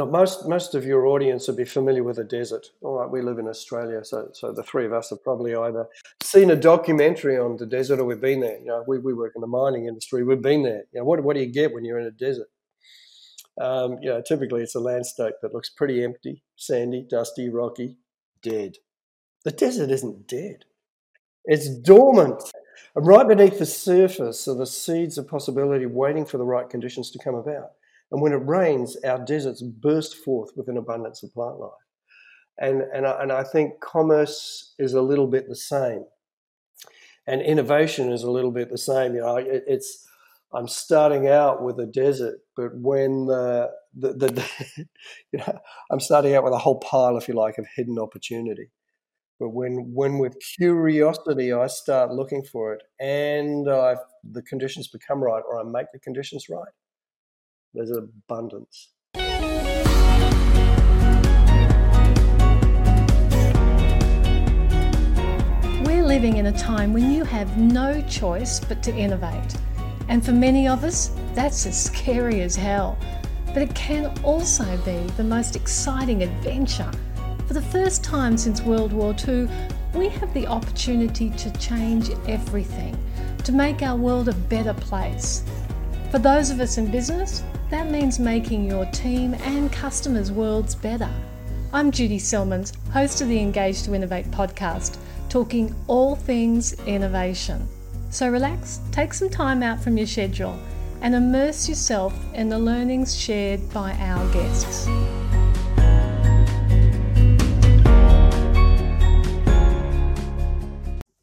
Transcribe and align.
know, 0.00 0.10
most 0.10 0.48
most 0.48 0.74
of 0.74 0.84
your 0.84 1.06
audience 1.06 1.46
will 1.46 1.54
be 1.54 1.64
familiar 1.64 2.02
with 2.02 2.18
a 2.18 2.24
desert. 2.24 2.66
All 2.82 2.98
right, 2.98 3.08
we 3.08 3.22
live 3.22 3.38
in 3.38 3.46
Australia, 3.46 4.04
so 4.04 4.28
so 4.32 4.52
the 4.52 4.64
three 4.64 4.86
of 4.86 4.92
us 4.92 5.10
have 5.10 5.22
probably 5.22 5.54
either 5.54 5.86
seen 6.20 6.50
a 6.50 6.56
documentary 6.56 7.38
on 7.38 7.56
the 7.56 7.66
desert 7.66 8.00
or 8.00 8.04
we've 8.04 8.20
been 8.20 8.40
there. 8.40 8.58
You 8.58 8.66
know, 8.66 8.84
we, 8.88 8.98
we 8.98 9.14
work 9.14 9.34
in 9.36 9.40
the 9.40 9.46
mining 9.46 9.86
industry, 9.86 10.24
we've 10.24 10.42
been 10.42 10.64
there. 10.64 10.84
You 10.92 11.00
know, 11.00 11.04
what 11.04 11.22
what 11.22 11.36
do 11.36 11.42
you 11.42 11.52
get 11.52 11.72
when 11.72 11.84
you're 11.84 12.00
in 12.00 12.06
a 12.06 12.10
desert? 12.10 12.48
Um, 13.60 13.98
you 14.02 14.08
know, 14.08 14.20
typically 14.20 14.62
it's 14.62 14.74
a 14.74 14.80
landscape 14.80 15.34
that 15.42 15.54
looks 15.54 15.70
pretty 15.70 16.02
empty, 16.02 16.42
sandy, 16.56 17.06
dusty, 17.08 17.48
rocky, 17.48 17.98
dead. 18.42 18.78
The 19.44 19.52
desert 19.52 19.90
isn't 19.90 20.26
dead; 20.26 20.64
it's 21.44 21.68
dormant. 21.68 22.42
And 22.96 23.06
right 23.06 23.28
beneath 23.28 23.60
the 23.60 23.66
surface 23.66 24.48
are 24.48 24.56
the 24.56 24.66
seeds 24.66 25.18
of 25.18 25.28
possibility 25.28 25.86
waiting 25.86 26.26
for 26.26 26.38
the 26.38 26.44
right 26.44 26.68
conditions 26.68 27.10
to 27.12 27.18
come 27.18 27.36
about. 27.36 27.70
And 28.10 28.20
when 28.20 28.32
it 28.32 28.46
rains, 28.46 28.96
our 29.04 29.24
deserts 29.24 29.62
burst 29.62 30.16
forth 30.16 30.50
with 30.56 30.68
an 30.68 30.76
abundance 30.76 31.22
of 31.22 31.32
plant 31.32 31.58
life. 31.58 31.70
And, 32.58 32.82
and, 32.94 33.06
I, 33.06 33.22
and 33.22 33.32
I 33.32 33.42
think 33.42 33.80
commerce 33.80 34.74
is 34.78 34.94
a 34.94 35.02
little 35.02 35.26
bit 35.26 35.48
the 35.48 35.56
same. 35.56 36.04
And 37.26 37.40
innovation 37.40 38.12
is 38.12 38.22
a 38.22 38.30
little 38.30 38.52
bit 38.52 38.70
the 38.70 38.78
same. 38.78 39.14
You 39.14 39.22
know, 39.22 39.36
it, 39.36 39.64
it's, 39.66 40.06
I'm 40.52 40.68
starting 40.68 41.26
out 41.26 41.64
with 41.64 41.80
a 41.80 41.86
desert, 41.86 42.38
but 42.56 42.76
when 42.76 43.26
the, 43.26 43.70
the, 43.94 44.12
the 44.12 44.48
you 45.32 45.38
know, 45.38 45.58
I'm 45.90 46.00
starting 46.00 46.34
out 46.36 46.44
with 46.44 46.52
a 46.52 46.58
whole 46.58 46.78
pile, 46.78 47.16
if 47.16 47.26
you 47.26 47.34
like, 47.34 47.58
of 47.58 47.66
hidden 47.74 47.98
opportunity. 47.98 48.70
But 49.40 49.48
when, 49.48 49.92
when 49.92 50.18
with 50.18 50.38
curiosity 50.56 51.52
I 51.52 51.66
start 51.66 52.12
looking 52.12 52.44
for 52.44 52.72
it, 52.74 52.82
and 53.00 53.68
i 53.68 53.96
the 54.22 54.42
conditions 54.42 54.86
become 54.86 55.22
right, 55.22 55.42
or 55.46 55.58
I 55.58 55.64
make 55.64 55.86
the 55.92 55.98
conditions 55.98 56.48
right, 56.48 56.72
there's 57.74 57.90
an 57.90 58.08
abundance. 58.28 58.90
We're 65.84 66.04
living 66.04 66.36
in 66.36 66.46
a 66.46 66.56
time 66.56 66.92
when 66.92 67.10
you 67.10 67.24
have 67.24 67.58
no 67.58 68.00
choice 68.02 68.60
but 68.60 68.80
to 68.84 68.94
innovate. 68.94 69.56
And 70.08 70.24
for 70.24 70.30
many 70.30 70.68
of 70.68 70.84
us, 70.84 71.10
that's 71.34 71.66
as 71.66 71.82
scary 71.84 72.42
as 72.42 72.54
hell. 72.54 72.96
But 73.46 73.62
it 73.62 73.74
can 73.74 74.16
also 74.22 74.76
be 74.84 74.98
the 75.16 75.24
most 75.24 75.56
exciting 75.56 76.22
adventure. 76.22 76.90
For 77.48 77.54
the 77.54 77.62
first 77.62 78.04
time 78.04 78.38
since 78.38 78.62
World 78.62 78.92
War 78.92 79.16
II, 79.26 79.48
we 79.94 80.08
have 80.10 80.32
the 80.32 80.46
opportunity 80.46 81.30
to 81.30 81.50
change 81.58 82.10
everything, 82.28 82.96
to 83.42 83.52
make 83.52 83.82
our 83.82 83.96
world 83.96 84.28
a 84.28 84.34
better 84.34 84.74
place. 84.74 85.42
For 86.10 86.18
those 86.20 86.50
of 86.50 86.60
us 86.60 86.78
in 86.78 86.90
business, 86.90 87.42
that 87.74 87.90
means 87.90 88.20
making 88.20 88.64
your 88.64 88.86
team 88.92 89.34
and 89.34 89.72
customers' 89.72 90.30
worlds 90.30 90.76
better. 90.76 91.10
I'm 91.72 91.90
Judy 91.90 92.20
Selmans, 92.20 92.72
host 92.90 93.20
of 93.20 93.26
the 93.26 93.40
Engage 93.40 93.82
to 93.82 93.94
Innovate 93.94 94.30
podcast, 94.30 94.96
talking 95.28 95.74
all 95.88 96.14
things 96.14 96.74
innovation. 96.86 97.66
So 98.10 98.28
relax, 98.28 98.78
take 98.92 99.12
some 99.12 99.28
time 99.28 99.60
out 99.64 99.80
from 99.80 99.98
your 99.98 100.06
schedule, 100.06 100.56
and 101.00 101.16
immerse 101.16 101.68
yourself 101.68 102.14
in 102.32 102.48
the 102.48 102.60
learnings 102.60 103.18
shared 103.18 103.68
by 103.72 103.90
our 103.94 104.32
guests. 104.32 104.86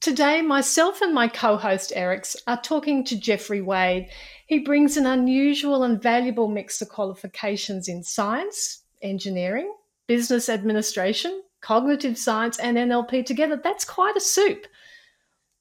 Today, 0.02 0.42
myself 0.42 1.02
and 1.02 1.14
my 1.14 1.30
co 1.30 1.56
host 1.56 1.94
Erics 1.96 2.36
are 2.46 2.62
talking 2.62 3.06
to 3.06 3.18
Jeffrey 3.18 3.62
Wade. 3.62 4.10
He 4.52 4.60
brings 4.60 4.98
an 4.98 5.06
unusual 5.06 5.84
and 5.84 6.04
valuable 6.04 6.50
mix 6.50 6.82
of 6.82 6.90
qualifications 6.90 7.88
in 7.88 8.04
science, 8.04 8.84
engineering, 9.02 9.74
business 10.08 10.50
administration, 10.50 11.42
cognitive 11.62 12.18
science, 12.18 12.60
and 12.60 12.76
NLP 12.76 13.26
together. 13.26 13.56
That's 13.64 13.86
quite 13.86 14.18
a 14.18 14.20
soup. 14.20 14.68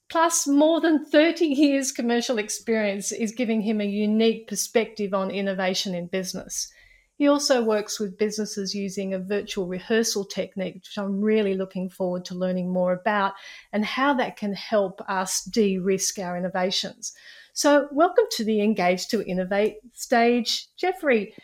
Plus, 0.09 0.45
more 0.49 0.81
than 0.81 1.05
30 1.05 1.47
years' 1.47 1.93
commercial 1.93 2.39
experience 2.39 3.13
is 3.13 3.31
giving 3.31 3.61
him 3.61 3.81
a 3.81 3.85
unique 3.85 4.49
perspective 4.49 5.15
on 5.15 5.31
innovation 5.31 5.95
in 5.95 6.09
business. 6.09 6.69
He 7.21 7.29
also 7.29 7.63
works 7.63 8.01
with 8.01 8.17
businesses 8.17 8.75
using 8.75 9.13
a 9.13 9.19
virtual 9.19 9.67
rehearsal 9.67 10.25
technique, 10.25 10.77
which 10.77 10.97
I'm 10.97 11.21
really 11.21 11.53
looking 11.53 11.91
forward 11.91 12.25
to 12.25 12.35
learning 12.35 12.73
more 12.73 12.95
about 12.95 13.35
and 13.75 13.85
how 13.85 14.15
that 14.15 14.39
can 14.39 14.55
help 14.55 15.03
us 15.07 15.45
de 15.45 15.77
risk 15.77 16.19
our 16.19 16.35
innovations. 16.35 17.13
So, 17.53 17.89
welcome 17.93 18.25
to 18.31 18.45
the 18.45 18.63
Engage 18.63 19.09
to 19.09 19.23
Innovate 19.23 19.81
stage, 19.93 20.69
Jeffrey. 20.79 21.35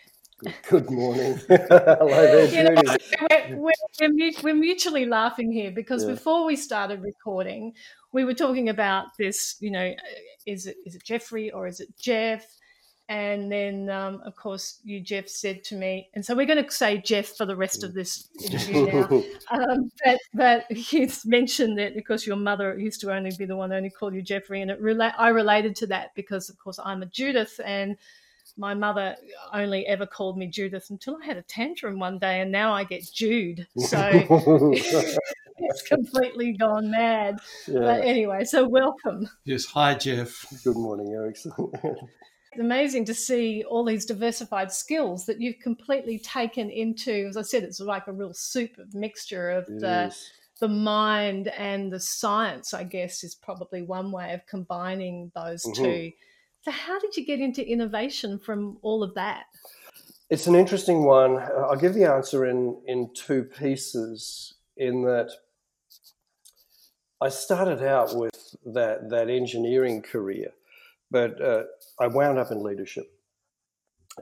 Good 0.66 0.90
morning. 0.90 1.38
Hello 1.48 2.08
there, 2.08 2.46
Judy. 2.46 2.74
know, 2.74 3.58
we're, 3.58 3.72
we're, 4.00 4.32
we're, 4.42 4.54
mutually 4.54 5.04
laughing 5.04 5.52
here 5.52 5.72
because 5.72 6.04
yeah. 6.04 6.12
before 6.12 6.46
we 6.46 6.56
started 6.56 7.02
recording, 7.02 7.74
we 8.12 8.24
were 8.24 8.32
talking 8.32 8.70
about 8.70 9.08
this. 9.18 9.56
You 9.60 9.72
know, 9.72 9.92
is 10.46 10.66
it 10.66 10.78
is 10.86 10.94
it 10.94 11.04
Jeffrey 11.04 11.50
or 11.50 11.66
is 11.66 11.80
it 11.80 11.88
Jeff? 11.98 12.46
And 13.08 13.52
then, 13.52 13.88
um, 13.88 14.20
of 14.24 14.34
course, 14.34 14.80
you, 14.82 15.00
Jeff, 15.00 15.28
said 15.28 15.62
to 15.64 15.76
me, 15.76 16.08
and 16.14 16.26
so 16.26 16.34
we're 16.34 16.46
going 16.46 16.64
to 16.64 16.70
say 16.72 16.98
Jeff 16.98 17.36
for 17.36 17.46
the 17.46 17.54
rest 17.54 17.84
of 17.84 17.94
this 17.94 18.28
interview 18.42 18.86
now. 18.86 19.22
um, 19.50 19.92
but, 20.04 20.18
but 20.34 20.92
you 20.92 21.08
mentioned 21.24 21.78
that 21.78 21.94
because 21.94 22.26
your 22.26 22.34
mother 22.34 22.76
used 22.76 23.00
to 23.02 23.12
only 23.12 23.30
be 23.38 23.44
the 23.44 23.54
one 23.54 23.72
only 23.72 23.90
call 23.90 24.12
you 24.12 24.22
Jeffrey, 24.22 24.60
and 24.60 24.72
it 24.72 24.82
rela- 24.82 25.14
I 25.16 25.28
related 25.28 25.76
to 25.76 25.86
that 25.88 26.16
because, 26.16 26.50
of 26.50 26.58
course, 26.58 26.80
I'm 26.84 27.02
a 27.02 27.06
Judith, 27.06 27.60
and 27.64 27.96
my 28.56 28.74
mother 28.74 29.14
only 29.52 29.86
ever 29.86 30.06
called 30.06 30.36
me 30.36 30.48
Judith 30.48 30.90
until 30.90 31.18
I 31.22 31.26
had 31.26 31.36
a 31.36 31.42
tantrum 31.42 32.00
one 32.00 32.18
day, 32.18 32.40
and 32.40 32.50
now 32.50 32.72
I 32.72 32.82
get 32.82 33.04
Jude. 33.04 33.68
So 33.76 34.10
it's 35.58 35.82
completely 35.82 36.54
gone 36.54 36.90
mad. 36.90 37.38
Yeah. 37.68 37.80
But 37.80 38.00
anyway, 38.00 38.44
so 38.44 38.66
welcome. 38.66 39.28
Yes, 39.44 39.66
hi, 39.66 39.94
Jeff. 39.94 40.44
Good 40.64 40.76
morning, 40.76 41.12
Eric 41.12 41.36
amazing 42.58 43.04
to 43.06 43.14
see 43.14 43.64
all 43.68 43.84
these 43.84 44.04
diversified 44.04 44.72
skills 44.72 45.26
that 45.26 45.40
you've 45.40 45.58
completely 45.58 46.18
taken 46.18 46.70
into. 46.70 47.26
As 47.28 47.36
I 47.36 47.42
said, 47.42 47.62
it's 47.62 47.80
like 47.80 48.06
a 48.06 48.12
real 48.12 48.34
soup 48.34 48.78
of 48.78 48.94
mixture 48.94 49.50
of 49.50 49.68
it 49.68 49.80
the 49.80 50.06
is. 50.06 50.30
the 50.60 50.68
mind 50.68 51.48
and 51.48 51.92
the 51.92 52.00
science. 52.00 52.74
I 52.74 52.84
guess 52.84 53.24
is 53.24 53.34
probably 53.34 53.82
one 53.82 54.12
way 54.12 54.32
of 54.32 54.46
combining 54.46 55.32
those 55.34 55.64
mm-hmm. 55.64 55.82
two. 55.82 56.12
So, 56.62 56.70
how 56.70 56.98
did 56.98 57.16
you 57.16 57.24
get 57.24 57.40
into 57.40 57.66
innovation 57.66 58.38
from 58.38 58.78
all 58.82 59.02
of 59.02 59.14
that? 59.14 59.44
It's 60.28 60.46
an 60.46 60.56
interesting 60.56 61.04
one. 61.04 61.38
I'll 61.38 61.76
give 61.76 61.94
the 61.94 62.04
answer 62.04 62.46
in 62.46 62.80
in 62.86 63.10
two 63.14 63.44
pieces. 63.44 64.54
In 64.76 65.04
that, 65.04 65.30
I 67.20 67.30
started 67.30 67.82
out 67.82 68.14
with 68.14 68.56
that 68.64 69.10
that 69.10 69.30
engineering 69.30 70.02
career 70.02 70.52
but 71.10 71.40
uh, 71.40 71.64
I 72.00 72.06
wound 72.06 72.38
up 72.38 72.50
in 72.50 72.62
leadership, 72.62 73.06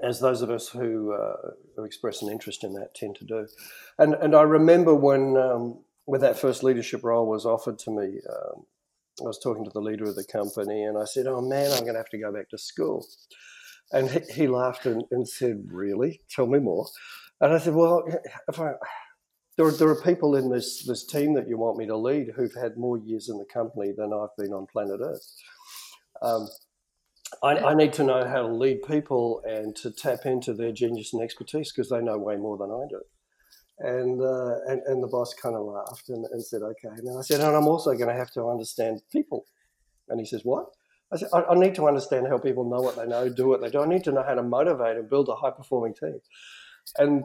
as 0.02 0.20
those 0.20 0.42
of 0.42 0.50
us 0.50 0.68
who, 0.68 1.12
uh, 1.12 1.50
who 1.76 1.84
express 1.84 2.22
an 2.22 2.30
interest 2.30 2.64
in 2.64 2.74
that 2.74 2.94
tend 2.94 3.16
to 3.16 3.24
do. 3.24 3.46
And 3.98 4.14
and 4.14 4.34
I 4.34 4.42
remember 4.42 4.94
when 4.94 5.36
um, 5.36 5.84
when 6.04 6.20
that 6.20 6.38
first 6.38 6.62
leadership 6.62 7.02
role 7.02 7.26
was 7.26 7.46
offered 7.46 7.78
to 7.80 7.90
me, 7.90 8.20
um, 8.30 8.64
I 9.20 9.24
was 9.24 9.38
talking 9.38 9.64
to 9.64 9.70
the 9.70 9.80
leader 9.80 10.04
of 10.04 10.16
the 10.16 10.24
company, 10.24 10.84
and 10.84 10.98
I 10.98 11.04
said, 11.04 11.26
"Oh 11.26 11.40
man, 11.40 11.72
I'm 11.72 11.82
going 11.82 11.94
to 11.94 12.00
have 12.00 12.10
to 12.10 12.18
go 12.18 12.32
back 12.32 12.48
to 12.50 12.58
school." 12.58 13.06
And 13.92 14.10
he, 14.10 14.20
he 14.32 14.46
laughed 14.48 14.86
and, 14.86 15.04
and, 15.10 15.28
said, 15.28 15.66
"Really? 15.70 16.22
Tell 16.30 16.46
me 16.46 16.58
more." 16.58 16.86
And 17.40 17.52
I 17.52 17.58
said, 17.58 17.74
"Well, 17.74 18.04
if 18.48 18.60
I." 18.60 18.72
There 19.56 19.66
are, 19.66 19.70
there 19.70 19.88
are 19.88 20.02
people 20.02 20.34
in 20.34 20.50
this, 20.50 20.84
this 20.84 21.06
team 21.06 21.34
that 21.34 21.46
you 21.46 21.56
want 21.56 21.78
me 21.78 21.86
to 21.86 21.96
lead 21.96 22.32
who've 22.34 22.56
had 22.60 22.76
more 22.76 22.98
years 22.98 23.28
in 23.28 23.38
the 23.38 23.44
company 23.44 23.92
than 23.96 24.12
I've 24.12 24.36
been 24.36 24.52
on 24.52 24.66
planet 24.66 24.98
Earth. 25.00 25.32
Um, 26.20 26.48
I, 27.42 27.58
I, 27.58 27.74
need 27.74 27.92
to 27.94 28.04
know 28.04 28.26
how 28.26 28.42
to 28.42 28.48
lead 28.48 28.82
people 28.82 29.42
and 29.46 29.74
to 29.76 29.90
tap 29.90 30.26
into 30.26 30.54
their 30.54 30.72
genius 30.72 31.12
and 31.12 31.22
expertise 31.22 31.72
because 31.72 31.88
they 31.88 32.00
know 32.00 32.18
way 32.18 32.36
more 32.36 32.56
than 32.56 32.70
I 32.70 32.84
do. 32.88 33.00
And, 33.78 34.22
uh, 34.22 34.56
and, 34.68 34.82
and 34.86 35.02
the 35.02 35.08
boss 35.08 35.34
kind 35.34 35.56
of 35.56 35.64
laughed 35.64 36.08
and, 36.08 36.24
and 36.26 36.44
said, 36.44 36.62
okay. 36.62 36.88
And 36.96 37.18
I 37.18 37.22
said, 37.22 37.40
and 37.40 37.56
I'm 37.56 37.66
also 37.66 37.92
going 37.94 38.08
to 38.08 38.14
have 38.14 38.30
to 38.32 38.48
understand 38.48 39.02
people. 39.10 39.46
And 40.08 40.20
he 40.20 40.26
says, 40.26 40.42
what? 40.44 40.66
I 41.12 41.16
said, 41.16 41.28
I, 41.32 41.42
I 41.42 41.54
need 41.54 41.74
to 41.76 41.88
understand 41.88 42.28
how 42.28 42.38
people 42.38 42.68
know 42.68 42.80
what 42.80 42.96
they 42.96 43.06
know, 43.06 43.28
do 43.28 43.48
what 43.48 43.60
they 43.60 43.70
do. 43.70 43.82
I 43.82 43.86
need 43.86 44.04
to 44.04 44.12
know 44.12 44.22
how 44.22 44.34
to 44.34 44.42
motivate 44.42 44.96
and 44.96 45.08
build 45.08 45.28
a 45.28 45.34
high 45.34 45.50
performing 45.50 45.94
team. 45.94 46.20
And 46.98 47.24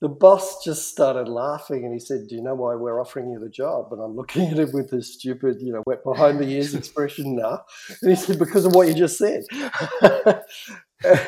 the 0.00 0.08
boss 0.08 0.62
just 0.62 0.88
started 0.88 1.28
laughing 1.28 1.84
and 1.84 1.92
he 1.92 1.98
said, 1.98 2.26
Do 2.28 2.34
you 2.34 2.42
know 2.42 2.54
why 2.54 2.74
we're 2.74 3.00
offering 3.00 3.30
you 3.30 3.38
the 3.38 3.48
job? 3.48 3.92
And 3.92 4.02
I'm 4.02 4.14
looking 4.14 4.48
at 4.48 4.58
him 4.58 4.70
with 4.72 4.90
this 4.90 5.14
stupid, 5.14 5.56
you 5.60 5.72
know, 5.72 5.82
wet 5.86 6.04
behind 6.04 6.38
the 6.38 6.48
ears 6.48 6.74
expression 6.80 7.36
now. 7.36 7.62
And 8.02 8.10
he 8.10 8.16
said, 8.16 8.38
Because 8.38 8.66
of 8.66 8.74
what 8.74 8.88
you 8.88 8.94
just 8.94 9.16
said. 9.16 9.44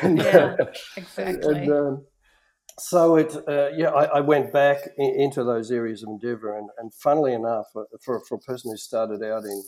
and, 0.03 0.17
yeah, 0.19 0.55
uh, 0.59 0.65
exactly. 0.95 1.63
And, 1.63 1.71
um, 1.71 2.05
so 2.77 3.15
it, 3.15 3.35
uh, 3.47 3.69
yeah, 3.75 3.89
I, 3.89 4.17
I 4.17 4.19
went 4.21 4.53
back 4.53 4.77
in, 4.97 5.19
into 5.19 5.43
those 5.43 5.71
areas 5.71 6.03
of 6.03 6.09
endeavor. 6.09 6.55
And, 6.55 6.69
and 6.77 6.93
funnily 6.93 7.33
enough, 7.33 7.67
uh, 7.75 7.83
for, 8.03 8.21
for 8.27 8.35
a 8.35 8.39
person 8.39 8.71
who 8.71 8.77
started 8.77 9.23
out 9.23 9.45
in 9.45 9.63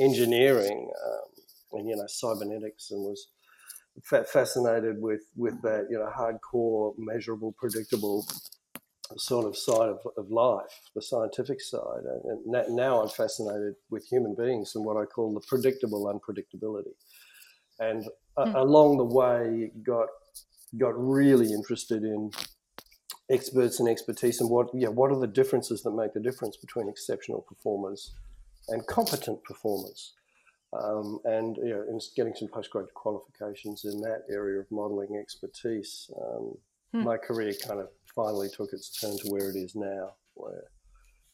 engineering 0.00 0.90
um, 1.06 1.78
and, 1.78 1.88
you 1.88 1.96
know, 1.96 2.06
cybernetics 2.06 2.90
and 2.90 3.02
was 3.02 3.28
fascinated 4.04 5.00
with 5.00 5.22
with 5.36 5.60
that 5.62 5.86
you 5.90 5.98
know 5.98 6.10
hardcore, 6.16 6.94
measurable, 6.98 7.52
predictable 7.58 8.26
sort 9.16 9.46
of 9.46 9.56
side 9.56 9.88
of, 9.88 10.00
of 10.16 10.30
life, 10.30 10.90
the 10.94 11.00
scientific 11.00 11.60
side. 11.62 12.02
And 12.24 12.76
now 12.76 13.00
I'm 13.00 13.08
fascinated 13.08 13.74
with 13.90 14.06
human 14.06 14.34
beings 14.34 14.72
and 14.74 14.84
what 14.84 14.96
I 14.96 15.04
call 15.06 15.32
the 15.32 15.40
predictable 15.40 16.06
unpredictability. 16.06 16.92
And 17.80 18.04
mm. 18.36 18.54
along 18.54 18.98
the 18.98 19.04
way, 19.04 19.70
got 19.82 20.08
got 20.76 20.92
really 20.96 21.52
interested 21.52 22.04
in 22.04 22.30
experts 23.30 23.80
and 23.80 23.88
expertise 23.88 24.40
and 24.40 24.50
what 24.50 24.68
yeah 24.74 24.88
what 24.88 25.10
are 25.10 25.18
the 25.18 25.26
differences 25.26 25.82
that 25.82 25.90
make 25.92 26.12
the 26.14 26.20
difference 26.20 26.56
between 26.56 26.88
exceptional 26.88 27.42
performers 27.42 28.14
and 28.68 28.86
competent 28.86 29.42
performers 29.44 30.14
um, 30.72 31.18
and 31.24 31.56
you 31.56 31.70
know, 31.70 31.84
and 31.88 32.00
getting 32.16 32.34
some 32.34 32.48
postgraduate 32.48 32.94
qualifications 32.94 33.84
in 33.84 34.00
that 34.02 34.22
area 34.30 34.60
of 34.60 34.70
modelling 34.70 35.16
expertise. 35.16 36.10
Um, 36.20 36.54
hmm. 36.92 37.04
My 37.04 37.16
career 37.16 37.52
kind 37.66 37.80
of 37.80 37.88
finally 38.14 38.48
took 38.48 38.72
its 38.72 39.00
turn 39.00 39.16
to 39.18 39.28
where 39.28 39.50
it 39.50 39.56
is 39.56 39.74
now, 39.74 40.14
where 40.34 40.64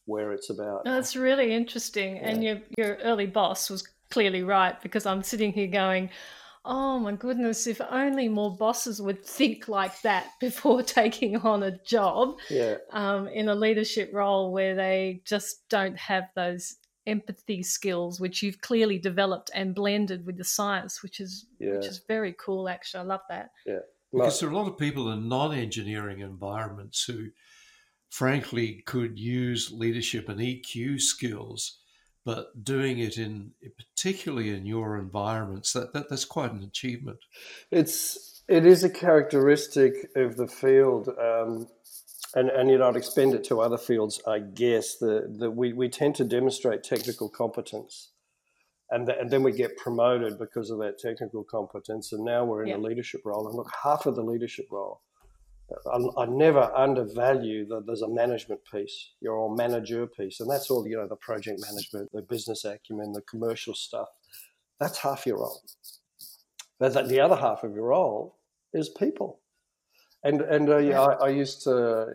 where 0.06 0.32
it's 0.32 0.50
about. 0.50 0.84
That's 0.84 1.16
really 1.16 1.52
interesting, 1.52 2.16
yeah. 2.16 2.28
and 2.28 2.44
your 2.44 2.58
your 2.78 2.96
early 2.96 3.26
boss 3.26 3.70
was 3.70 3.86
clearly 4.10 4.42
right 4.42 4.81
because 4.82 5.06
I'm 5.06 5.22
sitting 5.22 5.52
here 5.52 5.69
going. 5.69 6.10
Oh 6.66 6.98
my 6.98 7.12
goodness, 7.12 7.66
if 7.66 7.78
only 7.90 8.26
more 8.26 8.56
bosses 8.56 9.02
would 9.02 9.22
think 9.22 9.69
like 9.69 10.00
that 10.00 10.31
before 10.40 10.82
taking 10.82 11.36
on 11.36 11.62
a 11.62 11.76
job 11.84 12.38
yeah. 12.48 12.76
um, 12.90 13.28
in 13.28 13.50
a 13.50 13.54
leadership 13.54 14.08
role 14.14 14.50
where 14.50 14.75
they 14.75 15.20
just 15.26 15.69
don't 15.69 15.98
have 15.98 16.25
those 16.34 16.76
empathy 17.06 17.62
skills, 17.62 18.21
which 18.21 18.43
you've 18.43 18.61
clearly 18.61 18.99
developed 18.99 19.51
and 19.55 19.75
blended 19.75 20.27
with 20.27 20.37
the 20.37 20.45
science, 20.45 21.03
which 21.03 21.21
is 21.21 21.47
yeah. 21.59 21.77
which 21.77 21.87
is 21.87 22.03
very 22.06 22.35
cool. 22.39 22.69
Actually, 22.69 23.01
I 23.01 23.05
love 23.05 23.21
that. 23.29 23.51
Yeah, 23.67 23.81
because 24.12 24.41
there 24.41 24.49
are 24.49 24.53
a 24.53 24.56
lot 24.56 24.69
of 24.69 24.79
people 24.79 25.11
in 25.11 25.29
non-engineering 25.29 26.21
environments 26.21 27.05
who, 27.05 27.29
frankly, 28.11 28.83
could 28.87 29.19
use 29.19 29.71
leadership 29.73 30.29
and 30.29 30.41
EQ 30.41 31.01
skills, 31.01 31.79
but 32.25 32.65
doing 32.65 32.99
it 32.99 33.19
in 33.19 33.53
particularly 33.77 34.51
in 34.51 34.67
your 34.67 34.99
environments 34.99 35.73
that, 35.73 35.93
that 35.93 36.09
that's 36.09 36.25
quite 36.25 36.53
an 36.53 36.62
achievement. 36.62 37.19
It's 37.71 38.43
it 38.49 38.67
is 38.67 38.85
a 38.85 38.91
characteristic 38.91 40.11
of 40.17 40.37
the 40.37 40.49
field. 40.49 41.09
Um, 41.09 41.69
and 42.34 42.48
and 42.50 42.70
you 42.70 42.78
know 42.78 42.88
I'd 42.88 42.96
expand 42.96 43.34
it 43.34 43.44
to 43.44 43.60
other 43.60 43.78
fields. 43.78 44.20
I 44.26 44.40
guess 44.40 44.96
that 44.98 45.36
that 45.38 45.52
we, 45.52 45.72
we 45.72 45.88
tend 45.88 46.14
to 46.16 46.25
demonstrate 46.25 46.82
technical 46.82 47.28
competence, 47.28 48.10
and 48.90 49.08
and 49.08 49.31
then 49.31 49.42
we 49.42 49.52
get 49.52 49.76
promoted 49.76 50.38
because 50.38 50.70
of 50.70 50.78
that 50.81 50.98
technical 50.98 51.44
competence. 51.44 52.12
And 52.12 52.25
now 52.25 52.44
we're 52.44 52.62
in 52.62 52.69
yeah. 52.69 52.76
a 52.76 52.78
leadership 52.78 53.22
role. 53.25 53.46
And 53.46 53.56
look, 53.56 53.70
half 53.82 54.06
of 54.06 54.16
the 54.16 54.25
leadership 54.25 54.66
role. 54.70 55.00
I, 55.90 56.22
I 56.22 56.26
never 56.26 56.70
undervalue 56.76 57.66
that 57.69 57.84
there's 57.86 58.02
a 58.02 58.08
management 58.08 58.60
piece, 58.70 59.12
your 59.22 59.54
manager 59.56 60.06
piece, 60.06 60.40
and 60.40 60.50
that's 60.50 60.70
all 60.70 60.86
you 60.86 60.96
know 60.96 61.08
the 61.08 61.16
project 61.16 61.60
management, 61.60 62.10
the 62.12 62.20
business 62.20 62.64
acumen, 62.64 63.12
the 63.12 63.22
commercial 63.22 63.75
stuff. 63.75 64.08
That's 64.78 64.98
half 64.98 65.25
your 65.25 65.38
role. 65.38 65.62
But 66.78 67.08
the 67.08 67.20
other 67.20 67.36
half 67.36 67.64
of 67.64 67.75
your 67.75 67.86
role 67.86 68.36
is 68.75 68.88
people 68.90 69.40
and 70.25 70.41
and 70.41 70.69
uh, 70.71 70.79
yeah, 70.79 71.00
I, 71.00 71.26
I, 71.26 71.29
used 71.29 71.62
to. 71.65 72.06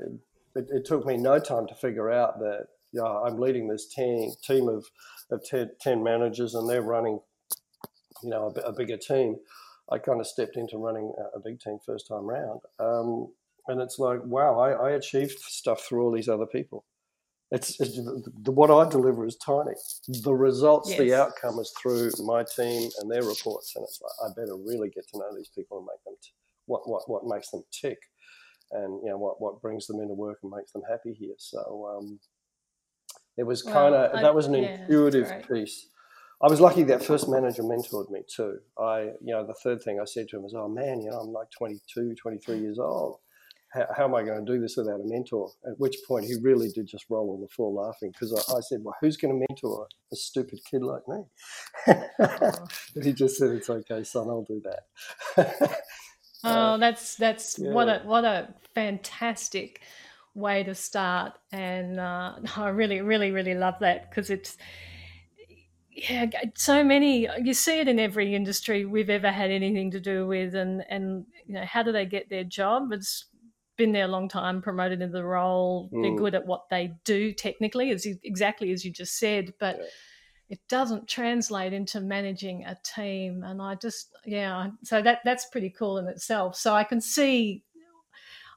It, 0.55 0.67
it, 0.71 0.85
took 0.85 1.05
me 1.05 1.15
no 1.15 1.39
time 1.39 1.67
to 1.67 1.75
figure 1.75 2.11
out 2.11 2.39
that 2.39 2.65
yeah, 2.91 3.03
I'm 3.03 3.37
leading 3.37 3.67
this 3.67 3.87
team 3.87 4.31
team 4.43 4.67
of 4.67 4.85
of 5.31 5.43
10, 5.45 5.71
10 5.79 6.03
managers, 6.03 6.55
and 6.55 6.67
they're 6.67 6.81
running, 6.81 7.19
you 8.23 8.29
know, 8.29 8.51
a, 8.55 8.69
a, 8.69 8.73
bigger 8.73 8.97
team. 8.97 9.37
I 9.91 9.99
kind 9.99 10.19
of 10.19 10.25
stepped 10.25 10.57
into 10.57 10.77
running 10.77 11.13
a 11.35 11.39
big 11.39 11.59
team 11.59 11.77
first 11.85 12.07
time 12.07 12.25
round, 12.25 12.61
um, 12.79 13.31
and 13.67 13.79
it's 13.79 13.99
like, 13.99 14.21
wow, 14.23 14.59
I, 14.59 14.71
I, 14.71 14.91
achieved 14.91 15.39
stuff 15.39 15.81
through 15.81 16.03
all 16.03 16.11
these 16.11 16.29
other 16.29 16.47
people. 16.47 16.83
It's, 17.51 17.79
it's 17.79 17.95
the, 17.95 18.51
what 18.51 18.71
I 18.71 18.89
deliver 18.89 19.25
is 19.25 19.35
tiny. 19.35 19.73
The 20.07 20.33
results, 20.33 20.89
yes. 20.89 20.99
the 20.99 21.13
outcome 21.15 21.59
is 21.59 21.73
through 21.79 22.11
my 22.23 22.43
team 22.43 22.89
and 22.99 23.09
their 23.09 23.23
reports, 23.23 23.73
and 23.75 23.83
it's 23.83 23.99
like 24.01 24.31
I 24.31 24.33
better 24.33 24.55
really 24.55 24.89
get 24.89 25.07
to 25.09 25.19
know 25.19 25.35
these 25.35 25.49
people 25.55 25.77
and 25.77 25.87
make 25.87 26.03
them. 26.05 26.15
T- 26.21 26.29
what, 26.69 26.87
what, 26.87 27.09
what 27.09 27.25
makes 27.25 27.49
them 27.49 27.63
tick 27.71 27.97
and 28.71 29.01
you 29.03 29.09
know 29.09 29.17
what, 29.17 29.41
what 29.41 29.61
brings 29.61 29.87
them 29.87 29.99
into 29.99 30.13
work 30.13 30.39
and 30.43 30.51
makes 30.55 30.71
them 30.71 30.83
happy 30.89 31.13
here. 31.13 31.33
So 31.37 31.97
um, 31.97 32.19
it 33.37 33.43
was 33.43 33.61
kind 33.63 33.95
of 33.95 34.13
well, 34.13 34.21
that 34.21 34.35
was 34.35 34.47
an 34.47 34.55
yeah, 34.55 34.83
intuitive 34.83 35.31
piece. 35.51 35.87
I 36.41 36.47
was 36.47 36.61
lucky 36.61 36.83
that 36.83 37.03
first 37.03 37.27
manager 37.27 37.63
mentored 37.63 38.09
me 38.09 38.21
too. 38.33 38.59
I, 38.77 39.11
you 39.21 39.33
know, 39.33 39.45
the 39.45 39.55
third 39.55 39.81
thing 39.83 39.99
I 39.99 40.05
said 40.05 40.29
to 40.29 40.37
him 40.37 40.43
was, 40.43 40.53
"Oh 40.55 40.69
man, 40.69 41.01
you 41.01 41.09
know, 41.09 41.19
I'm 41.19 41.33
like 41.33 41.47
22, 41.57 42.15
23 42.15 42.59
years 42.59 42.79
old. 42.79 43.17
How, 43.73 43.85
how 43.95 44.05
am 44.05 44.15
I 44.15 44.23
going 44.23 44.43
to 44.43 44.51
do 44.51 44.59
this 44.59 44.77
without 44.77 45.01
a 45.01 45.05
mentor?" 45.05 45.51
At 45.65 45.79
which 45.79 45.97
point 46.07 46.25
he 46.25 46.35
really 46.41 46.69
did 46.69 46.87
just 46.87 47.05
roll 47.09 47.33
on 47.33 47.41
the 47.41 47.47
floor 47.47 47.71
laughing 47.71 48.11
because 48.11 48.33
I, 48.33 48.57
I, 48.57 48.61
said, 48.61 48.79
"Well, 48.83 48.95
who's 49.01 49.17
going 49.17 49.33
to 49.33 49.45
mentor 49.49 49.87
a 50.13 50.15
stupid 50.15 50.59
kid 50.69 50.83
like 50.83 51.07
me?" 51.07 51.23
and 51.87 53.03
he 53.03 53.11
just 53.11 53.37
said, 53.37 53.49
"It's 53.49 53.69
okay, 53.69 54.03
son. 54.03 54.27
I'll 54.29 54.45
do 54.47 54.61
that." 54.63 55.81
Oh, 56.43 56.77
that's 56.77 57.15
that's 57.15 57.59
yeah. 57.59 57.71
what 57.71 57.89
a 57.89 58.01
what 58.05 58.23
a 58.23 58.53
fantastic 58.73 59.81
way 60.33 60.63
to 60.63 60.75
start, 60.75 61.33
and 61.51 61.99
uh, 61.99 62.35
I 62.55 62.69
really 62.69 63.01
really 63.01 63.31
really 63.31 63.55
love 63.55 63.75
that 63.81 64.09
because 64.09 64.29
it's 64.29 64.57
yeah 65.91 66.27
so 66.55 66.81
many 66.83 67.27
you 67.43 67.53
see 67.53 67.79
it 67.79 67.87
in 67.89 67.99
every 67.99 68.33
industry 68.33 68.85
we've 68.85 69.09
ever 69.09 69.31
had 69.31 69.51
anything 69.51 69.91
to 69.91 69.99
do 69.99 70.27
with, 70.27 70.55
and 70.55 70.83
and 70.89 71.25
you 71.45 71.55
know 71.55 71.65
how 71.65 71.83
do 71.83 71.91
they 71.91 72.05
get 72.05 72.29
their 72.29 72.45
job? 72.45 72.91
It's 72.91 73.25
been 73.75 73.91
there 73.91 74.05
a 74.05 74.09
long 74.09 74.27
time, 74.27 74.61
promoted 74.61 75.01
into 75.01 75.13
the 75.13 75.23
role, 75.23 75.89
mm. 75.93 76.01
they're 76.01 76.17
good 76.17 76.35
at 76.35 76.45
what 76.45 76.67
they 76.69 76.93
do 77.05 77.31
technically, 77.31 77.91
as 77.91 78.05
you, 78.05 78.17
exactly 78.23 78.71
as 78.71 78.85
you 78.85 78.91
just 78.91 79.17
said, 79.17 79.53
but. 79.59 79.77
Yeah 79.77 79.85
it 80.49 80.59
doesn't 80.67 81.07
translate 81.07 81.73
into 81.73 82.01
managing 82.01 82.65
a 82.65 82.77
team 82.83 83.43
and 83.43 83.61
i 83.61 83.75
just 83.75 84.15
yeah 84.25 84.69
so 84.83 85.01
that 85.01 85.19
that's 85.23 85.45
pretty 85.45 85.69
cool 85.69 85.97
in 85.97 86.07
itself. 86.07 86.55
So 86.55 86.73
i 86.73 86.83
can 86.83 87.01
see 87.01 87.63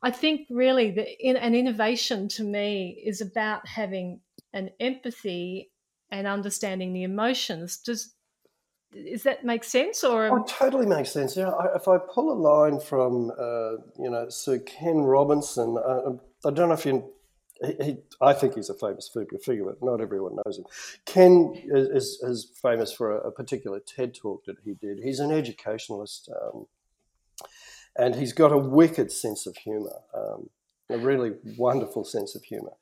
i 0.02 0.10
think 0.10 0.46
really 0.50 0.90
the 0.90 1.06
in, 1.20 1.36
an 1.36 1.54
innovation 1.54 2.28
to 2.28 2.44
me 2.44 3.02
is 3.04 3.20
about 3.20 3.66
having 3.66 4.20
an 4.52 4.70
empathy 4.80 5.70
and 6.10 6.26
understanding 6.26 6.92
the 6.92 7.04
emotions. 7.04 7.78
Does 7.78 8.14
does 8.92 9.22
that 9.22 9.42
make 9.42 9.64
sense 9.64 10.04
or? 10.04 10.26
Oh, 10.26 10.42
it 10.42 10.46
totally 10.46 10.84
makes 10.84 11.10
sense. 11.10 11.36
Yeah 11.36 11.52
if 11.74 11.88
i 11.88 11.96
pull 11.98 12.30
a 12.32 12.38
line 12.38 12.78
from 12.78 13.30
uh, 13.38 13.72
you 13.98 14.10
know 14.10 14.28
sir 14.28 14.58
ken 14.58 14.98
robinson 14.98 15.78
uh, 15.78 16.10
i 16.46 16.50
don't 16.50 16.68
know 16.68 16.74
if 16.74 16.86
you 16.86 17.10
he, 17.64 17.98
I 18.20 18.32
think 18.32 18.54
he's 18.54 18.70
a 18.70 18.74
famous 18.74 19.08
figure, 19.08 19.64
but 19.64 19.82
not 19.82 20.00
everyone 20.00 20.36
knows 20.44 20.58
him. 20.58 20.64
Ken 21.06 21.54
is, 21.64 22.19
is 22.22 22.50
famous 22.60 22.92
for 22.92 23.16
a, 23.16 23.28
a, 23.28 23.31
particular 23.31 23.81
TED 23.81 24.14
talk 24.14 24.44
that 24.46 24.56
he 24.64 24.74
did. 24.74 25.00
He's 25.02 25.20
an 25.20 25.31
educationalist, 25.31 26.28
um, 26.40 26.66
and 27.96 28.14
he's 28.14 28.32
got 28.32 28.52
a 28.52 28.58
wicked 28.58 29.12
sense 29.12 29.46
of 29.46 29.56
humour, 29.56 30.00
um, 30.14 30.50
a 30.90 30.98
really 30.98 31.32
wonderful 31.56 32.04
sense 32.04 32.34
of 32.34 32.42
humour 32.44 32.72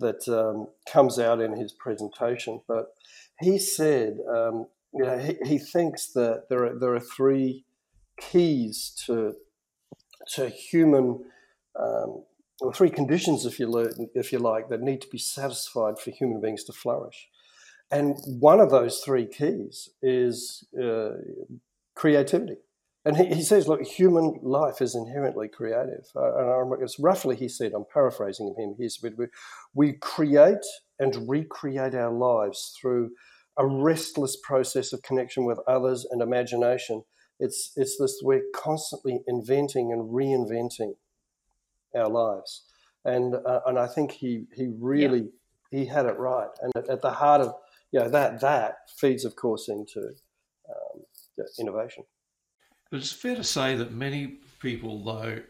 that 0.00 0.28
um, 0.28 0.68
comes 0.90 1.18
out 1.18 1.40
in 1.40 1.56
his 1.56 1.72
presentation. 1.72 2.60
But 2.68 2.94
he 3.40 3.58
said, 3.58 4.18
um, 4.28 4.66
you 4.94 5.04
know, 5.04 5.18
he, 5.18 5.36
he 5.44 5.58
thinks 5.58 6.12
that 6.12 6.44
there 6.48 6.64
are 6.64 6.78
there 6.78 6.94
are 6.94 7.00
three 7.00 7.64
keys 8.20 8.92
to 9.06 9.34
to 10.34 10.48
human 10.48 11.24
um, 11.78 12.24
or 12.60 12.72
three 12.72 12.90
conditions, 12.90 13.46
if 13.46 13.58
you, 13.60 13.88
if 14.14 14.32
you 14.32 14.38
like, 14.38 14.68
that 14.68 14.80
need 14.80 15.00
to 15.02 15.08
be 15.08 15.18
satisfied 15.18 15.98
for 15.98 16.10
human 16.10 16.40
beings 16.40 16.64
to 16.64 16.72
flourish. 16.72 17.28
And 17.90 18.16
one 18.26 18.60
of 18.60 18.70
those 18.70 18.98
three 18.98 19.26
keys 19.26 19.88
is 20.02 20.66
uh, 20.80 21.10
creativity. 21.94 22.56
And 23.04 23.16
he, 23.16 23.26
he, 23.36 23.42
says, 23.42 23.68
look, 23.68 23.82
human 23.82 24.38
life 24.42 24.82
is 24.82 24.94
inherently 24.94 25.48
creative. 25.48 26.04
Uh, 26.14 26.60
and 26.60 26.82
it's 26.82 26.98
roughly, 26.98 27.36
he 27.36 27.48
said, 27.48 27.72
I'm 27.74 27.86
paraphrasing 27.92 28.54
him 28.58 28.74
here, 28.76 28.90
we, 29.16 29.26
we 29.74 29.92
create 29.94 30.64
and 30.98 31.28
recreate 31.28 31.94
our 31.94 32.12
lives 32.12 32.76
through 32.78 33.10
a 33.56 33.66
restless 33.66 34.36
process 34.42 34.92
of 34.92 35.02
connection 35.02 35.44
with 35.44 35.58
others 35.66 36.06
and 36.10 36.20
imagination. 36.20 37.02
It's, 37.40 37.72
it's 37.76 37.96
this, 37.98 38.20
we're 38.22 38.42
constantly 38.54 39.20
inventing 39.26 39.92
and 39.92 40.10
reinventing 40.10 40.94
our 41.94 42.08
lives. 42.08 42.64
And 43.04 43.34
uh, 43.34 43.60
and 43.66 43.78
I 43.78 43.86
think 43.86 44.12
he 44.12 44.46
he 44.54 44.68
really 44.78 45.28
yeah. 45.70 45.78
he 45.78 45.86
had 45.86 46.06
it 46.06 46.18
right. 46.18 46.48
And 46.60 46.72
at, 46.76 46.88
at, 46.88 47.02
the 47.02 47.10
heart 47.10 47.40
of 47.40 47.54
you 47.92 48.00
know 48.00 48.08
that 48.08 48.40
that 48.40 48.76
feeds, 48.98 49.24
of 49.24 49.36
course, 49.36 49.68
into 49.68 50.00
um, 50.68 51.44
innovation. 51.58 52.04
But 52.90 52.98
it's 52.98 53.12
fair 53.12 53.36
to 53.36 53.44
say 53.44 53.76
that 53.76 53.92
many 53.92 54.38
people, 54.60 55.04
though, 55.04 55.40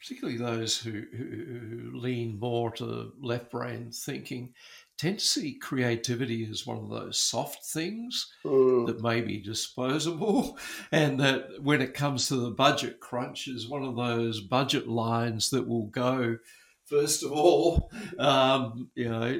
particularly 0.00 0.38
those 0.38 0.78
who, 0.78 1.04
who, 1.16 1.24
who 1.24 1.98
lean 1.98 2.38
more 2.38 2.70
to 2.72 3.12
left 3.20 3.50
brain 3.50 3.90
thinking, 3.92 4.52
tend 4.98 5.18
to 5.20 5.24
see 5.24 5.54
creativity 5.54 6.46
as 6.50 6.66
one 6.66 6.76
of 6.78 6.90
those 6.90 7.18
soft 7.18 7.64
things 7.64 8.32
Mm. 8.44 8.86
that 8.86 9.02
may 9.02 9.20
be 9.20 9.38
disposable, 9.38 10.58
and 10.92 11.18
that 11.20 11.62
when 11.62 11.80
it 11.80 11.94
comes 11.94 12.28
to 12.28 12.36
the 12.36 12.50
budget 12.50 13.00
crunch, 13.00 13.48
is 13.48 13.68
one 13.68 13.84
of 13.84 13.96
those 13.96 14.40
budget 14.40 14.88
lines 14.88 15.50
that 15.50 15.66
will 15.66 15.86
go 15.86 16.36
first 16.84 17.22
of 17.22 17.30
all, 17.30 17.90
um, 18.18 18.90
you 18.94 19.08
know, 19.08 19.30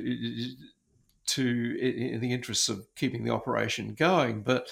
to 1.26 1.78
in 1.80 2.20
the 2.20 2.32
interests 2.32 2.68
of 2.68 2.86
keeping 2.96 3.24
the 3.24 3.32
operation 3.32 3.94
going. 3.94 4.42
But 4.42 4.68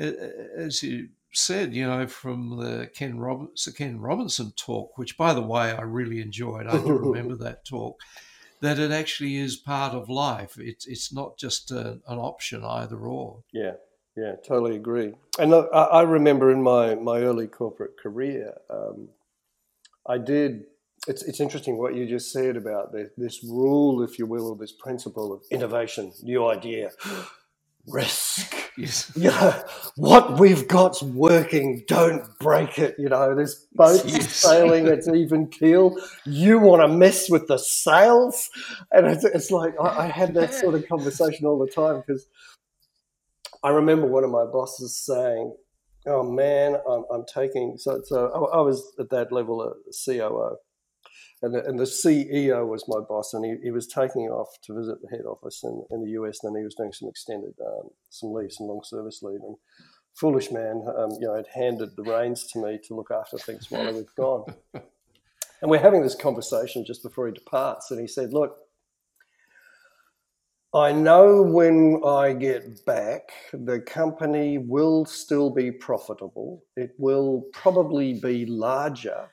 uh, 0.00 0.12
as 0.56 0.82
you 0.82 1.08
said, 1.32 1.74
you 1.74 1.86
know, 1.86 2.06
from 2.06 2.56
the 2.58 2.88
Ken, 2.94 3.18
Rob- 3.18 3.50
Ken 3.76 4.00
Robinson 4.00 4.52
talk, 4.56 4.96
which 4.98 5.16
by 5.16 5.34
the 5.34 5.42
way 5.42 5.72
I 5.72 5.82
really 5.82 6.20
enjoyed. 6.20 6.66
I 6.66 6.78
can 6.78 6.98
remember 6.98 7.36
that 7.36 7.64
talk. 7.64 8.00
That 8.64 8.78
it 8.78 8.90
actually 8.90 9.36
is 9.36 9.56
part 9.56 9.92
of 9.92 10.08
life. 10.08 10.56
It's 10.58 10.86
it's 10.86 11.12
not 11.12 11.36
just 11.36 11.70
a, 11.70 12.00
an 12.08 12.18
option 12.18 12.64
either 12.64 12.96
or. 12.96 13.42
Yeah, 13.52 13.74
yeah, 14.16 14.36
totally 14.46 14.76
agree. 14.76 15.12
And 15.38 15.54
I, 15.54 15.58
I 15.58 16.02
remember 16.02 16.50
in 16.50 16.62
my 16.62 16.94
my 16.94 17.18
early 17.18 17.46
corporate 17.46 17.98
career, 18.02 18.54
um, 18.70 19.10
I 20.08 20.16
did. 20.16 20.64
It's 21.06 21.22
it's 21.22 21.40
interesting 21.40 21.76
what 21.76 21.94
you 21.94 22.06
just 22.06 22.32
said 22.32 22.56
about 22.56 22.92
the, 22.92 23.10
this 23.18 23.44
rule, 23.44 24.02
if 24.02 24.18
you 24.18 24.24
will, 24.24 24.48
or 24.48 24.56
this 24.56 24.72
principle 24.72 25.34
of 25.34 25.42
innovation, 25.50 26.12
new 26.22 26.48
idea, 26.48 26.92
risk. 27.86 28.63
Yes. 28.76 29.16
know, 29.16 29.62
what 29.96 30.38
we've 30.38 30.66
got's 30.66 31.02
working. 31.02 31.84
Don't 31.86 32.26
break 32.38 32.78
it. 32.78 32.96
You 32.98 33.08
know, 33.08 33.34
there's 33.34 33.66
boats 33.72 34.04
Yes. 34.04 34.32
sailing. 34.34 34.86
It's 34.86 35.08
even 35.08 35.46
keel. 35.46 35.96
You 36.24 36.58
want 36.58 36.82
to 36.82 36.88
mess 36.88 37.30
with 37.30 37.46
the 37.46 37.58
sails, 37.58 38.50
and 38.90 39.06
it's, 39.06 39.24
it's 39.24 39.50
like 39.50 39.74
I, 39.80 40.04
I 40.04 40.06
had 40.06 40.34
that 40.34 40.54
sort 40.54 40.74
of 40.74 40.86
conversation 40.88 41.46
all 41.46 41.58
the 41.58 41.70
time 41.70 42.02
because 42.04 42.26
I 43.62 43.70
remember 43.70 44.06
one 44.06 44.24
of 44.24 44.30
my 44.30 44.44
bosses 44.44 44.96
saying, 44.96 45.54
"Oh 46.06 46.22
man, 46.22 46.76
I'm, 46.88 47.04
I'm 47.12 47.24
taking." 47.32 47.76
So, 47.78 48.02
so 48.04 48.28
I, 48.28 48.58
I 48.58 48.60
was 48.60 48.92
at 48.98 49.10
that 49.10 49.30
level 49.32 49.62
of 49.62 49.76
COO. 50.04 50.56
And 51.44 51.54
the, 51.54 51.62
and 51.66 51.78
the 51.78 51.84
CEO 51.84 52.66
was 52.66 52.88
my 52.88 53.00
boss, 53.06 53.34
and 53.34 53.44
he, 53.44 53.56
he 53.64 53.70
was 53.70 53.86
taking 53.86 54.28
off 54.28 54.48
to 54.62 54.74
visit 54.74 55.02
the 55.02 55.14
head 55.14 55.26
office 55.26 55.62
in, 55.62 55.84
in 55.90 56.02
the 56.02 56.12
US. 56.12 56.42
And 56.42 56.54
then 56.54 56.62
he 56.62 56.64
was 56.64 56.74
doing 56.74 56.92
some 56.92 57.10
extended, 57.10 57.52
um, 57.60 57.90
some 58.08 58.32
leave, 58.32 58.50
some 58.50 58.66
long 58.66 58.80
service 58.82 59.22
leave. 59.22 59.40
And 59.42 59.56
foolish 60.14 60.50
man, 60.50 60.86
um, 60.96 61.10
you 61.20 61.26
know, 61.26 61.36
had 61.36 61.48
handed 61.52 61.96
the 61.96 62.02
reins 62.02 62.46
to 62.52 62.60
me 62.60 62.78
to 62.84 62.94
look 62.94 63.10
after 63.10 63.36
things 63.36 63.70
while 63.70 63.86
I 63.86 63.92
was 63.92 64.06
gone. 64.16 64.44
And 65.62 65.70
we're 65.70 65.78
having 65.78 66.02
this 66.02 66.14
conversation 66.14 66.84
just 66.84 67.02
before 67.02 67.26
he 67.26 67.32
departs, 67.32 67.90
and 67.90 67.98
he 67.98 68.06
said, 68.06 68.34
"Look, 68.34 68.54
I 70.74 70.92
know 70.92 71.40
when 71.40 72.02
I 72.04 72.34
get 72.34 72.84
back, 72.84 73.32
the 73.50 73.80
company 73.80 74.58
will 74.58 75.06
still 75.06 75.48
be 75.48 75.70
profitable. 75.70 76.64
It 76.76 76.90
will 76.98 77.44
probably 77.54 78.20
be 78.20 78.44
larger." 78.44 79.30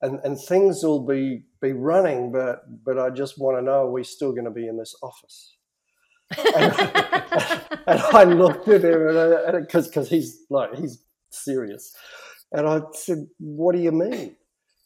And, 0.00 0.20
and 0.24 0.38
things 0.38 0.82
will 0.82 1.04
be, 1.04 1.44
be 1.64 1.72
running, 1.72 2.30
but 2.32 2.62
but 2.84 2.98
I 2.98 3.10
just 3.10 3.38
want 3.38 3.58
to 3.58 3.62
know 3.62 3.86
are 3.86 3.90
we 3.90 4.04
still 4.04 4.32
going 4.32 4.44
to 4.44 4.50
be 4.50 4.68
in 4.68 4.76
this 4.76 4.94
office? 5.02 5.56
and, 6.38 6.72
and 7.86 8.00
I 8.00 8.24
looked 8.24 8.68
at 8.68 8.84
him 8.84 9.08
and 9.08 9.66
because 9.66 9.88
because 9.88 10.08
he's 10.08 10.44
like 10.50 10.74
he's 10.74 11.02
serious, 11.30 11.94
and 12.52 12.66
I 12.66 12.80
said, 12.92 13.26
"What 13.38 13.74
do 13.74 13.80
you 13.80 13.92
mean?" 13.92 14.36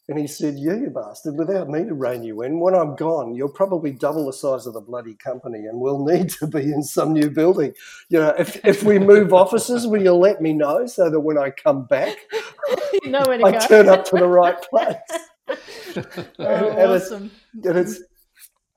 And 0.09 0.17
he 0.17 0.25
said, 0.25 0.55
"You, 0.57 0.73
you 0.75 0.89
bastard! 0.89 1.37
Without 1.37 1.69
me 1.69 1.85
to 1.85 1.93
rein 1.93 2.23
you 2.23 2.41
in, 2.41 2.59
when 2.59 2.73
I'm 2.73 2.95
gone, 2.95 3.35
you're 3.35 3.47
probably 3.47 3.91
double 3.91 4.25
the 4.25 4.33
size 4.33 4.65
of 4.65 4.73
the 4.73 4.81
bloody 4.81 5.15
company, 5.15 5.59
and 5.59 5.79
we'll 5.79 6.03
need 6.03 6.29
to 6.39 6.47
be 6.47 6.63
in 6.63 6.81
some 6.83 7.13
new 7.13 7.29
building. 7.29 7.73
You 8.09 8.19
know, 8.19 8.33
if 8.37 8.63
if 8.65 8.83
we 8.83 8.99
move 8.99 9.33
offices, 9.33 9.85
will 9.85 10.01
you 10.01 10.13
let 10.13 10.41
me 10.41 10.53
know 10.53 10.87
so 10.87 11.09
that 11.09 11.19
when 11.19 11.37
I 11.37 11.51
come 11.51 11.85
back, 11.85 12.17
you 13.03 13.11
know 13.11 13.23
where 13.27 13.37
to 13.37 13.45
I 13.45 13.51
go. 13.51 13.59
turn 13.59 13.87
up 13.87 14.05
to 14.05 14.17
the 14.17 14.27
right 14.27 14.59
place?" 14.61 14.95
Oh, 16.39 16.69
and 16.69 16.79
it's- 16.79 17.05
awesome. 17.07 17.31
And 17.63 17.77
it's 17.77 18.01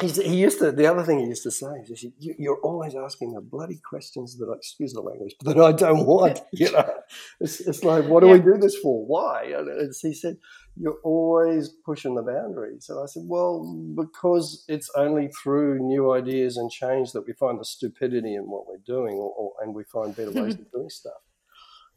he 0.01 0.37
used 0.37 0.59
to 0.59 0.73
the 0.73 0.87
other 0.87 1.03
thing 1.03 1.21
he 1.21 1.27
used 1.27 1.43
to 1.45 1.51
say 1.51 1.67
is 1.89 2.03
you, 2.03 2.35
you're 2.39 2.61
always 2.63 2.95
asking 2.95 3.35
the 3.35 3.41
bloody 3.41 3.81
questions 3.89 4.37
that 4.39 4.49
I 4.51 4.57
excuse 4.57 4.93
the 4.93 5.01
language 5.01 5.35
that 5.45 5.59
I 5.59 5.73
don't 5.73 6.07
want 6.07 6.41
you 6.53 6.73
know? 6.73 6.93
It's, 7.41 7.61
it's 7.61 7.85
like 7.85 8.07
what 8.07 8.21
do 8.21 8.29
we 8.29 8.41
do 8.41 8.57
this 8.59 8.77
for? 8.79 9.05
Why? 9.07 9.45
And 9.57 9.69
it's, 9.69 10.01
he 10.01 10.15
said 10.15 10.39
you're 10.77 10.99
always 11.05 11.69
pushing 11.85 12.15
the 12.15 12.23
boundaries. 12.23 12.87
And 12.89 12.99
I 12.99 13.07
said 13.07 13.25
well 13.27 13.95
because 13.95 14.65
it's 14.69 14.91
only 14.97 15.29
through 15.43 15.79
new 15.81 16.13
ideas 16.13 16.57
and 16.57 16.71
change 16.71 17.13
that 17.13 17.27
we 17.27 17.35
find 17.35 17.61
the 17.61 17.65
stupidity 17.65 18.35
in 18.35 18.45
what 18.45 18.67
we're 18.67 18.83
doing 18.85 19.15
or, 19.15 19.31
or, 19.31 19.53
and 19.61 19.75
we 19.75 19.85
find 19.85 20.17
better 20.17 20.33
ways 20.33 20.55
mm-hmm. 20.55 20.63
of 20.63 20.73
doing 20.73 20.91
stuff 20.91 21.21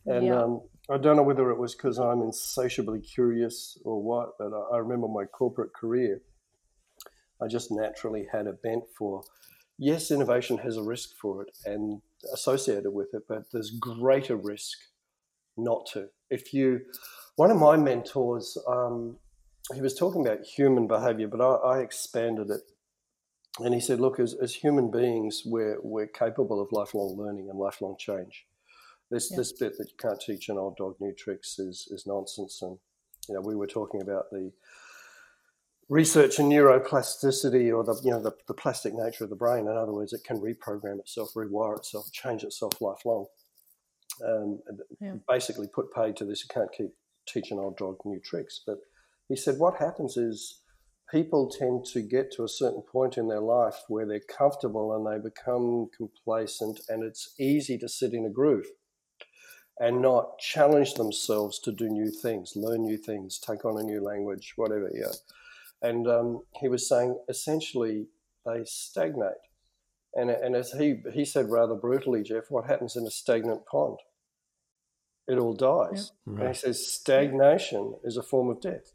and 0.06 0.26
Yeah. 0.28 0.42
um, 0.44 0.62
I 0.90 0.98
don't 0.98 1.16
know 1.16 1.24
whether 1.24 1.50
it 1.50 1.58
was 1.58 1.74
because 1.74 1.98
I'm 1.98 2.22
insatiably 2.22 3.02
curious 3.02 3.78
or 3.84 4.02
what, 4.02 4.38
but 4.38 4.54
I, 4.54 4.76
I 4.76 4.78
remember 4.78 5.08
my 5.08 5.26
corporate 5.26 5.74
career. 5.74 6.22
I 7.42 7.48
just 7.48 7.72
naturally 7.72 8.28
had 8.32 8.48
a 8.48 8.54
bent 8.54 8.84
for, 8.98 9.24
yes, 9.78 10.12
innovation 10.12 10.60
has 10.60 10.78
a 10.78 10.84
risk 10.84 11.10
for 11.20 11.42
it 11.44 11.50
and 11.66 12.02
associated 12.34 12.92
with 12.92 13.14
it, 13.14 13.24
but 13.28 13.44
there's 13.52 13.72
greater 13.72 14.36
risk 14.36 14.78
not 15.58 15.86
to. 15.94 16.10
If 16.30 16.54
you, 16.54 16.82
one 17.36 17.52
of 17.52 17.58
my 17.58 17.78
mentors, 17.78 18.58
um, 18.68 19.18
he 19.74 19.82
was 19.82 19.96
talking 19.96 20.26
about 20.26 20.46
human 20.46 20.88
behavior, 20.88 21.28
but 21.28 21.42
I, 21.42 21.78
I 21.78 21.80
expanded 21.80 22.52
it. 22.52 22.62
And 23.60 23.74
he 23.74 23.80
said, 23.80 24.00
look, 24.00 24.20
as, 24.20 24.36
as 24.36 24.54
human 24.54 24.92
beings, 24.92 25.44
we're, 25.46 25.80
we're 25.82 26.08
capable 26.08 26.62
of 26.62 26.72
lifelong 26.72 27.16
learning 27.18 27.50
and 27.50 27.58
lifelong 27.58 27.96
change 27.98 28.46
this 29.12 29.32
Yeah. 29.32 29.38
this 29.38 29.52
bit 29.54 29.78
that 29.78 29.90
you 29.90 29.98
can't 29.98 30.20
teach 30.20 30.50
an 30.50 30.58
old 30.58 30.78
dog 30.78 30.96
new 31.00 31.14
tricks 31.14 31.60
is 31.60 31.88
is 31.92 32.06
nonsense. 32.06 32.62
And 32.62 32.80
you 33.28 33.36
know, 33.36 33.42
we 33.42 33.56
were 33.56 33.68
talking 33.68 34.02
about 34.02 34.30
the 34.32 34.52
research 35.90 36.40
in 36.40 36.48
neuroplasticity 36.50 37.76
or 37.76 37.84
the 37.84 38.00
you 38.04 38.12
know 38.12 38.22
the, 38.22 38.34
the 38.48 38.54
plastic 38.54 38.94
nature 38.94 39.24
of 39.24 39.30
the 39.30 39.36
brain. 39.36 39.68
In 39.68 39.78
other 39.78 39.94
words, 39.94 40.14
it 40.14 40.24
can 40.24 40.40
reprogram 40.40 41.00
itself, 41.00 41.34
rewire 41.36 41.78
itself, 41.78 42.12
change 42.12 42.44
itself 42.44 42.74
lifelong. 42.82 43.26
Um, 44.26 44.62
Yeah. 45.00 45.16
Basically, 45.28 45.68
put 45.68 45.94
paid 45.94 46.16
to 46.18 46.26
this. 46.26 46.44
You 46.44 46.50
can't 46.54 46.72
keep 46.72 46.92
teaching 47.28 47.60
old 47.60 47.78
dog 47.78 47.98
new 48.06 48.20
tricks. 48.20 48.62
But 48.66 48.80
he 49.28 49.36
said 49.36 49.58
what 49.58 49.78
happens 49.78 50.18
is 50.18 50.62
people 51.12 51.50
tend 51.50 51.86
to 51.86 52.02
get 52.02 52.32
to 52.32 52.44
a 52.44 52.48
certain 52.50 52.82
point 52.82 53.18
in 53.18 53.28
their 53.28 53.42
life 53.42 53.78
where 53.88 54.06
they're 54.08 54.20
comfortable 54.38 54.96
and 54.96 55.06
they 55.06 55.22
become 55.30 55.90
complacent, 55.96 56.80
and 56.90 57.04
it's 57.04 57.36
easy 57.40 57.78
to 57.78 57.88
sit 57.90 58.14
in 58.14 58.26
a 58.26 58.30
groove 58.30 58.66
and 59.80 60.02
not 60.02 60.40
challenge 60.40 60.94
themselves 60.94 61.60
to 61.60 61.72
do 61.72 61.90
new 61.90 62.10
things, 62.10 62.54
learn 62.56 62.84
new 62.84 62.98
things, 62.98 63.40
take 63.40 63.66
on 63.66 63.80
a 63.80 63.84
new 63.84 64.02
language, 64.02 64.54
whatever. 64.56 64.90
Yeah. 64.94 65.12
And 65.82 66.08
um, 66.08 66.42
he 66.60 66.68
was 66.68 66.88
saying 66.88 67.18
essentially 67.28 68.08
they 68.46 68.64
stagnate. 68.66 69.34
And, 70.14 70.30
and 70.30 70.56
as 70.56 70.72
he, 70.72 71.02
he 71.14 71.26
said 71.26 71.50
rather 71.50 71.76
brutally, 71.76 72.24
Jeff, 72.24 72.46
what 72.50 72.66
happens 72.66 72.96
in 72.96 73.06
a 73.06 73.12
stagnant 73.12 73.66
pond? 73.66 73.98
It 75.28 75.38
all 75.38 75.54
dies. 75.54 76.12
And 76.26 76.48
he 76.48 76.54
says 76.54 76.88
stagnation 76.88 77.96
is 78.04 78.16
a 78.16 78.24
form 78.24 78.50
of 78.50 78.62
death. 78.62 78.94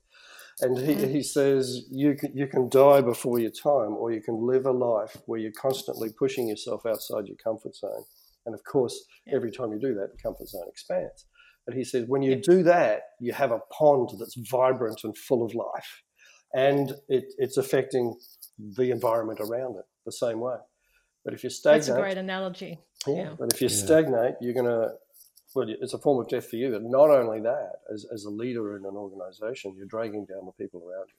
And 0.63 0.79
he, 0.79 0.95
Mm. 0.95 1.11
he 1.11 1.23
says 1.23 1.87
you 1.91 2.15
can, 2.15 2.37
you 2.37 2.47
can 2.47 2.69
die 2.69 3.01
before 3.01 3.39
your 3.39 3.51
time, 3.51 3.95
or 3.97 4.13
you 4.13 4.21
can 4.21 4.47
live 4.47 4.67
a 4.67 4.73
life 4.73 5.17
where 5.27 5.41
you're 5.41 5.53
constantly 5.53 6.11
pushing 6.11 6.49
yourself 6.49 6.87
outside 6.87 7.27
your 7.27 7.37
comfort 7.37 7.75
zone. 7.75 8.05
And 8.47 8.55
of 8.55 8.63
course, 8.65 8.97
Yeah. 9.27 9.37
every 9.37 9.51
time 9.51 9.73
you 9.73 9.79
do 9.79 9.95
that, 9.95 10.11
the 10.13 10.19
comfort 10.23 10.49
zone 10.49 10.67
expands. 10.69 11.27
But 11.67 11.75
he 11.75 11.85
said 11.85 12.09
when 12.09 12.23
you 12.23 12.33
Yeah. 12.33 12.41
do 12.43 12.63
that, 12.65 13.03
you 13.21 13.33
have 13.33 13.53
a 13.53 13.61
pond 13.71 14.11
that's 14.19 14.35
vibrant 14.51 15.05
and 15.05 15.17
full 15.17 15.43
of 15.45 15.55
life. 15.55 16.03
And 16.55 16.91
it, 17.09 17.33
it's 17.39 17.57
affecting 17.59 18.19
the 18.59 18.91
environment 18.91 19.41
around 19.41 19.77
it 19.77 19.85
the 20.05 20.13
same 20.13 20.41
way. 20.41 20.57
But 21.25 21.35
if 21.35 21.45
you 21.45 21.51
stagnate, 21.51 21.87
That's 21.87 21.99
a 21.99 22.01
great 22.01 22.17
analogy. 22.19 22.79
yeah. 23.07 23.15
Yeah. 23.15 23.37
But 23.39 23.53
if 23.53 23.61
you 23.61 23.69
Yeah. 23.69 23.75
stagnate, 23.85 24.35
you're 24.41 24.55
going 24.55 24.67
to, 24.67 24.95
well, 25.55 25.69
it's 25.69 25.93
a 25.93 25.99
form 25.99 26.19
of 26.21 26.29
death 26.29 26.47
for 26.49 26.57
you. 26.57 26.75
And 26.75 26.91
not 26.91 27.11
only 27.11 27.41
that, 27.41 27.83
as, 27.93 28.07
as 28.13 28.25
a 28.25 28.31
leader 28.31 28.77
in 28.77 28.85
an 28.87 28.97
organization, 28.97 29.75
you're 29.77 29.87
dragging 29.87 30.25
down 30.25 30.47
the 30.47 30.53
people 30.53 30.83
around 30.83 31.09
you. 31.09 31.15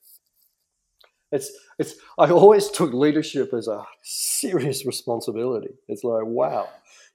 It's, 1.33 1.49
it's, 1.79 1.95
I 2.17 2.29
always 2.29 2.69
took 2.69 2.91
leadership 2.93 3.53
as 3.53 3.67
a 3.69 3.85
serious 4.03 4.85
responsibility. 4.85 5.75
It's 5.87 6.03
like, 6.03 6.25
wow, 6.25 6.67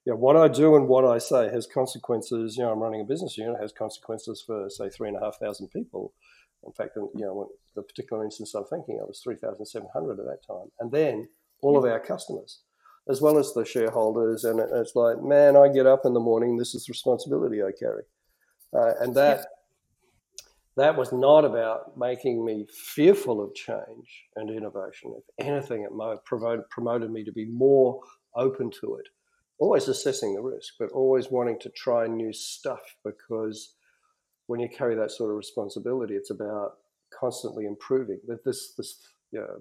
you 0.06 0.12
know, 0.12 0.18
what 0.18 0.36
I 0.36 0.48
do 0.48 0.76
and 0.76 0.88
what 0.88 1.04
I 1.04 1.18
say 1.18 1.50
has 1.50 1.66
consequences. 1.66 2.56
You 2.56 2.62
know, 2.62 2.72
I'm 2.72 2.78
running 2.78 3.00
a 3.00 3.04
business 3.04 3.36
unit, 3.36 3.56
it 3.58 3.62
has 3.62 3.72
consequences 3.72 4.42
for, 4.46 4.70
say, 4.70 4.88
three 4.88 5.08
and 5.08 5.16
a 5.16 5.20
half 5.20 5.38
thousand 5.38 5.68
people. 5.68 6.14
In 6.64 6.72
fact, 6.72 6.96
you 6.96 7.10
know, 7.14 7.48
the 7.74 7.82
particular 7.82 8.24
instance 8.24 8.54
I'm 8.54 8.64
thinking 8.64 8.98
of 9.00 9.08
was 9.08 9.20
3,700 9.22 10.12
at 10.12 10.16
that 10.24 10.46
time. 10.46 10.70
And 10.80 10.90
then 10.90 11.28
all 11.60 11.76
of 11.76 11.84
our 11.84 12.00
customers 12.00 12.60
as 13.08 13.20
well 13.20 13.38
as 13.38 13.52
the 13.52 13.64
shareholders. 13.64 14.44
And 14.44 14.60
it's 14.60 14.96
like, 14.96 15.22
man, 15.22 15.56
I 15.56 15.68
get 15.68 15.86
up 15.86 16.02
in 16.04 16.14
the 16.14 16.20
morning. 16.20 16.56
This 16.56 16.74
is 16.74 16.86
the 16.86 16.92
responsibility 16.92 17.62
I 17.62 17.70
carry, 17.78 18.02
uh, 18.76 18.92
and 19.00 19.14
that 19.14 19.46
that 20.76 20.96
was 20.96 21.10
not 21.12 21.44
about 21.44 21.96
making 21.96 22.44
me 22.44 22.66
fearful 22.70 23.42
of 23.42 23.54
change 23.54 24.24
and 24.36 24.50
innovation. 24.50 25.14
If 25.16 25.46
anything, 25.46 25.84
it 25.84 26.64
promoted 26.70 27.10
me 27.10 27.24
to 27.24 27.32
be 27.32 27.46
more 27.46 28.00
open 28.34 28.70
to 28.82 28.96
it. 28.96 29.06
Always 29.58 29.88
assessing 29.88 30.34
the 30.34 30.42
risk, 30.42 30.74
but 30.78 30.90
always 30.90 31.30
wanting 31.30 31.58
to 31.60 31.70
try 31.70 32.06
new 32.06 32.32
stuff 32.32 32.80
because 33.04 33.74
when 34.46 34.60
you 34.60 34.68
carry 34.68 34.94
that 34.94 35.10
sort 35.10 35.30
of 35.30 35.36
responsibility, 35.36 36.14
it's 36.14 36.30
about 36.30 36.74
constantly 37.18 37.64
improving. 37.66 38.20
This, 38.44 38.74
this, 38.76 39.00
you 39.32 39.40
know, 39.40 39.60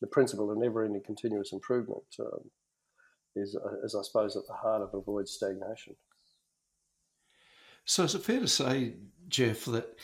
the 0.00 0.06
principle 0.06 0.50
of 0.50 0.58
never-ending 0.58 1.02
continuous 1.04 1.52
improvement 1.52 2.04
um, 2.20 2.50
is, 3.34 3.56
is, 3.82 3.94
I 3.94 4.02
suppose, 4.02 4.36
at 4.36 4.46
the 4.46 4.54
heart 4.54 4.82
of 4.82 4.94
avoid 4.94 5.28
stagnation. 5.28 5.96
So 7.84 8.04
is 8.04 8.14
it 8.14 8.22
fair 8.22 8.40
to 8.40 8.48
say, 8.48 8.94
Jeff, 9.28 9.64
that 9.66 9.98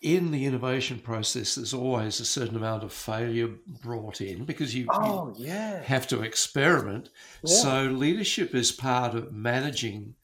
in 0.00 0.30
the 0.30 0.46
innovation 0.46 0.98
process, 0.98 1.56
there's 1.56 1.74
always 1.74 2.20
a 2.20 2.24
certain 2.24 2.56
amount 2.56 2.82
of 2.82 2.92
failure 2.92 3.50
brought 3.82 4.20
in 4.20 4.44
because 4.44 4.74
you, 4.74 4.86
oh, 4.90 5.34
you 5.36 5.46
yeah. 5.46 5.82
have 5.82 6.06
to 6.08 6.22
experiment. 6.22 7.10
Yeah. 7.44 7.54
So 7.54 7.82
leadership 7.84 8.54
is 8.54 8.72
part 8.72 9.14
of 9.14 9.32
managing 9.32 10.14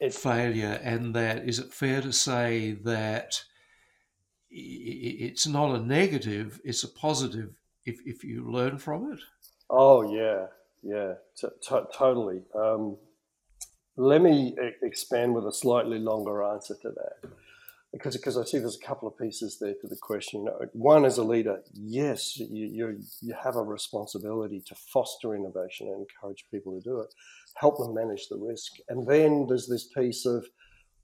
it's, 0.00 0.18
failure, 0.18 0.80
and 0.82 1.14
that 1.14 1.48
is 1.48 1.58
it 1.58 1.72
fair 1.72 2.02
to 2.02 2.12
say 2.12 2.72
that 2.84 3.42
it's 4.50 5.46
not 5.46 5.76
a 5.76 5.80
negative; 5.80 6.60
it's 6.64 6.82
a 6.82 6.88
positive 6.88 7.54
if 7.84 8.00
if 8.04 8.24
you 8.24 8.50
learn 8.50 8.78
from 8.78 9.12
it. 9.12 9.20
Oh 9.70 10.12
yeah, 10.12 10.46
yeah, 10.82 11.14
t- 11.36 11.48
t- 11.62 11.76
totally. 11.94 12.42
Um, 12.54 12.96
let 13.96 14.20
me 14.20 14.54
expand 14.82 15.34
with 15.34 15.46
a 15.46 15.52
slightly 15.52 15.98
longer 15.98 16.42
answer 16.42 16.74
to 16.82 16.90
that 16.90 17.30
because 17.96 18.16
because 18.16 18.36
I 18.36 18.44
see 18.44 18.58
there's 18.58 18.78
a 18.82 18.86
couple 18.86 19.08
of 19.08 19.16
pieces 19.16 19.58
there 19.60 19.74
to 19.80 19.88
the 19.88 19.96
question. 19.96 20.46
One 20.72 21.04
as 21.04 21.18
a 21.18 21.24
leader, 21.24 21.62
yes, 21.72 22.36
you, 22.38 22.46
you 22.50 22.98
you 23.22 23.34
have 23.42 23.56
a 23.56 23.62
responsibility 23.62 24.62
to 24.66 24.74
foster 24.74 25.34
innovation 25.34 25.88
and 25.88 26.00
encourage 26.00 26.44
people 26.50 26.78
to 26.78 26.84
do 26.88 27.00
it, 27.00 27.14
help 27.54 27.78
them 27.78 27.94
manage 27.94 28.28
the 28.28 28.36
risk, 28.36 28.72
and 28.88 29.06
then 29.06 29.46
there's 29.48 29.68
this 29.68 29.88
piece 29.88 30.26
of 30.26 30.46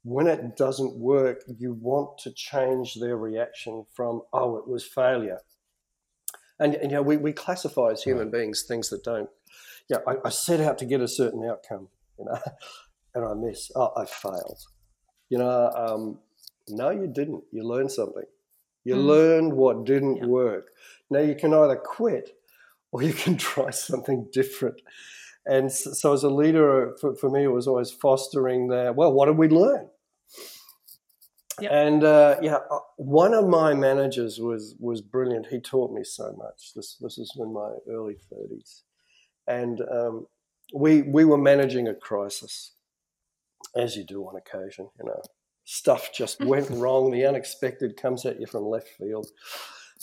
when 0.03 0.27
it 0.27 0.57
doesn't 0.57 0.97
work, 0.97 1.43
you 1.57 1.73
want 1.73 2.17
to 2.19 2.31
change 2.31 2.95
their 2.95 3.17
reaction 3.17 3.85
from 3.93 4.21
oh 4.31 4.57
it 4.57 4.67
was 4.67 4.85
failure, 4.85 5.39
and, 6.59 6.75
and 6.75 6.91
you 6.91 6.97
know 6.97 7.01
we, 7.01 7.17
we 7.17 7.33
classify 7.33 7.91
as 7.91 8.03
human 8.03 8.29
beings 8.29 8.65
things 8.67 8.89
that 8.89 9.03
don't. 9.03 9.29
Yeah, 9.89 9.97
you 10.07 10.13
know, 10.13 10.21
I, 10.23 10.27
I 10.27 10.29
set 10.29 10.61
out 10.61 10.77
to 10.79 10.85
get 10.85 11.01
a 11.01 11.07
certain 11.07 11.43
outcome, 11.43 11.89
you 12.19 12.25
know, 12.25 12.39
and 13.15 13.25
I 13.25 13.33
miss. 13.33 13.71
Oh, 13.75 13.91
I 13.97 14.05
failed. 14.05 14.59
You 15.29 15.39
know, 15.39 15.71
um, 15.75 16.19
no, 16.69 16.89
you 16.89 17.07
didn't. 17.07 17.43
You 17.51 17.63
learned 17.63 17.91
something. 17.91 18.25
You 18.83 18.95
mm. 18.95 19.05
learned 19.05 19.53
what 19.53 19.85
didn't 19.85 20.17
yeah. 20.17 20.25
work. 20.25 20.69
Now 21.09 21.19
you 21.19 21.35
can 21.35 21.53
either 21.53 21.75
quit 21.75 22.37
or 22.91 23.03
you 23.03 23.13
can 23.13 23.37
try 23.51 23.71
something 23.71 24.27
different. 24.31 24.81
And 25.45 25.71
so, 25.71 26.13
as 26.13 26.23
a 26.23 26.29
leader, 26.29 26.95
for, 27.01 27.15
for 27.15 27.29
me, 27.29 27.43
it 27.43 27.51
was 27.51 27.67
always 27.67 27.91
fostering 27.91 28.69
that. 28.69 28.95
Well, 28.95 29.11
what 29.11 29.25
did 29.25 29.37
we 29.37 29.49
learn? 29.49 29.89
Yep. 31.59 31.71
And 31.71 32.03
uh, 32.03 32.37
yeah, 32.41 32.59
uh, 32.71 32.79
one 32.95 33.33
of 33.33 33.47
my 33.47 33.73
managers 33.73 34.39
was 34.39 34.75
was 34.79 35.01
brilliant. 35.01 35.47
He 35.47 35.59
taught 35.59 35.91
me 35.91 36.03
so 36.03 36.33
much. 36.37 36.71
This 36.75 36.97
this 36.99 37.17
is 37.17 37.31
in 37.37 37.53
my 37.53 37.73
early 37.89 38.15
thirties, 38.29 38.83
and 39.47 39.81
um, 39.81 40.27
we 40.73 41.03
we 41.03 41.25
were 41.25 41.37
managing 41.37 41.87
a 41.87 41.93
crisis, 41.93 42.71
as 43.75 43.95
you 43.95 44.03
do 44.03 44.23
on 44.23 44.35
occasion. 44.35 44.89
You 44.97 45.05
know, 45.05 45.21
stuff 45.65 46.09
just 46.13 46.43
went 46.43 46.69
wrong. 46.71 47.11
The 47.11 47.25
unexpected 47.25 47.97
comes 47.97 48.25
at 48.25 48.39
you 48.39 48.47
from 48.47 48.65
left 48.65 48.89
field. 48.89 49.27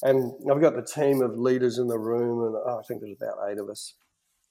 And 0.03 0.33
I've 0.51 0.61
got 0.61 0.77
the 0.77 0.83
team 0.83 1.21
of 1.21 1.39
leaders 1.39 1.79
in 1.79 1.87
the 1.87 1.99
room, 1.99 2.47
and 2.47 2.57
oh, 2.57 2.79
I 2.79 2.83
think 2.87 3.01
there's 3.01 3.17
about 3.21 3.51
eight 3.51 3.59
of 3.59 3.69
us. 3.69 3.95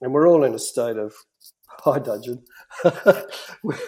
And 0.00 0.12
we're 0.12 0.28
all 0.28 0.44
in 0.44 0.54
a 0.54 0.58
state 0.58 0.96
of 0.96 1.12
high 1.66 1.98
dudgeon. 1.98 2.44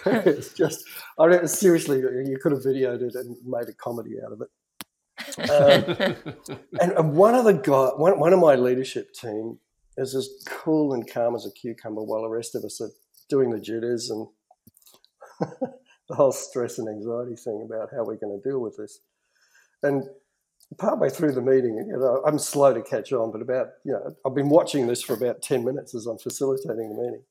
it's 0.05 0.53
just, 0.53 0.83
I 1.17 1.27
mean, 1.27 1.47
seriously, 1.47 1.99
you 1.99 2.37
could 2.41 2.51
have 2.51 2.61
videoed 2.61 3.01
it 3.01 3.15
and 3.15 3.37
made 3.45 3.69
a 3.69 3.73
comedy 3.73 4.15
out 4.25 4.33
of 4.33 4.41
it. 4.41 4.49
Um, 5.37 6.35
and, 6.81 7.13
one 7.13 7.35
of 7.35 7.45
the 7.45 7.53
guy, 7.53 7.89
one, 7.95 8.19
one 8.19 8.33
of 8.33 8.39
my 8.39 8.55
leadership 8.55 9.13
team 9.13 9.59
is 9.95 10.15
as 10.15 10.27
cool 10.47 10.93
and 10.93 11.09
calm 11.09 11.35
as 11.35 11.45
a 11.45 11.51
cucumber, 11.51 12.03
while 12.03 12.23
the 12.23 12.29
rest 12.29 12.55
of 12.55 12.63
us 12.63 12.81
are 12.81 12.89
doing 13.29 13.51
the 13.51 13.59
jitters 13.59 14.09
and 14.09 14.27
whole 16.13 16.31
stress 16.31 16.79
and 16.79 16.87
anxiety 16.87 17.35
thing 17.35 17.65
about 17.65 17.89
how 17.91 18.03
we're 18.03 18.17
going 18.17 18.39
to 18.41 18.49
deal 18.49 18.59
with 18.59 18.77
this. 18.77 18.99
And 19.83 20.03
partway 20.77 21.09
through 21.09 21.33
the 21.33 21.41
meeting, 21.41 21.75
you 21.87 21.97
know, 21.97 22.23
I'm 22.25 22.39
slow 22.39 22.73
to 22.73 22.81
catch 22.81 23.11
on, 23.13 23.31
but 23.31 23.41
about, 23.41 23.67
you 23.85 23.93
know, 23.93 24.15
I've 24.25 24.35
been 24.35 24.49
watching 24.49 24.87
this 24.87 25.01
for 25.01 25.13
about 25.13 25.41
10 25.41 25.63
minutes 25.63 25.93
as 25.93 26.05
I'm 26.05 26.17
facilitating 26.17 26.89
the 26.89 27.01
meeting. 27.01 27.23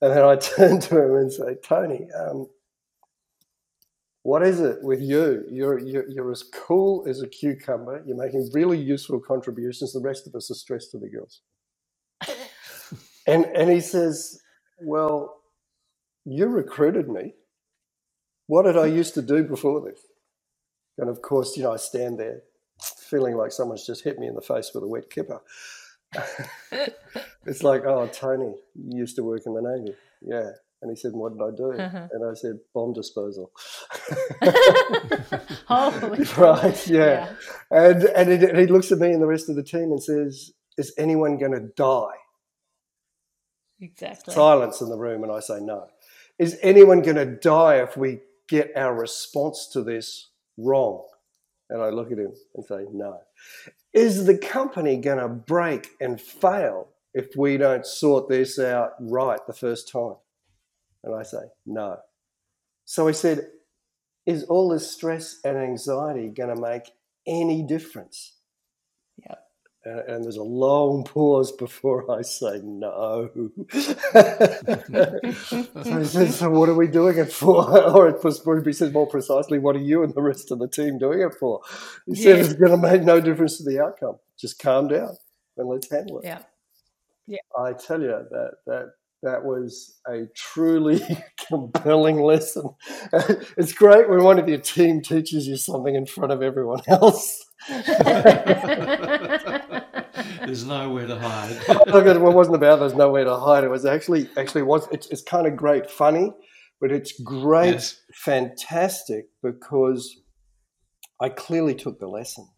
And 0.00 0.12
then 0.12 0.24
I 0.24 0.36
turn 0.40 0.80
to 0.80 1.02
him 1.02 1.14
and 1.16 1.32
say, 1.32 1.56
Tony, 1.62 2.08
um, 2.18 2.48
what 4.22 4.42
is 4.42 4.60
it 4.60 4.82
with 4.82 5.00
you? 5.00 5.44
You're, 5.50 5.78
you're, 5.78 6.08
you're 6.08 6.32
as 6.32 6.42
cool 6.42 7.06
as 7.08 7.22
a 7.22 7.28
cucumber. 7.28 8.02
You're 8.06 8.22
making 8.22 8.50
really 8.52 8.78
useful 8.78 9.20
contributions. 9.20 9.92
The 9.92 10.00
rest 10.00 10.26
of 10.26 10.34
us 10.34 10.50
are 10.50 10.54
stressed 10.54 10.90
to 10.92 10.98
the 10.98 11.08
gills. 11.08 11.40
and, 13.26 13.46
and 13.46 13.70
he 13.70 13.80
says, 13.80 14.40
Well, 14.80 15.36
you 16.24 16.46
recruited 16.48 17.08
me. 17.08 17.34
What 18.48 18.64
did 18.64 18.76
I 18.76 18.86
used 18.86 19.14
to 19.14 19.22
do 19.22 19.44
before 19.44 19.80
this? 19.88 20.00
And 20.96 21.08
of 21.08 21.22
course, 21.22 21.56
you 21.56 21.62
know, 21.62 21.72
I 21.72 21.76
stand 21.76 22.18
there 22.18 22.40
feeling 23.08 23.36
like 23.36 23.52
someone's 23.52 23.86
just 23.86 24.02
hit 24.02 24.18
me 24.18 24.26
in 24.26 24.34
the 24.34 24.40
face 24.40 24.72
with 24.74 24.82
a 24.82 24.88
wet 24.88 25.10
kipper. 25.10 25.40
it's 27.46 27.62
like, 27.62 27.84
oh, 27.84 28.08
Tony, 28.12 28.54
you 28.74 28.98
used 28.98 29.16
to 29.16 29.22
work 29.22 29.42
in 29.46 29.54
the 29.54 29.60
Navy. 29.60 29.96
Yeah. 30.22 30.50
And 30.80 30.90
he 30.90 30.96
said, 30.96 31.12
What 31.12 31.32
did 31.32 31.42
I 31.42 31.50
do? 31.56 31.72
Uh-huh. 31.72 32.08
And 32.12 32.30
I 32.30 32.34
said, 32.34 32.58
Bomb 32.72 32.92
disposal. 32.92 33.50
Holy 35.66 36.24
right, 36.38 36.86
yeah. 36.86 37.04
yeah. 37.04 37.32
And, 37.70 38.04
and, 38.04 38.30
it, 38.30 38.42
and 38.44 38.58
he 38.58 38.66
looks 38.66 38.92
at 38.92 38.98
me 38.98 39.10
and 39.10 39.20
the 39.20 39.26
rest 39.26 39.48
of 39.48 39.56
the 39.56 39.64
team 39.64 39.90
and 39.90 40.02
says, 40.02 40.52
Is 40.76 40.94
anyone 40.96 41.36
going 41.36 41.52
to 41.52 41.68
die? 41.76 42.16
Exactly. 43.80 44.34
Silence 44.34 44.80
in 44.80 44.88
the 44.88 44.96
room, 44.96 45.24
and 45.24 45.32
I 45.32 45.40
say, 45.40 45.58
No. 45.60 45.88
Is 46.38 46.56
anyone 46.62 47.02
going 47.02 47.16
to 47.16 47.26
die 47.26 47.82
if 47.82 47.96
we 47.96 48.20
get 48.48 48.72
our 48.76 48.94
response 48.94 49.68
to 49.72 49.82
this 49.82 50.30
wrong? 50.56 51.04
And 51.70 51.82
I 51.82 51.90
look 51.90 52.10
at 52.10 52.18
him 52.18 52.32
and 52.54 52.64
say, 52.64 52.86
no. 52.92 53.20
Is 53.92 54.24
the 54.26 54.38
company 54.38 54.96
going 54.96 55.18
to 55.18 55.28
break 55.28 55.90
and 56.00 56.20
fail 56.20 56.88
if 57.14 57.36
we 57.36 57.56
don't 57.56 57.86
sort 57.86 58.28
this 58.28 58.58
out 58.58 58.92
right 59.00 59.40
the 59.46 59.52
first 59.52 59.90
time? 59.90 60.16
And 61.04 61.14
I 61.14 61.22
say, 61.22 61.42
no. 61.66 61.98
So 62.84 63.06
he 63.06 63.12
said, 63.12 63.48
is 64.26 64.44
all 64.44 64.68
this 64.68 64.90
stress 64.90 65.40
and 65.44 65.56
anxiety 65.56 66.28
going 66.28 66.54
to 66.54 66.60
make 66.60 66.90
any 67.26 67.62
difference? 67.62 68.37
And, 69.84 70.24
there's 70.24 70.36
a 70.36 70.42
long 70.42 71.04
pause 71.04 71.52
before 71.52 72.10
I 72.10 72.22
say 72.22 72.60
no. 72.62 73.30
so 73.70 75.18
he 75.98 76.04
says, 76.04 76.36
So 76.36 76.50
what 76.50 76.68
are 76.68 76.74
we 76.74 76.88
doing 76.88 77.16
it 77.16 77.32
for? 77.32 77.80
or 77.96 78.10
he 78.64 78.72
says 78.72 78.92
more 78.92 79.06
precisely, 79.06 79.58
What 79.58 79.76
are 79.76 79.80
you 79.80 80.02
and 80.02 80.14
the 80.14 80.20
rest 80.20 80.50
of 80.50 80.58
the 80.58 80.68
team 80.68 80.98
doing 80.98 81.20
it 81.20 81.34
for? 81.34 81.60
He 82.06 82.20
yeah. 82.20 82.34
says, 82.34 82.50
It's 82.50 82.60
going 82.60 82.72
to 82.72 82.76
make 82.76 83.02
no 83.02 83.20
difference 83.20 83.56
to 83.58 83.64
the 83.64 83.82
outcome. 83.82 84.16
Just 84.38 84.58
calm 84.58 84.88
down 84.88 85.16
and 85.56 85.68
let's 85.68 85.90
handle 85.90 86.18
it. 86.18 86.26
Yeah. 86.26 86.42
Yeah. 87.26 87.38
I 87.58 87.72
tell 87.74 88.00
you 88.00 88.08
that 88.08 88.52
that 88.66 88.92
that 89.22 89.44
was 89.44 89.98
a 90.06 90.26
truly 90.34 91.00
compelling 91.48 92.20
lesson. 92.20 92.70
It's 93.56 93.72
great 93.72 94.08
when 94.08 94.22
one 94.22 94.38
of 94.38 94.48
your 94.48 94.58
team 94.58 95.02
teaches 95.02 95.48
you 95.48 95.56
something 95.56 95.94
in 95.94 96.06
front 96.06 96.32
of 96.32 96.42
everyone 96.42 96.82
else. 96.86 97.44
There's 100.44 100.64
nowhere 100.64 101.06
to 101.06 101.18
hide. 101.18 101.56
it 101.68 102.20
wasn't 102.20 102.56
about 102.56 102.80
there's 102.80 102.94
nowhere 102.94 103.24
to 103.24 103.36
hide. 103.36 103.64
It 103.64 103.70
was 103.70 103.84
actually 103.84 104.28
actually 104.36 104.62
was 104.62 104.88
it's, 104.90 105.06
it's 105.08 105.22
kind 105.22 105.46
of 105.46 105.56
great, 105.56 105.90
funny, 105.90 106.32
but 106.80 106.92
it's 106.92 107.20
great, 107.20 107.72
yes. 107.72 108.00
fantastic 108.14 109.26
because 109.42 110.20
I 111.20 111.28
clearly 111.28 111.74
took 111.74 111.98
the 111.98 112.08
lesson. 112.08 112.48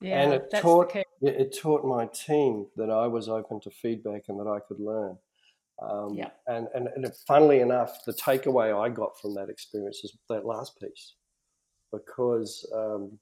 Yeah, 0.00 0.22
and 0.22 0.32
it 0.34 0.44
taught 0.60 0.94
it 1.20 1.58
taught 1.60 1.84
my 1.84 2.06
team 2.06 2.66
that 2.76 2.90
I 2.90 3.06
was 3.08 3.28
open 3.28 3.60
to 3.62 3.70
feedback 3.70 4.22
and 4.28 4.38
that 4.38 4.48
I 4.48 4.60
could 4.66 4.80
learn. 4.80 5.18
Um, 5.80 6.14
yeah. 6.14 6.30
And, 6.46 6.66
and, 6.74 6.88
and 6.88 7.06
funnily 7.26 7.60
enough, 7.60 8.04
the 8.04 8.12
takeaway 8.12 8.76
I 8.76 8.88
got 8.88 9.18
from 9.20 9.34
that 9.34 9.48
experience 9.48 10.00
is 10.02 10.16
that 10.28 10.44
last 10.44 10.78
piece, 10.80 11.14
because 11.92 12.68
um, 12.74 13.18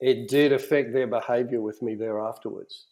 it 0.00 0.28
did 0.28 0.52
affect 0.52 0.92
their 0.92 1.06
behavior 1.06 1.60
with 1.60 1.82
me 1.82 1.94
there 1.94 2.20
afterwards. 2.20 2.86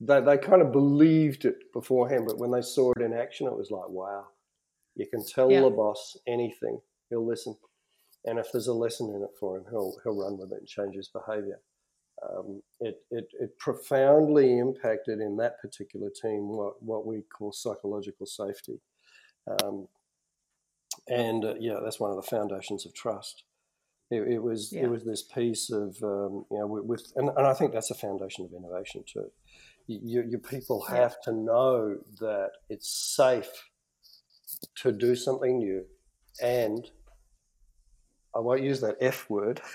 They, 0.00 0.20
they 0.20 0.38
kind 0.38 0.62
of 0.62 0.72
believed 0.72 1.44
it 1.44 1.72
beforehand, 1.72 2.24
but 2.26 2.38
when 2.38 2.50
they 2.50 2.62
saw 2.62 2.92
it 2.96 3.02
in 3.02 3.14
action, 3.14 3.46
it 3.46 3.56
was 3.56 3.70
like, 3.70 3.88
wow, 3.88 4.26
you 4.94 5.06
can 5.06 5.24
tell 5.24 5.50
yeah. 5.50 5.60
the 5.60 5.70
boss 5.70 6.16
anything, 6.26 6.80
he'll 7.10 7.26
listen. 7.26 7.56
and 8.26 8.38
if 8.38 8.50
there's 8.52 8.66
a 8.66 8.72
lesson 8.72 9.14
in 9.14 9.22
it 9.22 9.30
for 9.38 9.56
him, 9.56 9.64
he'll 9.70 9.96
he'll 10.02 10.16
run 10.16 10.36
with 10.38 10.52
it 10.52 10.58
and 10.58 10.68
change 10.68 10.96
his 10.96 11.08
behaviour. 11.08 11.60
Um, 12.28 12.62
it, 12.80 12.96
it, 13.10 13.28
it 13.38 13.58
profoundly 13.58 14.58
impacted 14.58 15.20
in 15.20 15.36
that 15.36 15.60
particular 15.60 16.08
team 16.10 16.48
what, 16.48 16.82
what 16.82 17.06
we 17.06 17.22
call 17.22 17.52
psychological 17.52 18.24
safety. 18.26 18.80
Um, 19.62 19.86
and 21.08 21.44
uh, 21.44 21.54
yeah, 21.60 21.78
that's 21.84 22.00
one 22.00 22.10
of 22.10 22.16
the 22.16 22.22
foundations 22.22 22.86
of 22.86 22.94
trust. 22.94 23.44
It, 24.10 24.22
it 24.28 24.42
was 24.42 24.72
yeah. 24.72 24.82
it 24.84 24.90
was 24.90 25.04
this 25.04 25.22
piece 25.22 25.70
of 25.70 25.96
um, 26.02 26.44
you 26.50 26.58
know 26.58 26.66
with, 26.66 26.84
with 26.84 27.12
and, 27.16 27.28
and, 27.28 27.46
I 27.46 27.54
think 27.54 27.72
that's 27.72 27.90
a 27.90 27.94
foundation 27.94 28.44
of 28.44 28.52
innovation 28.52 29.02
too. 29.04 29.30
You, 29.88 30.24
your 30.28 30.40
people 30.40 30.84
have 30.86 31.16
yeah. 31.26 31.32
to 31.32 31.38
know 31.38 31.96
that 32.20 32.50
it's 32.68 32.88
safe 32.88 33.50
to 34.76 34.92
do 34.92 35.16
something 35.16 35.58
new, 35.58 35.84
and 36.40 36.88
I 38.34 38.40
won't 38.40 38.62
use 38.62 38.80
that 38.80 38.96
F 39.00 39.28
word. 39.28 39.60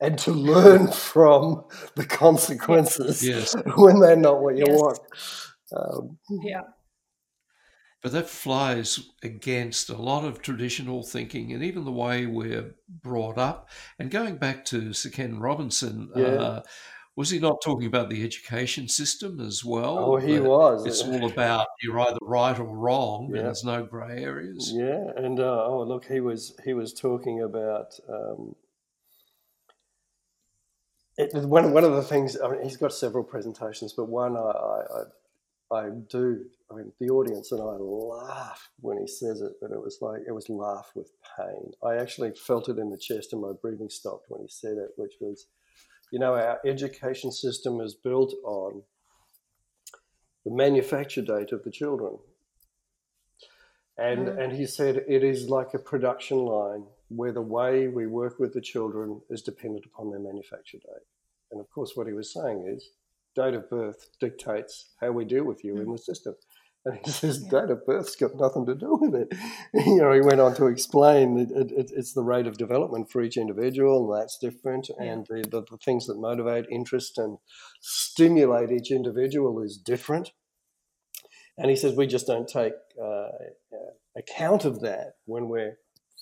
And 0.00 0.16
to 0.20 0.30
learn 0.30 0.86
from 0.92 1.64
the 1.96 2.06
consequences 2.06 3.26
yes. 3.26 3.56
when 3.76 3.98
they're 3.98 4.14
not 4.14 4.40
what 4.40 4.56
you 4.56 4.62
yes. 4.64 4.78
want. 4.78 4.98
Um, 5.74 6.18
yeah. 6.44 6.60
But 8.02 8.12
that 8.12 8.28
flies 8.28 9.00
against 9.24 9.90
a 9.90 9.96
lot 9.96 10.24
of 10.24 10.40
traditional 10.40 11.02
thinking 11.02 11.52
and 11.52 11.64
even 11.64 11.84
the 11.84 11.92
way 11.92 12.26
we're 12.26 12.76
brought 12.88 13.38
up. 13.38 13.68
And 13.98 14.10
going 14.10 14.36
back 14.36 14.64
to 14.66 14.92
Sir 14.92 15.10
Ken 15.10 15.40
Robinson, 15.40 16.10
yeah. 16.14 16.24
uh, 16.26 16.62
was 17.18 17.30
he 17.30 17.40
not 17.40 17.60
talking 17.60 17.88
about 17.88 18.10
the 18.10 18.22
education 18.22 18.86
system 18.86 19.40
as 19.40 19.64
well? 19.64 19.98
Oh, 19.98 20.16
he 20.18 20.38
was. 20.38 20.86
It's 20.86 21.02
all 21.02 21.28
about 21.28 21.66
you're 21.82 21.98
either 21.98 22.18
right 22.22 22.56
or 22.56 22.64
wrong, 22.64 23.30
yeah. 23.32 23.38
and 23.38 23.46
there's 23.46 23.64
no 23.64 23.82
grey 23.84 24.22
areas. 24.22 24.72
Yeah, 24.72 25.10
and 25.16 25.40
uh, 25.40 25.66
oh, 25.66 25.82
look, 25.82 26.04
he 26.04 26.20
was 26.20 26.54
he 26.64 26.74
was 26.74 26.94
talking 26.94 27.42
about 27.42 27.98
um, 28.08 28.54
it, 31.16 31.34
one 31.44 31.72
one 31.72 31.82
of 31.82 31.94
the 31.94 32.04
things. 32.04 32.38
I 32.40 32.52
mean, 32.52 32.62
he's 32.62 32.76
got 32.76 32.92
several 32.92 33.24
presentations, 33.24 33.92
but 33.92 34.04
one 34.04 34.36
I, 34.36 34.40
I, 34.40 35.02
I 35.72 35.88
do. 36.08 36.46
I 36.70 36.76
mean, 36.76 36.92
the 36.98 37.10
audience 37.10 37.52
and 37.52 37.60
I 37.60 37.76
laugh 37.76 38.70
when 38.80 38.98
he 38.98 39.06
says 39.06 39.40
it, 39.40 39.52
but 39.60 39.70
it 39.70 39.80
was 39.80 39.98
like 40.00 40.20
it 40.26 40.32
was 40.32 40.48
laugh 40.48 40.92
with 40.94 41.10
pain. 41.36 41.72
I 41.84 41.96
actually 41.96 42.32
felt 42.32 42.68
it 42.68 42.78
in 42.78 42.90
the 42.90 42.98
chest, 42.98 43.32
and 43.32 43.42
my 43.42 43.52
breathing 43.60 43.90
stopped 43.90 44.26
when 44.28 44.42
he 44.42 44.48
said 44.48 44.76
it, 44.78 44.90
which 44.96 45.14
was, 45.20 45.46
you 46.10 46.18
know, 46.18 46.34
our 46.34 46.58
education 46.64 47.30
system 47.30 47.80
is 47.80 47.94
built 47.94 48.34
on 48.44 48.82
the 50.44 50.54
manufacture 50.54 51.22
date 51.22 51.52
of 51.52 51.64
the 51.64 51.70
children, 51.70 52.16
and 53.98 54.28
mm. 54.28 54.42
and 54.42 54.52
he 54.52 54.66
said 54.66 55.04
it 55.06 55.22
is 55.22 55.50
like 55.50 55.74
a 55.74 55.78
production 55.78 56.38
line 56.38 56.84
where 57.08 57.32
the 57.32 57.42
way 57.42 57.88
we 57.88 58.06
work 58.06 58.38
with 58.38 58.54
the 58.54 58.60
children 58.60 59.20
is 59.30 59.42
dependent 59.42 59.84
upon 59.86 60.10
their 60.10 60.20
manufacture 60.20 60.78
date. 60.78 61.06
And 61.50 61.60
of 61.60 61.70
course, 61.70 61.92
what 61.94 62.06
he 62.06 62.12
was 62.12 62.32
saying 62.32 62.66
is 62.68 62.90
date 63.38 63.54
of 63.54 63.70
birth 63.70 64.08
dictates 64.20 64.90
how 65.00 65.12
we 65.12 65.24
deal 65.24 65.44
with 65.44 65.62
you 65.62 65.74
mm. 65.74 65.82
in 65.82 65.92
the 65.92 65.98
system. 65.98 66.34
And 66.84 66.98
he 67.04 67.10
says 67.10 67.42
yeah. 67.44 67.60
date 67.60 67.70
of 67.70 67.84
birth's 67.86 68.16
got 68.16 68.36
nothing 68.36 68.66
to 68.66 68.74
do 68.74 68.98
with 69.00 69.14
it. 69.14 69.28
you 69.86 69.96
know, 69.96 70.12
he 70.12 70.20
went 70.20 70.40
on 70.40 70.54
to 70.56 70.66
explain 70.66 71.34
that 71.34 71.50
it, 71.50 71.70
it, 71.72 71.92
it's 71.94 72.14
the 72.14 72.22
rate 72.22 72.46
of 72.46 72.56
development 72.56 73.10
for 73.10 73.22
each 73.22 73.36
individual, 73.36 74.10
and 74.12 74.20
that's 74.20 74.38
different. 74.38 74.88
Yeah. 74.88 75.12
And 75.12 75.26
the, 75.26 75.44
the, 75.48 75.62
the, 75.70 75.76
things 75.84 76.06
that 76.06 76.18
motivate, 76.18 76.66
interest, 76.70 77.18
and 77.18 77.38
stimulate 77.80 78.70
each 78.70 78.90
individual 78.90 79.62
is 79.62 79.76
different. 79.76 80.30
And 81.56 81.70
he 81.70 81.76
says 81.76 81.96
we 81.96 82.06
just 82.06 82.26
don't 82.26 82.48
take 82.48 82.74
uh, 83.02 83.28
account 84.16 84.64
of 84.64 84.80
that 84.80 85.14
when 85.26 85.48
we're 85.48 85.78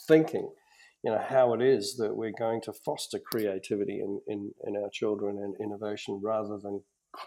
thinking 0.09 0.50
you 1.05 1.12
know 1.12 1.22
how 1.29 1.55
it 1.55 1.62
is 1.62 1.96
that 1.98 2.16
we're 2.16 2.33
going 2.37 2.61
to 2.62 2.72
foster 2.72 3.18
creativity 3.18 4.00
in, 4.00 4.20
in, 4.26 4.50
in 4.64 4.76
our 4.76 4.90
children 4.92 5.38
and 5.38 5.55
innovation 5.61 6.20
rather 6.22 6.59
than 6.61 6.83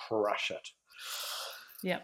crush 0.08 0.52
it. 0.52 0.70
Yeah. 1.82 2.00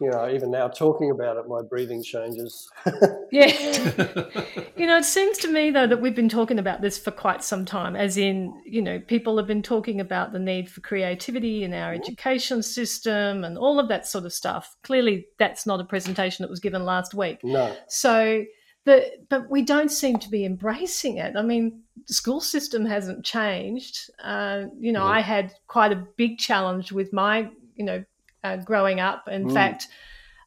You 0.00 0.10
know, 0.10 0.30
even 0.30 0.50
now 0.50 0.68
talking 0.68 1.10
about 1.10 1.36
it, 1.36 1.46
my 1.46 1.60
breathing 1.62 2.02
changes. 2.02 2.70
yeah. 3.32 3.46
you 4.76 4.86
know, 4.86 4.96
it 4.96 5.04
seems 5.04 5.36
to 5.38 5.48
me, 5.48 5.70
though, 5.70 5.86
that 5.86 6.00
we've 6.00 6.14
been 6.14 6.28
talking 6.28 6.58
about 6.58 6.80
this 6.80 6.98
for 6.98 7.10
quite 7.10 7.44
some 7.44 7.66
time, 7.66 7.96
as 7.96 8.16
in, 8.16 8.54
you 8.64 8.80
know, 8.80 8.98
people 8.98 9.36
have 9.36 9.46
been 9.46 9.62
talking 9.62 10.00
about 10.00 10.32
the 10.32 10.38
need 10.38 10.70
for 10.70 10.80
creativity 10.80 11.64
in 11.64 11.74
our 11.74 11.92
mm-hmm. 11.92 12.02
education 12.02 12.62
system 12.62 13.44
and 13.44 13.58
all 13.58 13.78
of 13.78 13.88
that 13.88 14.06
sort 14.06 14.24
of 14.24 14.32
stuff. 14.32 14.74
Clearly, 14.84 15.26
that's 15.38 15.66
not 15.66 15.80
a 15.80 15.84
presentation 15.84 16.42
that 16.42 16.50
was 16.50 16.60
given 16.60 16.84
last 16.84 17.12
week. 17.12 17.40
No. 17.44 17.76
So, 17.88 18.44
but, 18.84 19.28
but 19.28 19.50
we 19.50 19.62
don't 19.62 19.90
seem 19.90 20.18
to 20.18 20.30
be 20.30 20.44
embracing 20.44 21.16
it. 21.18 21.36
I 21.36 21.42
mean, 21.42 21.82
the 22.06 22.14
school 22.14 22.40
system 22.40 22.84
hasn't 22.84 23.24
changed. 23.24 24.10
Uh, 24.22 24.64
you 24.78 24.92
know, 24.92 25.04
I 25.04 25.20
had 25.20 25.52
quite 25.66 25.92
a 25.92 26.06
big 26.16 26.38
challenge 26.38 26.92
with 26.92 27.12
my, 27.12 27.50
you 27.76 27.84
know, 27.84 28.04
uh, 28.42 28.58
growing 28.58 29.00
up. 29.00 29.26
In 29.28 29.46
mm. 29.46 29.54
fact, 29.54 29.88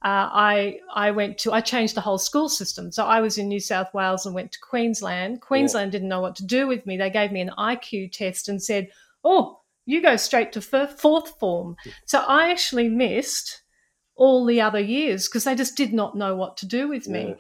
uh, 0.04 0.30
I 0.32 0.80
I 0.93 1.12
went 1.12 1.39
to 1.39 1.52
I 1.52 1.62
changed 1.62 1.95
the 1.95 2.02
whole 2.02 2.19
school 2.19 2.47
system. 2.47 2.91
So 2.91 3.06
I 3.06 3.19
was 3.19 3.38
in 3.38 3.47
New 3.47 3.60
South 3.60 3.93
Wales 3.93 4.26
and 4.26 4.36
went 4.36 4.52
to 4.52 4.60
Queensland. 4.60 5.41
Queensland 5.41 5.89
yeah. 5.89 5.91
didn't 6.00 6.10
know 6.10 6.21
what 6.21 6.36
to 6.38 6.45
do 6.45 6.67
with 6.67 6.86
me. 6.86 6.97
They 6.97 7.10
gave 7.10 7.32
me 7.32 7.41
an 7.41 7.52
IQ 7.58 8.12
test 8.12 8.47
and 8.47 8.62
said, 8.62 8.89
"Oh, 9.23 9.62
you 9.86 10.02
go 10.02 10.15
straight 10.15 10.52
to 10.54 10.62
fourth 10.62 11.39
form." 11.39 11.76
So 12.06 12.19
I 12.19 12.52
actually 12.52 12.89
missed 12.89 13.63
all 14.15 14.45
the 14.45 14.62
other 14.62 14.80
years 14.80 15.28
because 15.28 15.43
they 15.43 15.56
just 15.56 15.76
did 15.76 15.93
not 15.93 16.15
know 16.15 16.36
what 16.36 16.58
to 16.58 16.67
do 16.67 16.88
with 16.88 17.08
me. 17.08 17.36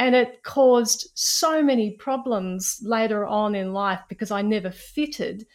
And 0.00 0.14
it 0.14 0.42
caused 0.42 1.10
so 1.14 1.62
many 1.62 1.92
problems 1.92 2.80
later 2.82 3.24
on 3.26 3.54
in 3.54 3.72
life 3.72 4.00
because 4.08 4.30
I 4.30 4.40
never 4.40 4.70
fitted 4.70 5.46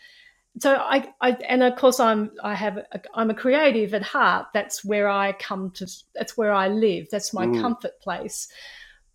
so 0.59 0.75
I, 0.75 1.13
I, 1.19 1.31
and 1.47 1.63
of 1.63 1.75
course 1.75 1.99
I'm 1.99 2.31
I 2.41 2.55
have 2.55 2.77
a, 2.77 3.01
I'm 3.13 3.29
a 3.29 3.33
creative 3.33 3.93
at 3.93 4.03
heart. 4.03 4.47
That's 4.53 4.85
where 4.85 5.09
I 5.09 5.33
come 5.33 5.71
to. 5.71 5.87
That's 6.13 6.37
where 6.37 6.53
I 6.53 6.69
live. 6.69 7.07
That's 7.11 7.33
my 7.33 7.45
mm. 7.45 7.59
comfort 7.59 7.99
place. 8.01 8.47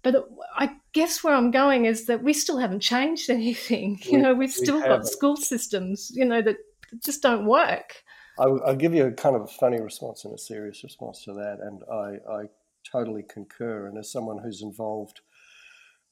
But 0.02 0.28
I 0.56 0.70
guess 0.92 1.22
where 1.22 1.34
I'm 1.34 1.50
going 1.50 1.84
is 1.84 2.06
that 2.06 2.22
we 2.22 2.32
still 2.32 2.58
haven't 2.58 2.80
changed 2.80 3.30
anything. 3.30 4.00
You 4.02 4.18
know, 4.18 4.34
we've 4.34 4.48
we 4.48 4.64
still 4.64 4.80
got 4.80 5.06
school 5.06 5.36
systems. 5.36 6.10
You 6.14 6.24
know 6.26 6.42
that 6.42 6.56
just 7.02 7.22
don't 7.22 7.46
work. 7.46 8.02
I'll, 8.38 8.60
I'll, 8.64 8.76
give 8.76 8.94
you 8.94 9.06
a 9.06 9.12
kind 9.12 9.36
of 9.36 9.42
a 9.42 9.46
funny 9.46 9.80
response 9.80 10.24
and 10.24 10.32
a 10.32 10.38
serious 10.38 10.82
response 10.82 11.24
to 11.24 11.34
that, 11.34 11.58
and 11.60 11.82
I, 11.92 12.32
I 12.32 12.44
totally 12.90 13.22
concur. 13.22 13.86
And 13.86 13.98
as 13.98 14.10
someone 14.10 14.38
who's 14.42 14.62
involved 14.62 15.20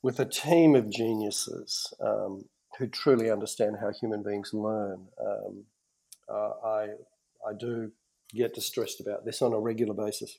with 0.03 0.21
a 0.21 0.25
team 0.25 0.75
of 0.75 0.91
geniuses. 0.91 1.93
Um, 2.01 2.45
who 2.79 2.87
truly 2.87 3.31
understand 3.31 3.77
how 3.81 3.91
human 3.91 4.23
beings 4.23 4.55
learn. 4.55 5.09
Um, 5.21 5.65
uh, 6.29 6.51
I, 6.65 6.83
I 7.47 7.53
do 7.59 7.91
get 8.35 8.55
distressed 8.55 9.01
about 9.01 9.25
this 9.25 9.43
on 9.43 9.53
a 9.53 9.59
regular 9.59 9.95
basis. 9.95 10.39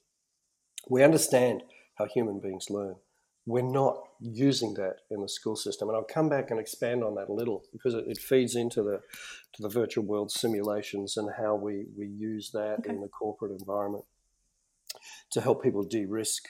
We 0.90 1.04
understand 1.04 1.64
how 1.96 2.06
human 2.06 2.40
beings 2.40 2.70
learn. 2.70 2.96
We're 3.46 3.64
not 3.64 4.04
using 4.22 4.76
that 4.76 4.98
in 5.10 5.22
the 5.22 5.30
school 5.30 5.56
system, 5.56 5.90
and 5.90 5.98
I'll 5.98 6.04
come 6.04 6.30
back 6.30 6.52
and 6.52 6.60
expand 6.60 7.04
on 7.04 7.16
that 7.16 7.30
a 7.30 7.34
little 7.34 7.64
because 7.74 7.96
it, 7.96 8.06
it 8.08 8.20
feeds 8.20 8.56
into 8.56 8.84
the 8.84 9.02
to 9.54 9.62
the 9.64 9.70
virtual 9.70 10.06
world 10.06 10.32
simulations 10.32 11.18
and 11.18 11.30
how 11.36 11.56
we 11.56 11.86
we 11.98 12.06
use 12.06 12.52
that 12.52 12.80
okay. 12.80 12.92
in 12.92 13.02
the 13.02 13.08
corporate 13.08 13.60
environment 13.60 14.06
to 15.32 15.42
help 15.42 15.64
people 15.64 15.84
de-risk 15.84 16.44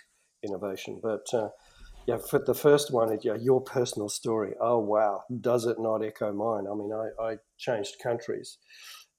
innovation. 0.43 0.99
But 1.01 1.25
uh, 1.33 1.49
yeah, 2.07 2.17
for 2.17 2.39
the 2.39 2.55
first 2.55 2.91
one, 2.91 3.17
yeah, 3.21 3.35
your 3.35 3.61
personal 3.61 4.09
story. 4.09 4.53
Oh 4.59 4.79
wow, 4.79 5.23
does 5.41 5.65
it 5.65 5.77
not 5.79 6.03
echo 6.03 6.33
mine? 6.33 6.65
I 6.71 6.75
mean, 6.75 6.91
I, 6.91 7.31
I 7.31 7.37
changed 7.57 7.97
countries, 8.01 8.57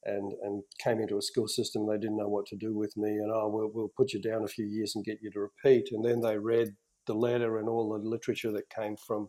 and 0.05 0.33
and 0.43 0.63
came 0.83 1.01
into 1.01 1.19
a 1.19 1.23
school 1.23 1.47
system. 1.47 1.87
They 1.87 1.99
didn't 1.99 2.17
know 2.17 2.29
what 2.29 2.47
to 2.47 2.57
do 2.57 2.77
with 2.77 2.97
me, 2.97 3.11
and 3.11 3.31
oh, 3.33 3.49
we'll 3.49 3.71
we'll 3.73 3.93
put 3.97 4.13
you 4.13 4.21
down 4.21 4.45
a 4.45 4.49
few 4.49 4.67
years 4.67 4.95
and 4.95 5.05
get 5.05 5.19
you 5.23 5.31
to 5.33 5.41
repeat. 5.41 5.89
And 5.93 6.05
then 6.05 6.21
they 6.21 6.39
read 6.39 6.75
the 7.07 7.15
letter 7.15 7.59
and 7.59 7.69
all 7.69 7.89
the 7.89 8.09
literature 8.09 8.53
that 8.53 8.71
came 8.71 8.97
from 9.07 9.29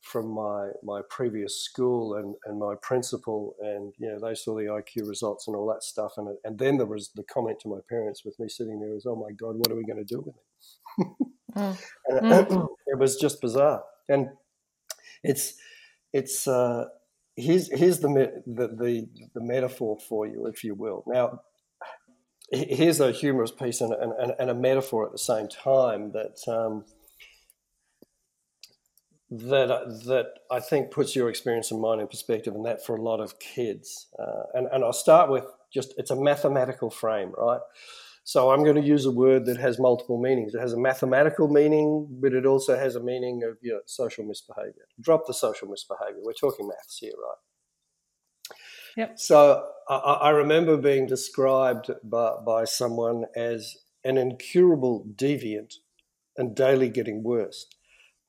from 0.00 0.28
my 0.28 0.70
my 0.82 1.00
previous 1.10 1.62
school 1.62 2.14
and, 2.14 2.34
and 2.46 2.58
my 2.58 2.74
principal 2.82 3.54
and 3.60 3.92
you 3.98 4.08
know 4.08 4.18
they 4.18 4.34
saw 4.34 4.54
the 4.54 4.64
IQ 4.64 5.08
results 5.08 5.46
and 5.46 5.56
all 5.56 5.66
that 5.66 5.82
stuff 5.82 6.12
and 6.16 6.36
and 6.44 6.58
then 6.58 6.78
there 6.78 6.86
was 6.86 7.10
the 7.14 7.22
comment 7.24 7.58
to 7.60 7.68
my 7.68 7.80
parents 7.88 8.24
with 8.24 8.38
me 8.38 8.48
sitting 8.48 8.80
there 8.80 8.90
was 8.90 9.06
oh 9.06 9.16
my 9.16 9.30
god 9.32 9.56
what 9.56 9.70
are 9.70 9.76
we 9.76 9.84
going 9.84 10.04
to 10.04 10.14
do 10.14 10.22
with 10.24 10.36
it 10.36 11.16
mm. 11.56 11.78
mm. 12.10 12.68
it 12.86 12.98
was 12.98 13.16
just 13.16 13.40
bizarre 13.40 13.82
and 14.08 14.28
it's 15.22 15.54
it's 16.12 16.48
uh, 16.48 16.84
here's 17.36 17.70
here's 17.78 18.00
the, 18.00 18.08
the 18.46 18.68
the 18.68 19.06
the 19.34 19.40
metaphor 19.42 19.98
for 20.08 20.26
you 20.26 20.46
if 20.46 20.64
you 20.64 20.74
will 20.74 21.04
now 21.06 21.40
here's 22.52 22.98
a 22.98 23.12
humorous 23.12 23.52
piece 23.52 23.80
and, 23.80 23.92
and, 23.92 24.34
and 24.38 24.50
a 24.50 24.54
metaphor 24.54 25.06
at 25.06 25.12
the 25.12 25.18
same 25.18 25.46
time 25.46 26.10
that 26.12 26.36
um, 26.52 26.84
that 29.30 29.68
that 30.06 30.26
I 30.50 30.60
think 30.60 30.90
puts 30.90 31.14
your 31.14 31.28
experience 31.28 31.70
and 31.70 31.80
mine 31.80 32.00
in 32.00 32.08
perspective, 32.08 32.54
and 32.54 32.64
that 32.66 32.84
for 32.84 32.96
a 32.96 33.02
lot 33.02 33.20
of 33.20 33.38
kids. 33.38 34.08
Uh, 34.18 34.42
and 34.54 34.66
and 34.72 34.84
I'll 34.84 34.92
start 34.92 35.30
with 35.30 35.44
just 35.72 35.94
it's 35.96 36.10
a 36.10 36.16
mathematical 36.16 36.90
frame, 36.90 37.32
right? 37.36 37.60
So 38.24 38.50
I'm 38.50 38.62
going 38.62 38.76
to 38.76 38.82
use 38.82 39.06
a 39.06 39.10
word 39.10 39.46
that 39.46 39.56
has 39.56 39.78
multiple 39.78 40.20
meanings. 40.20 40.54
It 40.54 40.60
has 40.60 40.72
a 40.72 40.78
mathematical 40.78 41.48
meaning, 41.48 42.06
but 42.20 42.32
it 42.32 42.46
also 42.46 42.76
has 42.76 42.94
a 42.94 43.02
meaning 43.02 43.42
of 43.42 43.56
you 43.62 43.72
know, 43.72 43.80
social 43.86 44.24
misbehavior. 44.24 44.86
Drop 45.00 45.26
the 45.26 45.34
social 45.34 45.68
misbehavior. 45.68 46.20
We're 46.22 46.34
talking 46.34 46.68
maths 46.68 46.98
here, 46.98 47.14
right? 47.20 48.56
Yep. 48.96 49.18
So 49.18 49.66
I, 49.88 49.96
I 49.96 50.30
remember 50.30 50.76
being 50.76 51.06
described 51.06 51.90
by, 52.04 52.34
by 52.44 52.64
someone 52.64 53.24
as 53.34 53.76
an 54.04 54.18
incurable 54.18 55.06
deviant 55.16 55.74
and 56.36 56.54
daily 56.54 56.88
getting 56.88 57.22
worse. 57.22 57.66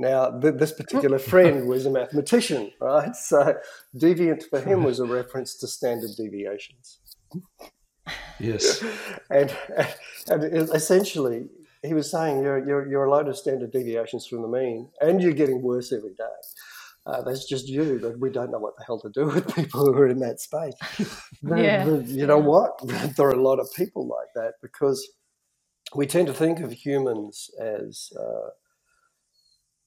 Now, 0.02 0.32
th- 0.40 0.56
this 0.56 0.72
particular 0.72 1.20
friend 1.34 1.68
was 1.68 1.86
a 1.86 1.92
mathematician, 1.92 2.72
right? 2.82 3.16
So, 3.16 3.56
deviant 3.96 4.44
for 4.50 4.60
him 4.60 4.84
was 4.84 5.00
a 5.00 5.06
reference 5.06 5.56
to 5.60 5.68
standard 5.68 6.12
deviations. 6.18 7.00
Yes. 8.40 8.84
and, 9.30 9.56
and 10.28 10.44
essentially, 10.74 11.46
he 11.84 11.94
was 11.94 12.10
saying 12.10 12.42
you're, 12.42 12.68
you're, 12.68 12.88
you're 12.90 13.06
a 13.06 13.12
load 13.12 13.28
of 13.28 13.38
standard 13.38 13.72
deviations 13.72 14.26
from 14.26 14.42
the 14.42 14.48
mean, 14.48 14.90
and 15.00 15.22
you're 15.22 15.34
getting 15.34 15.62
worse 15.62 15.94
every 15.94 16.16
day. 16.16 16.38
Uh, 17.06 17.22
that's 17.22 17.46
just 17.48 17.68
you, 17.68 18.00
but 18.02 18.20
we 18.20 18.30
don't 18.30 18.52
know 18.52 18.60
what 18.60 18.76
the 18.78 18.84
hell 18.84 19.00
to 19.00 19.10
do 19.10 19.26
with 19.36 19.56
people 19.56 19.86
who 19.86 19.94
are 19.94 20.08
in 20.08 20.20
that 20.20 20.40
space. 20.40 20.74
yeah. 21.44 21.86
you 21.86 22.26
know 22.26 22.40
what? 22.40 22.80
there 23.16 23.28
are 23.28 23.32
a 23.32 23.42
lot 23.42 23.60
of 23.60 23.68
people 23.76 24.08
like 24.08 24.30
that 24.34 24.54
because 24.64 25.08
we 25.96 26.08
tend 26.08 26.28
to 26.28 26.34
think 26.34 26.60
of 26.60 26.72
humans 26.72 27.52
as, 27.60 28.12
uh, 28.20 28.50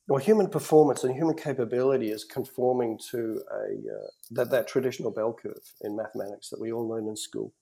well, 0.07 0.21
human 0.21 0.49
performance 0.49 1.03
and 1.03 1.15
human 1.15 1.37
capability 1.37 2.11
is 2.11 2.25
conforming 2.25 2.99
to 3.11 3.41
a 3.51 3.65
uh, 3.65 4.09
that, 4.33 4.51
that 4.51 4.69
traditional 4.69 5.11
bell 5.11 5.33
curve 5.33 5.73
in 5.81 5.97
mathematics 5.97 6.51
that 6.51 6.61
we 6.61 6.73
all 6.73 6.87
learn 6.87 7.09
in 7.09 7.17
school. 7.17 7.55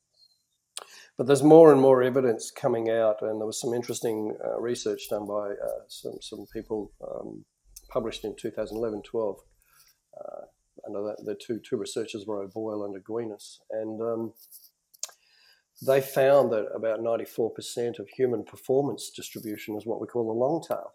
But 1.17 1.27
there's 1.27 1.43
more 1.43 1.73
and 1.73 1.81
more 1.81 2.03
evidence 2.03 2.51
coming 2.51 2.91
out, 2.91 3.23
and 3.23 3.41
there 3.41 3.47
was 3.47 3.61
some 3.61 3.75
interesting 3.75 4.37
uh, 4.45 4.61
research 4.61 5.03
done 5.11 5.27
by 5.27 5.51
uh, 5.51 5.85
some, 5.89 6.15
some 6.21 6.47
people 6.53 6.91
um, 7.07 7.45
published 7.91 8.25
in 8.25 8.35
2011 8.35 9.03
12. 9.03 9.37
Uh, 10.19 10.41
under 10.87 11.03
that, 11.03 11.25
the 11.25 11.35
two, 11.35 11.61
two 11.61 11.77
researchers 11.77 12.27
were 12.27 12.43
O'Boyle 12.43 12.85
and 12.85 13.01
Aguinis. 13.01 13.59
And 13.71 14.01
um, 14.01 14.33
they 15.87 16.01
found 16.01 16.51
that 16.53 16.67
about 16.75 17.01
94% 17.01 17.99
of 17.99 18.09
human 18.09 18.45
performance 18.45 19.11
distribution 19.15 19.77
is 19.77 19.87
what 19.87 20.01
we 20.01 20.07
call 20.07 20.27
the 20.27 20.33
long 20.33 20.63
tail. 20.67 20.93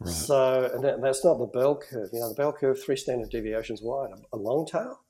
Right. 0.00 0.14
So, 0.14 0.70
and 0.74 0.82
that, 0.82 1.02
that's 1.02 1.24
not 1.24 1.38
the 1.38 1.46
bell 1.46 1.76
curve. 1.76 2.08
You 2.12 2.20
know, 2.20 2.30
the 2.30 2.34
bell 2.34 2.52
curve, 2.52 2.82
three 2.82 2.96
standard 2.96 3.30
deviations 3.30 3.80
wide. 3.82 4.10
A, 4.12 4.36
a 4.36 4.38
long 4.38 4.66
tail, 4.66 5.00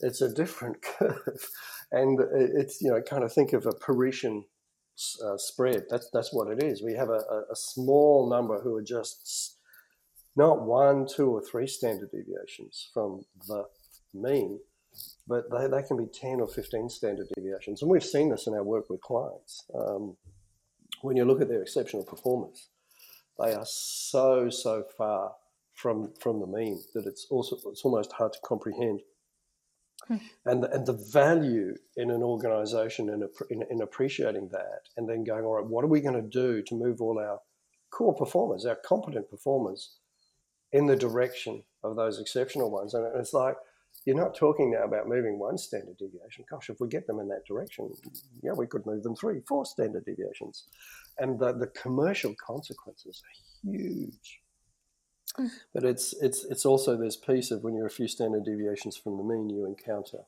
it's 0.00 0.20
a 0.20 0.32
different 0.32 0.82
curve. 0.98 1.48
And 1.92 2.20
it's, 2.34 2.80
you 2.80 2.90
know, 2.90 3.00
kind 3.00 3.24
of 3.24 3.32
think 3.32 3.52
of 3.52 3.66
a 3.66 3.72
Paretian 3.72 4.42
uh, 5.24 5.36
spread. 5.36 5.84
That's, 5.88 6.10
that's 6.12 6.32
what 6.32 6.48
it 6.48 6.62
is. 6.62 6.82
We 6.82 6.94
have 6.94 7.08
a, 7.08 7.22
a, 7.30 7.42
a 7.52 7.56
small 7.56 8.28
number 8.28 8.60
who 8.60 8.76
are 8.76 8.82
just 8.82 9.56
not 10.36 10.62
one, 10.62 11.06
two, 11.06 11.30
or 11.30 11.42
three 11.42 11.66
standard 11.66 12.10
deviations 12.10 12.90
from 12.92 13.22
the 13.46 13.64
mean, 14.12 14.58
but 15.26 15.44
they, 15.50 15.68
they 15.68 15.82
can 15.82 15.96
be 15.96 16.06
10 16.06 16.40
or 16.40 16.48
15 16.48 16.88
standard 16.88 17.26
deviations. 17.36 17.82
And 17.82 17.90
we've 17.90 18.04
seen 18.04 18.30
this 18.30 18.46
in 18.46 18.54
our 18.54 18.64
work 18.64 18.90
with 18.90 19.00
clients. 19.00 19.64
Um, 19.74 20.16
when 21.02 21.16
you 21.16 21.24
look 21.24 21.40
at 21.40 21.48
their 21.48 21.62
exceptional 21.62 22.04
performance, 22.04 22.68
they 23.42 23.54
are 23.54 23.66
so, 23.66 24.50
so 24.50 24.84
far 24.96 25.32
from, 25.74 26.12
from 26.20 26.40
the 26.40 26.46
mean 26.46 26.80
that 26.94 27.06
it's, 27.06 27.26
also, 27.30 27.56
it's 27.70 27.84
almost 27.84 28.12
hard 28.12 28.32
to 28.32 28.38
comprehend. 28.44 29.00
Hmm. 30.08 30.16
And, 30.46 30.62
the, 30.62 30.70
and 30.70 30.86
the 30.86 30.98
value 31.12 31.74
in 31.96 32.10
an 32.10 32.22
organization 32.22 33.08
in, 33.08 33.28
in, 33.50 33.64
in 33.70 33.82
appreciating 33.82 34.48
that 34.52 34.88
and 34.96 35.08
then 35.08 35.24
going, 35.24 35.44
all 35.44 35.56
right, 35.56 35.66
what 35.66 35.84
are 35.84 35.88
we 35.88 36.00
going 36.00 36.14
to 36.14 36.22
do 36.22 36.62
to 36.62 36.74
move 36.74 37.00
all 37.00 37.18
our 37.18 37.40
core 37.90 38.14
performers, 38.14 38.64
our 38.64 38.78
competent 38.84 39.28
performers, 39.28 39.96
in 40.72 40.86
the 40.86 40.96
direction 40.96 41.64
of 41.82 41.96
those 41.96 42.20
exceptional 42.20 42.70
ones. 42.70 42.94
And 42.94 43.04
it's 43.16 43.32
like, 43.32 43.56
you're 44.06 44.16
not 44.16 44.36
talking 44.36 44.70
now 44.70 44.84
about 44.84 45.08
moving 45.08 45.38
one 45.38 45.58
standard 45.58 45.98
deviation. 45.98 46.44
Gosh, 46.48 46.70
if 46.70 46.80
we 46.80 46.88
get 46.88 47.06
them 47.06 47.18
in 47.18 47.28
that 47.28 47.44
direction, 47.46 47.90
yeah, 48.42 48.52
we 48.52 48.66
could 48.66 48.86
move 48.86 49.02
them 49.02 49.16
three, 49.16 49.40
four 49.46 49.66
standard 49.66 50.04
deviations. 50.04 50.64
And 51.20 51.38
the, 51.38 51.52
the 51.52 51.68
commercial 51.68 52.34
consequences 52.44 53.22
are 53.24 53.70
huge. 53.70 54.40
Mm. 55.38 55.50
But 55.72 55.84
it's, 55.84 56.14
it's, 56.20 56.44
it's 56.46 56.66
also 56.66 56.96
this 56.96 57.16
piece 57.16 57.50
of 57.50 57.62
when 57.62 57.74
you're 57.74 57.86
a 57.86 57.90
few 57.90 58.08
standard 58.08 58.44
deviations 58.44 58.96
from 58.96 59.16
the 59.16 59.22
mean, 59.22 59.48
you 59.48 59.66
encounter 59.66 60.24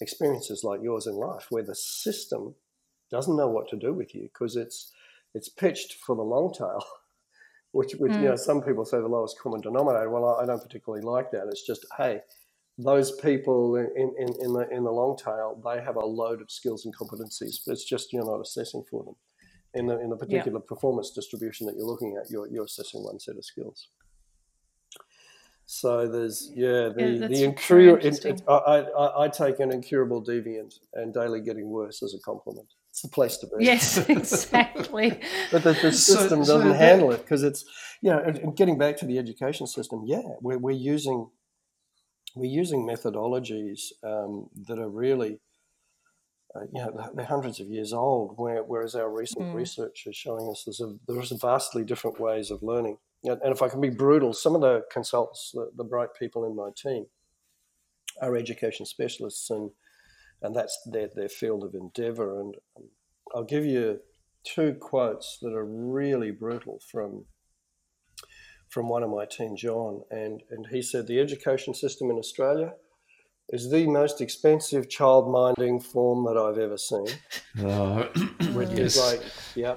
experiences 0.00 0.62
like 0.62 0.82
yours 0.82 1.06
in 1.06 1.14
life 1.14 1.46
where 1.50 1.62
the 1.62 1.74
system 1.74 2.54
doesn't 3.10 3.36
know 3.36 3.48
what 3.48 3.68
to 3.68 3.76
do 3.76 3.94
with 3.94 4.14
you 4.14 4.22
because 4.22 4.56
it's, 4.56 4.92
it's 5.34 5.48
pitched 5.48 5.94
for 5.94 6.14
the 6.14 6.22
long 6.22 6.52
tail 6.52 6.84
which, 7.74 7.92
which 7.98 8.12
mm. 8.12 8.22
you 8.22 8.28
know, 8.28 8.36
some 8.36 8.62
people 8.62 8.84
say 8.84 8.98
the 8.98 9.08
lowest 9.08 9.38
common 9.40 9.60
denominator. 9.60 10.08
Well, 10.08 10.38
I 10.40 10.46
don't 10.46 10.62
particularly 10.62 11.04
like 11.04 11.32
that. 11.32 11.48
It's 11.50 11.66
just, 11.66 11.84
hey, 11.98 12.20
those 12.78 13.10
people 13.20 13.74
in, 13.76 14.14
in, 14.16 14.28
in, 14.40 14.52
the 14.52 14.68
in 14.70 14.84
the 14.84 14.92
long 14.92 15.16
tail, 15.16 15.60
they 15.64 15.82
have 15.82 15.96
a 15.96 16.06
load 16.06 16.40
of 16.40 16.52
skills 16.52 16.84
and 16.84 16.96
competencies, 16.96 17.56
but 17.66 17.72
it's 17.72 17.84
just 17.84 18.12
you're 18.12 18.24
not 18.24 18.40
assessing 18.40 18.84
for 18.88 19.02
them. 19.02 19.14
In 19.74 19.86
the 19.86 19.98
in 20.00 20.10
the 20.10 20.16
particular 20.16 20.60
yeah. 20.60 20.68
performance 20.68 21.10
distribution 21.10 21.66
that 21.66 21.76
you're 21.76 21.86
looking 21.86 22.16
at, 22.20 22.30
you're 22.30 22.48
you're 22.48 22.64
assessing 22.64 23.02
one 23.02 23.18
set 23.18 23.36
of 23.36 23.44
skills. 23.44 23.88
So 25.66 26.06
there's 26.06 26.50
yeah 26.54 26.90
the 26.94 27.18
yeah, 27.20 27.26
the 27.26 27.44
incurable. 27.44 28.10
I, 28.48 28.86
I 28.96 29.24
I 29.24 29.28
take 29.28 29.60
an 29.60 29.72
incurable 29.72 30.22
deviant 30.22 30.74
and 30.92 31.12
daily 31.12 31.40
getting 31.40 31.68
worse 31.70 32.02
as 32.02 32.14
a 32.14 32.20
compliment 32.20 32.68
it's 32.94 33.02
the 33.02 33.08
place 33.08 33.36
to 33.38 33.48
be. 33.48 33.64
Yes, 33.64 33.98
exactly. 34.08 35.18
but 35.50 35.64
the, 35.64 35.72
the 35.72 35.90
system 35.90 36.44
so, 36.44 36.58
doesn't 36.58 36.74
so 36.74 36.78
handle 36.78 37.10
it 37.10 37.22
because 37.22 37.42
it's, 37.42 37.64
you 38.00 38.10
know, 38.12 38.20
and 38.20 38.56
getting 38.56 38.78
back 38.78 38.96
to 38.98 39.04
the 39.04 39.18
education 39.18 39.66
system, 39.66 40.04
yeah, 40.06 40.22
we're, 40.40 40.58
we're 40.58 40.70
using 40.70 41.28
we're 42.36 42.44
using 42.44 42.86
methodologies 42.86 43.90
um, 44.04 44.48
that 44.68 44.78
are 44.78 44.88
really, 44.88 45.40
uh, 46.54 46.60
you 46.72 46.80
know, 46.80 47.10
they're 47.14 47.24
hundreds 47.24 47.60
of 47.60 47.68
years 47.68 47.92
old. 47.92 48.34
Where, 48.36 48.62
whereas 48.62 48.94
our 48.94 49.10
recent 49.10 49.46
mm. 49.46 49.54
research 49.54 50.04
is 50.06 50.16
showing 50.16 50.48
us 50.50 50.64
there's 50.64 50.80
a, 50.80 50.94
there's 51.06 51.32
vastly 51.32 51.84
different 51.84 52.20
ways 52.20 52.50
of 52.50 52.62
learning. 52.62 52.98
And 53.24 53.40
if 53.44 53.62
I 53.62 53.68
can 53.68 53.80
be 53.80 53.88
brutal, 53.88 54.34
some 54.34 54.54
of 54.54 54.60
the 54.60 54.82
consultants, 54.92 55.50
the, 55.54 55.70
the 55.76 55.84
bright 55.84 56.10
people 56.18 56.44
in 56.44 56.54
my 56.54 56.70
team, 56.76 57.06
are 58.20 58.36
education 58.36 58.86
specialists 58.86 59.50
and 59.50 59.70
and 60.42 60.54
that's 60.54 60.78
their, 60.84 61.08
their 61.14 61.28
field 61.28 61.64
of 61.64 61.74
endeavor. 61.74 62.38
And 62.38 62.54
I'll 63.34 63.44
give 63.44 63.64
you 63.64 64.00
two 64.44 64.74
quotes 64.74 65.38
that 65.40 65.54
are 65.54 65.64
really 65.64 66.30
brutal 66.30 66.80
from 66.90 67.24
from 68.68 68.88
one 68.88 69.02
of 69.02 69.10
my 69.10 69.24
team, 69.24 69.56
John, 69.56 70.02
and 70.10 70.42
and 70.50 70.66
he 70.70 70.82
said 70.82 71.06
the 71.06 71.20
education 71.20 71.74
system 71.74 72.10
in 72.10 72.18
Australia 72.18 72.74
is 73.50 73.70
the 73.70 73.86
most 73.86 74.20
expensive 74.20 74.88
child 74.88 75.30
minding 75.30 75.80
form 75.80 76.24
that 76.24 76.40
I've 76.40 76.58
ever 76.58 76.78
seen. 76.78 77.06
Uh, 77.64 78.04
Which 78.54 78.70
yes. 78.70 78.78
is 78.78 78.98
like, 78.98 79.22
yeah. 79.54 79.76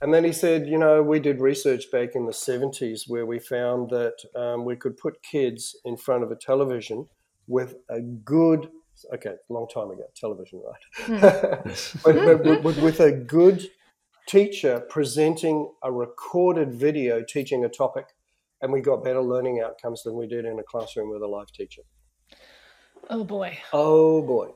And 0.00 0.12
then 0.12 0.24
he 0.24 0.32
said, 0.32 0.66
you 0.66 0.78
know, 0.78 1.02
we 1.02 1.20
did 1.20 1.40
research 1.40 1.90
back 1.90 2.14
in 2.14 2.26
the 2.26 2.32
70s 2.32 3.02
where 3.06 3.24
we 3.24 3.38
found 3.38 3.90
that 3.90 4.16
um, 4.34 4.64
we 4.64 4.76
could 4.76 4.96
put 4.96 5.22
kids 5.22 5.76
in 5.84 5.96
front 5.96 6.22
of 6.22 6.30
a 6.30 6.36
television 6.36 7.06
with 7.46 7.76
a 7.88 8.00
good 8.00 8.68
okay, 9.12 9.34
long 9.48 9.66
time 9.72 9.90
ago, 9.90 10.04
television, 10.14 10.62
right? 10.64 10.82
Mm. 11.06 12.02
but, 12.02 12.42
but, 12.42 12.62
but 12.62 12.76
with 12.78 13.00
a 13.00 13.12
good 13.12 13.62
teacher 14.26 14.80
presenting 14.88 15.70
a 15.82 15.92
recorded 15.92 16.74
video 16.74 17.22
teaching 17.22 17.64
a 17.64 17.68
topic, 17.68 18.06
and 18.60 18.72
we 18.72 18.80
got 18.80 19.04
better 19.04 19.20
learning 19.20 19.60
outcomes 19.64 20.02
than 20.02 20.16
we 20.16 20.26
did 20.26 20.44
in 20.44 20.58
a 20.58 20.62
classroom 20.62 21.10
with 21.10 21.22
a 21.22 21.26
live 21.26 21.52
teacher. 21.52 21.82
Oh 23.08 23.24
boy. 23.24 23.58
Oh 23.72 24.22
boy. 24.22 24.48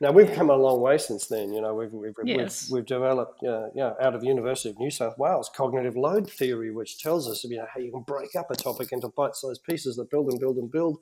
Now 0.00 0.12
we've 0.12 0.32
come 0.32 0.48
a 0.48 0.56
long 0.56 0.80
way 0.80 0.96
since 0.96 1.26
then. 1.26 1.52
You 1.52 1.60
know, 1.60 1.74
we've 1.74 1.92
we've, 1.92 2.12
yes. 2.24 2.68
we've, 2.70 2.78
we've, 2.78 2.86
developed, 2.86 3.42
uh, 3.42 3.66
you 3.74 3.82
know, 3.82 3.96
out 4.00 4.14
of 4.14 4.20
the 4.20 4.28
University 4.28 4.70
of 4.70 4.78
New 4.78 4.90
South 4.90 5.18
Wales, 5.18 5.50
cognitive 5.54 5.96
load 5.96 6.30
theory, 6.30 6.70
which 6.70 7.00
tells 7.00 7.28
us, 7.28 7.42
you 7.42 7.56
know, 7.56 7.66
how 7.72 7.80
you 7.80 7.90
can 7.90 8.02
break 8.02 8.36
up 8.38 8.48
a 8.50 8.54
topic 8.54 8.92
into 8.92 9.08
bite-sized 9.08 9.64
pieces 9.64 9.96
that 9.96 10.10
build 10.10 10.30
and 10.30 10.38
build 10.38 10.56
and 10.56 10.70
build, 10.70 10.98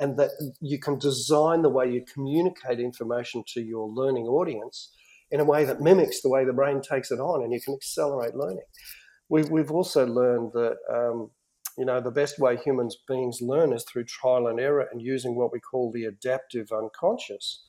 and 0.00 0.18
that 0.18 0.30
you 0.60 0.80
can 0.80 0.98
design 0.98 1.62
the 1.62 1.68
way 1.68 1.88
you 1.88 2.04
communicate 2.12 2.80
information 2.80 3.44
to 3.54 3.60
your 3.60 3.88
learning 3.88 4.26
audience 4.26 4.92
in 5.30 5.38
a 5.38 5.44
way 5.44 5.64
that 5.64 5.80
mimics 5.80 6.20
the 6.20 6.28
way 6.28 6.44
the 6.44 6.52
brain 6.52 6.80
takes 6.80 7.12
it 7.12 7.20
on, 7.20 7.44
and 7.44 7.52
you 7.52 7.60
can 7.60 7.74
accelerate 7.74 8.34
learning. 8.34 8.64
We've 9.28 9.48
we've 9.48 9.70
also 9.70 10.06
learned 10.06 10.52
that. 10.54 10.76
Um, 10.92 11.30
you 11.80 11.86
know, 11.86 12.00
the 12.00 12.10
best 12.10 12.38
way 12.38 12.56
humans 12.56 12.96
beings 13.08 13.40
learn 13.40 13.72
is 13.72 13.84
through 13.84 14.04
trial 14.04 14.46
and 14.46 14.60
error 14.60 14.86
and 14.92 15.02
using 15.02 15.34
what 15.34 15.52
we 15.52 15.58
call 15.58 15.90
the 15.90 16.04
adaptive 16.04 16.70
unconscious 16.70 17.64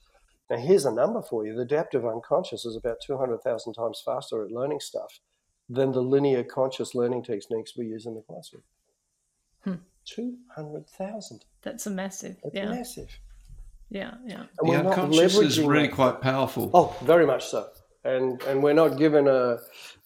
now, 0.52 0.58
here's 0.58 0.86
a 0.86 0.92
number 0.92 1.22
for 1.22 1.46
you 1.46 1.56
the 1.56 1.62
adaptive 1.62 2.06
unconscious 2.06 2.66
is 2.66 2.76
about 2.76 2.98
200,000 3.06 3.74
times 3.74 4.02
faster 4.04 4.44
at 4.44 4.52
learning 4.52 4.82
stuff 4.82 5.22
than 5.70 5.94
the 5.94 6.02
linear 6.02 6.44
conscious 6.44 6.94
learning 6.94 7.24
techniques 7.24 7.78
we 7.78 7.86
use 7.86 8.06
in 8.06 8.16
the 8.16 8.22
classroom. 8.22 8.64
Hmm. 9.64 9.76
200,000. 10.06 11.46
That's 11.62 11.88
a 11.88 11.90
massive. 11.90 12.36
That's 12.44 12.54
yeah. 12.54 12.70
massive. 12.70 13.18
Yeah, 13.90 14.16
yeah. 14.26 14.44
And 14.60 14.70
the 14.70 14.90
unconscious 14.90 15.38
is 15.38 15.60
really 15.62 15.88
quite 15.88 16.20
powerful. 16.20 16.70
Oh, 16.74 16.98
very 17.02 17.26
much 17.26 17.46
so. 17.46 17.70
and 18.04 18.42
and 18.44 18.62
we're 18.62 18.74
not 18.74 18.98
given 18.98 19.28
a 19.28 19.58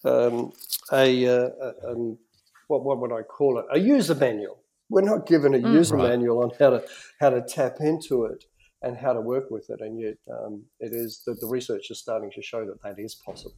um, 0.04 0.52
a, 0.92 1.24
a, 1.24 1.46
a 1.46 1.90
um, 1.90 2.18
what 2.68 2.84
what 2.84 3.00
would 3.00 3.12
I 3.12 3.22
call 3.22 3.58
it? 3.58 3.66
A 3.72 3.78
user 3.78 4.14
manual. 4.14 4.58
We're 4.88 5.02
not 5.02 5.26
given 5.26 5.54
a 5.54 5.58
mm, 5.58 5.72
user 5.72 5.96
right. 5.96 6.10
manual 6.10 6.42
on 6.42 6.50
how 6.58 6.70
to 6.70 6.84
how 7.20 7.30
to 7.30 7.42
tap 7.42 7.76
into 7.80 8.24
it 8.24 8.44
and 8.82 8.96
how 8.96 9.12
to 9.12 9.20
work 9.20 9.50
with 9.50 9.68
it, 9.70 9.80
and 9.80 10.00
yet 10.00 10.16
um, 10.30 10.64
it 10.80 10.92
is 10.92 11.22
the, 11.26 11.34
the 11.40 11.46
research 11.46 11.90
is 11.90 11.98
starting 11.98 12.30
to 12.32 12.42
show 12.42 12.64
that 12.66 12.82
that 12.82 12.98
is 12.98 13.14
possible. 13.14 13.56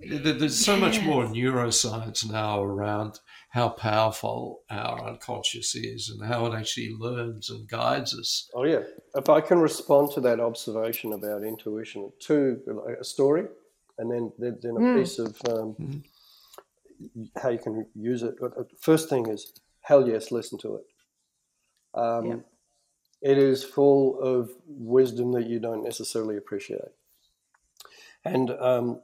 There's 0.00 0.64
so 0.64 0.76
much 0.76 1.02
more 1.02 1.24
neuroscience 1.24 2.30
now 2.30 2.62
around 2.62 3.18
how 3.50 3.70
powerful 3.70 4.60
our 4.70 5.08
unconscious 5.08 5.74
is 5.74 6.08
and 6.08 6.24
how 6.24 6.46
it 6.46 6.56
actually 6.56 6.94
learns 6.96 7.50
and 7.50 7.68
guides 7.68 8.14
us. 8.16 8.48
Oh, 8.54 8.64
yeah. 8.64 8.82
If 9.16 9.28
I 9.28 9.40
can 9.40 9.58
respond 9.58 10.12
to 10.12 10.20
that 10.20 10.38
observation 10.38 11.12
about 11.12 11.42
intuition, 11.42 12.12
two, 12.20 12.60
a 13.00 13.02
story, 13.02 13.46
and 13.98 14.10
then, 14.10 14.32
then, 14.38 14.58
then 14.62 14.76
a 14.76 14.80
mm. 14.80 15.00
piece 15.00 15.18
of 15.18 15.36
um, 15.48 15.74
mm. 15.80 16.02
How 17.42 17.50
you 17.50 17.58
can 17.58 17.86
use 17.94 18.22
it. 18.22 18.34
First 18.80 19.08
thing 19.08 19.28
is, 19.28 19.52
hell 19.80 20.08
yes, 20.08 20.30
listen 20.30 20.58
to 20.58 20.76
it. 20.76 20.84
Um, 21.94 22.26
yeah. 22.26 22.36
It 23.20 23.38
is 23.38 23.64
full 23.64 24.20
of 24.20 24.50
wisdom 24.66 25.32
that 25.32 25.46
you 25.46 25.58
don't 25.58 25.82
necessarily 25.82 26.36
appreciate. 26.36 26.92
And 28.24 28.50
um, 28.50 29.00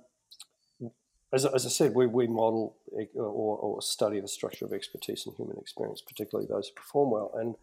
as, 1.33 1.45
as 1.45 1.67
I 1.67 1.69
said, 1.69 1.95
we, 1.95 2.07
we 2.07 2.29
model 2.29 2.77
or, 3.17 3.57
or 3.59 3.83
study 3.83 4.21
the 4.21 4.29
structure 4.29 4.65
of 4.65 4.73
expertise 4.73 5.27
in 5.27 5.35
human 5.35 5.57
experience, 5.59 6.01
particularly 6.01 6.47
those 6.49 6.69
who 6.69 6.75
perform 6.75 7.11
well. 7.11 7.33
And 7.35 7.57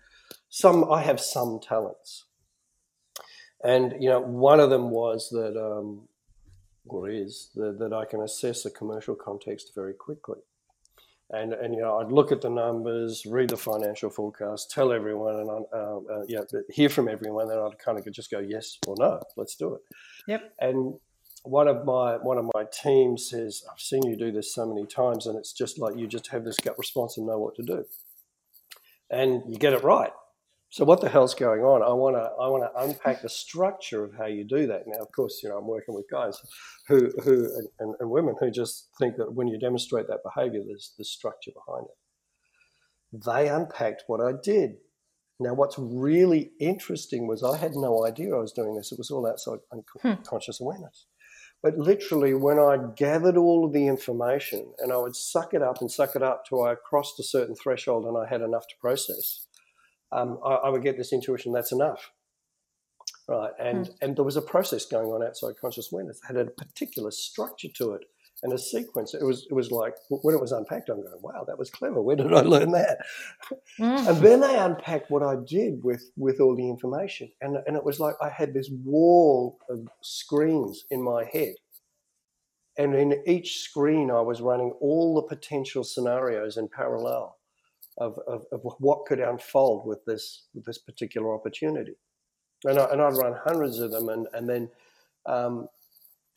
some, 0.50 0.92
I 0.92 1.04
have 1.04 1.22
some 1.22 1.60
talents. 1.62 2.26
And, 3.64 3.96
you 4.02 4.10
know, 4.10 4.20
one 4.20 4.60
of 4.60 4.70
them 4.70 4.90
was 4.90 5.30
that, 5.30 5.56
um, 5.56 6.10
or 6.94 7.10
is, 7.10 7.50
that, 7.56 7.80
that 7.80 7.94
I 7.94 8.06
can 8.06 8.22
assess 8.22 8.66
a 8.66 8.72
commercial 8.72 9.16
context 9.16 9.72
very 9.76 9.94
quickly. 9.94 10.40
And, 11.32 11.54
and 11.54 11.74
you 11.74 11.82
know, 11.82 12.00
I'd 12.00 12.12
look 12.12 12.32
at 12.32 12.42
the 12.42 12.50
numbers, 12.50 13.26
read 13.26 13.50
the 13.50 13.58
financial 13.58 14.10
forecast, 14.10 14.70
tell 14.70 14.92
everyone, 14.92 15.36
and 15.36 15.50
uh, 15.50 15.98
uh, 15.98 16.24
yeah, 16.28 16.42
hear 16.70 16.90
from 16.90 17.08
everyone. 17.08 17.48
Then 17.48 17.58
I'd 17.58 17.80
kind 17.80 17.98
of 17.98 18.12
just 18.12 18.30
go 18.30 18.40
yes 18.40 18.78
or 18.86 18.96
no, 19.00 19.22
let's 19.38 19.56
do 19.56 19.76
it. 19.76 19.82
Yep. 20.28 20.54
And 20.60 20.96
one 21.44 21.70
of 21.70 21.86
my 21.86 22.18
one 22.18 22.38
of 22.38 22.50
my 22.54 22.66
team 22.72 23.18
says, 23.18 23.64
"I've 23.72 23.80
seen 23.80 24.04
you 24.04 24.18
do 24.18 24.32
this 24.32 24.54
so 24.54 24.66
many 24.66 24.86
times, 24.86 25.26
and 25.26 25.38
it's 25.38 25.54
just 25.54 25.80
like 25.80 25.98
you 25.98 26.06
just 26.06 26.28
have 26.28 26.44
this 26.44 26.58
gut 26.58 26.78
response 26.78 27.18
and 27.18 27.26
know 27.26 27.40
what 27.40 27.56
to 27.56 27.64
do, 27.64 27.86
and 29.10 29.42
you 29.48 29.58
get 29.58 29.72
it 29.72 29.84
right." 29.84 30.12
So 30.72 30.86
what 30.86 31.02
the 31.02 31.10
hell's 31.10 31.36
going 31.36 31.64
on? 31.64 31.84
I 31.84 31.94
want 31.94 32.16
to 32.16 32.22
I 32.42 32.48
want 32.48 32.64
to 32.64 32.82
unpack 32.82 33.22
the 33.22 33.30
structure 33.30 34.06
of 34.06 34.14
how 34.18 34.28
you 34.28 34.46
do 34.46 34.68
that. 34.68 34.84
Now, 34.88 35.02
of 35.02 35.12
course, 35.12 35.42
you 35.44 35.50
know 35.50 35.58
I'm 35.58 35.68
working 35.68 35.94
with 35.94 36.06
guys 36.10 36.40
who 36.88 37.12
who 37.24 37.50
and, 37.80 37.96
and 38.00 38.10
women 38.10 38.36
who 38.40 38.50
just 38.50 38.88
think 38.98 39.18
that 39.18 39.34
when 39.34 39.50
you 39.50 39.60
demonstrate 39.60 40.08
that 40.08 40.24
behaviour, 40.24 40.62
there's 40.66 40.94
the 40.98 41.04
structure 41.04 41.52
behind 41.52 41.88
it. 41.88 43.26
They 43.26 43.50
unpacked 43.50 44.04
what 44.08 44.22
I 44.22 44.32
did. 44.42 44.78
Now, 45.42 45.56
what's 45.56 45.78
really 45.78 46.52
interesting 46.60 47.28
was 47.28 47.44
I 47.44 47.58
had 47.58 47.74
no 47.74 48.06
idea 48.06 48.36
I 48.36 48.40
was 48.40 48.54
doing 48.54 48.76
this. 48.76 48.92
It 48.94 48.98
was 48.98 49.12
all 49.12 49.28
outside 49.28 49.60
unconscious 50.04 50.60
hmm. 50.60 50.64
awareness. 50.64 51.08
But 51.62 51.78
literally, 51.78 52.34
when 52.34 52.60
I 52.60 52.78
gathered 52.96 53.38
all 53.38 53.66
of 53.66 53.74
the 53.74 53.88
information 53.88 54.74
and 54.80 54.94
I 54.94 54.98
would 54.98 55.16
suck 55.16 55.54
it 55.54 55.62
up 55.62 55.82
and 55.82 55.92
suck 55.92 56.16
it 56.16 56.24
up 56.24 56.44
till 56.48 56.64
I 56.64 56.76
crossed 56.76 57.20
a 57.20 57.24
certain 57.24 57.56
threshold 57.56 58.06
and 58.06 58.18
I 58.18 58.28
had 58.30 58.42
enough 58.42 58.68
to 58.68 58.76
process, 58.80 59.48
um, 60.12 60.40
I, 60.46 60.54
I, 60.56 60.70
would 60.70 60.84
get 60.84 60.98
this 60.98 61.14
intuition 61.14 61.52
that's 61.52 61.72
enough. 61.72 62.12
Right. 63.28 63.52
And, 63.60 63.86
mm. 63.86 63.96
and 64.02 64.16
there 64.16 64.26
was 64.26 64.36
a 64.36 64.42
process 64.42 64.86
going 64.86 65.08
on 65.08 65.24
outside 65.24 65.54
conscious 65.60 65.92
awareness. 65.92 66.20
It 66.24 66.36
had 66.36 66.48
a 66.48 66.52
particular 66.52 67.12
structure 67.12 67.70
to 67.76 67.94
it 67.94 68.02
and 68.44 68.54
a 68.54 68.58
sequence. 68.58 69.14
It 69.14 69.24
was 69.24 69.46
it 69.50 69.54
was 69.54 69.72
like 69.72 69.96
when 70.10 70.36
it 70.36 70.42
was 70.42 70.52
unpacked, 70.52 70.90
I'm 70.90 71.02
going, 71.02 71.22
wow, 71.22 71.44
that 71.48 71.60
was 71.60 71.70
clever. 71.70 72.02
Where 72.02 72.16
did 72.16 72.34
I 72.34 72.42
learn 72.42 72.72
that? 72.72 73.00
Mm. 73.80 74.08
and 74.08 74.18
then 74.18 74.42
they 74.42 74.58
unpacked 74.58 75.12
what 75.12 75.24
I 75.24 75.36
did 75.48 75.84
with 75.84 76.12
with 76.18 76.40
all 76.40 76.56
the 76.56 76.70
information, 76.70 77.32
and 77.42 77.58
and 77.68 77.76
it 77.76 77.84
was 77.84 78.00
like 78.00 78.16
I 78.22 78.30
had 78.30 78.54
this 78.54 78.70
wall 78.84 79.60
of 79.70 79.88
screens 80.02 80.86
in 80.90 81.04
my 81.04 81.26
head, 81.32 81.56
and 82.78 82.96
in 82.96 83.22
each 83.28 83.60
screen 83.60 84.10
I 84.12 84.22
was 84.22 84.42
running 84.42 84.72
all 84.82 85.16
the 85.16 85.36
potential 85.36 85.84
scenarios 85.84 86.58
in 86.58 86.68
parallel 86.68 87.38
of 87.98 88.20
of, 88.28 88.46
of 88.52 88.62
what 88.80 89.06
could 89.06 89.20
unfold 89.20 89.86
with 89.86 90.04
this 90.06 90.48
with 90.54 90.66
this 90.66 90.78
particular 90.78 91.34
opportunity, 91.34 91.96
and 92.64 92.80
I, 92.80 92.86
and 92.86 93.02
I'd 93.02 93.18
run 93.18 93.36
hundreds 93.44 93.80
of 93.80 93.92
them, 93.92 94.10
and 94.10 94.28
and 94.34 94.50
then. 94.50 94.70
Um, 95.26 95.68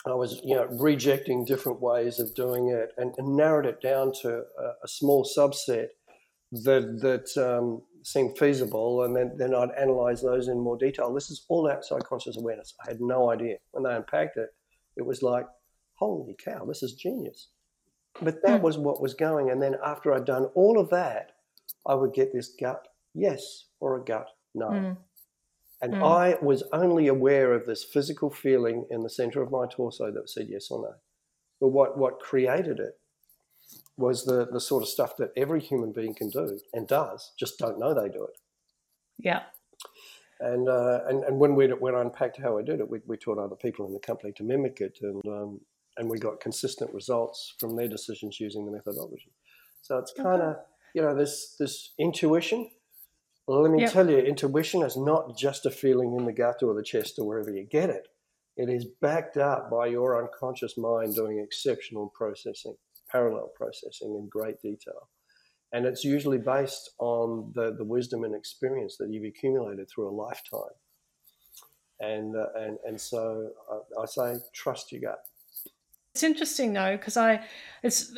I 0.06 0.12
was, 0.12 0.42
you 0.44 0.54
know, 0.54 0.66
rejecting 0.66 1.46
different 1.46 1.80
ways 1.80 2.20
of 2.20 2.34
doing 2.34 2.68
it 2.68 2.90
and, 2.98 3.14
and 3.16 3.36
narrowed 3.36 3.64
it 3.64 3.80
down 3.80 4.12
to 4.20 4.42
a, 4.58 4.64
a 4.84 4.86
small 4.86 5.24
subset 5.24 5.86
that 6.52 7.00
that 7.00 7.42
um, 7.42 7.80
seemed 8.04 8.38
feasible, 8.38 9.02
and 9.02 9.16
then, 9.16 9.32
then 9.36 9.54
I'd 9.54 9.70
analyze 9.80 10.22
those 10.22 10.48
in 10.48 10.60
more 10.60 10.76
detail. 10.76 11.12
This 11.12 11.30
is 11.30 11.44
all 11.48 11.70
outside 11.70 12.04
conscious 12.04 12.36
awareness. 12.36 12.74
I 12.84 12.90
had 12.90 13.00
no 13.00 13.30
idea 13.30 13.56
when 13.72 13.82
they 13.82 13.94
unpacked 13.94 14.36
it. 14.36 14.50
It 14.96 15.06
was 15.06 15.22
like, 15.22 15.46
holy 15.94 16.36
cow, 16.42 16.64
this 16.66 16.82
is 16.82 16.92
genius. 16.92 17.48
But 18.20 18.42
that 18.42 18.58
hmm. 18.58 18.64
was 18.64 18.78
what 18.78 19.00
was 19.00 19.14
going. 19.14 19.50
And 19.50 19.60
then 19.60 19.76
after 19.84 20.12
I'd 20.12 20.26
done 20.26 20.44
all 20.54 20.78
of 20.78 20.90
that, 20.90 21.32
I 21.86 21.94
would 21.94 22.14
get 22.14 22.32
this 22.32 22.54
gut 22.60 22.86
yes 23.14 23.66
or 23.80 24.00
a 24.00 24.04
gut 24.04 24.28
no. 24.54 24.68
Mm. 24.68 24.96
And 25.82 25.94
mm. 25.94 26.02
I 26.02 26.36
was 26.42 26.62
only 26.72 27.08
aware 27.08 27.52
of 27.52 27.66
this 27.66 27.84
physical 27.84 28.30
feeling 28.30 28.86
in 28.90 29.02
the 29.02 29.10
center 29.10 29.42
of 29.42 29.50
my 29.50 29.66
torso 29.70 30.10
that 30.12 30.30
said 30.30 30.46
yes 30.48 30.68
or 30.70 30.80
no. 30.80 30.94
But 31.60 31.68
what, 31.68 31.98
what 31.98 32.20
created 32.20 32.78
it 32.78 32.94
was 33.96 34.24
the, 34.24 34.46
the 34.50 34.60
sort 34.60 34.82
of 34.82 34.88
stuff 34.88 35.16
that 35.18 35.30
every 35.36 35.60
human 35.60 35.92
being 35.92 36.14
can 36.14 36.30
do 36.30 36.58
and 36.72 36.86
does, 36.86 37.32
just 37.38 37.58
don't 37.58 37.78
know 37.78 37.94
they 37.94 38.08
do 38.08 38.24
it. 38.24 38.38
Yeah. 39.18 39.42
And, 40.40 40.68
uh, 40.68 41.00
and, 41.08 41.22
and 41.24 41.38
when 41.38 41.54
we 41.54 41.68
when 41.68 41.94
I 41.94 42.00
unpacked 42.00 42.40
how 42.40 42.58
I 42.58 42.62
did 42.62 42.80
it, 42.80 42.90
we, 42.90 43.00
we 43.06 43.16
taught 43.16 43.38
other 43.38 43.54
people 43.56 43.86
in 43.86 43.92
the 43.92 44.00
company 44.00 44.32
to 44.36 44.42
mimic 44.42 44.80
it, 44.80 44.98
and, 45.00 45.22
um, 45.26 45.60
and 45.96 46.10
we 46.10 46.18
got 46.18 46.40
consistent 46.40 46.92
results 46.92 47.54
from 47.60 47.76
their 47.76 47.88
decisions 47.88 48.40
using 48.40 48.66
the 48.66 48.72
methodology. 48.72 49.32
So 49.82 49.98
it's 49.98 50.12
kind 50.12 50.42
of, 50.42 50.56
you 50.94 51.02
know, 51.02 51.14
this, 51.14 51.56
this 51.58 51.92
intuition 51.98 52.70
let 53.46 53.70
me 53.70 53.82
yep. 53.82 53.92
tell 53.92 54.08
you, 54.08 54.18
intuition 54.18 54.82
is 54.82 54.96
not 54.96 55.36
just 55.36 55.66
a 55.66 55.70
feeling 55.70 56.16
in 56.18 56.24
the 56.24 56.32
gut 56.32 56.62
or 56.62 56.74
the 56.74 56.82
chest 56.82 57.18
or 57.18 57.26
wherever 57.26 57.50
you 57.50 57.66
get 57.70 57.90
it. 57.90 58.08
It 58.56 58.70
is 58.70 58.86
backed 59.02 59.36
up 59.36 59.70
by 59.70 59.86
your 59.86 60.22
unconscious 60.22 60.78
mind 60.78 61.14
doing 61.14 61.40
exceptional 61.40 62.12
processing, 62.14 62.76
parallel 63.10 63.50
processing 63.54 64.14
in 64.14 64.28
great 64.30 64.60
detail. 64.62 65.08
And 65.72 65.86
it's 65.86 66.04
usually 66.04 66.38
based 66.38 66.90
on 67.00 67.52
the, 67.54 67.74
the 67.76 67.84
wisdom 67.84 68.24
and 68.24 68.34
experience 68.34 68.96
that 68.98 69.08
you've 69.10 69.24
accumulated 69.24 69.88
through 69.90 70.08
a 70.08 70.14
lifetime. 70.14 70.74
And, 72.00 72.36
uh, 72.36 72.46
and, 72.56 72.78
and 72.86 73.00
so 73.00 73.50
I, 73.70 74.02
I 74.02 74.06
say, 74.06 74.36
trust 74.54 74.92
your 74.92 75.00
gut. 75.00 75.18
It's 76.14 76.22
interesting 76.22 76.72
though, 76.72 76.96
because 76.96 77.16
I, 77.16 77.44
it's 77.82 78.16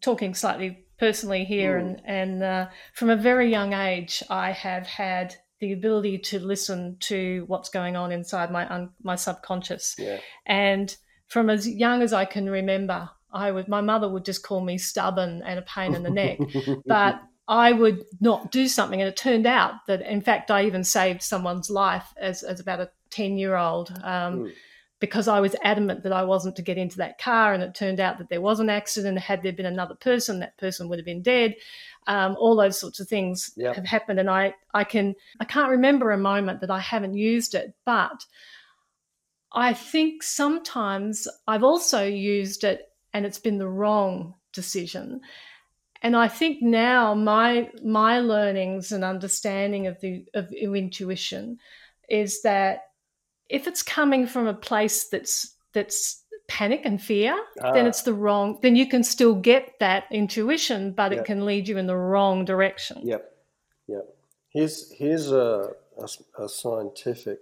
talking 0.00 0.34
slightly 0.34 0.86
personally 1.00 1.44
here, 1.44 1.78
mm. 1.78 1.80
and 1.80 2.02
and 2.04 2.42
uh, 2.42 2.66
from 2.92 3.10
a 3.10 3.16
very 3.16 3.50
young 3.50 3.72
age, 3.72 4.22
I 4.28 4.52
have 4.52 4.86
had 4.86 5.34
the 5.58 5.72
ability 5.72 6.18
to 6.18 6.38
listen 6.38 6.96
to 7.00 7.44
what's 7.48 7.70
going 7.70 7.96
on 7.96 8.12
inside 8.12 8.52
my 8.52 8.72
un- 8.72 8.90
my 9.02 9.16
subconscious, 9.16 9.96
yeah. 9.98 10.20
and 10.46 10.94
from 11.26 11.50
as 11.50 11.66
young 11.66 12.02
as 12.02 12.12
I 12.12 12.26
can 12.26 12.48
remember, 12.48 13.08
I 13.32 13.50
would 13.50 13.66
my 13.66 13.80
mother 13.80 14.08
would 14.08 14.26
just 14.26 14.44
call 14.44 14.60
me 14.60 14.76
stubborn 14.78 15.42
and 15.44 15.58
a 15.58 15.62
pain 15.62 15.94
in 15.94 16.02
the 16.02 16.10
neck, 16.10 16.38
but 16.86 17.20
I 17.48 17.72
would 17.72 18.04
not 18.20 18.52
do 18.52 18.68
something, 18.68 19.00
and 19.00 19.08
it 19.08 19.16
turned 19.16 19.46
out 19.46 19.86
that 19.88 20.02
in 20.02 20.20
fact 20.20 20.50
I 20.50 20.66
even 20.66 20.84
saved 20.84 21.22
someone's 21.22 21.70
life 21.70 22.12
as 22.20 22.42
as 22.42 22.60
about 22.60 22.80
a 22.80 22.90
ten 23.08 23.38
year 23.38 23.56
old. 23.56 23.90
Um, 24.04 24.40
mm 24.40 24.52
because 25.00 25.28
I 25.28 25.40
was 25.40 25.56
adamant 25.62 26.02
that 26.02 26.12
I 26.12 26.24
wasn't 26.24 26.56
to 26.56 26.62
get 26.62 26.78
into 26.78 26.98
that 26.98 27.18
car, 27.18 27.52
and 27.54 27.62
it 27.62 27.74
turned 27.74 28.00
out 28.00 28.18
that 28.18 28.28
there 28.28 28.40
was 28.40 28.60
an 28.60 28.70
accident. 28.70 29.18
Had 29.18 29.42
there 29.42 29.52
been 29.52 29.66
another 29.66 29.94
person, 29.94 30.40
that 30.40 30.58
person 30.58 30.88
would 30.88 30.98
have 30.98 31.06
been 31.06 31.22
dead. 31.22 31.56
Um, 32.06 32.36
all 32.38 32.54
those 32.54 32.78
sorts 32.78 33.00
of 33.00 33.08
things 33.08 33.52
yep. 33.56 33.76
have 33.76 33.86
happened, 33.86 34.20
and 34.20 34.30
I, 34.30 34.54
I 34.74 34.84
can, 34.84 35.14
I 35.40 35.44
can't 35.44 35.70
remember 35.70 36.10
a 36.10 36.18
moment 36.18 36.60
that 36.60 36.70
I 36.70 36.80
haven't 36.80 37.14
used 37.14 37.54
it, 37.54 37.74
but 37.84 38.24
I 39.52 39.72
think 39.72 40.22
sometimes 40.22 41.26
I've 41.46 41.64
also 41.64 42.04
used 42.04 42.62
it, 42.62 42.92
and 43.12 43.24
it's 43.24 43.38
been 43.40 43.58
the 43.58 43.68
wrong 43.68 44.34
decision. 44.52 45.22
And 46.02 46.16
I 46.16 46.28
think 46.28 46.62
now 46.62 47.14
my 47.14 47.70
my 47.84 48.20
learnings 48.20 48.92
and 48.92 49.04
understanding 49.04 49.86
of 49.86 50.00
the 50.00 50.24
of 50.34 50.50
intuition 50.52 51.58
is 52.08 52.42
that 52.42 52.89
if 53.50 53.66
it's 53.66 53.82
coming 53.82 54.26
from 54.26 54.46
a 54.46 54.54
place 54.54 55.04
that's 55.08 55.54
that's 55.72 56.24
panic 56.48 56.82
and 56.84 57.00
fear, 57.00 57.38
ah. 57.62 57.72
then 57.72 57.86
it's 57.86 58.02
the 58.02 58.14
wrong. 58.14 58.58
Then 58.62 58.76
you 58.76 58.88
can 58.88 59.02
still 59.02 59.34
get 59.34 59.78
that 59.80 60.04
intuition, 60.10 60.92
but 60.92 61.12
yep. 61.12 61.20
it 61.20 61.26
can 61.26 61.44
lead 61.44 61.68
you 61.68 61.76
in 61.76 61.86
the 61.86 61.96
wrong 61.96 62.44
direction. 62.44 63.00
Yep, 63.02 63.32
yep. 63.88 64.16
Here's 64.50 64.90
here's 64.92 65.30
a, 65.32 65.72
a, 65.98 66.44
a 66.44 66.48
scientific 66.48 67.38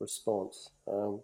response. 0.00 0.70
Um, 0.90 1.20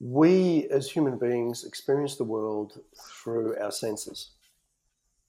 we 0.00 0.66
as 0.70 0.90
human 0.90 1.18
beings 1.18 1.64
experience 1.64 2.16
the 2.16 2.24
world 2.24 2.80
through 3.22 3.58
our 3.58 3.70
senses. 3.70 4.30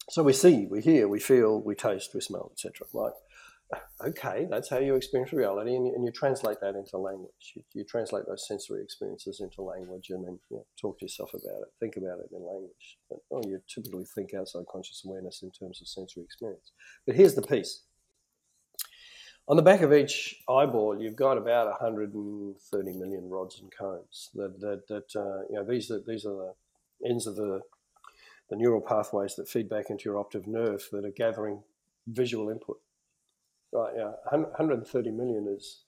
So 0.10 0.24
we 0.24 0.34
see, 0.34 0.66
we 0.66 0.82
hear, 0.82 1.08
we 1.08 1.20
feel, 1.20 1.62
we 1.62 1.76
taste, 1.76 2.14
we 2.14 2.22
smell, 2.22 2.52
etc. 2.54 2.88
Right? 2.94 3.14
Okay, 4.04 4.48
that's 4.50 4.70
how 4.70 4.80
you 4.80 4.96
experience 4.96 5.32
reality, 5.32 5.76
and 5.76 5.86
you, 5.86 5.94
and 5.94 6.04
you 6.04 6.12
translate 6.12 6.58
that 6.62 6.76
into 6.76 6.98
language. 6.98 7.54
You, 7.56 7.64
you, 7.74 7.84
translate 7.84 8.26
those 8.28 8.48
sensory 8.48 8.82
experiences 8.82 9.40
into 9.40 9.62
language, 9.62 10.10
and 10.10 10.26
then 10.26 10.40
you 10.50 10.58
know, 10.58 10.66
talk 10.80 10.98
to 11.00 11.06
yourself 11.06 11.34
about 11.34 11.62
it, 11.62 11.72
think 11.80 11.98
about 11.98 12.20
it 12.20 12.30
in 12.32 12.40
language. 12.40 12.98
But, 13.10 13.20
oh, 13.32 13.44
you 13.46 13.62
typically 13.74 14.06
think 14.06 14.34
outside 14.34 14.66
conscious 14.72 15.04
awareness 15.06 15.44
in 15.44 15.52
terms 15.52 15.82
of 15.82 15.88
sensory 15.88 16.24
experience. 16.24 16.72
But 17.06 17.16
here's 17.16 17.36
the 17.36 17.44
piece: 17.44 17.84
on 19.48 19.56
the 19.56 19.64
back 19.64 19.82
of 19.82 19.94
each 19.94 20.42
eyeball, 20.50 21.00
you've 21.00 21.16
got 21.16 21.38
about 21.38 21.68
130 21.68 22.94
million 22.94 23.30
rods 23.30 23.60
and 23.60 23.72
cones. 23.72 24.32
That 24.34 24.60
that, 24.62 24.88
that 24.88 25.16
uh, 25.16 25.44
you 25.50 25.56
know 25.56 25.64
these 25.64 25.92
are 25.92 26.02
these 26.06 26.26
are 26.26 26.54
the 27.02 27.08
ends 27.08 27.28
of 27.28 27.36
the 27.36 27.62
the 28.50 28.56
neural 28.56 28.82
pathways 28.82 29.36
that 29.36 29.48
feed 29.48 29.70
back 29.70 29.90
into 29.90 30.06
your 30.06 30.20
optic 30.20 30.48
nerve 30.48 30.88
that 30.92 31.06
are 31.06 31.12
gathering 31.12 31.64
visual 32.08 32.50
input. 32.50 32.80
Right, 33.74 33.94
yeah, 33.96 34.12
130 34.30 35.12
million 35.12 35.48
is 35.48 35.84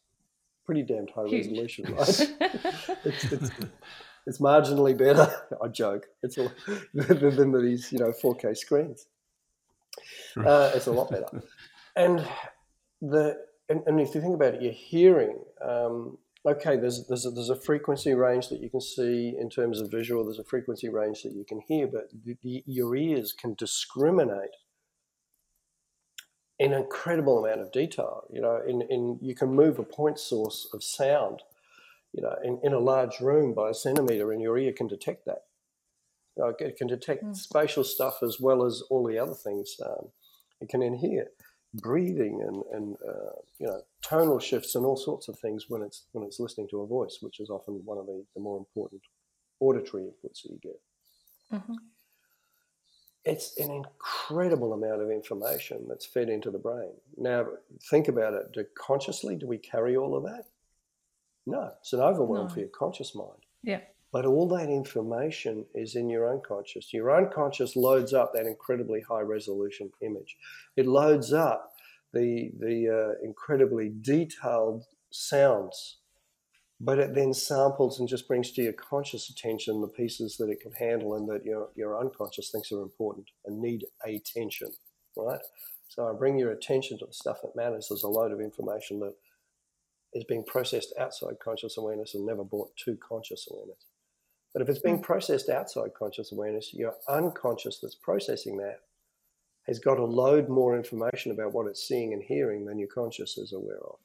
pretty 0.66 0.84
damned 0.84 1.12
high 1.14 1.28
Huge. 1.28 1.48
resolution, 1.48 1.86
right? 1.94 2.10
it's, 3.04 3.32
it's, 3.32 3.52
it's, 4.26 4.40
marginally 4.40 4.98
better. 4.98 5.34
I 5.64 5.68
joke. 5.68 6.08
It's 6.22 6.38
a, 6.38 6.52
than 6.94 7.52
these, 7.52 7.92
you 7.92 8.00
know, 8.00 8.14
4K 8.24 8.56
screens. 8.56 9.08
Uh, 10.38 10.72
it's 10.74 10.88
a 10.88 10.92
lot 10.92 11.12
better. 11.12 11.44
And 11.96 12.26
the 13.02 13.38
and, 13.70 13.82
and, 13.86 14.00
if 14.00 14.14
you 14.16 14.22
think 14.22 14.36
about 14.36 14.56
it, 14.56 14.62
your 14.62 14.74
hearing, 14.74 15.40
um, 15.64 16.18
okay, 16.46 16.76
there's 16.78 17.06
there's 17.08 17.26
a, 17.26 17.32
there's 17.32 17.50
a 17.50 17.56
frequency 17.56 18.14
range 18.14 18.50
that 18.50 18.62
you 18.62 18.70
can 18.70 18.82
see 18.82 19.36
in 19.40 19.50
terms 19.50 19.80
of 19.80 19.92
visual. 19.92 20.24
There's 20.24 20.40
a 20.40 20.44
frequency 20.44 20.90
range 20.90 21.24
that 21.24 21.34
you 21.34 21.46
can 21.48 21.62
hear, 21.68 21.88
but 21.88 22.10
the, 22.26 22.36
the, 22.42 22.64
your 22.66 22.96
ears 22.96 23.34
can 23.34 23.54
discriminate 23.54 24.56
an 26.60 26.74
incredible 26.74 27.44
amount 27.44 27.62
of 27.62 27.72
detail. 27.72 28.24
You 28.32 28.42
know, 28.42 28.62
in, 28.68 28.82
in 28.84 29.20
you 29.22 29.36
can 29.36 29.54
move 29.54 29.80
a 29.80 29.84
point 29.84 30.20
source 30.20 30.68
of 30.74 30.84
sound, 30.84 31.42
you 32.14 32.22
know, 32.22 32.36
in, 32.44 32.60
in 32.64 32.74
a 32.74 32.80
large 32.80 33.20
room 33.20 33.54
by 33.54 33.70
a 33.70 33.74
centimeter, 33.74 34.32
and 34.32 34.42
your 34.42 34.58
ear 34.58 34.74
can 34.74 34.88
detect 34.88 35.26
that. 35.26 35.44
You 36.38 36.44
know, 36.44 36.54
it 36.60 36.78
can 36.78 36.88
detect 36.88 37.24
mm. 37.24 37.36
spatial 37.36 37.84
stuff 37.84 38.24
as 38.24 38.38
well 38.40 38.66
as 38.66 38.82
all 38.90 39.06
the 39.06 39.20
other 39.20 39.36
things. 39.36 39.76
Um, 39.84 40.10
it 40.62 40.70
can 40.70 40.82
hear 40.96 41.28
breathing 41.74 42.40
and, 42.46 42.64
and 42.72 42.96
uh, 43.08 43.34
you 43.60 43.68
know 43.68 43.82
tonal 44.04 44.40
shifts 44.40 44.76
and 44.76 44.86
all 44.86 44.96
sorts 44.96 45.28
of 45.28 45.38
things 45.40 45.66
when 45.68 45.82
it's 45.82 46.06
when 46.12 46.24
it's 46.24 46.40
listening 46.40 46.68
to 46.70 46.82
a 46.82 46.88
voice, 46.88 47.18
which 47.22 47.40
is 47.40 47.50
often 47.50 47.82
one 47.84 47.98
of 47.98 48.06
the, 48.06 48.24
the 48.36 48.42
more 48.42 48.58
important 48.58 49.02
auditory 49.60 50.04
inputs 50.04 50.44
that 50.44 50.52
you 50.52 50.60
get. 50.62 50.82
Mm-hmm. 51.54 51.74
It's 53.26 53.58
an 53.58 53.72
incredible 53.72 54.74
amount 54.74 55.02
of 55.02 55.10
information 55.10 55.86
that's 55.88 56.06
fed 56.06 56.30
into 56.30 56.52
the 56.52 56.58
brain. 56.58 56.92
Now, 57.18 57.48
think 57.90 58.10
about 58.10 58.34
it. 58.34 58.52
Do, 58.54 58.66
consciously, 58.78 59.36
do 59.36 59.48
we 59.48 59.58
carry 59.58 59.96
all 59.96 60.16
of 60.16 60.24
that? 60.24 60.44
No, 61.46 61.72
it's 61.80 61.94
an 61.94 62.02
overwhelm 62.02 62.48
no. 62.48 62.54
for 62.54 62.60
your 62.60 62.70
conscious 62.70 63.16
mind. 63.16 63.46
Yeah. 63.64 63.80
But 64.12 64.26
all 64.26 64.48
that 64.50 64.70
information 64.70 65.66
is 65.74 65.96
in 65.96 66.10
your 66.10 66.32
unconscious. 66.32 66.94
Your 66.94 67.16
unconscious 67.16 67.76
loads 67.76 68.14
up 68.14 68.34
that 68.34 68.46
incredibly 68.46 69.02
high 69.02 69.22
resolution 69.22 69.90
image. 70.02 70.38
It 70.76 70.86
loads 70.86 71.34
up 71.34 71.74
the, 72.14 72.52
the 72.60 72.90
uh, 72.90 73.26
incredibly 73.26 73.92
detailed 74.02 74.86
sounds, 75.10 75.98
but 76.84 77.00
it 77.00 77.16
then 77.16 77.34
samples 77.34 78.00
and 78.00 78.10
just 78.10 78.28
brings 78.28 78.52
to 78.52 78.62
your 78.62 78.74
conscious 78.74 79.30
attention 79.30 79.80
the 79.80 79.88
pieces 79.88 80.36
that 80.38 80.50
it 80.50 80.60
can 80.60 80.74
handle 80.74 81.16
and 81.16 81.30
that 81.30 81.46
your, 81.46 81.70
your 81.76 81.98
unconscious 81.98 82.52
thinks 82.52 82.74
are 82.74 82.82
important 82.82 83.26
and 83.46 83.62
need 83.62 83.86
attention, 84.06 84.68
right? 85.16 85.40
So 85.88 86.06
I 86.10 86.12
bring 86.12 86.38
your 86.38 86.52
attention 86.52 87.00
to 87.00 87.06
the 87.06 87.14
stuff 87.14 87.38
that 87.42 87.56
matters. 87.56 87.88
There's 87.90 88.04
a 88.04 88.10
load 88.10 88.34
of 88.34 88.42
information 88.42 89.00
that 89.00 89.14
is 90.14 90.26
being 90.26 90.44
processed 90.44 90.94
outside 91.00 91.36
conscious 91.42 91.78
awareness 91.78 92.16
and 92.16 92.26
never 92.26 92.44
brought 92.44 92.76
to 92.84 92.98
conscious 92.98 93.48
awareness. 93.50 93.86
But 94.52 94.62
if 94.62 94.68
it's 94.68 94.80
being 94.80 94.98
hmm. 94.98 95.04
processed 95.04 95.50
outside 95.50 95.92
conscious 95.98 96.34
awareness, 96.34 96.74
your 96.74 96.96
unconscious 97.08 97.80
that's 97.82 97.96
processing 97.96 98.58
that 98.58 98.80
has 99.68 99.80
got 99.80 99.96
to 99.96 100.04
load 100.04 100.50
more 100.50 100.76
information 100.76 101.32
about 101.32 101.54
what 101.54 101.68
it's 101.68 101.88
seeing 101.88 102.12
and 102.12 102.22
hearing 102.22 102.66
than 102.66 102.78
your 102.78 102.90
conscious 102.90 103.38
is 103.38 103.54
aware 103.54 103.80
of. 103.80 103.96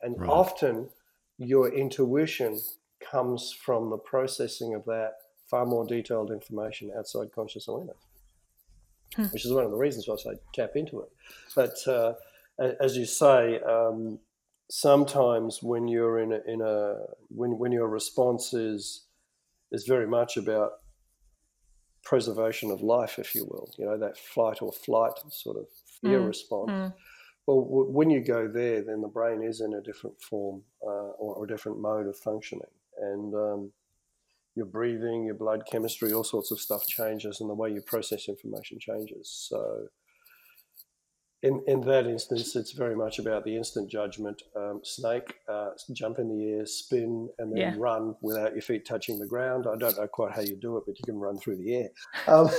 And 0.00 0.20
right. 0.20 0.30
often 0.30 0.90
your 1.38 1.72
intuition 1.72 2.60
comes 3.00 3.52
from 3.52 3.90
the 3.90 3.98
processing 3.98 4.74
of 4.74 4.84
that 4.84 5.12
far 5.48 5.64
more 5.64 5.86
detailed 5.86 6.30
information 6.30 6.90
outside 6.96 7.32
conscious 7.34 7.68
awareness, 7.68 7.96
hmm. 9.14 9.24
which 9.24 9.44
is 9.44 9.52
one 9.52 9.64
of 9.64 9.70
the 9.70 9.76
reasons 9.76 10.06
why 10.06 10.14
I 10.14 10.16
say 10.18 10.40
tap 10.54 10.72
into 10.74 11.00
it. 11.00 11.08
But 11.54 11.76
uh, 11.86 12.14
as 12.80 12.96
you 12.96 13.06
say, 13.06 13.60
um, 13.60 14.18
sometimes 14.70 15.62
when 15.62 15.88
you're 15.88 16.18
in 16.18 16.32
a, 16.32 16.40
in 16.46 16.60
a 16.60 16.96
when, 17.28 17.58
when 17.58 17.72
your 17.72 17.88
response 17.88 18.52
is 18.52 19.04
is 19.70 19.84
very 19.84 20.06
much 20.06 20.36
about 20.36 20.72
preservation 22.04 22.70
of 22.70 22.80
life, 22.80 23.18
if 23.18 23.34
you 23.34 23.44
will. 23.44 23.70
You 23.78 23.86
know, 23.86 23.98
that 23.98 24.16
flight 24.16 24.62
or 24.62 24.72
flight 24.72 25.12
sort 25.30 25.58
of 25.58 25.66
fear 26.00 26.20
mm. 26.20 26.28
response. 26.28 26.70
Mm. 26.70 26.94
Well, 27.48 27.62
w- 27.62 27.90
when 27.90 28.10
you 28.10 28.20
go 28.20 28.46
there, 28.46 28.82
then 28.82 29.00
the 29.00 29.08
brain 29.08 29.42
is 29.42 29.62
in 29.62 29.72
a 29.72 29.80
different 29.80 30.20
form 30.20 30.64
uh, 30.82 31.16
or, 31.16 31.36
or, 31.36 31.44
a 31.46 31.48
different 31.48 31.80
mode 31.80 32.06
of 32.06 32.14
functioning. 32.14 32.74
And 33.00 33.34
um, 33.34 33.72
your 34.54 34.66
breathing, 34.66 35.24
your 35.24 35.34
blood 35.34 35.62
chemistry, 35.64 36.12
all 36.12 36.24
sorts 36.24 36.50
of 36.50 36.60
stuff 36.60 36.86
changes, 36.86 37.40
and 37.40 37.48
the 37.48 37.54
way 37.54 37.70
you 37.70 37.80
process 37.80 38.28
information 38.28 38.78
changes. 38.78 39.46
So, 39.48 39.86
in, 41.42 41.62
in 41.66 41.80
that 41.82 42.06
instance, 42.06 42.54
it's 42.54 42.72
very 42.72 42.94
much 42.94 43.18
about 43.18 43.46
the 43.46 43.56
instant 43.56 43.90
judgment. 43.90 44.42
Um, 44.54 44.80
snake, 44.84 45.36
uh, 45.48 45.70
jump 45.94 46.18
in 46.18 46.28
the 46.28 46.50
air, 46.50 46.66
spin, 46.66 47.30
and 47.38 47.50
then 47.50 47.58
yeah. 47.58 47.74
run 47.78 48.14
without 48.20 48.52
your 48.52 48.60
feet 48.60 48.84
touching 48.84 49.18
the 49.18 49.26
ground. 49.26 49.66
I 49.66 49.78
don't 49.78 49.96
know 49.96 50.06
quite 50.06 50.34
how 50.34 50.42
you 50.42 50.56
do 50.56 50.76
it, 50.76 50.82
but 50.86 50.98
you 50.98 51.04
can 51.06 51.16
run 51.16 51.38
through 51.38 51.56
the 51.56 51.76
air. 51.76 51.88
Um, 52.26 52.50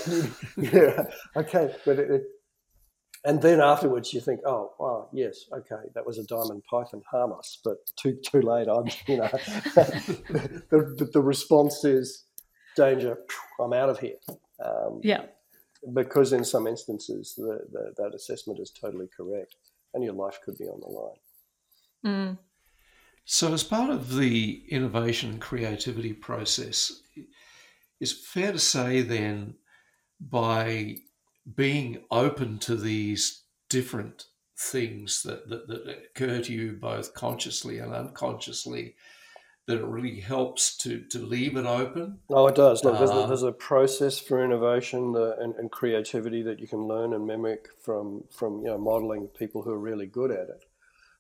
yeah, 0.58 1.04
okay, 1.36 1.76
but 1.86 2.00
it, 2.00 2.10
it, 2.10 2.24
and 3.26 3.42
then 3.42 3.60
afterwards 3.60 4.14
you 4.14 4.22
think, 4.22 4.42
oh, 4.46 4.72
wow, 4.80 5.10
yes, 5.12 5.46
okay, 5.54 5.88
that 5.94 6.06
was 6.06 6.18
a 6.18 6.24
diamond 6.24 6.64
python, 6.70 7.02
harm 7.10 7.34
us, 7.34 7.60
but 7.64 7.78
too 7.96 8.18
too 8.24 8.42
late. 8.42 8.68
I'm, 8.68 8.86
you 9.08 9.18
know, 9.18 9.30
the, 10.70 10.96
the, 10.98 11.10
the 11.14 11.22
response 11.22 11.84
is 11.84 12.26
danger. 12.76 13.18
I'm 13.60 13.74
out 13.74 13.90
of 13.90 14.00
here. 14.00 14.18
Um, 14.64 15.00
yeah 15.04 15.24
because 15.94 16.34
in 16.34 16.44
some 16.44 16.68
instances 16.68 17.34
the, 17.38 17.60
the, 17.72 17.94
that 17.98 18.14
assessment 18.14 18.60
is 18.60 18.72
totally 18.72 19.08
correct 19.16 19.56
and 19.94 20.04
your 20.04 20.14
life 20.14 20.40
could 20.44 20.58
be 20.58 20.66
on 20.66 20.80
the 20.82 20.88
line. 20.88 21.18
Mm. 22.06 22.38
So, 23.26 23.54
as 23.54 23.64
part 23.64 23.90
of 23.90 24.16
the 24.16 24.64
innovation 24.70 25.30
and 25.32 25.42
creativity 25.42 26.14
process, 26.14 27.04
it's 28.00 28.12
fair 28.12 28.52
to 28.52 28.60
say 28.60 29.02
then 29.02 29.56
by 30.20 30.98
being 31.56 32.04
open 32.12 32.60
to 32.60 32.76
these 32.76 33.44
different 33.70 34.26
things 34.58 35.24
that, 35.24 35.50
that, 35.50 35.68
that 35.68 35.88
occur 35.88 36.42
to 36.42 36.54
you 36.54 36.74
both 36.74 37.14
consciously 37.14 37.80
and 37.80 37.94
unconsciously, 37.94 38.96
that 39.68 39.78
it 39.78 39.86
really 39.86 40.20
helps 40.20 40.76
to, 40.78 41.02
to 41.12 41.20
leave 41.20 41.56
it 41.56 41.66
open. 41.66 42.20
Oh, 42.30 42.48
it 42.48 42.56
does. 42.56 42.84
Look, 42.84 42.98
there's, 42.98 43.12
a, 43.12 43.14
uh, 43.14 43.28
there's 43.28 43.44
a 43.44 43.52
process 43.52 44.20
for 44.20 44.44
innovation 44.44 45.16
uh, 45.16 45.36
and, 45.40 45.56
and, 45.56 45.72
creativity 45.72 46.42
that 46.42 46.60
you 46.60 46.68
can 46.68 46.88
learn 46.88 47.14
and 47.14 47.28
mimic 47.28 47.68
from, 47.84 48.24
from 48.32 48.62
you 48.62 48.68
know, 48.68 48.80
modeling 48.80 49.28
people 49.28 49.62
who 49.62 49.70
are 49.70 49.80
really 49.80 50.08
good 50.08 50.32
at 50.32 50.50
it. 50.50 50.66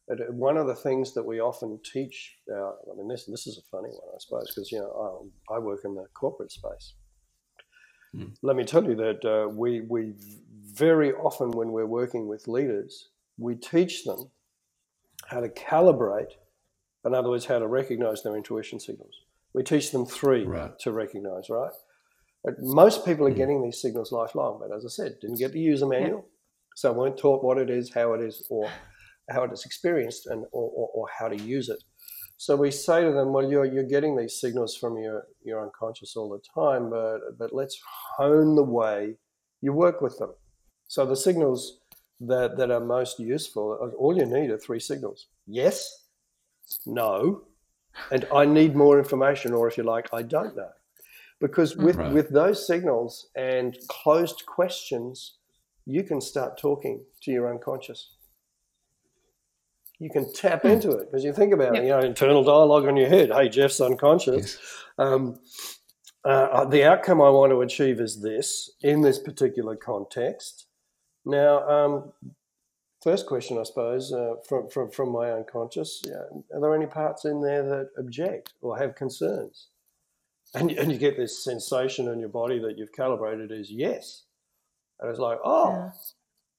But 0.10 0.22
uh, 0.22 0.24
one 0.32 0.58
of 0.58 0.66
the 0.66 0.76
things 0.76 1.14
that 1.14 1.24
we 1.24 1.40
often 1.40 1.80
teach, 1.84 2.38
uh, 2.52 2.72
I 2.72 2.98
mean, 2.98 3.08
this, 3.08 3.26
this 3.26 3.46
is 3.46 3.60
a 3.60 3.70
funny 3.70 3.90
one, 3.90 4.10
I 4.16 4.18
suppose, 4.18 4.52
because 4.54 4.72
you 4.72 4.80
know 4.80 5.30
I, 5.50 5.56
I, 5.56 5.60
work 5.60 5.82
in 5.86 5.94
the 5.94 6.08
corporate 6.14 6.52
space. 6.52 6.96
Hmm. 8.16 8.26
Let 8.42 8.56
me 8.56 8.64
tell 8.64 8.84
you 8.84 8.96
that 8.96 9.26
uh, 9.26 9.50
we, 9.50 9.82
we 9.82 10.14
very 10.74 11.14
often, 11.14 11.52
when 11.52 11.72
we're 11.72 11.86
working 11.86 12.28
with 12.28 12.48
leaders, 12.48 13.10
we 13.38 13.56
teach 13.56 14.04
them 14.04 14.30
how 15.28 15.42
to 15.42 15.50
calibrate 15.50 16.32
in 17.06 17.14
other 17.14 17.30
words, 17.30 17.46
how 17.46 17.60
to 17.60 17.68
recognize 17.68 18.24
their 18.24 18.36
intuition 18.36 18.80
signals. 18.80 19.14
We 19.54 19.64
teach 19.64 19.92
them 19.92 20.06
three 20.06 20.44
right. 20.44 20.78
to 20.80 20.92
recognize, 20.92 21.50
right? 21.50 21.72
But 22.44 22.56
most 22.60 23.06
people 23.06 23.28
are 23.28 23.32
mm. 23.32 23.38
getting 23.38 23.64
these 23.64 23.82
signals 23.82 24.12
lifelong, 24.12 24.60
but 24.60 24.76
as 24.76 24.86
I 24.86 24.90
said, 24.90 25.20
didn't 25.22 25.40
get 25.40 25.52
the 25.52 25.60
user 25.60 25.86
a 25.86 25.90
manual, 25.90 26.26
so 26.76 26.92
weren't 26.92 27.18
taught 27.18 27.44
what 27.44 27.58
it 27.58 27.70
is, 27.70 27.94
how 27.94 28.14
it 28.14 28.22
is, 28.22 28.46
or 28.50 28.70
how 29.30 29.44
it 29.44 29.52
is 29.52 29.66
experienced, 29.66 30.28
and 30.28 30.46
or, 30.52 30.72
or, 30.76 30.90
or, 30.94 31.08
how 31.18 31.28
to 31.28 31.36
use 31.36 31.70
it. 31.70 31.84
So 32.40 32.56
we 32.56 32.72
say 32.72 33.04
to 33.04 33.12
them, 33.12 33.34
well, 33.34 33.52
you're, 33.52 33.66
you're 33.66 33.84
getting 33.84 34.16
these 34.16 34.40
signals 34.40 34.74
from 34.74 34.98
your, 34.98 35.28
your 35.44 35.62
unconscious 35.62 36.16
all 36.16 36.30
the 36.30 36.40
time, 36.40 36.90
but, 36.90 37.38
but 37.38 37.54
let's 37.54 37.78
hone 38.16 38.56
the 38.56 38.64
way 38.64 39.16
you 39.60 39.74
work 39.74 40.00
with 40.00 40.18
them. 40.20 40.32
So 40.88 41.06
the 41.06 41.18
signals 41.18 41.80
that, 42.22 42.56
that 42.56 42.72
are 42.72 42.80
most 42.80 43.20
useful, 43.20 43.94
all 44.00 44.16
you 44.16 44.26
need 44.26 44.52
are 44.52 44.58
three 44.58 44.80
signals. 44.80 45.28
Yes, 45.48 46.06
no, 46.86 47.42
and 48.10 48.26
I 48.34 48.46
need 48.46 48.74
more 48.74 48.98
information, 49.00 49.52
or 49.52 49.68
if 49.68 49.78
you 49.78 49.84
like, 49.84 50.08
I 50.14 50.22
don't 50.22 50.56
know. 50.56 50.72
Because 51.42 51.76
with, 51.76 51.98
right. 51.98 52.14
with 52.14 52.30
those 52.30 52.66
signals 52.66 53.28
and 53.36 53.78
closed 53.90 54.46
questions, 54.46 55.40
you 55.86 56.04
can 56.04 56.22
start 56.22 56.58
talking 56.58 57.04
to 57.24 57.32
your 57.32 57.54
unconscious. 57.54 58.12
You 60.00 60.10
can 60.10 60.32
tap 60.34 60.64
into 60.64 60.92
it 60.92 61.12
because 61.12 61.26
you 61.26 61.34
think 61.34 61.54
about 61.54 61.76
yep. 61.76 61.84
it, 61.84 61.88
you 61.88 61.92
know, 61.92 62.00
internal 62.00 62.44
dialogue 62.44 62.88
on 62.88 62.96
your 62.96 63.10
head. 63.10 63.32
Hey, 63.32 63.50
Jeff's 63.50 63.82
unconscious. 63.82 64.58
Yes. 64.58 64.84
Um, 64.98 65.40
uh, 66.24 66.66
the 66.66 66.86
outcome 66.86 67.22
I 67.22 67.30
want 67.30 67.52
to 67.52 67.62
achieve 67.62 68.00
is 68.00 68.22
this 68.22 68.72
in 68.82 69.02
this 69.02 69.20
particular 69.20 69.76
context. 69.76 70.68
Now, 71.26 71.68
um, 71.68 72.14
first 73.04 73.26
question, 73.26 73.58
I 73.58 73.64
suppose, 73.64 74.14
uh, 74.14 74.36
from, 74.48 74.70
from, 74.70 74.90
from 74.90 75.12
my 75.12 75.32
unconscious, 75.32 76.02
yeah, 76.06 76.24
are 76.54 76.62
there 76.62 76.76
any 76.76 76.88
parts 76.88 77.26
in 77.26 77.42
there 77.42 77.64
that 77.64 77.90
object 77.98 78.54
or 78.62 78.78
have 78.78 78.96
concerns? 78.96 79.68
And, 80.54 80.72
and 80.72 80.92
you 80.92 80.98
get 80.98 81.16
this 81.16 81.44
sensation 81.44 82.08
in 82.08 82.20
your 82.20 82.30
body 82.30 82.60
that 82.60 82.78
you've 82.78 82.94
calibrated 82.94 83.52
as 83.52 83.70
yes. 83.70 84.24
And 85.00 85.10
it's 85.10 85.20
like, 85.20 85.40
oh, 85.44 85.70
yeah. 85.70 85.90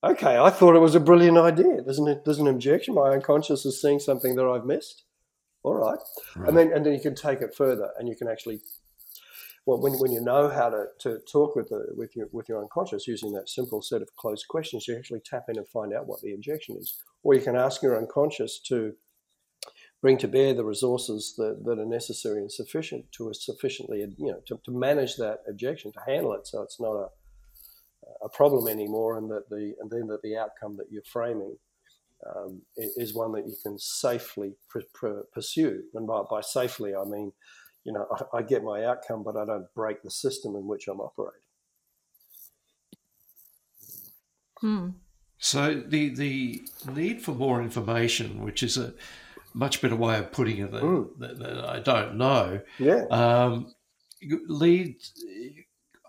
Okay, 0.03 0.39
I 0.39 0.51
thought 0.51 0.77
it 0.77 0.81
was 0.81 0.95
a 0.95 1.01
brilliant 1.01 1.39
idea. 1.39 1.83
There's 1.83 1.99
an, 1.99 2.21
there's 2.25 2.39
an 2.39 2.49
objection. 2.49 2.95
My 2.95 3.11
unconscious 3.11 3.65
is 3.65 3.81
seeing 3.81 3.99
something 3.99 4.37
that 4.37 4.47
I've 4.47 4.65
missed. 4.65 5.05
All 5.63 5.75
right. 5.75 5.99
right. 6.37 6.49
And 6.49 6.57
then 6.57 6.73
and 6.73 6.87
then 6.87 6.95
you 6.95 7.01
can 7.01 7.15
take 7.15 7.43
it 7.43 7.55
further 7.55 7.91
and 7.99 8.09
you 8.09 8.17
can 8.17 8.29
actually 8.29 8.61
well, 9.67 9.81
when, 9.81 9.93
when 9.95 10.11
you 10.11 10.21
know 10.21 10.49
how 10.49 10.71
to, 10.71 10.87
to 11.01 11.19
talk 11.31 11.55
with 11.55 11.69
the, 11.69 11.87
with 11.95 12.17
your 12.17 12.29
with 12.33 12.49
your 12.49 12.61
unconscious 12.61 13.07
using 13.07 13.33
that 13.33 13.49
simple 13.49 13.83
set 13.83 14.03
of 14.03 14.15
closed 14.17 14.47
questions, 14.49 14.89
you 14.89 14.97
actually 14.97 15.21
tap 15.21 15.45
in 15.49 15.59
and 15.59 15.69
find 15.69 15.93
out 15.93 16.07
what 16.07 16.23
the 16.23 16.33
objection 16.33 16.77
is. 16.77 16.99
Or 17.23 17.35
you 17.35 17.43
can 17.43 17.57
ask 17.57 17.83
your 17.83 17.97
unconscious 17.97 18.59
to 18.69 18.95
bring 20.01 20.17
to 20.19 20.29
bear 20.29 20.55
the 20.55 20.65
resources 20.65 21.35
that, 21.37 21.63
that 21.65 21.79
are 21.79 21.85
necessary 21.85 22.41
and 22.41 22.51
sufficient 22.51 23.13
to 23.13 23.31
sufficiently 23.35 23.99
you 24.17 24.33
know 24.33 24.41
to, 24.47 24.59
to 24.65 24.71
manage 24.71 25.17
that 25.17 25.41
objection, 25.47 25.93
to 25.93 26.01
handle 26.07 26.33
it, 26.33 26.47
so 26.47 26.63
it's 26.63 26.81
not 26.81 26.95
a 26.95 27.09
a 28.23 28.29
problem 28.29 28.69
anymore, 28.69 29.19
and 29.19 29.31
that 29.31 29.49
the 29.49 29.75
and 29.81 29.91
then 29.91 30.07
that 30.09 30.23
the 30.23 30.37
outcome 30.37 30.77
that 30.77 30.87
you're 30.91 31.03
framing 31.03 31.57
um, 32.35 32.63
is 32.77 33.15
one 33.15 33.33
that 33.33 33.47
you 33.47 33.57
can 33.63 33.79
safely 33.79 34.55
pr- 34.69 34.81
pr- 34.93 35.27
pursue. 35.33 35.83
And 35.95 36.07
by, 36.07 36.23
by 36.31 36.43
safely, 36.43 36.95
I 36.95 37.05
mean 37.05 37.33
you 37.85 37.93
know, 37.93 38.07
I, 38.13 38.39
I 38.39 38.43
get 38.43 38.63
my 38.63 38.85
outcome, 38.85 39.23
but 39.23 39.37
I 39.37 39.45
don't 39.45 39.67
break 39.75 40.03
the 40.03 40.11
system 40.11 40.55
in 40.55 40.67
which 40.67 40.89
I'm 40.89 41.01
operating. 41.01 41.41
Hmm. 44.61 44.89
So 45.39 45.83
the 45.87 46.11
the 46.11 46.63
need 46.93 47.23
for 47.23 47.33
more 47.33 47.63
information, 47.63 48.45
which 48.45 48.63
is 48.63 48.77
a 48.77 48.93
much 49.55 49.81
better 49.81 49.97
way 49.97 50.19
of 50.19 50.33
putting 50.33 50.59
it 50.59 50.71
than, 50.71 50.83
mm. 50.83 51.19
than, 51.19 51.39
than 51.39 51.59
I 51.59 51.81
don't 51.81 52.17
know, 52.17 52.61
yeah, 52.79 53.07
um, 53.11 53.73
lead 54.49 54.97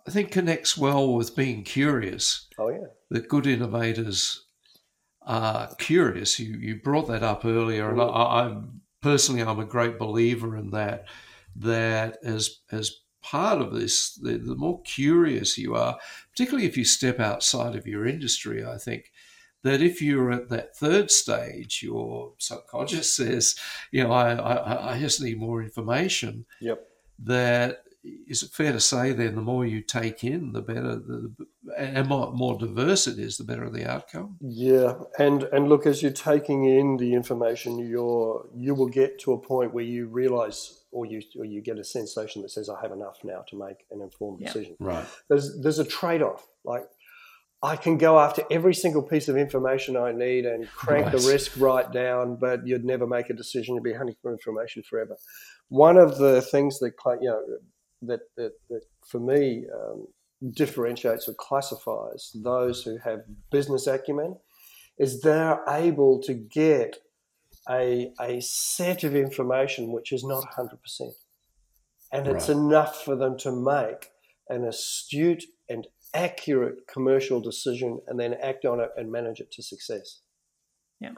I 0.08 0.12
think 0.12 0.32
connects 0.32 0.78
well 0.78 1.14
with 1.14 1.36
being 1.36 1.64
curious. 1.64 2.48
Oh 2.58 2.70
yeah, 2.70 2.88
that 3.10 3.28
good 3.28 3.48
innovators 3.48 4.46
are 5.22 5.74
curious. 5.76 6.40
You 6.40 6.58
you 6.58 6.82
brought 6.82 7.08
that 7.08 7.24
up 7.24 7.46
earlier, 7.46 7.90
mm. 7.90 7.92
and 7.92 8.02
I, 8.02 8.06
I'm 8.06 8.82
personally 9.02 9.42
I'm 9.42 9.60
a 9.60 9.66
great 9.66 10.00
believer 10.00 10.56
in 10.58 10.72
that 10.72 11.06
that 11.56 12.18
as 12.24 12.60
as 12.72 13.02
part 13.22 13.62
of 13.62 13.74
this, 13.74 14.14
the, 14.16 14.38
the 14.38 14.56
more 14.56 14.82
curious 14.82 15.58
you 15.58 15.76
are, 15.76 15.98
particularly 16.32 16.68
if 16.68 16.76
you 16.76 16.86
step 16.86 17.20
outside 17.20 17.76
of 17.76 17.88
your 17.88 18.08
industry, 18.08 18.66
I 18.66 18.78
think 18.78 19.12
that 19.64 19.82
if 19.82 20.02
you're 20.02 20.32
at 20.32 20.50
that 20.50 20.76
third 20.76 21.12
stage, 21.12 21.82
your 21.84 22.34
subconscious 22.40 23.14
says, 23.16 23.56
you 23.92 24.04
know, 24.04 24.12
I, 24.12 24.34
I, 24.34 24.94
I 24.94 25.00
just 25.00 25.22
need 25.22 25.40
more 25.40 25.62
information. 25.62 26.46
Yep. 26.60 26.88
That 27.24 27.84
is 28.04 28.42
it 28.42 28.52
fair 28.52 28.72
to 28.72 28.80
say 28.80 29.14
then 29.14 29.36
the 29.36 29.42
more 29.42 29.66
you 29.66 29.82
take 29.82 30.24
in, 30.24 30.54
the 30.54 30.62
better, 30.62 30.96
the, 30.96 31.34
and 31.78 32.08
more, 32.08 32.32
more 32.32 32.58
diverse 32.58 33.06
it 33.06 33.20
is, 33.20 33.38
the 33.38 33.44
better 33.44 33.70
the 33.70 33.90
outcome. 33.90 34.38
Yeah, 34.42 34.96
and 35.20 35.44
and 35.44 35.70
look, 35.70 35.86
as 35.86 36.02
you're 36.02 36.12
taking 36.12 36.66
in 36.66 36.98
the 36.98 37.14
information, 37.14 37.78
you're 37.78 38.48
you 38.56 38.74
will 38.74 38.90
get 38.90 39.20
to 39.20 39.34
a 39.34 39.38
point 39.38 39.74
where 39.74 39.84
you 39.84 40.08
realise, 40.08 40.84
or 40.92 41.06
you 41.06 41.22
or 41.38 41.46
you 41.46 41.62
get 41.62 41.78
a 41.78 41.84
sensation 41.84 42.42
that 42.42 42.50
says, 42.50 42.70
I 42.70 42.82
have 42.82 42.92
enough 42.92 43.20
now 43.24 43.44
to 43.50 43.56
make 43.56 43.86
an 43.92 44.02
informed 44.02 44.40
decision. 44.40 44.76
Right. 44.80 45.06
There's 45.30 45.60
there's 45.62 45.80
a 45.80 45.86
trade 45.86 46.22
off, 46.22 46.48
like. 46.66 46.84
I 47.64 47.76
can 47.76 48.00
go 48.00 48.20
after 48.20 48.42
every 48.50 48.74
single 48.74 49.04
piece 49.04 49.28
of 49.28 49.38
information 49.38 49.96
I 49.96 50.14
need 50.14 50.48
and 50.48 50.68
crank 50.72 51.06
right. 51.06 51.12
the 51.16 51.32
risk 51.32 51.60
right 51.60 51.92
down, 51.92 52.38
but 52.38 52.66
you'd 52.66 52.84
never 52.84 53.06
make 53.06 53.30
a 53.30 53.36
decision. 53.36 53.76
You'd 53.76 53.84
be 53.84 53.94
hunting 53.94 54.16
for 54.20 54.32
information 54.32 54.82
forever. 54.82 55.16
One 55.70 55.96
of 55.96 56.18
the 56.18 56.42
things 56.42 56.80
that 56.80 56.94
you 57.22 57.30
know 57.30 57.40
that, 58.02 58.22
that, 58.38 58.54
that 58.70 58.82
for 59.06 59.20
me 59.20 59.66
um, 59.74 60.08
differentiates 60.54 61.28
or 61.28 61.34
classifies 61.34 62.32
those 62.36 62.84
who 62.84 62.98
have 62.98 63.22
business 63.52 63.88
acumen 63.88 64.38
is 64.98 65.22
they're 65.22 65.60
able 65.68 66.22
to 66.22 66.34
get 66.34 66.98
a, 67.70 68.12
a 68.20 68.42
set 68.42 69.04
of 69.04 69.16
information 69.16 69.92
which 69.92 70.12
is 70.12 70.24
not 70.24 70.44
100%. 70.58 71.12
And 72.12 72.28
it's 72.28 72.50
enough 72.50 73.06
for 73.06 73.16
them 73.16 73.38
to 73.40 73.52
make 73.52 74.10
an 74.50 74.66
astute 74.66 75.46
and 75.70 75.88
accurate 76.14 76.88
commercial 76.92 77.40
decision 77.40 78.02
and 78.08 78.20
then 78.20 78.34
act 78.34 78.66
on 78.66 78.82
it 78.82 78.90
and 78.98 79.12
manage 79.12 79.40
it 79.40 79.50
to 79.54 79.64
success. 79.64 80.20
Yeah. 81.00 81.14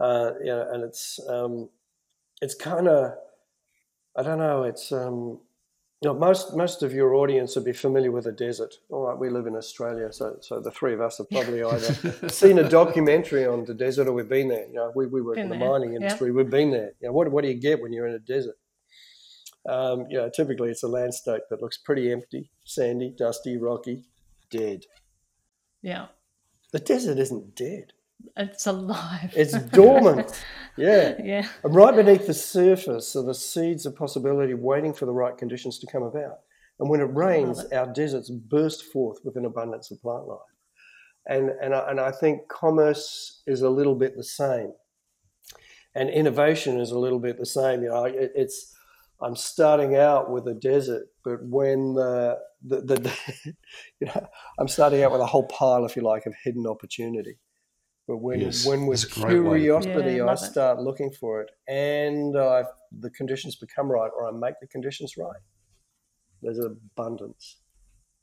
Uh, 0.00 0.32
you 0.40 0.46
know, 0.46 0.66
and 0.72 0.82
it's 0.82 1.20
um, 1.28 1.68
it's 2.40 2.56
kind 2.56 2.88
of 2.88 3.12
I 4.16 4.22
don't 4.22 4.38
know. 4.38 4.64
It's 4.64 4.90
um, 4.90 5.40
know, 6.08 6.14
most 6.14 6.56
most 6.56 6.82
of 6.82 6.92
your 6.92 7.14
audience 7.14 7.54
would 7.54 7.64
be 7.64 7.72
familiar 7.72 8.10
with 8.10 8.26
a 8.26 8.32
desert. 8.32 8.74
All 8.90 9.06
right, 9.06 9.18
we 9.18 9.30
live 9.30 9.46
in 9.46 9.54
Australia, 9.54 10.12
so 10.12 10.36
so 10.40 10.60
the 10.60 10.70
three 10.70 10.94
of 10.94 11.00
us 11.00 11.18
have 11.18 11.30
probably 11.30 11.62
either 11.74 12.28
seen 12.28 12.58
a 12.58 12.68
documentary 12.68 13.46
on 13.46 13.64
the 13.64 13.74
desert 13.74 14.08
or 14.08 14.12
we've 14.12 14.28
been 14.28 14.48
there. 14.48 14.66
You 14.66 14.74
know, 14.74 14.92
we, 14.96 15.06
we 15.06 15.22
work 15.22 15.36
been 15.36 15.44
in 15.44 15.50
the 15.50 15.58
there. 15.58 15.70
mining 15.70 15.94
industry, 15.94 16.28
yep. 16.28 16.36
we've 16.36 16.50
been 16.50 16.70
there. 16.70 16.92
You 17.00 17.08
know, 17.08 17.12
what 17.12 17.30
what 17.30 17.42
do 17.42 17.50
you 17.50 17.60
get 17.60 17.80
when 17.80 17.92
you're 17.92 18.06
in 18.06 18.14
a 18.14 18.18
desert? 18.18 18.56
Um, 19.68 20.06
you 20.10 20.18
know, 20.18 20.28
typically 20.28 20.70
it's 20.70 20.82
a 20.82 20.88
landscape 20.88 21.42
that 21.50 21.62
looks 21.62 21.78
pretty 21.78 22.10
empty, 22.10 22.50
sandy, 22.64 23.14
dusty, 23.16 23.56
rocky, 23.56 24.04
dead. 24.50 24.82
Yeah. 25.82 26.06
The 26.72 26.80
desert 26.80 27.18
isn't 27.18 27.54
dead. 27.54 27.92
It's 28.36 28.66
alive. 28.66 29.32
It's 29.36 29.52
dormant. 29.70 30.44
Yeah. 30.76 31.14
Yeah. 31.22 31.48
And 31.64 31.74
right 31.74 31.94
beneath 31.94 32.26
the 32.26 32.34
surface 32.34 33.14
are 33.16 33.22
the 33.22 33.34
seeds 33.34 33.86
of 33.86 33.96
possibility 33.96 34.54
waiting 34.54 34.94
for 34.94 35.06
the 35.06 35.12
right 35.12 35.36
conditions 35.36 35.78
to 35.80 35.86
come 35.86 36.02
about. 36.02 36.38
And 36.78 36.88
when 36.88 37.00
it 37.00 37.14
rains, 37.14 37.60
it. 37.60 37.72
our 37.72 37.92
deserts 37.92 38.30
burst 38.30 38.84
forth 38.84 39.18
with 39.24 39.36
an 39.36 39.44
abundance 39.44 39.90
of 39.90 40.00
plant 40.00 40.26
life. 40.26 40.38
And, 41.26 41.50
and, 41.62 41.74
I, 41.74 41.90
and 41.90 42.00
I 42.00 42.10
think 42.10 42.48
commerce 42.48 43.42
is 43.46 43.62
a 43.62 43.70
little 43.70 43.94
bit 43.94 44.16
the 44.16 44.24
same. 44.24 44.72
And 45.94 46.08
innovation 46.08 46.80
is 46.80 46.90
a 46.90 46.98
little 46.98 47.20
bit 47.20 47.38
the 47.38 47.46
same. 47.46 47.82
You 47.82 47.90
know, 47.90 48.04
it, 48.04 48.32
it's, 48.34 48.74
I'm 49.20 49.36
starting 49.36 49.94
out 49.94 50.32
with 50.32 50.48
a 50.48 50.54
desert, 50.54 51.06
but 51.24 51.38
when 51.44 51.94
the, 51.94 52.38
the, 52.66 52.80
the 52.80 53.16
you 54.00 54.06
know, 54.06 54.26
I'm 54.58 54.68
starting 54.68 55.02
out 55.04 55.12
with 55.12 55.20
a 55.20 55.26
whole 55.26 55.46
pile, 55.46 55.84
if 55.84 55.94
you 55.94 56.02
like, 56.02 56.26
of 56.26 56.34
hidden 56.42 56.66
opportunity. 56.66 57.38
But 58.08 58.16
when 58.16 58.40
yes, 58.40 58.66
when 58.66 58.86
with 58.86 59.10
curiosity 59.10 60.16
yeah, 60.16 60.26
I 60.26 60.34
start 60.34 60.78
it. 60.78 60.82
looking 60.82 61.10
for 61.10 61.40
it, 61.40 61.50
and 61.68 62.36
I, 62.36 62.64
the 62.98 63.10
conditions 63.10 63.54
become 63.54 63.90
right, 63.90 64.10
or 64.16 64.28
I 64.28 64.32
make 64.32 64.54
the 64.60 64.66
conditions 64.66 65.16
right, 65.16 65.40
there's 66.42 66.58
an 66.58 66.76
abundance, 66.96 67.58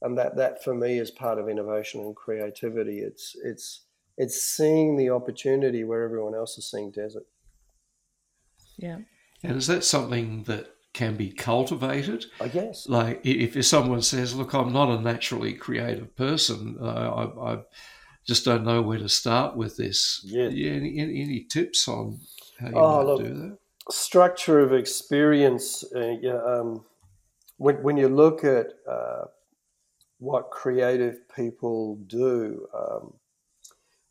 and 0.02 0.18
that 0.18 0.36
that 0.36 0.64
for 0.64 0.76
me 0.76 1.00
is 1.00 1.12
part 1.12 1.40
of 1.40 1.48
innovation 1.48 2.02
and 2.02 2.14
creativity. 2.14 3.00
It's 3.00 3.36
it's 3.42 3.86
it's 4.18 4.42
seeing 4.42 4.98
the 4.98 5.12
opportunity 5.12 5.86
where 5.86 6.04
everyone 6.04 6.36
else 6.36 6.58
is 6.58 6.70
seeing 6.70 6.92
desert. 6.92 7.26
Yeah. 8.78 8.98
And 9.44 9.58
is 9.58 9.68
that 9.68 9.86
something 9.86 10.44
that 10.44 10.68
can 10.94 11.16
be 11.16 11.32
cultivated? 11.32 12.26
I 12.42 12.50
guess. 12.50 12.88
Like 12.90 13.22
if, 13.24 13.66
someone 13.66 14.02
says, 14.02 14.36
"Look, 14.36 14.54
I'm 14.54 14.74
not 14.74 14.90
a 14.90 15.02
naturally 15.02 15.54
creative 15.54 16.16
person. 16.18 16.78
Uh, 16.82 16.86
I, 16.86 17.54
I 17.54 17.60
just 18.30 18.46
don't 18.46 18.64
know 18.64 18.84
where 18.84 19.00
to 19.00 19.10
start 19.10 19.58
with 19.58 19.76
this. 19.76 20.22
Yeah. 20.24 20.50
yeah 20.50 20.74
any, 20.74 21.00
any, 21.00 21.48
tips 21.50 21.88
on 21.88 22.20
how 22.60 22.68
you 22.68 22.76
oh, 22.76 23.04
look, 23.04 23.24
do 23.24 23.34
that? 23.34 23.58
Structure 23.90 24.60
of 24.60 24.72
experience. 24.72 25.84
Uh, 25.96 26.14
yeah, 26.22 26.40
um, 26.46 26.86
when, 27.58 27.82
when 27.82 27.98
you 27.98 28.08
look 28.08 28.44
at 28.44 28.68
uh, 28.88 29.24
what 30.20 30.52
creative 30.52 31.28
people 31.36 31.96
do, 32.06 32.68
um, 32.72 33.14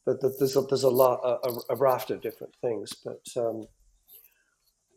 that 0.05 0.21
there's 0.21 0.57
a, 0.57 0.63
there's 0.63 0.83
a 0.83 0.91
lot 0.91 1.21
a, 1.23 1.73
a, 1.73 1.77
raft 1.77 2.11
of 2.11 2.21
different 2.21 2.55
things, 2.61 2.93
but 3.05 3.23
um, 3.37 3.69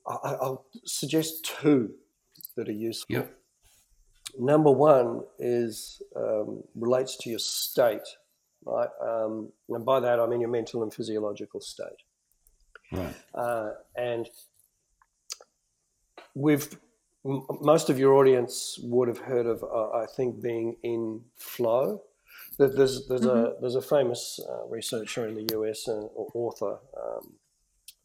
I, 0.08 0.38
will 0.42 0.66
suggest 0.84 1.46
two 1.62 1.92
that 2.58 2.68
are 2.68 2.72
useful. 2.72 3.18
Yep. 3.18 3.38
Number 4.40 4.72
one 4.72 5.22
is 5.38 6.02
um, 6.16 6.64
relates 6.74 7.18
to 7.18 7.30
your 7.30 7.40
state 7.40 8.08
right? 8.66 8.90
Um, 9.02 9.52
and 9.70 9.86
by 9.86 10.00
that 10.00 10.20
I 10.20 10.28
mean 10.28 10.42
your 10.42 10.50
mental 10.50 10.84
and 10.84 10.94
physiological 10.94 11.62
state. 11.62 12.04
Right. 12.92 13.16
Uh, 13.34 13.72
and 13.96 14.28
we've 16.36 16.78
most 17.24 17.90
of 17.90 18.00
your 18.00 18.14
audience 18.14 18.80
would 18.82 19.08
have 19.08 19.20
heard 19.20 19.46
of, 19.46 19.64
uh, 19.64 19.92
I 19.92 20.06
think, 20.08 20.42
being 20.42 20.76
in 20.84 21.22
flow. 21.38 22.02
There's 22.58 22.76
there's 23.08 23.22
mm-hmm. 23.22 23.30
a 23.30 23.62
there's 23.62 23.76
a 23.76 23.82
famous 23.82 24.40
uh, 24.48 24.68
researcher 24.68 25.28
in 25.28 25.36
the 25.36 25.48
US 25.60 25.88
and 25.88 26.10
author. 26.16 26.80
Um, 26.98 27.34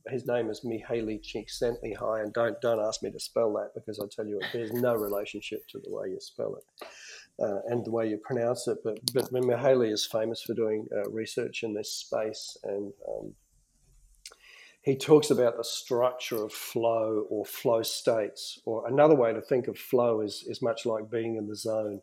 his 0.09 0.27
name 0.27 0.51
is 0.51 0.61
Mihaly 0.61 1.21
Csikszentmihalyi, 1.21 2.23
and 2.23 2.33
don't 2.33 2.61
don't 2.61 2.81
ask 2.81 3.03
me 3.03 3.11
to 3.11 3.21
spell 3.21 3.53
that 3.55 3.71
because 3.75 3.99
I 3.99 4.05
tell 4.15 4.27
you 4.27 4.41
there's 4.53 4.73
no 4.73 4.95
relationship 4.95 5.67
to 5.69 5.79
the 5.79 5.91
way 5.91 6.09
you 6.11 6.19
spell 6.21 6.57
it 6.57 6.87
uh, 7.41 7.61
and 7.69 7.85
the 7.85 7.91
way 7.91 8.09
you 8.09 8.19
pronounce 8.19 8.67
it. 8.69 8.79
But 8.85 8.99
but 9.13 9.33
Mihaly 9.33 9.93
is 9.93 10.07
famous 10.07 10.43
for 10.43 10.55
doing 10.55 10.87
uh, 10.95 11.09
research 11.11 11.63
in 11.63 11.75
this 11.75 11.93
space, 11.93 12.57
and 12.65 12.93
um, 13.09 13.35
he 14.83 14.97
talks 14.97 15.31
about 15.31 15.57
the 15.57 15.65
structure 15.65 16.45
of 16.45 16.53
flow 16.53 17.27
or 17.29 17.45
flow 17.45 17.83
states. 17.83 18.61
Or 18.65 18.87
another 18.87 19.15
way 19.15 19.33
to 19.33 19.41
think 19.41 19.69
of 19.69 19.79
flow 19.79 20.21
is 20.21 20.45
is 20.47 20.63
much 20.63 20.87
like 20.87 21.11
being 21.11 21.37
in 21.37 21.47
the 21.47 21.57
zone 21.57 22.01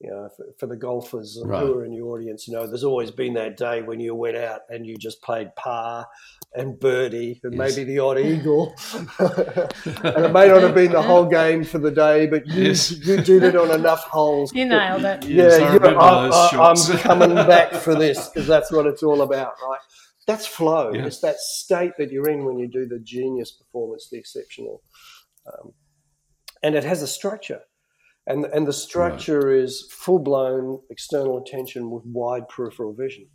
you 0.00 0.08
know, 0.08 0.30
for, 0.34 0.46
for 0.58 0.66
the 0.66 0.76
golfers 0.76 1.38
right. 1.44 1.60
who 1.62 1.74
are 1.74 1.84
in 1.84 1.92
your 1.92 2.14
audience, 2.14 2.48
you 2.48 2.54
know, 2.54 2.66
there's 2.66 2.84
always 2.84 3.10
been 3.10 3.34
that 3.34 3.58
day 3.58 3.82
when 3.82 4.00
you 4.00 4.14
went 4.14 4.36
out 4.36 4.62
and 4.70 4.86
you 4.86 4.96
just 4.96 5.20
played 5.20 5.54
par 5.56 6.06
and 6.54 6.80
birdie 6.80 7.38
and 7.44 7.54
yes. 7.54 7.76
maybe 7.76 7.84
the 7.84 7.98
odd 7.98 8.18
eagle. 8.18 8.74
and 9.18 10.24
it 10.24 10.32
may 10.32 10.48
not 10.48 10.62
have 10.62 10.74
been 10.74 10.90
the 10.90 11.02
whole 11.02 11.26
game 11.26 11.64
for 11.64 11.78
the 11.78 11.90
day, 11.90 12.26
but 12.26 12.46
you, 12.46 12.68
yes. 12.68 12.90
you 12.92 13.18
did 13.18 13.42
it 13.42 13.54
on 13.54 13.70
enough 13.70 14.04
holes. 14.04 14.54
You 14.54 14.64
nailed 14.64 15.04
it. 15.04 15.26
Yeah, 15.26 15.44
yes, 15.44 15.82
I, 16.54 16.70
am 16.70 16.98
coming 16.98 17.34
back 17.46 17.74
for 17.74 17.94
this 17.94 18.28
because 18.28 18.48
that's 18.48 18.72
what 18.72 18.86
it's 18.86 19.02
all 19.02 19.20
about, 19.20 19.54
right? 19.62 19.80
That's 20.26 20.46
flow. 20.46 20.92
Yeah. 20.94 21.04
It's 21.04 21.20
that 21.20 21.36
state 21.38 21.92
that 21.98 22.10
you're 22.10 22.30
in 22.30 22.46
when 22.46 22.58
you 22.58 22.68
do 22.68 22.86
the 22.86 23.00
genius 23.00 23.52
performance, 23.52 24.08
the 24.10 24.18
exceptional. 24.18 24.82
Um, 25.46 25.72
and 26.62 26.74
it 26.74 26.84
has 26.84 27.02
a 27.02 27.06
structure 27.06 27.60
and 28.26 28.44
and 28.46 28.66
the 28.66 28.72
structure 28.72 29.40
right. 29.40 29.58
is 29.58 29.88
full 29.90 30.18
blown 30.18 30.80
external 30.90 31.38
attention 31.38 31.90
with 31.90 32.04
wide 32.06 32.48
peripheral 32.48 32.94
vision. 32.94 33.26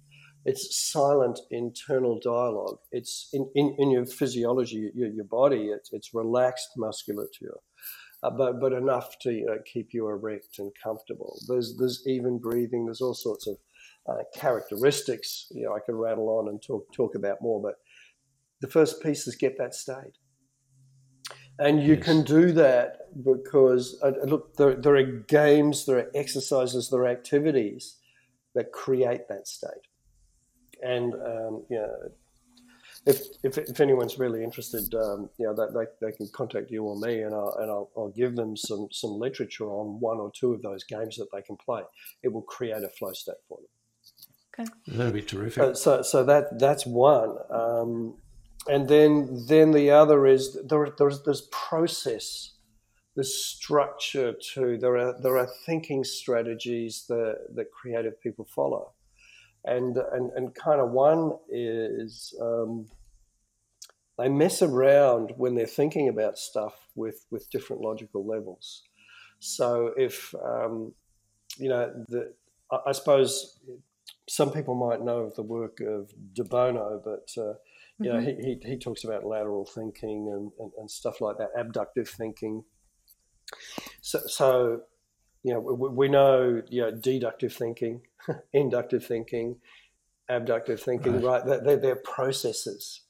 It's 0.46 0.92
silent 0.92 1.40
internal 1.50 2.20
dialogue. 2.24 2.78
It's 2.92 3.30
in, 3.34 3.50
in, 3.56 3.76
in 3.80 3.90
your 3.90 4.06
physiology, 4.06 4.92
your, 4.94 5.10
your 5.10 5.26
body. 5.26 5.70
It's, 5.70 5.90
it's 5.92 6.14
relaxed 6.14 6.70
musculature, 6.78 7.58
uh, 8.22 8.30
but 8.30 8.60
but 8.60 8.72
enough 8.72 9.18
to 9.22 9.32
you 9.32 9.46
know, 9.48 9.58
keep 9.66 9.90
you 9.92 10.08
erect 10.08 10.60
and 10.60 10.72
comfortable. 10.82 11.40
There's 11.48 11.76
there's 11.78 12.04
even 12.06 12.38
breathing. 12.38 12.86
There's 12.86 13.02
all 13.02 13.16
sorts 13.16 13.48
of 13.48 13.58
uh, 14.08 14.24
characteristics. 14.36 15.48
You 15.52 15.64
know, 15.64 15.76
I 15.76 15.80
could 15.80 15.96
rattle 15.96 16.30
on 16.30 16.48
and 16.48 16.62
talk 16.62 16.94
talk 16.94 17.16
about 17.16 17.42
more, 17.42 17.60
but 17.60 17.76
the 18.62 18.68
first 18.68 19.02
piece 19.02 19.28
is 19.28 19.36
get 19.36 19.58
that 19.58 19.74
state. 19.74 20.18
And 21.60 21.82
you 21.82 21.96
yes. 21.96 22.04
can 22.04 22.24
do 22.24 22.52
that 22.54 23.08
because, 23.24 23.98
uh, 24.04 24.12
look, 24.26 24.56
there, 24.58 24.76
there, 24.76 24.96
are 24.96 25.04
games, 25.04 25.86
there 25.86 26.00
are 26.00 26.12
exercises, 26.14 26.90
there 26.90 27.02
are 27.02 27.08
activities 27.08 27.98
that 28.56 28.72
create 28.72 29.28
that 29.30 29.48
state. 29.48 29.70
And, 30.84 31.14
um, 31.14 31.64
you 31.70 31.78
know, 31.78 31.96
if, 33.06 33.22
if, 33.44 33.58
if, 33.58 33.80
anyone's 33.80 34.18
really 34.18 34.44
interested, 34.44 34.94
um, 34.96 35.30
you 35.38 35.46
know, 35.46 35.54
they, 35.54 35.80
they, 35.80 35.86
they, 36.02 36.18
can 36.18 36.28
contact 36.34 36.72
you 36.72 36.84
or 36.84 37.00
me 37.00 37.22
and, 37.22 37.34
I'll, 37.34 37.56
and 37.60 37.70
I'll, 37.70 37.90
I'll, 37.96 38.10
give 38.10 38.36
them 38.36 38.58
some, 38.58 38.88
some 38.92 39.12
literature 39.12 39.68
on 39.68 40.00
one 40.00 40.18
or 40.18 40.32
two 40.34 40.54
of 40.54 40.62
those 40.62 40.84
games 40.84 41.16
that 41.18 41.28
they 41.32 41.42
can 41.42 41.56
play. 41.56 41.84
It 42.24 42.34
will 42.34 42.42
create 42.42 42.84
a 42.84 42.90
flow 42.90 43.14
state 43.14 43.36
for 43.48 43.60
them. 43.60 43.68
Okay. 44.58 44.98
That'd 44.98 45.14
be 45.14 45.22
terrific. 45.22 45.64
Uh, 45.64 45.74
so, 45.74 46.02
so 46.02 46.24
that 46.24 46.60
that's 46.60 46.86
one. 46.86 47.36
Um, 47.50 48.16
and 48.68 48.88
then 48.88 49.46
then 49.48 49.72
the 49.72 49.92
other 49.92 50.26
is 50.26 50.58
there, 50.68 50.88
there's 50.98 51.24
this 51.24 51.48
process 51.52 52.56
this 53.16 53.46
structure 53.46 54.34
too 54.34 54.78
there 54.78 54.98
are 54.98 55.16
there 55.22 55.38
are 55.38 55.48
thinking 55.66 56.04
strategies 56.04 57.06
that 57.08 57.48
that 57.56 57.72
creative 57.72 58.22
people 58.22 58.46
follow. 58.46 58.92
And 59.64 59.98
and, 59.98 60.32
and 60.36 60.54
kind 60.54 60.80
of 60.82 60.92
one 60.92 61.38
is 61.50 62.36
um, 62.42 62.88
they 64.18 64.30
mess 64.30 64.62
around 64.62 65.34
when 65.38 65.56
they're 65.56 65.66
thinking 65.66 66.10
about 66.10 66.38
stuff 66.38 66.76
with 66.96 67.26
with 67.32 67.50
different 67.50 67.82
logical 67.82 68.26
levels. 68.26 68.84
So 69.40 69.94
if 69.98 70.36
um, 70.44 70.94
you 71.58 71.70
know 71.70 71.92
the 72.10 72.34
I 72.86 72.92
suppose 72.92 73.60
some 74.28 74.52
people 74.52 74.76
might 74.76 75.02
know 75.02 75.20
of 75.20 75.36
the 75.36 75.44
work 75.44 75.80
of 75.80 76.12
De 76.34 76.44
Bono, 76.44 77.02
but 77.04 77.32
uh, 77.42 77.54
you 78.00 78.12
know, 78.12 78.20
mm-hmm. 78.20 78.42
he, 78.42 78.58
he, 78.62 78.70
he 78.72 78.78
talks 78.78 79.04
about 79.04 79.26
lateral 79.26 79.66
thinking 79.66 80.30
and, 80.32 80.52
and, 80.60 80.72
and, 80.78 80.92
stuff 80.92 81.22
like 81.22 81.38
that, 81.38 81.50
abductive 81.58 82.10
thinking. 82.10 82.64
So, 84.02 84.20
so 84.28 84.82
you 85.44 85.54
know, 85.54 85.60
we, 85.60 85.90
we 85.90 86.08
know, 86.10 86.62
you 86.70 86.82
know, 86.82 86.92
deductive 86.92 87.54
thinking, 87.54 88.02
inductive 88.54 89.06
thinking, 89.06 89.58
abductive 90.28 90.82
thinking, 90.82 91.22
right? 91.22 91.46
right? 91.46 91.64
They're, 91.64 91.78
they're 91.78 91.96
processes. 91.96 93.02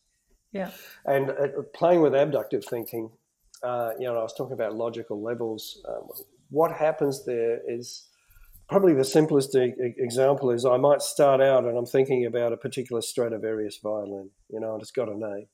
Yeah. 0.51 0.71
And 1.05 1.31
uh, 1.31 1.47
playing 1.73 2.01
with 2.01 2.13
abductive 2.13 2.63
thinking, 2.65 3.09
uh, 3.63 3.91
you 3.97 4.05
know, 4.05 4.17
I 4.17 4.23
was 4.23 4.33
talking 4.33 4.53
about 4.53 4.75
logical 4.75 5.21
levels. 5.21 5.81
Um, 5.87 6.09
what 6.49 6.71
happens 6.71 7.25
there 7.25 7.59
is 7.67 8.09
probably 8.67 8.93
the 8.93 9.03
simplest 9.03 9.55
e- 9.55 9.73
example 9.97 10.51
is 10.51 10.65
I 10.65 10.77
might 10.77 11.01
start 11.01 11.41
out 11.41 11.65
and 11.65 11.77
I'm 11.77 11.85
thinking 11.85 12.25
about 12.25 12.53
a 12.53 12.57
particular 12.57 13.01
Stradivarius 13.01 13.79
violin, 13.81 14.29
you 14.49 14.59
know, 14.59 14.73
and 14.73 14.81
it's 14.81 14.91
got 14.91 15.09
a 15.09 15.17
name. 15.17 15.47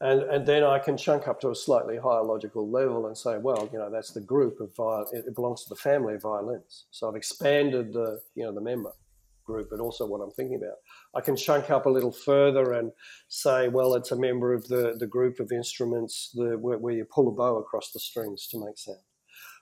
And, 0.00 0.22
and 0.22 0.46
then 0.46 0.62
I 0.62 0.78
can 0.78 0.96
chunk 0.96 1.26
up 1.26 1.40
to 1.40 1.50
a 1.50 1.54
slightly 1.54 1.96
higher 1.96 2.22
logical 2.22 2.70
level 2.70 3.06
and 3.06 3.18
say, 3.18 3.38
well, 3.38 3.68
you 3.72 3.78
know, 3.78 3.90
that's 3.90 4.12
the 4.12 4.20
group 4.20 4.60
of 4.60 4.74
viol- 4.76 5.08
it 5.12 5.34
belongs 5.34 5.64
to 5.64 5.70
the 5.70 5.76
family 5.76 6.14
of 6.14 6.22
violins. 6.22 6.84
So 6.90 7.08
I've 7.08 7.16
expanded 7.16 7.92
the, 7.92 8.20
you 8.36 8.44
know, 8.44 8.52
the 8.52 8.60
member 8.60 8.92
group, 9.44 9.70
but 9.70 9.80
also 9.80 10.06
what 10.06 10.20
I'm 10.20 10.30
thinking 10.30 10.56
about. 10.56 10.76
I 11.16 11.20
can 11.20 11.34
chunk 11.34 11.70
up 11.70 11.86
a 11.86 11.90
little 11.90 12.12
further 12.12 12.74
and 12.74 12.92
say, 13.28 13.68
well, 13.68 13.94
it's 13.94 14.12
a 14.12 14.16
member 14.16 14.52
of 14.52 14.68
the, 14.68 14.94
the 14.98 15.06
group 15.06 15.40
of 15.40 15.50
instruments 15.50 16.30
the, 16.34 16.58
where, 16.58 16.78
where 16.78 16.94
you 16.94 17.04
pull 17.04 17.28
a 17.28 17.32
bow 17.32 17.56
across 17.56 17.90
the 17.90 17.98
strings 17.98 18.46
to 18.48 18.64
make 18.64 18.78
sound. 18.78 18.98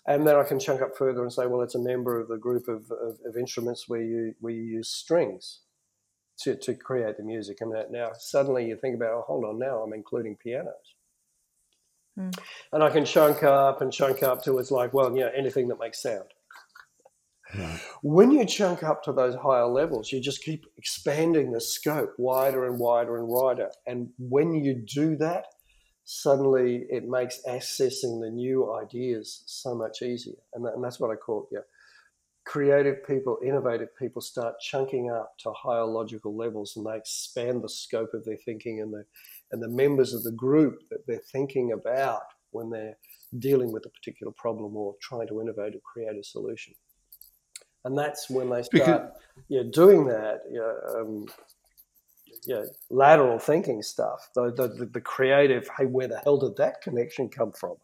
And 0.08 0.26
then 0.26 0.36
I 0.36 0.44
can 0.44 0.60
chunk 0.60 0.82
up 0.82 0.96
further 0.96 1.22
and 1.22 1.32
say, 1.32 1.46
well, 1.46 1.62
it's 1.62 1.74
a 1.74 1.80
member 1.80 2.20
of 2.20 2.28
the 2.28 2.36
group 2.36 2.68
of, 2.68 2.90
of, 2.92 3.18
of 3.24 3.36
instruments 3.36 3.88
where 3.88 4.02
you, 4.02 4.34
where 4.40 4.52
you 4.52 4.62
use 4.62 4.88
strings 4.88 5.60
to, 6.40 6.54
to 6.56 6.74
create 6.74 7.16
the 7.16 7.24
music. 7.24 7.58
And 7.60 7.74
that 7.74 7.90
now 7.90 8.10
suddenly 8.18 8.66
you 8.66 8.76
think 8.76 8.94
about, 8.94 9.12
oh, 9.12 9.24
hold 9.26 9.44
on, 9.44 9.58
now 9.58 9.78
I'm 9.78 9.92
including 9.92 10.36
pianos. 10.36 10.74
Mm. 12.18 12.38
And 12.72 12.82
I 12.82 12.90
can 12.90 13.04
chunk 13.04 13.42
up 13.42 13.80
and 13.80 13.92
chunk 13.92 14.22
up 14.22 14.42
to 14.44 14.58
it's 14.58 14.70
like, 14.70 14.92
well, 14.92 15.12
you 15.12 15.20
know, 15.20 15.30
anything 15.36 15.68
that 15.68 15.80
makes 15.80 16.02
sound. 16.02 16.24
When 18.02 18.32
you 18.32 18.44
chunk 18.44 18.82
up 18.82 19.04
to 19.04 19.12
those 19.12 19.36
higher 19.36 19.66
levels, 19.66 20.10
you 20.10 20.20
just 20.20 20.42
keep 20.42 20.66
expanding 20.76 21.52
the 21.52 21.60
scope 21.60 22.12
wider 22.18 22.66
and 22.66 22.78
wider 22.78 23.16
and 23.18 23.28
wider. 23.28 23.70
And 23.86 24.10
when 24.18 24.52
you 24.52 24.74
do 24.74 25.16
that, 25.16 25.46
suddenly 26.08 26.86
it 26.88 27.08
makes 27.08 27.40
accessing 27.48 28.20
the 28.20 28.30
new 28.30 28.72
ideas 28.72 29.42
so 29.46 29.74
much 29.74 30.02
easier. 30.02 30.36
And, 30.54 30.64
that, 30.64 30.74
and 30.74 30.82
that's 30.82 31.00
what 31.00 31.10
I 31.10 31.16
call 31.16 31.42
it. 31.50 31.56
Yeah. 31.56 31.60
Creative 32.44 33.04
people, 33.04 33.38
innovative 33.44 33.88
people 33.98 34.22
start 34.22 34.54
chunking 34.60 35.10
up 35.10 35.32
to 35.40 35.52
higher 35.52 35.84
logical 35.84 36.36
levels 36.36 36.74
and 36.76 36.86
they 36.86 36.96
expand 36.96 37.64
the 37.64 37.68
scope 37.68 38.14
of 38.14 38.24
their 38.24 38.36
thinking 38.36 38.80
and 38.80 38.92
the, 38.92 39.04
and 39.50 39.60
the 39.60 39.68
members 39.68 40.14
of 40.14 40.22
the 40.22 40.30
group 40.30 40.78
that 40.90 41.04
they're 41.08 41.20
thinking 41.32 41.72
about 41.72 42.22
when 42.52 42.70
they're 42.70 42.96
dealing 43.40 43.72
with 43.72 43.84
a 43.84 43.90
particular 43.90 44.32
problem 44.36 44.76
or 44.76 44.94
trying 45.02 45.26
to 45.26 45.40
innovate 45.40 45.74
or 45.74 45.80
create 45.80 46.16
a 46.16 46.22
solution. 46.22 46.72
And 47.84 47.98
that's 47.98 48.30
when 48.30 48.48
they 48.48 48.62
start 48.62 48.72
because, 48.72 49.10
yeah, 49.48 49.62
doing 49.72 50.06
that. 50.06 50.42
Yeah, 50.50 51.00
um, 51.00 51.26
you 52.44 52.54
know, 52.54 52.66
lateral 52.90 53.38
thinking 53.38 53.82
stuff, 53.82 54.28
the, 54.34 54.52
the, 54.52 54.86
the 54.92 55.00
creative, 55.00 55.68
hey, 55.76 55.86
where 55.86 56.08
the 56.08 56.18
hell 56.18 56.38
did 56.38 56.56
that 56.56 56.80
connection 56.80 57.28
come 57.28 57.52
from? 57.52 57.76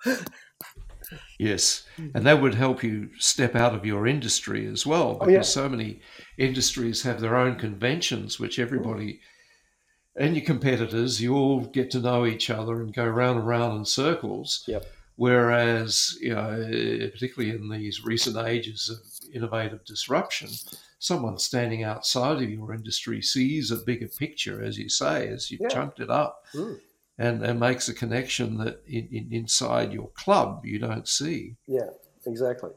yes, 1.39 1.85
and 2.15 2.27
that 2.27 2.41
would 2.41 2.55
help 2.55 2.83
you 2.83 3.11
step 3.19 3.55
out 3.55 3.75
of 3.75 3.87
your 3.87 4.07
industry 4.07 4.67
as 4.67 4.87
well, 4.87 5.19
oh, 5.21 5.27
because 5.27 5.29
oh, 5.29 5.33
yeah. 5.33 5.43
so 5.43 5.69
many 5.69 6.01
industries 6.39 7.03
have 7.03 7.21
their 7.21 7.37
own 7.37 7.57
conventions, 7.57 8.39
which 8.39 8.59
everybody 8.59 9.15
mm-hmm. 9.15 10.25
and 10.25 10.37
your 10.37 10.45
competitors, 10.45 11.21
you 11.21 11.35
all 11.35 11.61
get 11.61 11.91
to 11.91 12.01
know 12.01 12.27
each 12.27 12.51
other 12.51 12.81
and 12.81 12.95
go 12.95 13.07
round 13.07 13.39
and 13.39 13.49
round 13.49 13.79
in 13.79 13.85
circles. 13.85 14.65
Yep. 14.67 14.87
Whereas, 15.17 16.17
you 16.21 16.35
know, 16.35 16.57
particularly 17.13 17.55
in 17.55 17.69
these 17.69 18.03
recent 18.03 18.37
ages 18.37 18.89
of 18.89 19.35
innovative 19.35 19.85
disruption, 19.85 20.49
someone 21.03 21.37
standing 21.37 21.83
outside 21.83 22.41
of 22.41 22.49
your 22.49 22.73
industry 22.73 23.21
sees 23.21 23.73
a 23.73 23.77
bigger 23.77 24.07
picture, 24.07 24.63
as 24.63 24.79
you 24.79 24.89
say, 24.89 25.27
as 25.27 25.51
you've 25.51 25.61
yeah. 25.63 25.69
chunked 25.69 25.99
it 25.99 26.09
up, 26.09 26.45
mm. 26.55 26.79
and, 27.19 27.43
and 27.43 27.59
makes 27.59 27.89
a 27.89 27.95
connection 27.95 28.57
that 28.59 28.81
in, 28.87 29.09
in, 29.11 29.29
inside 29.33 29.93
your 29.93 30.11
club 30.11 30.65
you 30.65 30.79
don't 30.79 31.09
see. 31.09 31.57
Yeah, 31.67 31.91
exactly. 32.25 32.71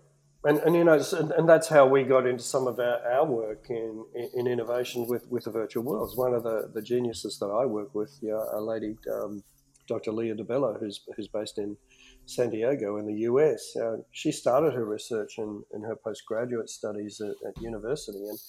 And, 0.43 0.57
and 0.59 0.76
you 0.76 0.84
know, 0.84 0.99
and 1.38 1.47
that's 1.47 1.67
how 1.67 1.86
we 1.86 2.01
got 2.03 2.26
into 2.26 2.43
some 2.43 2.65
of 2.65 2.80
our, 2.80 2.99
our 3.07 3.26
work 3.26 3.67
in, 3.69 4.03
in 4.34 4.47
innovation 4.47 5.07
with, 5.07 5.28
with 5.30 5.43
the 5.43 5.51
virtual 5.51 5.84
worlds. 5.84 6.15
One 6.15 6.34
of 6.34 6.41
the, 6.41 6.71
the 6.73 6.82
geniuses 6.82 7.38
that 7.39 7.47
I 7.47 7.65
work 7.67 7.93
with, 7.93 8.17
yeah, 8.21 8.43
a 8.53 8.59
lady, 8.59 8.97
um, 9.13 9.43
Dr. 9.88 10.11
Lia 10.11 10.34
DiBello, 10.34 10.80
who's 10.80 11.01
who's 11.15 11.28
based 11.28 11.59
in 11.59 11.78
San 12.26 12.49
Diego 12.49 12.97
in 12.97 13.05
the 13.05 13.21
US. 13.30 13.76
Uh, 13.76 13.97
she 14.11 14.32
started 14.32 14.73
her 14.73 14.86
research 14.86 15.38
in, 15.38 15.63
in 15.73 15.82
her 15.84 15.95
postgraduate 15.95 16.69
studies 16.69 17.21
at, 17.21 17.36
at 17.47 17.61
university, 17.61 18.19
and 18.28 18.39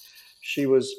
she 0.41 0.67
was 0.67 0.95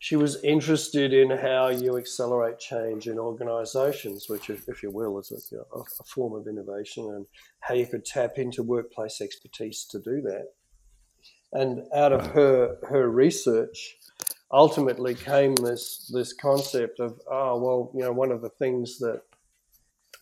she 0.00 0.14
was 0.14 0.42
interested 0.44 1.12
in 1.12 1.30
how 1.30 1.68
you 1.68 1.96
accelerate 1.96 2.60
change 2.60 3.08
in 3.08 3.18
organizations, 3.18 4.28
which, 4.28 4.48
if 4.48 4.82
you 4.82 4.90
will, 4.92 5.18
is 5.18 5.52
a, 5.52 5.56
a, 5.76 5.82
form 6.14 6.34
of 6.34 6.46
innovation, 6.46 7.04
and 7.14 7.26
how 7.60 7.74
you 7.74 7.84
could 7.84 8.04
tap 8.04 8.38
into 8.38 8.62
workplace 8.62 9.20
expertise 9.20 9.84
to 9.86 9.98
do 9.98 10.20
that. 10.22 10.52
And 11.52 11.82
out 11.92 12.12
of 12.12 12.26
her, 12.28 12.76
her 12.88 13.10
research, 13.10 13.96
ultimately 14.52 15.14
came 15.14 15.56
this, 15.56 16.08
this 16.14 16.32
concept 16.32 17.00
of, 17.00 17.20
oh, 17.30 17.58
well, 17.58 17.90
you 17.94 18.02
know, 18.02 18.12
one 18.12 18.30
of 18.30 18.40
the 18.40 18.50
things 18.50 18.98
that 18.98 19.22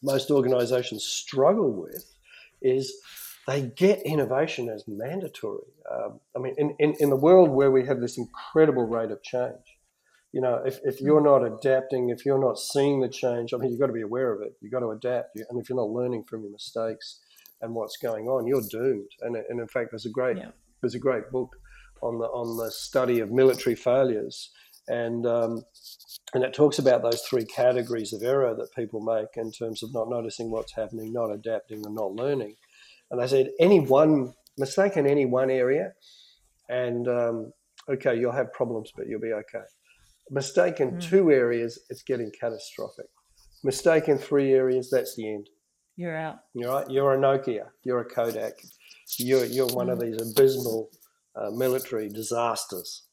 most 0.03 0.31
organizations 0.31 1.05
struggle 1.05 1.73
with 1.73 2.05
is 2.63 2.93
they 3.47 3.63
get 3.77 4.03
innovation 4.03 4.69
as 4.69 4.85
mandatory. 4.89 5.65
Um, 5.91 6.21
I 6.37 6.41
mean, 6.41 6.55
in, 6.59 6.75
in, 6.79 6.95
in 6.99 7.11
the 7.11 7.17
world 7.17 7.51
where 7.51 7.71
we 7.71 7.87
have 7.87 8.01
this 8.01 8.19
incredible 8.19 8.85
rate 8.85 9.11
of 9.11 9.23
change, 9.23 9.79
you 10.33 10.41
know, 10.41 10.61
if, 10.67 10.81
if 10.85 11.01
you're 11.01 11.23
not 11.23 11.45
adapting, 11.45 12.11
if 12.11 12.27
you're 12.27 12.41
not 12.41 12.59
seeing 12.59 13.01
the 13.01 13.09
change, 13.09 13.55
I 13.55 13.57
mean, 13.57 13.71
you've 13.71 13.81
got 13.81 13.87
to 13.87 13.93
be 13.93 14.03
aware 14.03 14.33
of 14.33 14.43
it. 14.43 14.55
You've 14.61 14.73
got 14.73 14.81
to 14.81 14.91
adapt. 14.91 15.37
And 15.49 15.61
if 15.61 15.69
you're 15.69 15.79
not 15.79 15.89
learning 15.89 16.25
from 16.29 16.43
your 16.43 16.53
mistakes 16.53 17.21
and 17.63 17.75
what's 17.75 17.97
going 17.97 18.27
on, 18.27 18.47
you're 18.47 18.63
doomed. 18.69 19.11
And, 19.23 19.37
and 19.37 19.61
in 19.61 19.69
fact, 19.69 19.93
there's 19.93 20.07
a 20.07 20.11
great 20.11 20.37
yeah. 20.37 20.51
there's 20.83 20.95
a 20.95 20.99
great 20.99 21.31
book 21.31 21.57
on 22.03 22.19
the 22.19 22.27
on 22.27 22.57
the 22.57 22.71
study 22.71 23.21
of 23.21 23.31
military 23.31 23.75
failures, 23.77 24.51
and 24.89 25.27
um, 25.27 25.63
and 26.35 26.45
it 26.45 26.55
talks 26.55 26.79
about 26.79 27.03
those 27.03 27.23
three 27.23 27.45
categories 27.45 28.13
of 28.13 28.23
error 28.23 28.55
that 28.55 28.75
people 28.75 29.01
make 29.01 29.37
in 29.37 29.53
terms 29.53 29.83
of 29.83 29.93
not 29.93 30.09
noticing 30.09 30.51
what's 30.51 30.75
happening, 30.75 31.13
not 31.13 31.31
adapting, 31.31 31.85
and 31.85 31.95
not 31.95 32.13
learning. 32.13 32.57
And 33.11 33.21
I 33.21 33.27
said, 33.27 33.51
any 33.61 33.81
one 33.81 34.35
mistake 34.59 34.97
in 34.97 35.07
any 35.07 35.27
one 35.27 35.51
area, 35.51 35.93
and 36.69 37.07
um, 37.09 37.53
okay, 37.89 38.19
you'll 38.19 38.33
have 38.33 38.53
problems, 38.53 38.93
but 38.97 39.07
you'll 39.07 39.21
be 39.21 39.33
okay. 39.33 39.65
Mistake 40.31 40.81
in 40.81 40.93
mm. 40.93 41.01
two 41.01 41.31
areas, 41.31 41.79
it's 41.89 42.03
getting 42.03 42.33
catastrophic. 42.39 43.07
Mistake 43.63 44.09
in 44.09 44.19
three 44.19 44.53
areas, 44.53 44.91
that's 44.91 45.15
the 45.15 45.33
end. 45.33 45.49
You're 45.97 46.17
out. 46.17 46.41
You're 46.55 46.73
right. 46.73 46.91
You're 46.91 47.15
a 47.15 47.19
Nokia. 47.19 47.69
You're 47.85 48.01
a 48.01 48.05
Kodak. 48.05 48.55
You're 49.19 49.47
you're 49.47 49.69
one 49.69 49.87
mm. 49.87 49.93
of 49.93 50.01
these 50.01 50.21
abysmal 50.21 50.91
uh, 51.35 51.51
military 51.51 52.09
disasters. 52.09 53.06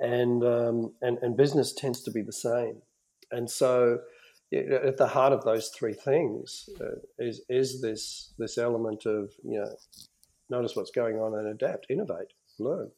And, 0.00 0.42
um, 0.42 0.94
and 1.02 1.18
and 1.20 1.36
business 1.36 1.74
tends 1.74 2.02
to 2.04 2.10
be 2.10 2.22
the 2.22 2.32
same. 2.32 2.80
And 3.30 3.48
so 3.50 4.00
at 4.52 4.96
the 4.96 5.06
heart 5.06 5.32
of 5.32 5.44
those 5.44 5.68
three 5.68 5.94
things 5.94 6.68
uh, 6.80 6.96
is 7.18 7.42
is 7.48 7.80
this 7.80 8.32
this 8.38 8.58
element 8.58 9.06
of 9.06 9.32
you 9.44 9.60
know 9.60 9.76
notice 10.48 10.74
what's 10.74 10.90
going 10.90 11.16
on 11.16 11.38
and 11.38 11.46
adapt, 11.48 11.86
innovate, 11.88 12.32
learn, 12.58 12.90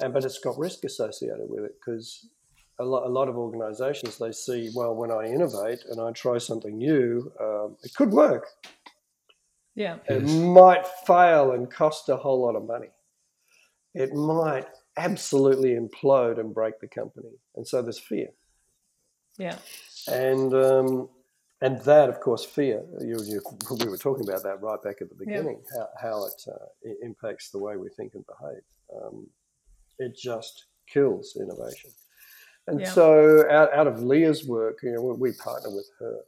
and 0.00 0.14
but 0.14 0.24
it's 0.24 0.38
got 0.38 0.58
risk 0.58 0.84
associated 0.84 1.48
with 1.48 1.64
it 1.64 1.74
because 1.78 2.28
a 2.78 2.84
lot, 2.84 3.06
a 3.06 3.08
lot 3.08 3.28
of 3.28 3.36
organisations 3.36 4.18
they 4.18 4.32
see 4.32 4.70
well 4.74 4.94
when 4.94 5.10
I 5.10 5.26
innovate 5.26 5.80
and 5.90 6.00
I 6.00 6.12
try 6.12 6.38
something 6.38 6.76
new, 6.76 7.30
um, 7.40 7.76
it 7.82 7.94
could 7.94 8.12
work. 8.12 8.46
Yeah, 9.74 9.98
it 10.08 10.22
might 10.22 10.86
fail 11.06 11.52
and 11.52 11.70
cost 11.70 12.08
a 12.08 12.16
whole 12.16 12.40
lot 12.40 12.56
of 12.56 12.66
money. 12.66 12.88
It 13.94 14.14
might 14.14 14.66
absolutely 14.96 15.70
implode 15.70 16.38
and 16.38 16.54
break 16.54 16.80
the 16.80 16.88
company, 16.88 17.32
and 17.54 17.66
so 17.66 17.82
there's 17.82 17.98
fear. 17.98 18.28
Yeah. 19.38 19.58
And 20.08 20.54
um, 20.54 21.08
and 21.62 21.80
that, 21.82 22.08
of 22.08 22.20
course, 22.20 22.44
fear. 22.44 22.82
You, 23.00 23.18
you, 23.24 23.40
we 23.70 23.88
were 23.88 23.96
talking 23.96 24.28
about 24.28 24.42
that 24.42 24.60
right 24.60 24.82
back 24.82 24.96
at 25.00 25.08
the 25.08 25.14
beginning. 25.14 25.60
Yeah. 25.74 25.84
How, 26.00 26.08
how 26.08 26.26
it, 26.26 26.42
uh, 26.48 26.66
it, 26.82 26.98
impacts 27.02 27.50
the 27.50 27.58
way 27.58 27.76
we 27.76 27.88
think 27.96 28.14
and 28.14 28.24
behave. 28.26 28.62
Um, 28.94 29.26
it 29.98 30.14
just 30.16 30.66
kills 30.86 31.36
innovation. 31.40 31.90
And 32.66 32.80
yeah. 32.80 32.90
so, 32.90 33.50
out, 33.50 33.72
out 33.72 33.86
of 33.86 34.02
Lia's 34.02 34.46
work, 34.46 34.80
you 34.82 34.92
know, 34.92 35.02
we, 35.02 35.30
we 35.30 35.32
partner 35.32 35.70
with 35.70 35.88
her. 35.98 36.18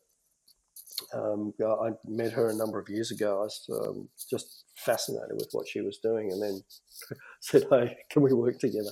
Um, 1.15 1.53
I 1.61 1.91
met 2.07 2.33
her 2.33 2.49
a 2.49 2.55
number 2.55 2.79
of 2.79 2.89
years 2.89 3.11
ago. 3.11 3.41
I 3.41 3.45
was 3.45 3.67
um, 3.71 4.09
just 4.31 4.65
fascinated 4.77 5.33
with 5.33 5.49
what 5.53 5.69
she 5.69 5.81
was 5.81 5.99
doing, 5.99 6.33
and 6.33 6.43
then 6.43 6.61
said, 7.41 7.65
"Hey, 7.71 7.97
can 8.11 8.23
we 8.23 8.33
work 8.33 8.59
together?" 8.59 8.91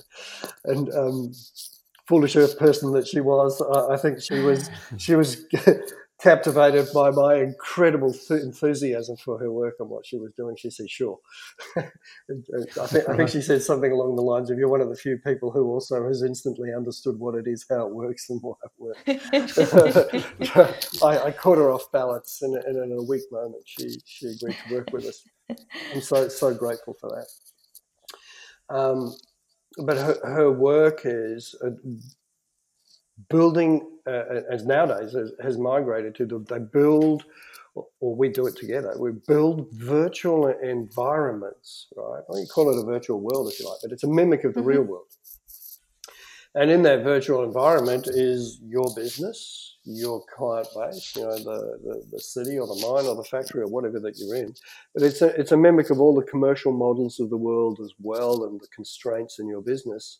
And 0.65 0.93
um, 0.93 1.31
foolish 2.07 2.35
earth 2.35 2.57
person 2.57 2.91
that 2.93 3.07
she 3.07 3.19
was, 3.19 3.61
I, 3.61 3.93
I 3.93 3.97
think 3.97 4.21
she 4.21 4.39
was 4.39 4.69
she 4.97 5.15
was 5.15 5.45
captivated 6.21 6.87
by 6.93 7.11
my 7.11 7.35
incredible 7.35 8.13
enthusiasm 8.29 9.15
for 9.17 9.37
her 9.37 9.51
work 9.51 9.75
and 9.79 9.89
what 9.89 10.05
she 10.05 10.17
was 10.17 10.31
doing. 10.33 10.55
She 10.55 10.69
said, 10.69 10.89
"Sure." 10.89 11.19
I, 11.77 11.83
think, 12.87 13.09
I 13.09 13.17
think 13.17 13.29
she 13.29 13.41
said 13.41 13.61
something 13.61 13.91
along 13.91 14.15
the 14.15 14.23
lines 14.23 14.49
of, 14.49 14.57
"You're 14.57 14.69
one 14.69 14.81
of 14.81 14.89
the 14.89 14.95
few 14.95 15.17
people 15.17 15.51
who 15.51 15.65
also 15.71 16.07
has 16.07 16.23
instantly 16.23 16.73
understood 16.73 17.19
what 17.19 17.35
it 17.35 17.47
is, 17.47 17.65
how 17.69 17.87
it 17.87 17.93
works, 17.93 18.29
and 18.29 18.41
why 18.41 18.55
it 18.63 18.71
works." 18.77 19.57
I, 21.03 21.19
I, 21.19 21.31
caught 21.31 21.57
her 21.57 21.71
off 21.71 21.91
balance, 21.91 22.41
and, 22.41 22.55
and, 22.55 22.91
in 22.91 22.97
a 22.97 23.03
weak 23.03 23.23
moment, 23.31 23.63
she 23.65 23.97
she 24.05 24.27
agreed 24.27 24.57
to 24.67 24.75
work 24.75 24.91
with 24.91 25.05
us. 25.05 25.23
I'm 25.93 26.01
so 26.01 26.27
so 26.29 26.53
grateful 26.53 26.95
for 26.99 27.09
that. 27.09 27.27
Um, 28.75 29.15
but 29.77 29.97
her, 29.97 30.17
her 30.23 30.51
work 30.51 31.01
is 31.05 31.55
uh, 31.63 31.69
building, 33.29 33.96
uh, 34.07 34.41
as 34.49 34.65
nowadays 34.65 35.13
has, 35.13 35.31
has, 35.41 35.57
migrated 35.57 36.15
to 36.15 36.25
the, 36.25 36.39
they 36.39 36.59
build, 36.59 37.25
or 37.99 38.15
we 38.15 38.29
do 38.29 38.47
it 38.47 38.55
together. 38.55 38.95
We 38.97 39.11
build 39.27 39.67
virtual 39.73 40.47
environments, 40.47 41.87
right? 41.95 42.23
Well, 42.27 42.39
you 42.39 42.47
call 42.47 42.69
it 42.71 42.81
a 42.81 42.85
virtual 42.85 43.19
world 43.19 43.51
if 43.51 43.59
you 43.59 43.67
like, 43.67 43.79
but 43.83 43.91
it's 43.91 44.03
a 44.03 44.07
mimic 44.07 44.43
of 44.43 44.53
the 44.53 44.61
mm-hmm. 44.61 44.69
real 44.69 44.83
world. 44.83 45.05
And 46.55 46.71
in 46.71 46.81
that 46.83 47.03
virtual 47.03 47.43
environment 47.43 48.07
is 48.07 48.59
your 48.65 48.91
business, 48.95 49.77
your 49.83 50.23
client 50.35 50.67
base, 50.75 51.15
you 51.15 51.21
know, 51.21 51.37
the, 51.37 51.77
the, 51.83 52.03
the, 52.13 52.19
city 52.19 52.57
or 52.57 52.65
the 52.65 52.81
mine 52.81 53.05
or 53.05 53.15
the 53.15 53.23
factory 53.23 53.61
or 53.61 53.67
whatever 53.67 53.99
that 53.99 54.17
you're 54.17 54.35
in. 54.35 54.55
But 54.95 55.03
it's 55.03 55.21
a, 55.21 55.27
it's 55.39 55.51
a 55.51 55.57
mimic 55.57 55.91
of 55.91 55.99
all 55.99 56.15
the 56.15 56.25
commercial 56.25 56.71
models 56.71 57.19
of 57.19 57.29
the 57.29 57.37
world 57.37 57.79
as 57.83 57.91
well 57.99 58.45
and 58.45 58.59
the 58.59 58.67
constraints 58.73 59.37
in 59.37 59.47
your 59.47 59.61
business. 59.61 60.19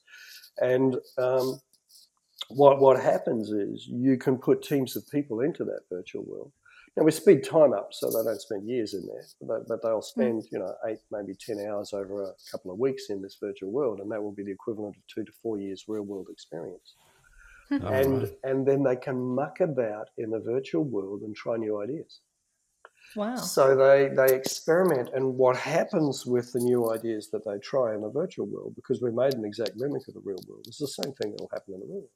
And 0.60 0.98
um, 1.18 1.60
what, 2.50 2.80
what 2.80 3.02
happens 3.02 3.52
is 3.52 3.88
you 3.88 4.18
can 4.18 4.38
put 4.38 4.62
teams 4.62 4.96
of 4.96 5.10
people 5.10 5.42
into 5.42 5.64
that 5.66 5.82
virtual 5.92 6.24
world. 6.24 6.52
Now 6.96 7.04
we 7.04 7.12
speed 7.12 7.44
time 7.44 7.74
up 7.74 7.90
so 7.92 8.08
they 8.08 8.24
don't 8.24 8.42
spend 8.42 8.68
years 8.68 8.96
in 8.96 9.06
there, 9.06 9.24
but, 9.42 9.68
but 9.68 9.84
they'll 9.84 9.98
hmm. 9.98 10.02
spend 10.02 10.44
you 10.52 10.58
know 10.58 10.74
eight 10.88 10.98
maybe 11.12 11.36
ten 11.36 11.64
hours 11.68 11.94
over 11.94 12.24
a 12.24 12.34
couple 12.52 12.72
of 12.72 12.80
weeks 12.80 13.10
in 13.10 13.22
this 13.22 13.38
virtual 13.40 13.72
world, 13.72 14.00
and 14.00 14.12
that 14.12 14.22
will 14.22 14.32
be 14.32 14.44
the 14.44 14.52
equivalent 14.52 14.96
of 14.96 15.04
two 15.08 15.24
to 15.24 15.32
four 15.44 15.60
years 15.60 15.86
real 15.88 16.02
world 16.02 16.28
experience. 16.32 16.96
Hmm. 17.70 17.78
Oh, 17.84 17.88
and 17.88 18.22
right. 18.24 18.32
and 18.44 18.68
then 18.68 18.82
they 18.82 18.96
can 18.96 19.20
muck 19.20 19.60
about 19.60 20.10
in 20.18 20.32
the 20.32 20.40
virtual 20.40 20.84
world 20.84 21.22
and 21.22 21.36
try 21.36 21.58
new 21.58 21.80
ideas. 21.80 22.22
Wow! 23.16 23.36
So 23.36 23.76
they 23.76 24.10
they 24.16 24.36
experiment, 24.36 25.10
and 25.14 25.36
what 25.36 25.56
happens 25.56 26.26
with 26.26 26.52
the 26.52 26.60
new 26.60 26.92
ideas 26.92 27.30
that 27.30 27.46
they 27.46 27.60
try 27.60 27.94
in 27.94 28.02
the 28.02 28.10
virtual 28.10 28.48
world, 28.48 28.74
because 28.76 29.04
we 29.04 29.12
made 29.12 29.36
an 29.36 29.46
exact 29.46 29.74
mimic 29.76 30.08
of 30.08 30.16
the 30.16 30.22
real 30.24 30.42
world, 30.48 30.66
is 30.68 30.78
the 30.78 30.88
same 30.88 31.14
thing 31.14 31.32
that 31.34 31.42
will 31.42 31.50
happen 31.54 31.76
in 31.76 31.80
the 31.82 31.86
real 31.86 31.98
world 31.98 32.10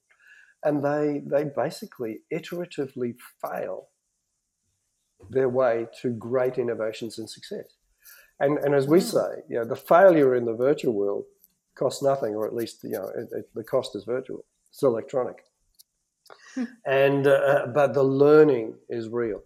and 0.63 0.83
they 0.83 1.21
they 1.25 1.43
basically 1.43 2.19
iteratively 2.33 3.15
fail 3.41 3.87
their 5.29 5.49
way 5.49 5.87
to 6.01 6.09
great 6.09 6.57
innovations 6.57 7.17
and 7.17 7.29
success. 7.29 7.77
And 8.39 8.57
and 8.59 8.73
as 8.73 8.87
we 8.87 8.99
hmm. 8.99 9.05
say, 9.05 9.29
you 9.49 9.57
know, 9.57 9.65
the 9.65 9.75
failure 9.75 10.35
in 10.35 10.45
the 10.45 10.55
virtual 10.55 10.93
world 10.93 11.25
costs 11.75 12.03
nothing, 12.03 12.35
or 12.35 12.45
at 12.45 12.55
least 12.55 12.83
you 12.83 12.91
know 12.91 13.07
it, 13.15 13.29
it, 13.31 13.49
the 13.53 13.63
cost 13.63 13.95
is 13.95 14.03
virtual. 14.03 14.45
It's 14.69 14.83
electronic, 14.83 15.43
hmm. 16.55 16.63
and 16.85 17.27
uh, 17.27 17.67
but 17.73 17.93
the 17.93 18.03
learning 18.03 18.75
is 18.89 19.09
real. 19.09 19.41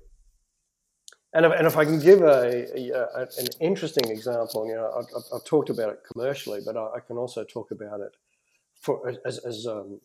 And 1.33 1.45
if, 1.45 1.51
and 1.51 1.67
if 1.67 1.75
I 1.75 1.83
can 1.83 1.99
give 1.99 2.21
a, 2.21 2.65
a, 2.93 3.21
an 3.23 3.47
interesting 3.59 4.09
example, 4.09 4.65
you 4.65 4.73
know, 4.73 4.89
I've, 4.97 5.23
I've, 5.33 5.43
talked 5.43 5.69
about 5.69 5.89
it 5.89 5.99
commercially, 6.09 6.61
but 6.65 6.77
I, 6.77 6.85
I, 6.95 6.99
can 7.05 7.17
also 7.17 7.43
talk 7.43 7.71
about 7.71 7.99
it 7.99 8.15
for 8.79 9.13
as, 9.25 9.39
as 9.39 9.67
um, 9.67 9.99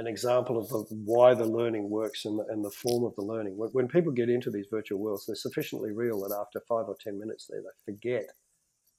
an 0.00 0.06
example 0.06 0.58
of 0.58 0.68
the, 0.68 0.84
why 1.04 1.34
the 1.34 1.44
learning 1.44 1.90
works 1.90 2.24
and 2.24 2.38
the, 2.38 2.44
and 2.48 2.64
the 2.64 2.70
form 2.70 3.04
of 3.04 3.14
the 3.16 3.22
learning. 3.22 3.56
When, 3.58 3.68
when, 3.70 3.86
people 3.86 4.12
get 4.12 4.30
into 4.30 4.50
these 4.50 4.66
virtual 4.70 4.98
worlds, 4.98 5.26
they're 5.26 5.36
sufficiently 5.36 5.92
real 5.92 6.20
that 6.22 6.34
after 6.34 6.60
five 6.66 6.86
or 6.88 6.96
ten 6.98 7.18
minutes 7.18 7.46
there, 7.48 7.60
they 7.60 7.92
forget 7.92 8.24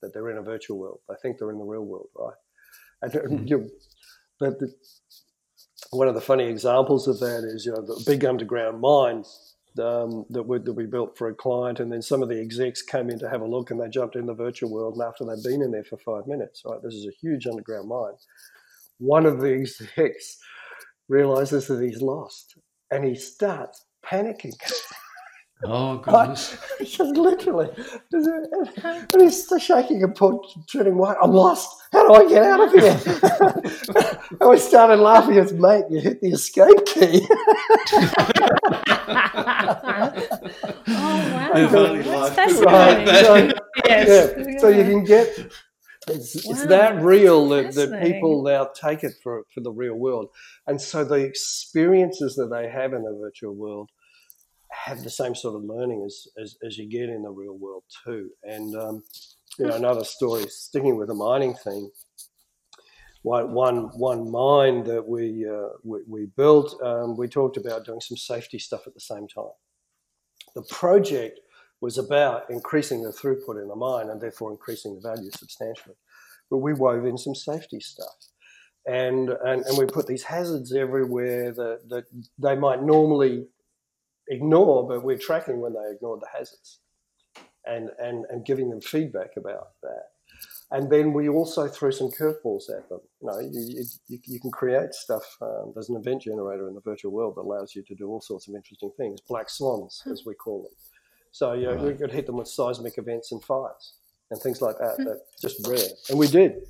that 0.01 0.13
they're 0.13 0.29
in 0.29 0.37
a 0.37 0.43
virtual 0.43 0.77
world. 0.77 0.99
They 1.09 1.15
think 1.21 1.37
they're 1.37 1.49
in 1.49 1.57
the 1.57 1.65
real 1.65 1.85
world, 1.85 2.09
right? 2.15 2.35
And 3.01 3.11
mm-hmm. 3.11 3.47
you, 3.47 3.69
but 4.39 4.59
the, 4.59 4.71
one 5.89 6.07
of 6.07 6.13
the 6.13 6.21
funny 6.21 6.45
examples 6.45 7.07
of 7.07 7.19
that 7.19 7.43
is 7.43 7.65
you 7.65 7.71
know 7.71 7.81
the 7.81 8.01
big 8.05 8.23
underground 8.23 8.79
mine 8.79 9.23
um, 9.79 10.25
that, 10.29 10.43
we, 10.43 10.59
that 10.59 10.73
we 10.73 10.85
built 10.85 11.17
for 11.17 11.29
a 11.29 11.33
client, 11.33 11.79
and 11.79 11.91
then 11.91 12.03
some 12.03 12.21
of 12.21 12.29
the 12.29 12.39
execs 12.39 12.83
came 12.83 13.09
in 13.09 13.17
to 13.19 13.29
have 13.29 13.41
a 13.41 13.47
look, 13.47 13.71
and 13.71 13.81
they 13.81 13.89
jumped 13.89 14.15
in 14.15 14.27
the 14.27 14.35
virtual 14.35 14.69
world, 14.69 14.93
and 14.93 15.03
after 15.03 15.25
they'd 15.25 15.43
been 15.43 15.63
in 15.63 15.71
there 15.71 15.83
for 15.83 15.97
five 15.97 16.27
minutes, 16.27 16.61
right? 16.63 16.79
This 16.83 16.93
is 16.93 17.07
a 17.07 17.17
huge 17.19 17.47
underground 17.47 17.87
mine. 17.87 18.13
One 18.99 19.25
of 19.25 19.41
the 19.41 19.53
execs 19.61 20.37
realizes 21.09 21.67
that 21.67 21.81
he's 21.81 22.01
lost 22.01 22.55
and 22.91 23.03
he 23.03 23.15
starts 23.15 23.85
panicking. 24.05 24.53
Oh 25.63 25.97
goodness! 26.03 26.57
just 26.83 27.15
literally, 27.15 27.69
and 28.11 29.21
he's 29.21 29.47
shaking 29.59 30.03
and 30.03 30.17
turning 30.71 30.97
white. 30.97 31.17
I'm 31.21 31.31
lost. 31.31 31.77
How 31.91 32.07
do 32.07 32.13
I 32.13 32.29
get 32.29 32.43
out 32.43 32.61
of 32.61 32.71
here? 32.71 34.19
and 34.39 34.49
we 34.49 34.57
started 34.57 34.97
laughing. 34.97 35.37
As 35.37 35.53
mate, 35.53 35.85
you 35.89 35.99
hit 35.99 36.21
the 36.21 36.29
escape 36.29 36.85
key. 36.85 37.27
oh 40.87 42.03
wow! 42.07 42.29
That's 42.29 42.35
fascinating. 42.35 42.65
Right. 42.65 43.07
So, 43.07 43.35
yes. 43.85 44.33
yeah. 44.37 44.57
so 44.57 44.67
you 44.69 44.83
can 44.83 45.03
get 45.03 45.51
it's, 46.07 46.45
wow, 46.45 46.51
it's 46.51 46.65
that 46.65 47.01
real 47.01 47.47
that, 47.49 47.73
that 47.75 48.01
people 48.03 48.43
now 48.43 48.69
take 48.73 49.03
it 49.03 49.13
for, 49.21 49.43
for 49.53 49.61
the 49.61 49.71
real 49.71 49.95
world. 49.95 50.29
And 50.67 50.81
so 50.81 51.03
the 51.03 51.15
experiences 51.15 52.35
that 52.35 52.47
they 52.47 52.69
have 52.69 52.93
in 52.93 53.03
the 53.03 53.17
virtual 53.19 53.53
world 53.53 53.89
have 54.71 55.03
the 55.03 55.09
same 55.09 55.35
sort 55.35 55.55
of 55.55 55.63
learning 55.63 56.03
as, 56.05 56.27
as, 56.41 56.57
as 56.65 56.77
you 56.77 56.89
get 56.89 57.09
in 57.09 57.23
the 57.23 57.29
real 57.29 57.57
world 57.57 57.83
too. 58.05 58.29
And, 58.43 58.75
um, 58.75 59.03
you 59.59 59.67
know, 59.67 59.75
another 59.75 60.03
story, 60.03 60.45
sticking 60.47 60.97
with 60.97 61.09
the 61.09 61.13
mining 61.13 61.55
theme, 61.55 61.89
one, 63.23 63.53
one, 63.53 63.89
one 63.97 64.31
mine 64.31 64.83
that 64.85 65.07
we, 65.07 65.45
uh, 65.47 65.73
we, 65.83 65.99
we, 66.07 66.25
built, 66.35 66.81
um, 66.81 67.15
we 67.15 67.27
talked 67.27 67.57
about 67.57 67.85
doing 67.85 68.01
some 68.01 68.17
safety 68.17 68.57
stuff 68.57 68.87
at 68.87 68.93
the 68.95 68.99
same 68.99 69.27
time. 69.27 69.51
The 70.55 70.63
project 70.63 71.39
was 71.81 71.97
about 71.97 72.49
increasing 72.49 73.01
the 73.01 73.09
throughput 73.09 73.61
in 73.61 73.67
the 73.67 73.75
mine 73.75 74.09
and 74.09 74.21
therefore 74.21 74.51
increasing 74.51 74.95
the 74.95 75.01
value 75.01 75.31
substantially. 75.31 75.95
But 76.49 76.57
we 76.57 76.73
wove 76.73 77.05
in 77.05 77.17
some 77.17 77.35
safety 77.35 77.79
stuff. 77.79 78.15
And, 78.85 79.29
and, 79.29 79.63
and 79.65 79.77
we 79.77 79.85
put 79.85 80.07
these 80.07 80.23
hazards 80.23 80.73
everywhere 80.73 81.51
that, 81.51 81.89
that 81.89 82.05
they 82.37 82.55
might 82.55 82.83
normally 82.83 83.47
ignore, 84.27 84.87
but 84.87 85.03
we're 85.03 85.17
tracking 85.17 85.59
when 85.59 85.73
they 85.73 85.95
ignore 85.95 86.17
the 86.17 86.27
hazards 86.35 86.79
and, 87.65 87.89
and, 87.99 88.25
and 88.29 88.45
giving 88.45 88.69
them 88.69 88.81
feedback 88.81 89.31
about 89.37 89.69
that. 89.83 90.05
And 90.71 90.89
then 90.89 91.13
we 91.13 91.27
also 91.27 91.67
threw 91.67 91.91
some 91.91 92.09
curveballs 92.09 92.69
at 92.75 92.87
them. 92.89 93.01
You 93.21 93.27
know, 93.27 93.39
you, 93.39 93.85
you, 94.07 94.19
you 94.25 94.39
can 94.39 94.51
create 94.51 94.93
stuff. 94.93 95.23
Um, 95.41 95.73
there's 95.73 95.89
an 95.89 95.97
event 95.97 96.21
generator 96.21 96.67
in 96.69 96.75
the 96.75 96.81
virtual 96.81 97.11
world 97.11 97.35
that 97.35 97.41
allows 97.41 97.75
you 97.75 97.83
to 97.83 97.95
do 97.95 98.07
all 98.07 98.21
sorts 98.21 98.47
of 98.47 98.55
interesting 98.55 98.91
things, 98.97 99.19
black 99.27 99.49
swans, 99.49 100.01
as 100.09 100.23
we 100.25 100.33
call 100.33 100.63
them. 100.63 100.71
So 101.31 101.53
you 101.53 101.65
know, 101.65 101.75
right. 101.75 101.83
we 101.83 101.93
could 101.93 102.11
hit 102.11 102.25
them 102.25 102.37
with 102.37 102.47
seismic 102.47 102.97
events 102.97 103.31
and 103.31 103.43
fires 103.43 103.93
and 104.29 104.39
things 104.39 104.61
like 104.61 104.77
that. 104.77 104.97
that 104.97 105.21
just 105.41 105.65
rare, 105.67 105.89
and 106.09 106.17
we 106.19 106.27
did. 106.27 106.63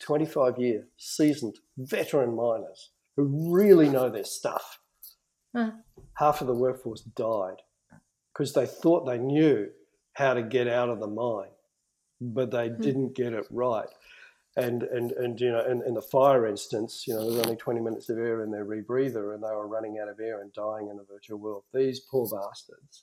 25 0.00 0.58
year 0.58 0.86
seasoned 0.96 1.58
veteran 1.76 2.36
miners 2.36 2.90
who 3.16 3.52
really 3.52 3.88
know 3.88 4.08
their 4.08 4.24
stuff. 4.24 4.78
Huh. 5.54 5.72
Half 6.14 6.42
of 6.42 6.46
the 6.46 6.54
workforce 6.54 7.00
died 7.00 7.62
because 8.32 8.52
they 8.52 8.66
thought 8.66 9.06
they 9.06 9.18
knew 9.18 9.68
how 10.12 10.34
to 10.34 10.42
get 10.42 10.68
out 10.68 10.90
of 10.90 11.00
the 11.00 11.06
mine, 11.06 11.50
but 12.20 12.50
they 12.50 12.68
hmm. 12.68 12.80
didn't 12.80 13.16
get 13.16 13.32
it 13.32 13.46
right. 13.50 13.88
And, 14.58 14.84
and, 14.84 15.12
and 15.12 15.38
you 15.38 15.50
know, 15.50 15.64
in, 15.66 15.82
in 15.82 15.92
the 15.92 16.02
fire 16.02 16.46
instance, 16.46 17.04
you 17.06 17.12
know, 17.12 17.30
there's 17.30 17.44
only 17.44 17.56
20 17.56 17.80
minutes 17.80 18.08
of 18.08 18.16
air 18.16 18.42
in 18.42 18.50
their 18.50 18.64
rebreather 18.64 19.34
and 19.34 19.42
they 19.42 19.48
were 19.48 19.68
running 19.68 19.98
out 20.00 20.08
of 20.08 20.18
air 20.18 20.40
and 20.40 20.50
dying 20.54 20.88
in 20.88 20.96
the 20.96 21.04
virtual 21.04 21.38
world. 21.38 21.64
These 21.74 22.00
poor 22.00 22.26
bastards 22.26 23.02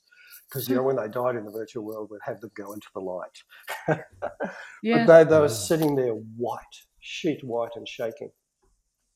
because 0.53 0.69
you 0.69 0.75
hmm. 0.75 0.81
know 0.81 0.87
when 0.87 0.95
they 0.97 1.07
died 1.07 1.35
in 1.35 1.45
the 1.45 1.51
virtual 1.51 1.83
world, 1.83 2.09
we'd 2.11 2.19
have 2.23 2.39
them 2.39 2.51
go 2.55 2.73
into 2.73 2.87
the 2.93 2.99
light. 2.99 3.43
yeah. 4.83 5.05
But 5.05 5.23
they, 5.23 5.29
they 5.29 5.39
were 5.39 5.49
sitting 5.49 5.95
there 5.95 6.13
white, 6.13 6.59
sheet 6.99 7.43
white, 7.43 7.71
and 7.75 7.87
shaking. 7.87 8.29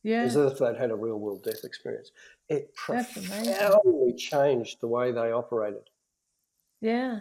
Yeah. 0.03 0.23
As 0.23 0.35
if 0.35 0.57
they'd 0.57 0.77
had 0.77 0.91
a 0.91 0.95
real 0.95 1.17
world 1.17 1.43
death 1.43 1.63
experience. 1.63 2.11
It 2.49 2.73
profoundly 2.75 4.13
changed 4.15 4.77
the 4.81 4.88
way 4.88 5.11
they 5.11 5.31
operated. 5.31 5.89
Yeah. 6.81 7.19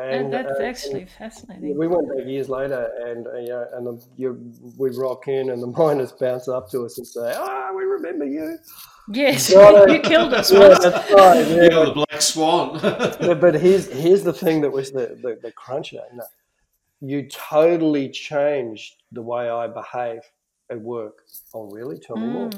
And, 0.00 0.32
that's 0.32 0.58
uh, 0.58 0.62
actually 0.64 1.06
fascinating. 1.06 1.78
We 1.78 1.86
went 1.86 2.08
back 2.08 2.26
years 2.26 2.48
later, 2.48 2.90
and 3.06 3.26
uh, 3.28 3.38
yeah, 3.38 3.64
and 3.74 3.86
the, 3.86 4.04
you, 4.16 4.52
we 4.76 4.90
rock 4.90 5.28
in, 5.28 5.50
and 5.50 5.62
the 5.62 5.66
miners 5.78 6.12
bounce 6.12 6.48
up 6.48 6.68
to 6.70 6.84
us 6.84 6.98
and 6.98 7.06
say, 7.06 7.32
"Ah, 7.36 7.68
oh, 7.70 7.76
we 7.76 7.84
remember 7.84 8.24
you." 8.24 8.58
Yes, 9.12 9.50
you 9.50 10.00
killed 10.00 10.34
us 10.34 10.50
yeah, 10.50 10.68
once. 10.68 10.78
That's 10.80 11.12
right. 11.12 11.46
Yeah. 11.46 11.68
You're 11.70 11.86
the 11.86 11.92
black 11.92 12.22
swan. 12.22 12.80
yeah, 12.82 13.34
but 13.34 13.54
here's 13.54 13.90
here's 13.92 14.24
the 14.24 14.32
thing 14.32 14.62
that 14.62 14.70
was 14.70 14.90
the 14.90 15.18
the, 15.22 15.38
the 15.40 15.52
cruncher. 15.52 16.02
No, 16.12 16.24
you 17.00 17.28
totally 17.28 18.08
changed 18.08 18.94
the 19.12 19.22
way 19.22 19.48
I 19.48 19.68
behave 19.68 20.22
at 20.70 20.80
work. 20.80 21.18
Oh, 21.54 21.70
really? 21.70 21.98
Tell 21.98 22.16
me 22.16 22.26
mm. 22.26 22.32
more. 22.32 22.50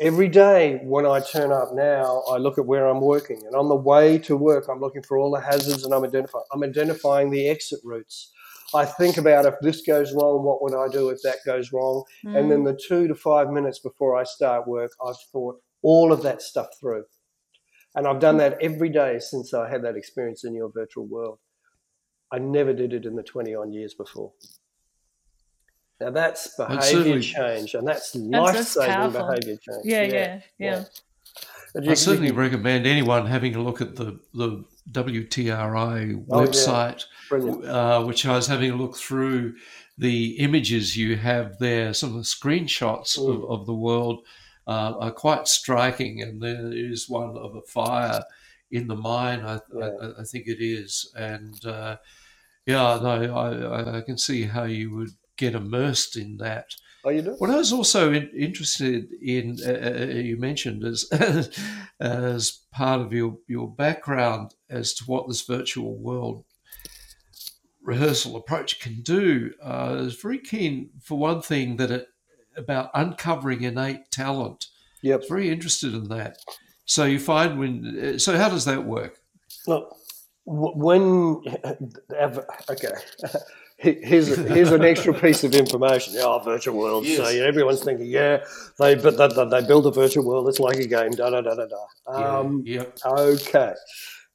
Every 0.00 0.28
day 0.28 0.80
when 0.82 1.06
I 1.06 1.20
turn 1.20 1.52
up 1.52 1.72
now, 1.72 2.24
I 2.28 2.36
look 2.38 2.58
at 2.58 2.66
where 2.66 2.86
I'm 2.86 3.00
working, 3.00 3.40
and 3.46 3.54
on 3.54 3.68
the 3.68 3.76
way 3.76 4.18
to 4.18 4.36
work, 4.36 4.66
I'm 4.68 4.80
looking 4.80 5.02
for 5.02 5.18
all 5.18 5.30
the 5.30 5.40
hazards, 5.40 5.84
and 5.84 5.94
I'm 5.94 6.04
identifying. 6.04 6.44
I'm 6.52 6.64
identifying 6.64 7.30
the 7.30 7.48
exit 7.48 7.78
routes. 7.84 8.32
I 8.74 8.84
think 8.84 9.18
about 9.18 9.46
if 9.46 9.54
this 9.60 9.82
goes 9.82 10.12
wrong, 10.12 10.42
what 10.42 10.60
would 10.62 10.74
I 10.74 10.88
do 10.88 11.10
if 11.10 11.22
that 11.22 11.38
goes 11.46 11.72
wrong? 11.72 12.02
Mm. 12.26 12.36
And 12.36 12.50
then 12.50 12.62
mm. 12.62 12.72
the 12.72 12.80
two 12.88 13.06
to 13.06 13.14
five 13.14 13.50
minutes 13.50 13.78
before 13.78 14.16
I 14.16 14.24
start 14.24 14.66
work, 14.66 14.90
I've 15.06 15.20
thought, 15.30 15.60
all 15.82 16.12
of 16.12 16.22
that 16.22 16.42
stuff 16.42 16.68
through. 16.80 17.04
And 17.94 18.08
I've 18.08 18.18
done 18.18 18.38
that 18.38 18.58
every 18.60 18.88
day 18.88 19.20
since 19.20 19.54
I 19.54 19.70
had 19.70 19.82
that 19.84 19.96
experience 19.96 20.42
in 20.42 20.54
your 20.54 20.70
virtual 20.72 21.06
world. 21.06 21.38
I 22.32 22.38
never 22.38 22.72
did 22.72 22.92
it 22.92 23.06
in 23.06 23.14
the 23.14 23.22
20 23.22 23.54
on 23.54 23.72
years 23.72 23.94
before. 23.94 24.32
Now 26.00 26.10
that's 26.10 26.56
behavior 26.56 27.20
change 27.20 27.74
and 27.74 27.86
that's 27.86 28.14
life 28.14 28.66
saving 28.66 29.12
behavior 29.12 29.56
change. 29.56 29.84
Yeah, 29.84 30.02
yeah, 30.02 30.40
yeah. 30.58 30.84
yeah. 31.76 31.90
I 31.90 31.94
certainly 31.94 32.28
can, 32.28 32.36
recommend 32.36 32.86
anyone 32.86 33.26
having 33.26 33.56
a 33.56 33.62
look 33.62 33.80
at 33.80 33.96
the, 33.96 34.20
the 34.32 34.64
WTRI 34.92 36.24
oh, 36.30 36.40
website, 36.40 37.04
yeah. 37.32 37.38
uh, 37.38 38.04
which 38.04 38.26
I 38.26 38.36
was 38.36 38.46
having 38.46 38.70
a 38.70 38.76
look 38.76 38.96
through 38.96 39.54
the 39.98 40.38
images 40.38 40.96
you 40.96 41.16
have 41.16 41.58
there, 41.58 41.94
some 41.94 42.10
of 42.10 42.16
the 42.16 42.22
screenshots 42.22 43.18
mm. 43.18 43.28
of, 43.28 43.50
of 43.50 43.66
the 43.66 43.74
world 43.74 44.24
uh, 44.66 44.94
are 44.98 45.12
quite 45.12 45.48
striking. 45.48 46.22
And 46.22 46.40
there 46.40 46.72
is 46.72 47.08
one 47.08 47.36
of 47.36 47.56
a 47.56 47.62
fire 47.62 48.22
in 48.70 48.86
the 48.86 48.96
mine, 48.96 49.40
I, 49.40 49.60
yeah. 49.76 49.90
I, 50.00 50.20
I 50.20 50.24
think 50.24 50.46
it 50.46 50.62
is. 50.62 51.12
And 51.16 51.64
uh, 51.64 51.96
yeah, 52.66 52.98
no, 53.02 53.34
I, 53.34 53.98
I, 53.98 54.00
can 54.00 54.18
see 54.18 54.44
how 54.44 54.64
you 54.64 54.94
would 54.96 55.10
get 55.36 55.54
immersed 55.54 56.16
in 56.16 56.38
that. 56.38 56.74
Oh, 57.04 57.10
you 57.10 57.22
do? 57.22 57.34
What 57.38 57.50
I 57.50 57.56
was 57.56 57.72
also 57.72 58.12
in, 58.12 58.30
interested 58.30 59.12
in, 59.20 59.58
uh, 59.64 59.70
uh, 59.70 60.02
uh 60.02 60.20
you 60.20 60.38
mentioned 60.38 60.84
as 60.84 61.04
as 62.00 62.60
part 62.72 63.00
of 63.00 63.12
your, 63.12 63.38
your 63.46 63.68
background 63.68 64.54
as 64.70 64.94
to 64.94 65.04
what 65.04 65.28
this 65.28 65.42
virtual 65.42 65.96
world 65.96 66.44
rehearsal 67.82 68.36
approach 68.36 68.80
can 68.80 69.02
do. 69.02 69.52
Uh, 69.62 69.68
I 69.68 69.92
was 69.92 70.14
very 70.14 70.38
keen, 70.38 70.90
for 71.02 71.18
one 71.18 71.42
thing, 71.42 71.76
that 71.76 71.90
it 71.90 72.08
about 72.56 72.90
uncovering 72.94 73.62
innate 73.62 74.10
talent. 74.10 74.66
Yep. 75.02 75.24
Very 75.28 75.50
interested 75.50 75.92
in 75.92 76.08
that. 76.08 76.38
So 76.84 77.04
you 77.04 77.18
find 77.18 77.58
when. 77.58 78.18
So 78.18 78.36
how 78.36 78.48
does 78.48 78.64
that 78.64 78.84
work? 78.84 79.18
Look, 79.66 79.94
when 80.44 81.42
okay. 82.70 82.92
Here's, 83.76 84.28
here's 84.36 84.70
an 84.70 84.84
extra 84.84 85.12
piece 85.12 85.44
of 85.44 85.54
information. 85.54 86.14
Oh, 86.18 86.38
virtual 86.38 86.78
world. 86.78 87.04
Yes. 87.04 87.18
So 87.18 87.28
you 87.28 87.40
know, 87.40 87.46
everyone's 87.46 87.82
thinking, 87.82 88.06
yeah, 88.06 88.44
they 88.78 88.94
but 88.94 89.18
they, 89.18 89.44
they, 89.60 89.66
build 89.66 89.86
a 89.86 89.90
virtual 89.90 90.24
world. 90.24 90.48
It's 90.48 90.60
like 90.60 90.76
a 90.76 90.86
game. 90.86 91.10
Da 91.10 91.28
da 91.28 91.40
da 91.40 91.54
da 91.54 91.66
da. 91.66 92.40
Um, 92.40 92.62
yeah, 92.64 92.82
yep. 92.82 92.98
Okay 93.04 93.74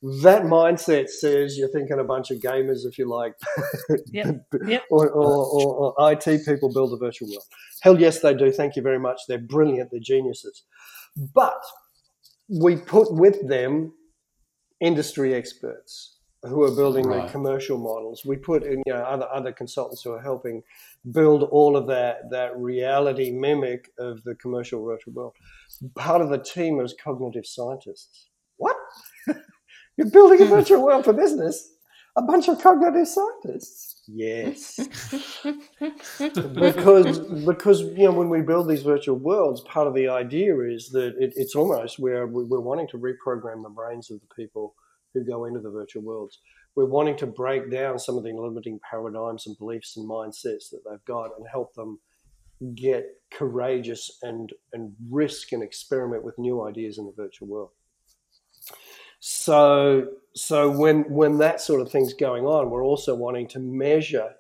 that 0.02 0.44
mindset 0.44 1.10
says 1.10 1.58
you're 1.58 1.70
thinking 1.70 2.00
a 2.00 2.04
bunch 2.04 2.32
of 2.32 2.40
gamers, 2.40 2.86
if 2.86 2.98
you 2.98 3.08
like, 3.08 3.34
yep. 4.12 4.46
Yep. 4.66 4.84
or, 4.90 5.10
or, 5.10 5.46
or, 5.46 5.94
or, 5.98 6.12
IT 6.12 6.46
people 6.46 6.72
build 6.74 6.94
a 6.94 6.98
virtual 6.98 7.28
world. 7.28 7.44
Hell 7.82 8.00
yes, 8.00 8.20
they 8.20 8.34
do. 8.34 8.50
Thank 8.52 8.78
you 8.78 8.82
very 8.82 9.00
much. 9.00 9.22
They're 9.28 9.38
brilliant. 9.38 9.92
They're 9.92 10.00
geniuses. 10.00 10.64
But 11.34 11.62
we 12.48 12.78
put 12.78 13.14
with 13.14 13.46
them 13.50 13.94
industry 14.80 15.34
experts 15.34 16.19
who 16.44 16.64
are 16.64 16.76
building 16.76 17.06
right. 17.06 17.26
the 17.26 17.32
commercial 17.32 17.78
models. 17.78 18.24
We 18.26 18.38
put 18.38 18.64
in 18.64 18.82
you 18.86 18.94
know 18.94 19.02
other 19.02 19.28
other 19.34 19.52
consultants 19.52 20.02
who 20.04 20.14
are 20.14 20.22
helping 20.22 20.64
build 21.12 21.44
all 21.44 21.76
of 21.76 21.88
that 21.88 22.30
that 22.32 22.58
reality 22.58 23.32
mimic 23.32 23.92
of 24.00 24.24
the 24.24 24.36
commercial 24.36 24.84
virtual 24.86 25.14
world. 25.14 25.34
Part 25.96 26.22
of 26.22 26.30
the 26.30 26.38
team 26.40 26.80
is 26.80 26.96
cognitive 27.02 27.46
scientists. 27.46 28.28
What? 28.58 28.78
You're 29.98 30.10
building 30.10 30.42
a 30.42 30.46
virtual 30.46 30.84
world 30.84 31.06
for 31.06 31.14
business. 31.14 31.76
A 32.16 32.22
bunch 32.22 32.50
of 32.50 32.62
cognitive 32.62 33.08
scientists. 33.08 34.02
Yes. 34.08 34.78
because 36.54 37.20
because 37.46 37.82
you 37.82 38.06
know 38.06 38.12
when 38.12 38.30
we 38.30 38.42
build 38.42 38.68
these 38.68 38.82
virtual 38.82 39.18
worlds, 39.18 39.62
part 39.62 39.88
of 39.88 39.94
the 39.94 40.08
idea 40.08 40.60
is 40.62 40.90
that 40.90 41.16
it, 41.20 41.34
it's 41.36 41.56
almost 41.56 42.00
where 42.00 42.28
we're 42.28 42.60
wanting 42.60 42.88
to 42.90 42.98
reprogram 42.98 43.62
the 43.64 43.70
brains 43.70 44.10
of 44.10 44.20
the 44.22 44.36
people 44.36 44.74
who 45.14 45.24
go 45.24 45.46
into 45.46 45.60
the 45.60 45.70
virtual 45.70 46.04
worlds. 46.04 46.40
We're 46.76 46.86
wanting 46.86 47.18
to 47.18 47.26
break 47.28 47.72
down 47.72 48.00
some 48.00 48.18
of 48.18 48.24
the 48.24 48.34
limiting 48.34 48.80
paradigms 48.90 49.48
and 49.48 49.58
beliefs 49.58 49.98
and 49.98 50.10
mindsets 50.10 50.70
that 50.72 50.82
they've 50.88 51.06
got 51.06 51.32
and 51.38 51.48
help 51.52 51.74
them 51.74 52.00
get 52.76 53.06
courageous 53.32 54.18
and 54.22 54.52
and 54.74 54.94
risk 55.10 55.52
and 55.52 55.64
experiment 55.64 56.24
with 56.24 56.38
new 56.38 56.66
ideas 56.68 56.98
in 56.98 57.06
the 57.06 57.14
virtual 57.16 57.48
world. 57.48 57.70
So 59.20 60.10
so 60.36 60.70
when 60.70 61.04
when 61.10 61.38
that 61.40 61.62
sort 61.62 61.82
of 61.82 61.92
thing's 61.92 62.14
going 62.14 62.46
on, 62.46 62.70
we're 62.70 62.86
also 62.86 63.16
wanting 63.16 63.48
to 63.50 63.60
measure 63.60 64.32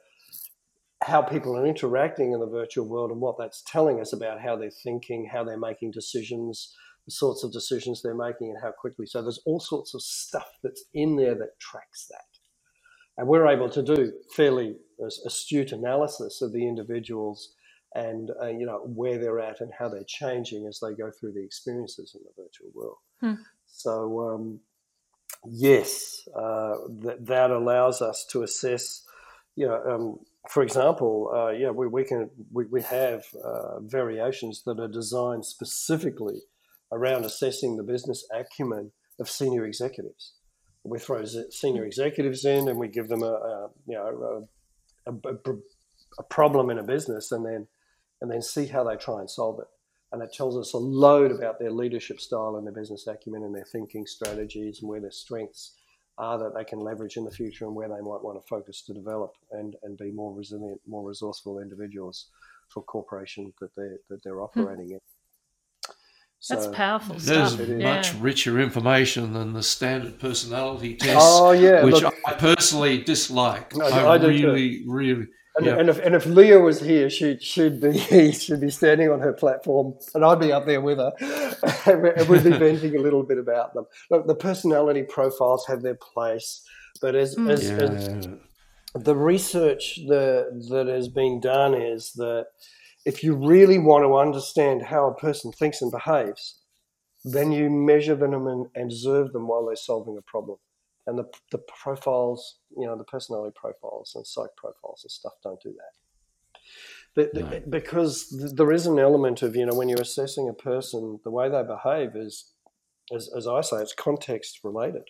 how 1.03 1.21
people 1.21 1.57
are 1.57 1.65
interacting 1.65 2.33
in 2.33 2.39
the 2.39 2.47
virtual 2.47 2.85
world 2.85 3.11
and 3.11 3.21
what 3.21 3.37
that's 3.37 3.63
telling 3.65 4.01
us 4.01 4.11
about 4.11 4.41
how 4.41 4.55
they're 4.55 4.69
thinking, 4.69 5.29
how 5.31 5.43
they're 5.43 5.57
making 5.57 5.91
decisions, 5.91 6.75
the 7.09 7.15
sorts 7.15 7.43
of 7.43 7.51
decisions 7.51 8.01
they're 8.01 8.15
making, 8.15 8.49
and 8.49 8.57
how 8.61 8.71
quickly. 8.71 9.05
So 9.07 9.21
there's 9.21 9.41
all 9.45 9.59
sorts 9.59 9.93
of 9.95 10.01
stuff 10.01 10.47
that's 10.63 10.85
in 10.93 11.15
there 11.15 11.35
that 11.35 11.59
tracks 11.59 12.07
that. 12.09 12.29
And 13.17 13.27
we're 13.27 13.47
able 13.47 13.69
to 13.69 13.83
do 13.83 14.13
fairly 14.35 14.77
astute 15.25 15.71
analysis 15.71 16.41
of 16.41 16.53
the 16.53 16.67
individuals 16.67 17.53
and 17.95 18.29
uh, 18.41 18.47
you 18.47 18.65
know 18.65 18.81
where 18.85 19.17
they're 19.17 19.39
at 19.39 19.61
and 19.61 19.71
how 19.77 19.89
they're 19.89 20.03
changing 20.07 20.67
as 20.67 20.79
they 20.79 20.93
go 20.93 21.11
through 21.11 21.33
the 21.33 21.43
experiences 21.43 22.15
in 22.15 22.21
the 22.23 22.43
virtual 22.43 22.69
world. 22.73 22.97
Hmm. 23.19 23.41
So 23.67 24.29
um, 24.29 24.59
yes, 25.45 26.27
uh, 26.35 26.75
that 27.01 27.25
that 27.25 27.51
allows 27.51 28.01
us 28.01 28.25
to 28.31 28.43
assess. 28.43 29.03
You 29.55 29.67
know, 29.67 29.83
um, 29.85 30.19
for 30.49 30.63
example, 30.63 31.31
uh, 31.35 31.49
yeah, 31.49 31.71
we, 31.71 31.87
we 31.87 32.03
can 32.05 32.29
we, 32.53 32.65
we 32.65 32.81
have 32.83 33.23
uh, 33.43 33.79
variations 33.81 34.63
that 34.65 34.79
are 34.79 34.87
designed 34.87 35.45
specifically 35.45 36.41
around 36.91 37.25
assessing 37.25 37.77
the 37.77 37.83
business 37.83 38.25
acumen 38.33 38.91
of 39.19 39.29
senior 39.29 39.65
executives. 39.65 40.33
We 40.83 40.99
throw 40.99 41.23
senior 41.49 41.85
executives 41.85 42.45
in, 42.45 42.67
and 42.67 42.79
we 42.79 42.87
give 42.87 43.09
them 43.09 43.23
a, 43.23 43.33
a 43.33 43.69
you 43.87 43.95
know 43.95 44.47
a, 45.05 45.11
a, 45.11 45.53
a 46.19 46.23
problem 46.23 46.69
in 46.69 46.79
a 46.79 46.83
business, 46.83 47.31
and 47.31 47.45
then 47.45 47.67
and 48.21 48.31
then 48.31 48.41
see 48.41 48.65
how 48.65 48.83
they 48.83 48.95
try 48.95 49.19
and 49.19 49.29
solve 49.29 49.59
it. 49.59 49.67
And 50.11 50.23
it 50.23 50.33
tells 50.33 50.57
us 50.57 50.73
a 50.73 50.77
load 50.77 51.31
about 51.31 51.59
their 51.59 51.71
leadership 51.71 52.19
style 52.19 52.55
and 52.55 52.65
their 52.65 52.73
business 52.73 53.05
acumen 53.07 53.43
and 53.43 53.53
their 53.53 53.65
thinking 53.65 54.07
strategies 54.07 54.79
and 54.81 54.89
where 54.89 54.99
their 54.99 55.11
strengths 55.11 55.75
are 56.17 56.37
that 56.39 56.53
they 56.55 56.65
can 56.65 56.79
leverage 56.79 57.15
in 57.15 57.23
the 57.23 57.31
future 57.31 57.65
and 57.65 57.75
where 57.75 57.87
they 57.87 58.01
might 58.01 58.23
want 58.23 58.41
to 58.41 58.47
focus 58.47 58.81
to 58.81 58.93
develop 58.93 59.33
and, 59.51 59.75
and 59.83 59.97
be 59.97 60.11
more 60.11 60.33
resilient, 60.33 60.81
more 60.87 61.07
resourceful 61.07 61.59
individuals 61.59 62.27
for 62.67 62.83
corporations 62.83 63.53
that 63.61 63.73
they're, 63.75 63.99
that 64.09 64.21
they're 64.23 64.35
hmm. 64.35 64.41
operating 64.41 64.87
hmm. 64.87 64.93
in. 64.93 64.99
So 66.41 66.55
That's 66.55 66.67
powerful 66.67 67.15
There's 67.15 67.53
stuff. 67.53 67.67
much 67.67 68.13
yeah. 68.13 68.19
richer 68.21 68.59
information 68.59 69.33
than 69.33 69.51
the 69.51 69.61
standard 69.61 70.19
personality 70.19 70.95
test, 70.95 71.17
oh, 71.19 71.51
yeah, 71.51 71.83
which 71.83 72.01
look, 72.01 72.15
I 72.25 72.33
personally 72.33 73.03
dislike. 73.03 73.75
No, 73.75 73.85
I, 73.85 74.15
I 74.15 74.15
really, 74.15 74.83
really, 74.87 75.27
and, 75.59 75.65
yeah. 75.65 75.77
and, 75.77 75.89
if, 75.89 75.99
and 75.99 76.15
if 76.15 76.25
Lia 76.25 76.59
was 76.59 76.79
here, 76.79 77.09
she, 77.09 77.37
she'd 77.39 77.81
be 77.81 77.97
she'd 78.31 78.61
be 78.61 78.69
standing 78.69 79.09
on 79.09 79.19
her 79.19 79.33
platform, 79.33 79.95
and 80.15 80.23
I'd 80.23 80.39
be 80.39 80.53
up 80.53 80.65
there 80.65 80.79
with 80.79 80.99
her, 80.99 81.11
and 81.85 82.29
we'd 82.29 82.45
be 82.45 82.51
venting 82.57 82.95
a 82.95 83.01
little 83.01 83.23
bit 83.23 83.37
about 83.37 83.73
them. 83.73 83.85
Look, 84.09 84.25
the 84.25 84.35
personality 84.35 85.03
profiles 85.03 85.65
have 85.67 85.81
their 85.81 85.95
place, 85.95 86.65
but 87.01 87.15
as, 87.15 87.35
mm. 87.35 87.51
as, 87.51 87.69
yeah. 87.69 87.75
as 87.75 88.29
the 88.95 89.15
research 89.15 89.99
that 90.07 90.67
that 90.69 90.87
has 90.87 91.09
been 91.09 91.41
done 91.41 91.73
is 91.73 92.13
that 92.13 92.47
if 93.05 93.23
you 93.23 93.35
really 93.35 93.79
want 93.79 94.03
to 94.03 94.17
understand 94.17 94.83
how 94.83 95.07
a 95.07 95.15
person 95.15 95.51
thinks 95.51 95.81
and 95.81 95.91
behaves, 95.91 96.59
then 97.23 97.51
you 97.51 97.69
measure 97.69 98.15
them 98.15 98.47
and 98.47 98.67
observe 98.75 99.33
them 99.33 99.47
while 99.47 99.65
they're 99.65 99.75
solving 99.75 100.17
a 100.17 100.21
problem 100.21 100.57
and 101.09 101.17
the, 101.17 101.25
the 101.51 101.57
profiles, 101.57 102.59
you 102.77 102.85
know, 102.85 102.95
the 102.95 103.03
personality 103.03 103.53
profiles 103.59 104.13
and 104.15 104.25
psych 104.25 104.55
profiles 104.55 105.01
and 105.03 105.11
stuff 105.11 105.33
don't 105.43 105.61
do 105.61 105.73
that. 105.73 106.59
But, 107.15 107.33
no. 107.33 107.61
Because 107.67 108.29
there 108.55 108.71
is 108.71 108.85
an 108.85 108.99
element 108.99 109.41
of, 109.41 109.55
you 109.55 109.65
know, 109.65 109.73
when 109.73 109.89
you're 109.89 110.01
assessing 110.01 110.47
a 110.47 110.53
person, 110.53 111.19
the 111.23 111.31
way 111.31 111.49
they 111.49 111.63
behave 111.63 112.15
is, 112.15 112.53
as, 113.13 113.29
as 113.35 113.47
I 113.47 113.61
say, 113.61 113.77
it's 113.77 113.93
context 113.93 114.59
related. 114.63 115.09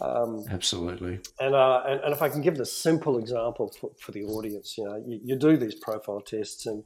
Um, 0.00 0.44
Absolutely. 0.50 1.20
And, 1.40 1.54
uh, 1.54 1.82
and, 1.86 2.00
and 2.02 2.12
if 2.12 2.22
I 2.22 2.28
can 2.28 2.40
give 2.40 2.56
the 2.56 2.66
simple 2.66 3.18
example 3.18 3.72
for, 3.80 3.90
for 4.00 4.12
the 4.12 4.24
audience, 4.24 4.76
you 4.78 4.84
know, 4.84 5.02
you, 5.06 5.20
you 5.24 5.36
do 5.36 5.56
these 5.56 5.74
profile 5.74 6.20
tests 6.20 6.66
and, 6.66 6.84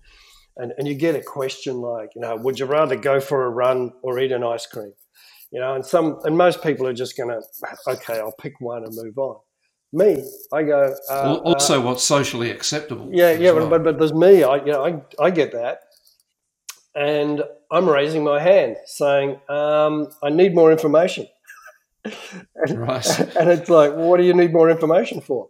and 0.56 0.72
and 0.76 0.86
you 0.86 0.94
get 0.94 1.14
a 1.14 1.22
question 1.22 1.76
like, 1.76 2.10
you 2.14 2.20
know, 2.20 2.36
would 2.36 2.58
you 2.58 2.66
rather 2.66 2.96
go 2.96 3.20
for 3.20 3.44
a 3.44 3.50
run 3.50 3.92
or 4.02 4.18
eat 4.18 4.32
an 4.32 4.44
ice 4.44 4.66
cream? 4.66 4.92
you 5.52 5.60
know, 5.60 5.74
and 5.74 5.84
some 5.84 6.18
and 6.24 6.36
most 6.36 6.62
people 6.62 6.86
are 6.86 6.94
just 6.94 7.16
going 7.16 7.28
to, 7.28 7.42
okay, 7.86 8.18
I'll 8.18 8.32
pick 8.32 8.60
one 8.60 8.84
and 8.84 8.96
move 8.96 9.18
on. 9.18 9.36
Me, 9.92 10.24
I 10.50 10.62
go. 10.62 10.96
Uh, 11.10 11.34
also, 11.44 11.78
uh, 11.78 11.84
what's 11.84 12.02
socially 12.02 12.50
acceptable? 12.50 13.10
Yeah, 13.12 13.32
yeah, 13.32 13.50
well. 13.50 13.68
but, 13.68 13.84
but 13.84 13.98
there's 13.98 14.14
me. 14.14 14.42
I 14.42 14.56
you 14.56 14.72
know 14.72 14.86
I 14.86 15.02
I 15.22 15.30
get 15.30 15.52
that, 15.52 15.80
and 16.94 17.42
I'm 17.70 17.86
raising 17.86 18.24
my 18.24 18.40
hand 18.40 18.78
saying 18.86 19.38
um, 19.50 20.08
I 20.22 20.30
need 20.30 20.54
more 20.54 20.72
information. 20.72 21.26
And, 22.04 22.78
right. 22.78 23.18
And 23.36 23.50
it's 23.50 23.68
like, 23.68 23.94
what 23.94 24.18
do 24.18 24.24
you 24.24 24.34
need 24.34 24.52
more 24.52 24.70
information 24.70 25.20
for? 25.20 25.48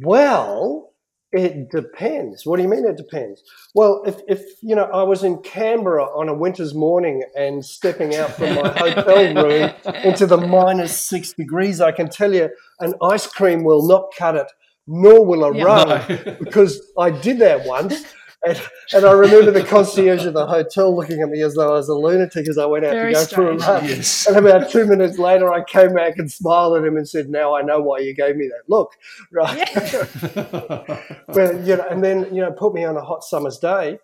Well, 0.00 0.92
it 1.32 1.70
depends. 1.70 2.46
What 2.46 2.56
do 2.56 2.62
you 2.62 2.68
mean 2.68 2.86
it 2.86 2.96
depends? 2.96 3.42
Well, 3.74 4.02
if, 4.06 4.16
if 4.28 4.42
you 4.62 4.74
know, 4.74 4.84
I 4.84 5.02
was 5.02 5.22
in 5.22 5.38
Canberra 5.42 6.04
on 6.04 6.28
a 6.28 6.34
winter's 6.34 6.74
morning 6.74 7.24
and 7.36 7.64
stepping 7.64 8.14
out 8.16 8.30
from 8.30 8.54
my 8.54 8.68
hotel 8.76 9.34
room 9.34 9.70
into 10.04 10.26
the 10.26 10.38
minus 10.38 10.98
six 10.98 11.32
degrees, 11.32 11.80
I 11.80 11.92
can 11.92 12.08
tell 12.08 12.32
you 12.32 12.48
an 12.80 12.94
ice 13.02 13.26
cream 13.26 13.64
will 13.64 13.86
not 13.86 14.12
cut 14.16 14.36
it, 14.36 14.50
nor 14.86 15.24
will 15.24 15.44
a 15.44 15.56
yeah, 15.56 15.64
run, 15.64 15.88
no. 15.88 16.36
because 16.40 16.80
I 16.98 17.10
did 17.10 17.38
that 17.40 17.66
once 17.66 18.04
and, 18.44 18.60
and 18.92 19.04
I 19.04 19.12
remember 19.12 19.50
the 19.50 19.64
concierge 19.64 20.24
of 20.24 20.34
the 20.34 20.46
hotel 20.46 20.94
looking 20.94 21.20
at 21.22 21.28
me 21.28 21.42
as 21.42 21.54
though 21.54 21.68
I 21.68 21.72
was 21.72 21.88
a 21.88 21.94
lunatic 21.94 22.48
as 22.48 22.58
I 22.58 22.66
went 22.66 22.84
out 22.84 22.92
Very 22.92 23.12
to 23.12 23.18
go 23.18 23.24
strange. 23.24 23.62
for 23.62 23.70
a 23.70 23.74
run. 23.74 23.88
Yes. 23.88 24.26
And 24.26 24.36
about 24.36 24.70
two 24.70 24.86
minutes 24.86 25.18
later, 25.18 25.52
I 25.52 25.64
came 25.64 25.94
back 25.94 26.18
and 26.18 26.30
smiled 26.30 26.76
at 26.76 26.84
him 26.84 26.96
and 26.96 27.08
said, 27.08 27.28
"Now 27.28 27.56
I 27.56 27.62
know 27.62 27.80
why 27.80 27.98
you 28.00 28.14
gave 28.14 28.36
me 28.36 28.48
that 28.48 28.68
look." 28.68 28.92
Right. 29.32 29.68
Yeah. 29.74 31.02
well, 31.28 31.66
you 31.66 31.76
know, 31.76 31.86
and 31.90 32.04
then 32.04 32.34
you 32.34 32.40
know, 32.42 32.52
put 32.52 32.74
me 32.74 32.84
on 32.84 32.96
a 32.96 33.04
hot 33.04 33.24
summer's 33.24 33.58
day 33.58 33.98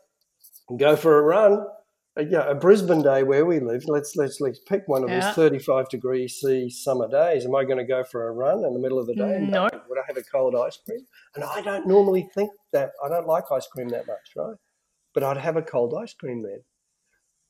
and 0.68 0.78
go 0.78 0.96
for 0.96 1.18
a 1.18 1.22
run 1.22 1.64
uh, 2.16 2.22
a, 2.22 2.24
yeah, 2.24 2.50
a 2.50 2.54
Brisbane 2.54 3.02
day 3.02 3.22
where 3.22 3.46
we 3.46 3.60
live. 3.60 3.84
Let's 3.86 4.16
let's 4.16 4.40
let's 4.40 4.58
pick 4.58 4.82
one 4.86 5.04
of 5.04 5.10
yeah. 5.10 5.20
these 5.20 5.34
thirty-five 5.34 5.88
degree 5.88 6.28
C 6.28 6.68
summer 6.68 7.08
days. 7.08 7.46
Am 7.46 7.54
I 7.54 7.64
going 7.64 7.78
to 7.78 7.84
go 7.84 8.04
for 8.04 8.28
a 8.28 8.32
run 8.32 8.64
in 8.64 8.74
the 8.74 8.80
middle 8.80 8.98
of 8.98 9.06
the 9.06 9.14
day? 9.14 9.38
No. 9.40 9.64
Would 9.64 9.98
I 9.98 10.02
have 10.06 10.16
a 10.16 10.22
cold 10.22 10.54
ice 10.54 10.78
cream? 10.84 11.06
And 11.34 11.44
I 11.44 11.62
don't 11.62 11.86
normally 11.86 12.28
think 12.34 12.50
that. 12.72 12.92
I 13.04 13.08
don't 13.08 13.26
like 13.26 13.44
ice 13.52 13.66
cream 13.66 13.88
that 13.90 14.06
much, 14.06 14.30
right? 14.36 14.56
But 15.14 15.22
I'd 15.22 15.36
have 15.36 15.56
a 15.56 15.62
cold 15.62 15.94
ice 15.94 16.14
cream 16.14 16.42
then. 16.42 16.62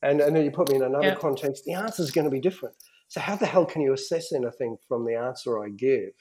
And 0.02 0.20
and 0.20 0.34
then 0.34 0.44
you 0.44 0.50
put 0.50 0.68
me 0.68 0.76
in 0.76 0.82
another 0.82 1.08
yeah. 1.08 1.14
context. 1.14 1.64
The 1.64 1.74
answer 1.74 2.02
is 2.02 2.10
going 2.10 2.24
to 2.24 2.30
be 2.30 2.40
different. 2.40 2.74
So 3.08 3.20
how 3.20 3.36
the 3.36 3.46
hell 3.46 3.66
can 3.66 3.82
you 3.82 3.92
assess 3.92 4.32
anything 4.32 4.78
from 4.88 5.04
the 5.04 5.14
answer 5.14 5.62
I 5.62 5.68
give? 5.68 6.12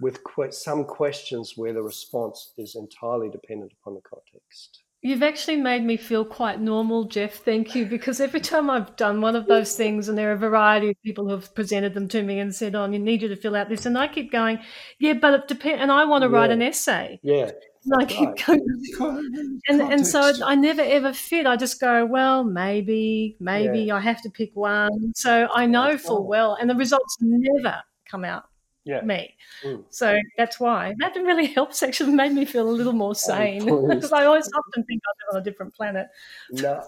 With 0.00 0.20
que- 0.24 0.50
some 0.50 0.84
questions 0.84 1.52
where 1.56 1.72
the 1.72 1.82
response 1.82 2.54
is 2.58 2.74
entirely 2.74 3.28
dependent 3.28 3.72
upon 3.80 3.94
the 3.94 4.00
context. 4.00 4.82
You've 5.04 5.22
actually 5.24 5.56
made 5.56 5.84
me 5.84 5.96
feel 5.96 6.24
quite 6.24 6.60
normal, 6.60 7.04
Jeff. 7.04 7.34
Thank 7.34 7.74
you. 7.74 7.86
Because 7.86 8.20
every 8.20 8.40
time 8.40 8.70
I've 8.70 8.94
done 8.94 9.20
one 9.20 9.34
of 9.34 9.46
those 9.46 9.76
things, 9.76 10.08
and 10.08 10.16
there 10.16 10.30
are 10.30 10.34
a 10.34 10.38
variety 10.38 10.90
of 10.90 11.02
people 11.02 11.24
who 11.24 11.32
have 11.32 11.54
presented 11.54 11.94
them 11.94 12.06
to 12.08 12.22
me 12.22 12.38
and 12.38 12.54
said, 12.54 12.76
"Oh, 12.76 12.88
you 12.88 13.00
need 13.00 13.22
you 13.22 13.28
to 13.28 13.36
fill 13.36 13.56
out 13.56 13.68
this," 13.68 13.84
and 13.84 13.98
I 13.98 14.06
keep 14.06 14.30
going, 14.30 14.60
"Yeah, 15.00 15.14
but 15.14 15.34
it 15.34 15.48
depends." 15.48 15.82
And 15.82 15.90
I 15.90 16.04
want 16.04 16.22
to 16.22 16.30
yeah. 16.30 16.36
write 16.36 16.50
an 16.50 16.62
essay. 16.62 17.18
Yeah. 17.22 17.50
And 17.90 18.00
I 18.00 18.04
keep 18.04 18.48
right. 18.48 18.60
going, 18.96 19.60
and, 19.68 19.80
and 19.80 20.06
so 20.06 20.32
I 20.44 20.54
never 20.54 20.82
ever 20.82 21.12
fit. 21.12 21.46
I 21.46 21.56
just 21.56 21.80
go, 21.80 22.06
well, 22.06 22.44
maybe, 22.44 23.36
maybe 23.40 23.80
yeah. 23.80 23.96
I 23.96 24.00
have 24.00 24.22
to 24.22 24.30
pick 24.30 24.54
one. 24.54 25.12
So 25.16 25.48
I 25.52 25.66
know 25.66 25.98
full 25.98 26.26
well, 26.26 26.56
and 26.60 26.70
the 26.70 26.76
results 26.76 27.18
never 27.20 27.82
come 28.06 28.24
out 28.24 28.44
yeah. 28.84 29.00
me. 29.02 29.34
Mm. 29.64 29.84
So 29.90 30.18
that's 30.36 30.58
why 30.58 30.94
that 30.98 31.14
really 31.16 31.46
helps. 31.58 31.82
Actually, 31.82 32.12
made 32.12 32.32
me 32.32 32.44
feel 32.44 32.68
a 32.68 32.70
little 32.70 32.92
more 32.92 33.10
oh, 33.10 33.14
sane 33.14 33.64
because 33.88 34.12
I 34.12 34.24
always 34.24 34.48
often 34.54 34.84
think 34.84 35.02
I 35.04 35.10
live 35.10 35.36
on 35.36 35.40
a 35.40 35.44
different 35.44 35.74
planet. 35.74 36.08
No, 36.50 36.84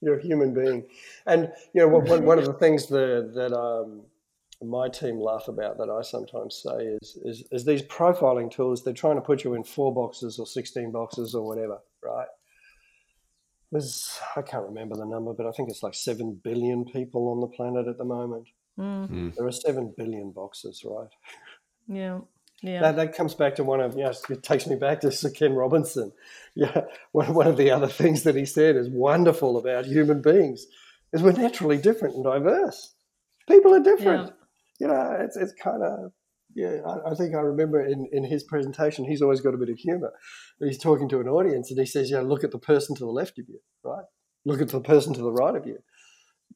you're 0.00 0.18
a 0.18 0.22
human 0.22 0.54
being, 0.54 0.84
and 1.26 1.52
you 1.72 1.80
know 1.80 1.88
one, 1.88 2.24
one 2.24 2.38
of 2.38 2.44
the 2.44 2.54
things 2.54 2.86
that 2.86 3.32
that 3.34 3.52
um, 3.52 4.02
my 4.62 4.88
team 4.88 5.20
laugh 5.20 5.48
about 5.48 5.78
that 5.78 5.88
I 5.88 6.02
sometimes 6.02 6.60
say 6.62 6.96
is, 7.00 7.16
is 7.24 7.44
is 7.52 7.64
these 7.64 7.82
profiling 7.82 8.50
tools. 8.50 8.82
They're 8.82 8.92
trying 8.92 9.16
to 9.16 9.20
put 9.20 9.44
you 9.44 9.54
in 9.54 9.64
four 9.64 9.94
boxes 9.94 10.38
or 10.38 10.46
sixteen 10.46 10.90
boxes 10.90 11.34
or 11.34 11.46
whatever, 11.46 11.78
right? 12.02 12.28
There's 13.70 14.18
I 14.34 14.42
can't 14.42 14.66
remember 14.66 14.96
the 14.96 15.06
number, 15.06 15.32
but 15.32 15.46
I 15.46 15.52
think 15.52 15.70
it's 15.70 15.82
like 15.82 15.94
seven 15.94 16.40
billion 16.42 16.84
people 16.84 17.28
on 17.28 17.40
the 17.40 17.46
planet 17.46 17.86
at 17.86 17.98
the 17.98 18.04
moment. 18.04 18.48
Mm. 18.78 19.34
There 19.34 19.46
are 19.46 19.52
seven 19.52 19.94
billion 19.96 20.32
boxes, 20.32 20.84
right? 20.84 21.10
Yeah. 21.86 22.20
Yeah. 22.62 22.80
That, 22.80 22.96
that 22.96 23.16
comes 23.16 23.34
back 23.34 23.54
to 23.56 23.64
one 23.64 23.80
of, 23.80 23.96
you 23.96 24.02
know, 24.02 24.12
it 24.30 24.42
takes 24.42 24.66
me 24.66 24.74
back 24.74 25.00
to 25.02 25.12
Sir 25.12 25.30
Ken 25.30 25.52
Robinson. 25.52 26.12
Yeah. 26.54 26.82
One, 27.12 27.34
one 27.34 27.46
of 27.46 27.56
the 27.56 27.70
other 27.70 27.86
things 27.86 28.24
that 28.24 28.34
he 28.34 28.44
said 28.44 28.74
is 28.74 28.88
wonderful 28.88 29.56
about 29.58 29.86
human 29.86 30.22
beings 30.22 30.66
is 31.12 31.22
we're 31.22 31.32
naturally 31.32 31.76
different 31.76 32.16
and 32.16 32.24
diverse. 32.24 32.94
People 33.48 33.74
are 33.74 33.82
different. 33.82 34.28
Yeah. 34.28 34.34
You 34.78 34.88
know, 34.88 35.16
it's, 35.20 35.36
it's 35.36 35.52
kind 35.52 35.82
of, 35.82 36.12
yeah, 36.54 36.80
I, 36.86 37.10
I, 37.10 37.14
think 37.14 37.34
I 37.34 37.40
remember 37.40 37.84
in, 37.84 38.08
in 38.12 38.24
his 38.24 38.44
presentation, 38.44 39.04
he's 39.04 39.22
always 39.22 39.40
got 39.40 39.54
a 39.54 39.58
bit 39.58 39.68
of 39.68 39.78
humor. 39.78 40.12
He's 40.60 40.78
talking 40.78 41.08
to 41.10 41.20
an 41.20 41.28
audience 41.28 41.70
and 41.70 41.78
he 41.78 41.86
says, 41.86 42.10
you 42.10 42.16
know, 42.16 42.22
look 42.22 42.44
at 42.44 42.50
the 42.50 42.58
person 42.58 42.96
to 42.96 43.04
the 43.04 43.10
left 43.10 43.38
of 43.38 43.48
you, 43.48 43.60
right? 43.84 44.04
Look 44.44 44.60
at 44.60 44.68
the 44.68 44.80
person 44.80 45.14
to 45.14 45.22
the 45.22 45.32
right 45.32 45.54
of 45.54 45.66
you 45.66 45.78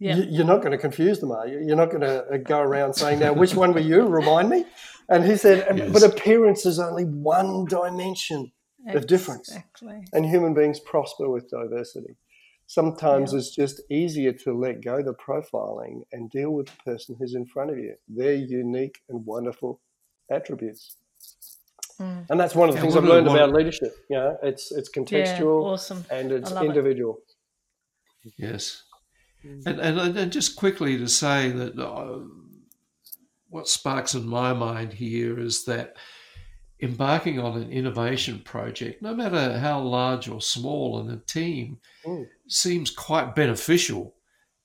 yeah. 0.03 0.17
you're 0.17 0.47
not 0.47 0.59
going 0.59 0.73
to 0.73 0.79
confuse 0.79 1.21
them, 1.21 1.31
are 1.31 1.47
you? 1.47 1.63
You're 1.65 1.77
not 1.77 1.91
going 1.91 2.03
to 2.03 2.25
uh, 2.25 2.37
go 2.39 2.61
around 2.61 2.95
saying, 2.95 3.21
now, 3.21 3.33
which 3.33 3.55
one 3.55 3.73
were 3.73 3.81
you? 3.81 4.07
Remind 4.07 4.49
me. 4.49 4.65
And 5.09 5.25
he 5.25 5.37
said, 5.37 5.77
yes. 5.77 5.93
but 5.93 6.03
appearance 6.03 6.67
is 6.67 6.79
only 6.79 7.05
one 7.05 7.67
dimension 7.67 8.53
exactly. 8.81 8.99
of 8.99 9.07
difference. 9.07 9.57
And 10.13 10.27
human 10.27 10.55
beings 10.55 10.81
prosper 10.81 11.31
with 11.31 11.49
diversity. 11.51 12.17
Sometimes 12.67 13.33
yeah. 13.33 13.39
it's 13.39 13.55
just 13.55 13.83
easier 13.91 14.33
to 14.33 14.53
let 14.53 14.83
go 14.83 15.03
the 15.03 15.15
profiling 15.15 16.03
and 16.13 16.31
deal 16.31 16.51
with 16.51 16.67
the 16.67 16.93
person 16.93 17.17
who's 17.19 17.35
in 17.35 17.45
front 17.45 17.71
of 17.71 17.79
you, 17.79 17.95
their 18.09 18.35
unique 18.35 19.01
and 19.09 19.25
wonderful 19.27 19.81
attributes. 20.31 20.97
Mm. 22.01 22.27
And 22.31 22.41
that's 22.41 22.55
one 22.55 22.69
of 22.69 22.75
the 22.75 22.79
yeah, 22.79 22.83
things 22.83 22.97
I've 22.97 23.05
learned 23.05 23.29
about 23.29 23.53
leadership. 23.53 23.95
Yeah, 24.09 24.35
it's 24.43 24.73
it's 24.73 24.91
contextual, 24.91 25.65
awesome. 25.65 26.05
and 26.11 26.33
it's 26.33 26.51
individual. 26.51 27.19
It. 28.25 28.33
Yes. 28.39 28.85
And, 29.45 29.81
and, 29.81 30.17
and 30.17 30.33
just 30.33 30.55
quickly 30.55 30.97
to 30.99 31.09
say 31.09 31.51
that 31.51 31.77
uh, 31.77 32.21
what 33.49 33.69
sparks 33.69 34.15
in 34.15 34.27
my 34.27 34.53
mind 34.53 34.93
here 34.93 35.39
is 35.39 35.65
that 35.65 35.97
embarking 36.83 37.39
on 37.39 37.57
an 37.57 37.71
innovation 37.71 38.41
project, 38.41 39.01
no 39.01 39.15
matter 39.15 39.59
how 39.59 39.81
large 39.81 40.29
or 40.29 40.41
small 40.41 41.01
in 41.01 41.11
a 41.11 41.17
team, 41.19 41.79
mm. 42.05 42.27
seems 42.49 42.91
quite 42.91 43.35
beneficial 43.35 44.15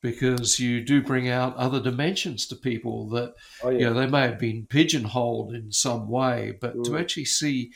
because 0.01 0.59
you 0.59 0.83
do 0.83 1.01
bring 1.01 1.29
out 1.29 1.55
other 1.55 1.79
dimensions 1.79 2.45
to 2.47 2.55
people 2.55 3.09
that 3.09 3.33
oh, 3.63 3.69
yeah. 3.69 3.79
you 3.79 3.85
know 3.85 3.93
they 3.93 4.07
may 4.07 4.21
have 4.21 4.39
been 4.39 4.65
pigeonholed 4.65 5.53
in 5.53 5.71
some 5.71 6.09
way, 6.09 6.57
but 6.59 6.75
mm. 6.75 6.83
to 6.85 6.97
actually 6.97 7.25
see 7.25 7.71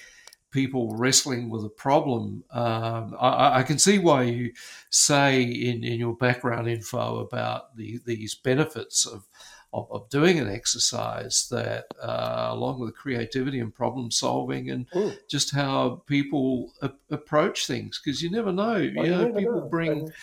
people 0.52 0.96
wrestling 0.96 1.50
with 1.50 1.64
a 1.64 1.70
problem. 1.70 2.44
Um, 2.52 3.16
I, 3.20 3.60
I, 3.60 3.64
can 3.64 3.80
see 3.80 4.00
why 4.00 4.24
you 4.24 4.52
say 4.90 5.42
in, 5.42 5.84
in 5.84 5.98
your 5.98 6.14
background 6.14 6.68
info 6.68 7.20
about 7.20 7.76
the, 7.78 8.00
these 8.06 8.36
benefits 8.36 9.06
of, 9.06 9.30
of, 9.74 9.88
of 9.92 10.10
doing 10.10 10.40
an 10.40 10.50
exercise 10.50 11.48
that, 11.52 11.86
uh, 12.02 12.50
along 12.52 12.80
with 12.80 12.96
creativity 12.96 13.60
and 13.60 13.74
problem 13.74 14.12
solving, 14.12 14.70
and 14.70 14.90
mm. 14.92 15.18
just 15.30 15.54
how 15.54 16.04
people 16.08 16.74
a- 16.82 16.92
approach 17.10 17.68
things, 17.68 18.00
because 18.04 18.22
you 18.22 18.30
never 18.30 18.52
know. 18.52 18.92
Well, 18.96 19.06
you, 19.06 19.12
know, 19.12 19.34
people 19.34 19.62
know. 19.62 19.70
bring, 19.70 19.92
and 19.92 20.14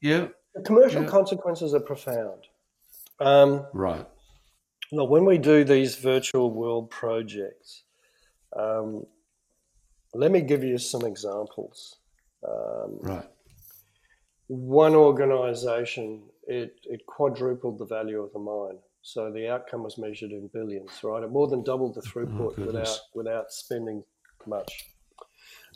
yeah. 0.00 0.28
The 0.54 0.62
commercial 0.62 1.02
yeah. 1.02 1.08
consequences 1.08 1.74
are 1.74 1.80
profound. 1.80 2.46
Um, 3.20 3.66
right. 3.72 4.06
Look, 4.92 5.10
when 5.10 5.24
we 5.24 5.38
do 5.38 5.64
these 5.64 5.96
virtual 5.96 6.50
world 6.50 6.90
projects, 6.90 7.82
um, 8.54 9.06
let 10.12 10.30
me 10.30 10.40
give 10.40 10.62
you 10.62 10.78
some 10.78 11.04
examples. 11.04 11.96
Um, 12.46 12.98
right. 13.00 13.28
One 14.46 14.94
organization, 14.94 16.22
it, 16.46 16.80
it 16.84 17.06
quadrupled 17.06 17.78
the 17.78 17.86
value 17.86 18.20
of 18.20 18.32
the 18.32 18.38
mine. 18.38 18.78
So 19.02 19.30
the 19.30 19.48
outcome 19.48 19.82
was 19.82 19.98
measured 19.98 20.30
in 20.30 20.48
billions, 20.52 20.90
right? 21.02 21.22
It 21.22 21.30
more 21.30 21.46
than 21.46 21.62
doubled 21.62 21.94
the 21.94 22.00
oh, 22.00 22.10
throughput 22.10 22.54
oh, 22.58 22.66
without, 22.66 22.98
without 23.14 23.52
spending 23.52 24.02
much. 24.46 24.86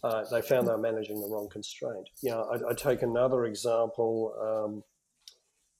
Uh, 0.02 0.24
they 0.30 0.40
found 0.40 0.66
they 0.66 0.72
were 0.72 0.78
managing 0.78 1.20
the 1.20 1.28
wrong 1.28 1.48
constraint. 1.50 2.08
You 2.22 2.30
know, 2.30 2.42
I, 2.44 2.70
I 2.70 2.74
take 2.74 3.02
another 3.02 3.44
example. 3.44 4.34
Um, 4.40 4.82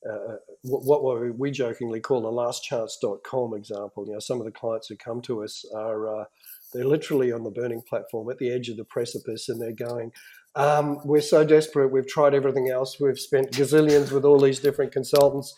uh, 0.08 0.36
what, 0.62 1.02
what 1.02 1.38
we 1.38 1.50
jokingly 1.50 2.00
call 2.00 2.20
the 2.20 2.28
lastchance.com 2.28 3.54
example. 3.54 4.06
You 4.06 4.14
know, 4.14 4.18
some 4.18 4.40
of 4.40 4.44
the 4.44 4.52
clients 4.52 4.88
who 4.88 4.96
come 4.96 5.20
to 5.22 5.42
us 5.42 5.64
are 5.74 6.20
uh, 6.20 6.24
they're 6.72 6.84
literally 6.84 7.32
on 7.32 7.44
the 7.44 7.50
burning 7.50 7.82
platform 7.82 8.30
at 8.30 8.38
the 8.38 8.50
edge 8.50 8.68
of 8.68 8.76
the 8.76 8.84
precipice, 8.84 9.48
and 9.48 9.60
they're 9.60 9.72
going, 9.72 10.12
um, 10.54 11.00
"We're 11.04 11.20
so 11.20 11.44
desperate. 11.44 11.88
We've 11.88 12.06
tried 12.06 12.34
everything 12.34 12.68
else. 12.68 12.98
We've 13.00 13.18
spent 13.18 13.52
gazillions 13.52 14.10
with 14.10 14.24
all 14.24 14.38
these 14.38 14.60
different 14.60 14.92
consultants. 14.92 15.54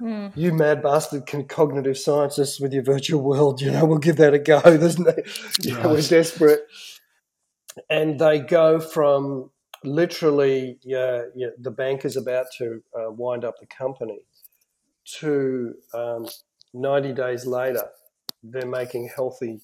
Mm. 0.00 0.36
You 0.36 0.52
mad 0.52 0.82
bastard, 0.82 1.26
cognitive 1.48 1.96
scientists 1.98 2.58
with 2.60 2.72
your 2.72 2.82
virtual 2.82 3.22
world. 3.22 3.60
You 3.60 3.70
know, 3.70 3.84
we'll 3.84 3.98
give 3.98 4.16
that 4.16 4.34
a 4.34 4.38
go. 4.38 4.60
There's 4.64 4.98
no, 4.98 5.14
you 5.60 5.74
know, 5.74 5.88
we're 5.90 6.02
desperate." 6.02 6.62
And 7.88 8.18
they 8.18 8.38
go 8.38 8.80
from 8.80 9.50
literally, 9.84 10.78
yeah, 10.82 11.22
yeah, 11.34 11.48
the 11.58 11.70
bank 11.70 12.04
is 12.04 12.16
about 12.16 12.46
to 12.58 12.82
uh, 12.96 13.10
wind 13.10 13.44
up 13.44 13.58
the 13.58 13.66
company, 13.66 14.20
to 15.04 15.74
um, 15.94 16.26
90 16.74 17.12
days 17.12 17.46
later, 17.46 17.84
they're 18.42 18.66
making 18.66 19.10
healthy 19.14 19.60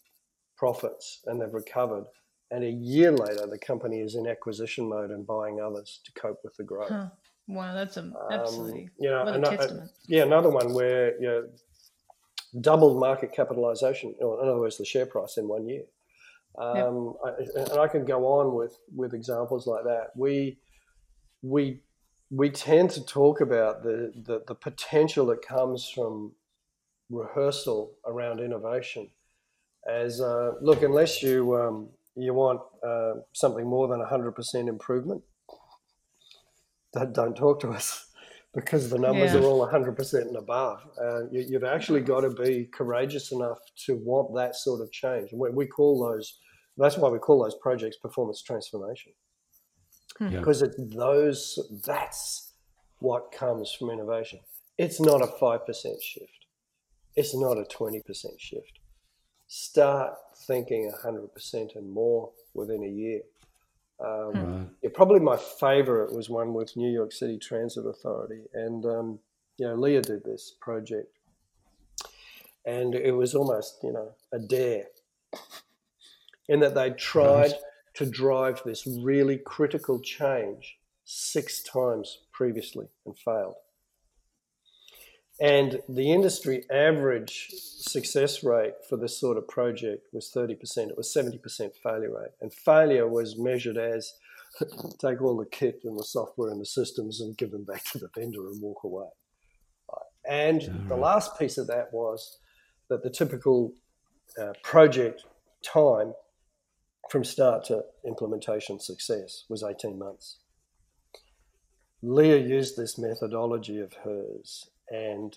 profits 0.56 1.20
and 1.26 1.40
they've 1.40 1.52
recovered. 1.52 2.04
And 2.50 2.64
a 2.64 2.70
year 2.70 3.12
later, 3.12 3.46
the 3.46 3.58
company 3.58 4.00
is 4.00 4.14
in 4.14 4.26
acquisition 4.26 4.88
mode 4.88 5.10
and 5.10 5.26
buying 5.26 5.60
others 5.60 6.00
to 6.04 6.12
cope 6.20 6.40
with 6.42 6.56
the 6.56 6.64
growth. 6.64 6.88
Huh. 6.88 7.08
Wow, 7.46 7.74
that's 7.74 7.96
a, 7.96 8.12
absolutely 8.30 8.82
um, 8.82 8.90
you 8.98 9.08
know, 9.08 9.22
a 9.22 9.40
uh, 9.40 9.86
yeah, 10.06 10.22
another 10.22 10.50
one 10.50 10.74
where 10.74 11.18
you 11.18 11.26
know, 11.26 11.48
doubled 12.60 13.00
market 13.00 13.32
capitalization, 13.32 14.14
or 14.20 14.42
in 14.42 14.48
other 14.48 14.60
words, 14.60 14.76
the 14.76 14.84
share 14.84 15.06
price 15.06 15.38
in 15.38 15.48
one 15.48 15.66
year. 15.66 15.84
Um, 16.58 17.14
yep. 17.24 17.38
I, 17.56 17.60
and 17.60 17.80
I 17.80 17.88
can 17.88 18.04
go 18.04 18.26
on 18.26 18.54
with 18.54 18.76
with 18.94 19.14
examples 19.14 19.66
like 19.66 19.84
that. 19.84 20.08
We 20.14 20.58
we 21.40 21.80
we 22.30 22.50
tend 22.50 22.90
to 22.90 23.04
talk 23.04 23.40
about 23.40 23.82
the, 23.82 24.12
the, 24.26 24.42
the 24.46 24.54
potential 24.54 25.24
that 25.26 25.40
comes 25.40 25.88
from 25.88 26.32
rehearsal 27.08 27.94
around 28.06 28.40
innovation 28.40 29.08
as 29.88 30.20
uh, 30.20 30.52
look, 30.60 30.82
unless 30.82 31.22
you 31.22 31.56
um, 31.56 31.88
you 32.18 32.34
want 32.34 32.60
uh, 32.86 33.20
something 33.32 33.66
more 33.66 33.88
than 33.88 34.00
100% 34.00 34.68
improvement, 34.68 35.22
don't, 36.92 37.14
don't 37.14 37.36
talk 37.36 37.60
to 37.60 37.70
us 37.70 38.10
because 38.54 38.90
the 38.90 38.98
numbers 38.98 39.34
yeah. 39.34 39.40
are 39.40 39.44
all 39.44 39.66
100% 39.66 40.14
and 40.14 40.36
above. 40.36 40.80
Uh, 41.00 41.28
you, 41.30 41.54
have 41.54 41.64
actually 41.64 42.00
got 42.00 42.20
to 42.20 42.30
be 42.30 42.68
courageous 42.72 43.32
enough 43.32 43.58
to 43.86 43.96
want 43.96 44.34
that 44.34 44.56
sort 44.56 44.80
of 44.80 44.90
change. 44.90 45.30
We, 45.32 45.50
we 45.50 45.66
call 45.66 46.00
those, 46.00 46.38
that's 46.76 46.96
why 46.96 47.08
we 47.08 47.18
call 47.18 47.42
those 47.42 47.56
projects 47.60 47.96
performance 47.98 48.42
transformation. 48.42 49.12
Hmm. 50.18 50.30
Because 50.30 50.62
it's 50.62 50.76
those, 50.94 51.58
that's 51.86 52.54
what 52.98 53.30
comes 53.32 53.72
from 53.78 53.90
innovation. 53.90 54.40
It's 54.76 55.00
not 55.00 55.22
a 55.22 55.26
5% 55.26 55.66
shift. 55.66 56.46
It's 57.16 57.36
not 57.36 57.58
a 57.58 57.64
20% 57.64 58.02
shift 58.38 58.78
start 59.48 60.14
thinking 60.46 60.92
100% 61.04 61.76
and 61.76 61.90
more 61.90 62.30
within 62.54 62.84
a 62.84 62.88
year. 62.88 63.22
Um, 64.00 64.32
right. 64.32 64.66
yeah, 64.82 64.90
probably 64.94 65.18
my 65.18 65.36
favorite 65.36 66.14
was 66.14 66.30
one 66.30 66.54
with 66.54 66.76
New 66.76 66.90
York 66.90 67.12
City 67.12 67.38
Transit 67.38 67.84
Authority. 67.86 68.42
And, 68.54 68.84
um, 68.84 69.18
you 69.56 69.66
know, 69.66 69.74
Lia 69.74 70.02
did 70.02 70.22
this 70.22 70.54
project. 70.60 71.18
And 72.64 72.94
it 72.94 73.12
was 73.12 73.34
almost, 73.34 73.78
you 73.82 73.92
know, 73.92 74.12
a 74.32 74.38
dare 74.38 74.84
in 76.48 76.60
that 76.60 76.74
they 76.74 76.90
tried 76.90 77.52
right. 77.52 77.54
to 77.94 78.06
drive 78.06 78.62
this 78.64 78.86
really 78.86 79.38
critical 79.38 80.00
change 80.00 80.78
six 81.04 81.62
times 81.62 82.20
previously 82.32 82.86
and 83.06 83.18
failed. 83.18 83.54
And 85.40 85.80
the 85.88 86.12
industry 86.12 86.64
average 86.68 87.50
success 87.50 88.42
rate 88.42 88.74
for 88.88 88.96
this 88.96 89.18
sort 89.18 89.38
of 89.38 89.46
project 89.46 90.08
was 90.12 90.32
30%. 90.34 90.88
It 90.88 90.96
was 90.96 91.14
70% 91.14 91.76
failure 91.80 92.12
rate. 92.12 92.32
And 92.40 92.52
failure 92.52 93.06
was 93.06 93.38
measured 93.38 93.76
as 93.76 94.14
take 94.98 95.22
all 95.22 95.36
the 95.36 95.46
kit 95.46 95.82
and 95.84 95.96
the 95.96 96.04
software 96.04 96.50
and 96.50 96.60
the 96.60 96.66
systems 96.66 97.20
and 97.20 97.36
give 97.36 97.52
them 97.52 97.64
back 97.64 97.84
to 97.84 97.98
the 97.98 98.10
vendor 98.16 98.48
and 98.48 98.60
walk 98.60 98.82
away. 98.82 99.06
And 100.28 100.88
the 100.88 100.96
last 100.96 101.38
piece 101.38 101.56
of 101.56 101.68
that 101.68 101.92
was 101.92 102.38
that 102.88 103.02
the 103.02 103.10
typical 103.10 103.72
uh, 104.40 104.52
project 104.62 105.24
time 105.62 106.12
from 107.10 107.24
start 107.24 107.64
to 107.64 107.84
implementation 108.04 108.78
success 108.78 109.44
was 109.48 109.62
18 109.62 109.98
months. 109.98 110.38
Lia 112.02 112.36
used 112.36 112.76
this 112.76 112.98
methodology 112.98 113.80
of 113.80 113.94
hers 114.04 114.68
and 114.90 115.36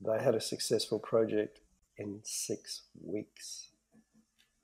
they 0.00 0.22
had 0.22 0.34
a 0.34 0.40
successful 0.40 0.98
project 0.98 1.60
in 1.98 2.20
six 2.22 2.82
weeks. 3.02 3.68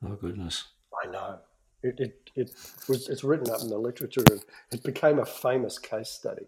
Oh 0.05 0.15
goodness! 0.15 0.65
I 1.03 1.11
know. 1.11 1.39
It, 1.83 1.95
it, 1.99 2.31
it 2.35 2.51
was 2.89 3.09
it's 3.09 3.23
written 3.23 3.51
up 3.51 3.61
in 3.61 3.69
the 3.69 3.79
literature 3.79 4.25
and 4.31 4.45
it 4.73 4.83
became 4.83 5.19
a 5.21 5.27
famous 5.27 5.79
case 5.79 6.11
study, 6.11 6.47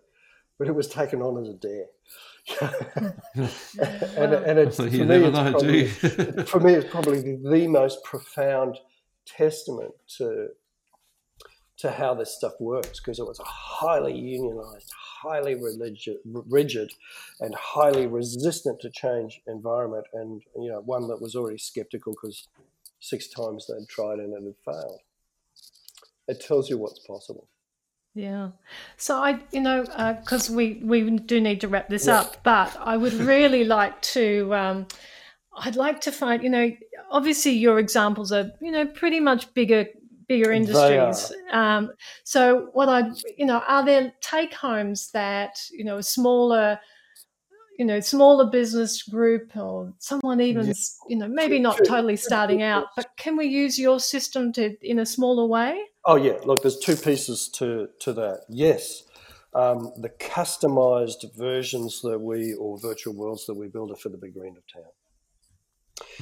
but 0.59 0.69
it 0.69 0.75
was 0.75 0.89
taken 0.89 1.23
on 1.23 1.41
as 1.43 1.49
a 1.49 1.55
dare. 1.55 1.87
and, 4.17 4.35
and 4.35 4.59
it's, 4.59 4.77
for, 4.77 4.83
me, 4.85 4.89
it's 4.89 5.35
know, 5.35 5.51
probably, 5.53 5.87
for 5.89 6.61
me, 6.61 6.75
it's 6.75 6.91
probably 6.91 7.21
the, 7.21 7.51
the 7.51 7.69
most 7.69 8.03
profound 8.03 8.79
testament 9.27 9.93
to 10.17 10.49
to 11.81 11.91
how 11.91 12.15
this 12.15 12.37
stuff 12.37 12.53
works 12.61 13.01
because 13.01 13.19
it 13.19 13.27
was 13.27 13.41
a 13.41 13.45
highly 13.45 14.17
unionized, 14.17 14.93
highly 15.23 15.55
rigid, 15.55 16.17
rigid, 16.25 16.93
and 17.41 17.55
highly 17.55 18.07
resistant 18.07 18.81
to 18.81 18.91
change 18.91 19.41
environment, 19.47 20.07
and 20.13 20.43
you 20.57 20.71
know 20.71 20.81
one 20.81 21.09
that 21.09 21.21
was 21.21 21.35
already 21.35 21.59
skeptical 21.59 22.13
because 22.13 22.49
six 23.01 23.29
times 23.29 23.67
they'd 23.67 23.89
tried 23.89 24.19
and 24.19 24.35
it 24.35 24.45
had 24.45 24.75
failed. 24.75 25.01
It 26.29 26.41
tells 26.41 26.69
you 26.69 26.79
what's 26.79 27.01
possible. 27.01 27.49
Yeah. 28.15 28.51
So 28.97 29.17
I, 29.17 29.41
you 29.53 29.61
know, 29.61 29.83
because 30.21 30.51
uh, 30.51 30.55
we 30.55 30.81
we 30.85 31.09
do 31.11 31.41
need 31.41 31.61
to 31.63 31.69
wrap 31.69 31.89
this 31.89 32.07
yeah. 32.07 32.21
up, 32.21 32.43
but 32.43 32.77
I 32.79 32.97
would 32.97 33.13
really 33.35 33.65
like 33.65 34.01
to. 34.03 34.55
Um, 34.55 34.87
I'd 35.57 35.77
like 35.77 36.01
to 36.03 36.13
find, 36.13 36.43
you 36.43 36.49
know, 36.49 36.71
obviously 37.11 37.53
your 37.53 37.79
examples 37.79 38.33
are, 38.33 38.53
you 38.61 38.71
know, 38.71 38.87
pretty 38.87 39.21
much 39.21 39.53
bigger 39.53 39.87
bigger 40.31 40.53
industries. 40.53 41.33
Um, 41.51 41.91
so 42.23 42.69
what 42.73 42.89
I, 42.89 43.11
you 43.37 43.45
know, 43.45 43.63
are 43.67 43.85
there 43.85 44.13
take 44.21 44.55
homes 44.55 45.11
that 45.13 45.61
you 45.73 45.85
know 45.85 45.99
a 45.99 46.03
smaller 46.05 46.79
you 47.77 47.85
know 47.85 47.99
smaller 47.99 48.49
business 48.49 49.03
group 49.03 49.57
or 49.57 49.93
someone 49.99 50.41
even 50.41 50.69
yeah. 50.69 50.75
you 51.09 51.17
know 51.17 51.27
maybe 51.27 51.59
not 51.59 51.79
totally 51.79 52.17
starting 52.17 52.63
out 52.63 52.89
but 52.95 53.07
can 53.17 53.37
we 53.37 53.47
use 53.47 53.79
your 53.79 53.99
system 53.99 54.53
to 54.53 54.77
in 54.83 55.01
a 55.01 55.07
smaller 55.07 55.47
way? 55.47 55.81
Oh 56.05 56.17
yeah. 56.17 56.39
Look 56.45 56.63
there's 56.63 56.79
two 56.79 56.97
pieces 56.97 57.49
to 57.55 57.89
to 58.01 58.13
that. 58.13 58.43
Yes. 58.49 59.03
Um, 59.53 59.93
the 59.97 60.11
customized 60.11 61.37
versions 61.37 62.03
that 62.03 62.21
we 62.21 62.55
or 62.55 62.79
virtual 62.79 63.15
worlds 63.15 63.47
that 63.47 63.55
we 63.55 63.67
build 63.67 63.91
are 63.91 63.97
for 63.97 64.11
the 64.11 64.17
bigger 64.17 64.47
end 64.47 64.57
of 64.57 64.63
town 64.73 64.93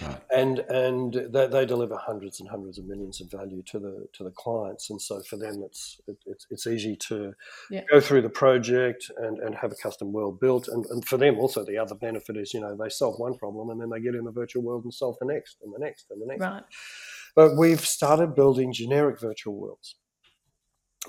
Right. 0.00 0.20
And 0.34 0.58
and 0.58 1.14
they, 1.32 1.46
they, 1.46 1.66
deliver 1.66 1.96
hundreds 1.96 2.40
and 2.40 2.48
hundreds 2.48 2.78
of 2.78 2.86
millions 2.86 3.20
of 3.20 3.30
value 3.30 3.62
to 3.66 3.78
the 3.78 4.08
to 4.14 4.24
the 4.24 4.30
clients, 4.30 4.90
and 4.90 5.00
so 5.00 5.20
for 5.20 5.36
them 5.36 5.62
it's 5.64 6.00
it, 6.06 6.16
it's, 6.26 6.46
it's 6.50 6.66
easy 6.66 6.96
to 7.08 7.32
yeah. 7.70 7.82
go 7.90 8.00
through 8.00 8.22
the 8.22 8.30
project 8.30 9.10
and, 9.18 9.38
and 9.38 9.54
have 9.54 9.72
a 9.72 9.76
custom 9.76 10.12
world 10.12 10.40
built, 10.40 10.68
and, 10.68 10.86
and 10.86 11.06
for 11.06 11.16
them 11.16 11.38
also 11.38 11.64
the 11.64 11.78
other 11.78 11.94
benefit 11.94 12.36
is 12.36 12.54
you 12.54 12.60
know 12.60 12.76
they 12.76 12.88
solve 12.88 13.18
one 13.18 13.34
problem 13.36 13.70
and 13.70 13.80
then 13.80 13.90
they 13.90 14.00
get 14.00 14.14
in 14.14 14.24
the 14.24 14.32
virtual 14.32 14.62
world 14.62 14.84
and 14.84 14.94
solve 14.94 15.16
the 15.20 15.26
next 15.26 15.58
and 15.62 15.74
the 15.74 15.78
next 15.78 16.06
and 16.10 16.20
the 16.20 16.26
next. 16.26 16.40
Right. 16.40 16.62
But 17.34 17.56
we've 17.56 17.80
started 17.80 18.34
building 18.34 18.72
generic 18.72 19.20
virtual 19.20 19.54
worlds. 19.54 19.94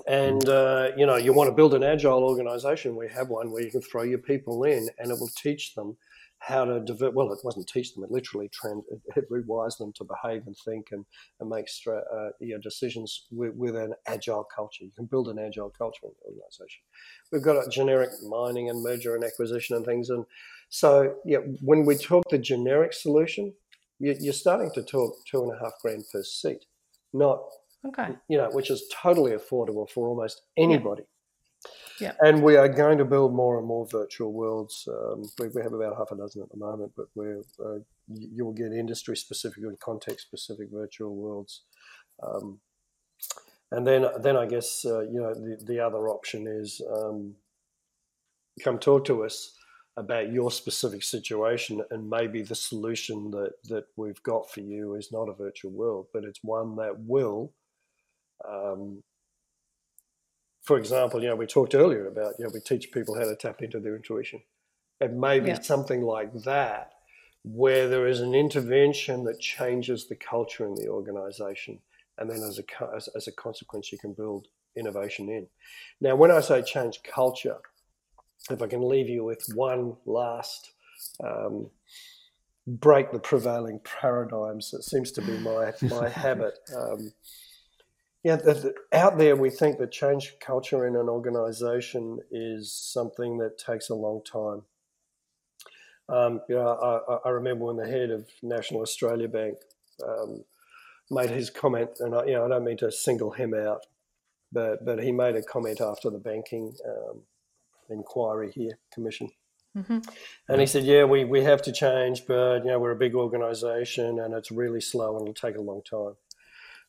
And 0.08 0.48
uh, 0.48 0.92
you 0.96 1.06
know, 1.06 1.16
you 1.16 1.34
want 1.34 1.50
to 1.50 1.56
build 1.56 1.74
an 1.74 1.84
agile 1.84 2.24
organization. 2.24 2.96
We 2.96 3.10
have 3.10 3.30
one 3.30 3.52
where 3.52 3.64
you 3.64 3.72
can 3.72 3.82
throw 3.82 4.04
your 4.04 4.20
people 4.20 4.64
in, 4.64 4.90
and 4.98 5.12
it 5.12 5.20
will 5.20 5.32
teach 5.36 5.74
them 5.76 5.98
how 6.40 6.66
to 6.66 6.80
divert. 6.80 7.14
Well, 7.14 7.32
it 7.32 7.40
wasn't 7.44 7.68
teach 7.68 7.94
them; 7.94 8.04
it 8.04 8.12
literally 8.12 8.50
trend, 8.50 8.84
it, 8.90 9.02
it 9.16 9.30
rewires 9.30 9.78
them 9.78 9.92
to 9.94 10.04
behave 10.04 10.48
and 10.48 10.56
think 10.66 10.88
and, 10.92 11.06
and 11.40 11.50
make 11.50 11.68
stra- 11.68 12.04
uh, 12.14 12.30
you 12.40 12.56
know, 12.56 12.62
decisions 12.62 13.28
with, 13.32 13.54
with, 13.56 13.76
an 13.76 13.94
agile 14.08 14.48
culture. 14.56 14.84
You 14.84 14.92
can 14.96 15.06
build 15.06 15.28
an 15.28 15.40
agile 15.40 15.70
culture 15.70 16.06
in 16.06 16.12
the 16.12 16.42
organization. 16.42 16.82
We've 17.32 17.44
got 17.44 17.66
a 17.66 17.70
generic 17.70 18.10
mining 18.28 18.70
and 18.70 18.82
merger 18.82 19.16
and 19.16 19.24
acquisition 19.24 19.76
and 19.76 19.86
things, 19.86 20.10
and 20.10 20.26
so 20.70 21.16
yeah, 21.26 21.40
when 21.62 21.86
we 21.86 21.96
talk 21.96 22.30
the 22.30 22.38
generic 22.38 22.94
solution, 22.94 23.54
you, 24.00 24.16
you're 24.20 24.34
starting 24.34 24.72
to 24.76 24.84
talk 24.84 25.14
two 25.30 25.44
and 25.44 25.52
a 25.54 25.60
half 25.60 25.74
grand 25.82 26.04
per 26.12 26.24
seat, 26.24 26.66
not 27.14 27.42
okay, 27.86 28.16
you 28.28 28.38
know, 28.38 28.50
which 28.52 28.70
is 28.70 28.84
totally 28.94 29.32
affordable 29.32 29.90
for 29.90 30.08
almost 30.08 30.42
anybody. 30.58 31.02
Yeah 31.02 31.16
yeah. 32.00 32.14
And 32.22 32.42
we 32.42 32.56
are 32.56 32.70
going 32.70 32.98
to 32.98 33.06
build 33.06 33.34
more 33.34 33.58
and 33.58 33.68
more 33.68 33.86
virtual 33.86 34.32
worlds. 34.32 34.88
Um, 34.88 35.30
we, 35.40 35.48
we, 35.50 35.62
have 35.62 35.74
about 35.74 35.98
half 35.98 36.12
a 36.12 36.16
dozen 36.16 36.42
at 36.42 36.50
the 36.50 36.58
moment, 36.58 36.92
but 36.96 37.08
we're, 37.16 37.44
uh, 37.64 37.80
you 38.08 38.46
will 38.46 38.54
get 38.54 38.72
industry 38.72 39.18
specific 39.18 39.64
and 39.64 39.80
context 39.80 40.26
specific 40.26 40.70
virtual 40.72 41.16
worlds. 41.16 41.64
Um, 42.24 42.60
and 43.72 43.86
then, 43.86 44.08
then 44.22 44.36
I 44.36 44.46
guess 44.46 44.84
uh, 44.86 45.02
you 45.02 45.22
know 45.22 45.34
the, 45.34 45.64
the 45.64 45.80
other 45.80 46.10
option 46.10 46.48
is 46.48 46.82
um, 46.92 47.36
come 48.64 48.80
talk 48.80 49.06
to 49.06 49.24
us 49.24 49.56
about 49.98 50.32
your 50.32 50.50
specific 50.50 51.04
situation, 51.04 51.84
and 51.92 52.10
maybe 52.10 52.42
the 52.42 52.56
solution 52.56 53.30
that 53.32 53.52
that 53.66 53.86
we've 53.96 54.22
got 54.24 54.50
for 54.50 54.62
you 54.62 54.96
is 54.96 55.12
not 55.12 55.30
a 55.30 55.34
virtual 55.34 55.72
world, 55.72 56.08
but 56.14 56.24
it's 56.24 56.40
one 56.44 56.76
that 56.78 57.00
will 57.00 57.54
um, 58.48 59.04
for 60.70 60.78
example, 60.78 61.20
you 61.20 61.28
know, 61.28 61.36
we 61.36 61.48
talked 61.48 61.74
earlier 61.74 62.06
about, 62.06 62.36
you 62.38 62.46
know, 62.46 62.52
we 62.54 62.60
teach 62.60 62.92
people 62.92 63.16
how 63.16 63.26
to 63.26 63.36
tap 63.36 63.64
into 63.64 63.80
their 63.80 63.96
intuition. 63.96 64.44
It 65.00 65.12
may 65.12 65.40
be 65.40 65.48
yeah. 65.48 65.62
something 65.62 66.04
like 66.04 66.32
that, 66.44 66.92
where 67.44 67.90
there 67.90 68.06
is 68.06 68.20
an 68.20 68.36
intervention 68.36 69.24
that 69.24 69.40
changes 69.40 70.08
the 70.08 70.16
culture 70.16 70.68
in 70.68 70.76
the 70.76 70.88
organization. 70.88 71.80
And 72.20 72.30
then 72.30 72.44
as 72.44 72.60
a, 72.60 72.96
as, 72.96 73.10
as 73.16 73.28
a 73.28 73.32
consequence, 73.32 73.92
you 73.92 73.98
can 73.98 74.14
build 74.14 74.46
innovation 74.78 75.28
in. 75.28 75.48
Now, 76.02 76.16
when 76.16 76.30
I 76.30 76.40
say 76.40 76.62
change 76.62 77.02
culture, 77.02 77.58
if 78.52 78.62
I 78.62 78.68
can 78.68 78.88
leave 78.88 79.10
you 79.10 79.24
with 79.24 79.44
one 79.56 79.96
last 80.06 80.74
um, 81.24 81.72
break 82.68 83.12
the 83.12 83.18
prevailing 83.18 83.80
paradigms, 83.80 84.72
it 84.76 84.84
seems 84.84 85.12
to 85.14 85.24
be 85.24 85.36
my, 85.40 85.74
my 85.82 86.10
habit. 86.26 86.60
Um, 86.78 87.12
yeah, 88.24 88.38
out 88.92 89.18
there, 89.18 89.36
we 89.36 89.50
think 89.50 89.78
that 89.78 89.92
change 89.92 90.36
culture 90.42 90.86
in 90.86 90.96
an 90.96 91.08
organization 91.08 92.20
is 92.32 92.74
something 92.74 93.38
that 93.38 93.58
takes 93.58 93.90
a 93.90 93.96
long 93.96 94.22
time. 94.30 94.64
Um, 96.10 96.42
you 96.50 96.56
know, 96.56 96.68
I, 96.68 97.28
I, 97.28 97.32
remember 97.32 97.66
when 97.66 97.78
the 97.78 97.88
head 97.88 98.10
of 98.10 98.28
National 98.42 98.82
Australia 98.82 99.28
Bank 99.28 99.58
um, 100.06 100.44
made 101.12 101.30
his 101.30 101.50
comment, 101.52 101.92
and 102.00 102.16
I, 102.16 102.26
you 102.26 102.34
know, 102.34 102.46
I 102.46 102.50
don't 102.50 102.66
mean 102.66 102.78
to 102.78 102.92
single 102.92 103.32
him 103.32 103.54
out, 103.54 103.86
but 104.52 104.84
but 104.84 105.04
he 105.04 105.12
made 105.12 105.36
a 105.36 105.44
comment 105.44 105.80
after 105.80 106.10
the 106.10 106.18
banking 106.18 106.74
um, 106.84 107.22
inquiry 107.92 108.52
here 108.52 108.80
commission, 108.92 109.30
mm-hmm. 109.78 110.00
and 110.50 110.60
he 110.60 110.66
said, 110.66 110.84
"Yeah, 110.84 111.04
we 111.04 111.26
we 111.26 111.44
have 111.44 111.62
to 111.62 111.72
change, 111.72 112.24
but 112.28 112.66
you 112.66 112.72
know, 112.72 112.80
we're 112.80 112.92
a 112.92 112.96
big 112.96 113.14
organisation, 113.14 114.20
and 114.20 114.34
it's 114.34 114.52
really 114.52 114.82
slow, 114.82 115.16
and 115.16 115.28
it'll 115.28 115.50
take 115.50 115.58
a 115.58 115.62
long 115.62 115.84
time." 115.88 116.16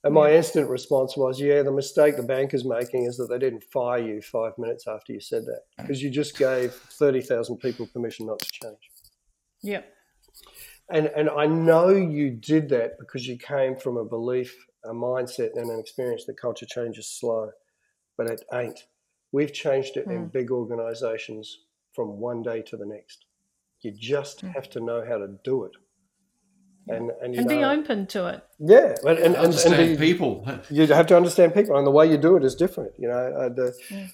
And 0.02 0.14
my 0.14 0.32
instant 0.32 0.70
response 0.70 1.16
was, 1.16 1.38
yeah, 1.38 1.62
the 1.62 1.72
mistake 1.72 2.16
the 2.16 2.22
bank 2.22 2.54
is 2.54 2.64
making 2.64 3.04
is 3.04 3.18
that 3.18 3.28
they 3.28 3.38
didn't 3.38 3.64
fire 3.64 3.98
you 3.98 4.22
five 4.22 4.52
minutes 4.56 4.86
after 4.86 5.12
you 5.12 5.20
said 5.20 5.44
that 5.44 5.60
because 5.76 6.02
you 6.02 6.10
just 6.10 6.38
gave 6.38 6.72
30,000 6.72 7.58
people 7.58 7.86
permission 7.86 8.26
not 8.26 8.38
to 8.38 8.48
change. 8.50 8.90
Yeah. 9.62 9.82
And, 10.90 11.06
and 11.14 11.28
I 11.28 11.46
know 11.46 11.90
you 11.90 12.30
did 12.30 12.70
that 12.70 12.98
because 12.98 13.26
you 13.26 13.36
came 13.36 13.76
from 13.76 13.98
a 13.98 14.04
belief, 14.04 14.56
a 14.84 14.92
mindset, 14.92 15.50
and 15.54 15.70
an 15.70 15.78
experience 15.78 16.24
that 16.24 16.40
culture 16.40 16.66
change 16.66 16.96
is 16.96 17.06
slow, 17.06 17.50
but 18.16 18.26
it 18.26 18.42
ain't. 18.54 18.80
We've 19.32 19.52
changed 19.52 19.98
it 19.98 20.08
mm. 20.08 20.16
in 20.16 20.26
big 20.28 20.50
organizations 20.50 21.58
from 21.92 22.18
one 22.18 22.42
day 22.42 22.62
to 22.62 22.76
the 22.78 22.86
next. 22.86 23.26
You 23.82 23.92
just 23.92 24.42
mm. 24.42 24.54
have 24.54 24.70
to 24.70 24.80
know 24.80 25.04
how 25.06 25.18
to 25.18 25.28
do 25.44 25.64
it 25.64 25.72
and 26.90 27.10
and, 27.22 27.34
and 27.34 27.48
be 27.48 27.64
open 27.64 28.06
to 28.08 28.26
it. 28.26 28.44
Yeah, 28.58 28.94
and, 29.04 29.18
and, 29.18 29.36
understand 29.36 29.74
and 29.74 29.98
be, 29.98 30.12
people. 30.12 30.46
You 30.70 30.86
have 30.86 31.06
to 31.06 31.16
understand 31.16 31.54
people, 31.54 31.76
and 31.76 31.86
the 31.86 31.90
way 31.90 32.10
you 32.10 32.18
do 32.18 32.36
it 32.36 32.44
is 32.44 32.54
different. 32.54 32.92
You 32.98 33.08
know, 33.08 33.14
uh, 33.14 33.48
the, 33.48 33.74
yeah. 33.90 34.06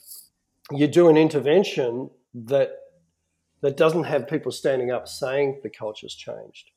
you 0.73 0.86
do 0.86 1.09
an 1.09 1.16
intervention 1.16 2.11
that 2.35 2.73
that 3.62 3.77
doesn't 3.77 4.05
have 4.05 4.28
people 4.28 4.53
standing 4.53 4.90
up 4.90 5.09
saying 5.09 5.61
the 5.62 5.70
culture's 5.70 6.15
changed. 6.15 6.70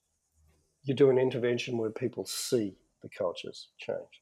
You 0.84 0.93
do 0.93 1.09
an 1.09 1.17
intervention 1.17 1.77
where 1.77 1.89
people 1.89 2.26
see 2.26 2.76
the 3.01 3.09
culture's 3.09 3.67
changed. 3.77 4.21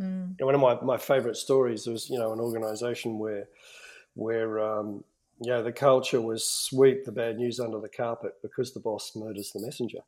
Mm. 0.00 0.36
And 0.38 0.40
one 0.40 0.54
of 0.54 0.60
my, 0.60 0.80
my 0.82 0.98
favorite 0.98 1.36
stories 1.36 1.86
was, 1.86 2.10
you 2.10 2.18
know, 2.18 2.32
an 2.32 2.40
organization 2.40 3.18
where 3.18 3.48
where 4.14 4.60
um, 4.60 5.04
yeah, 5.40 5.60
the 5.60 5.72
culture 5.72 6.20
was 6.20 6.48
sweep 6.48 7.04
the 7.04 7.12
bad 7.12 7.36
news 7.36 7.60
under 7.60 7.80
the 7.80 7.88
carpet 7.88 8.32
because 8.42 8.72
the 8.72 8.80
boss 8.80 9.12
murders 9.14 9.52
the 9.52 9.60
messenger 9.60 10.00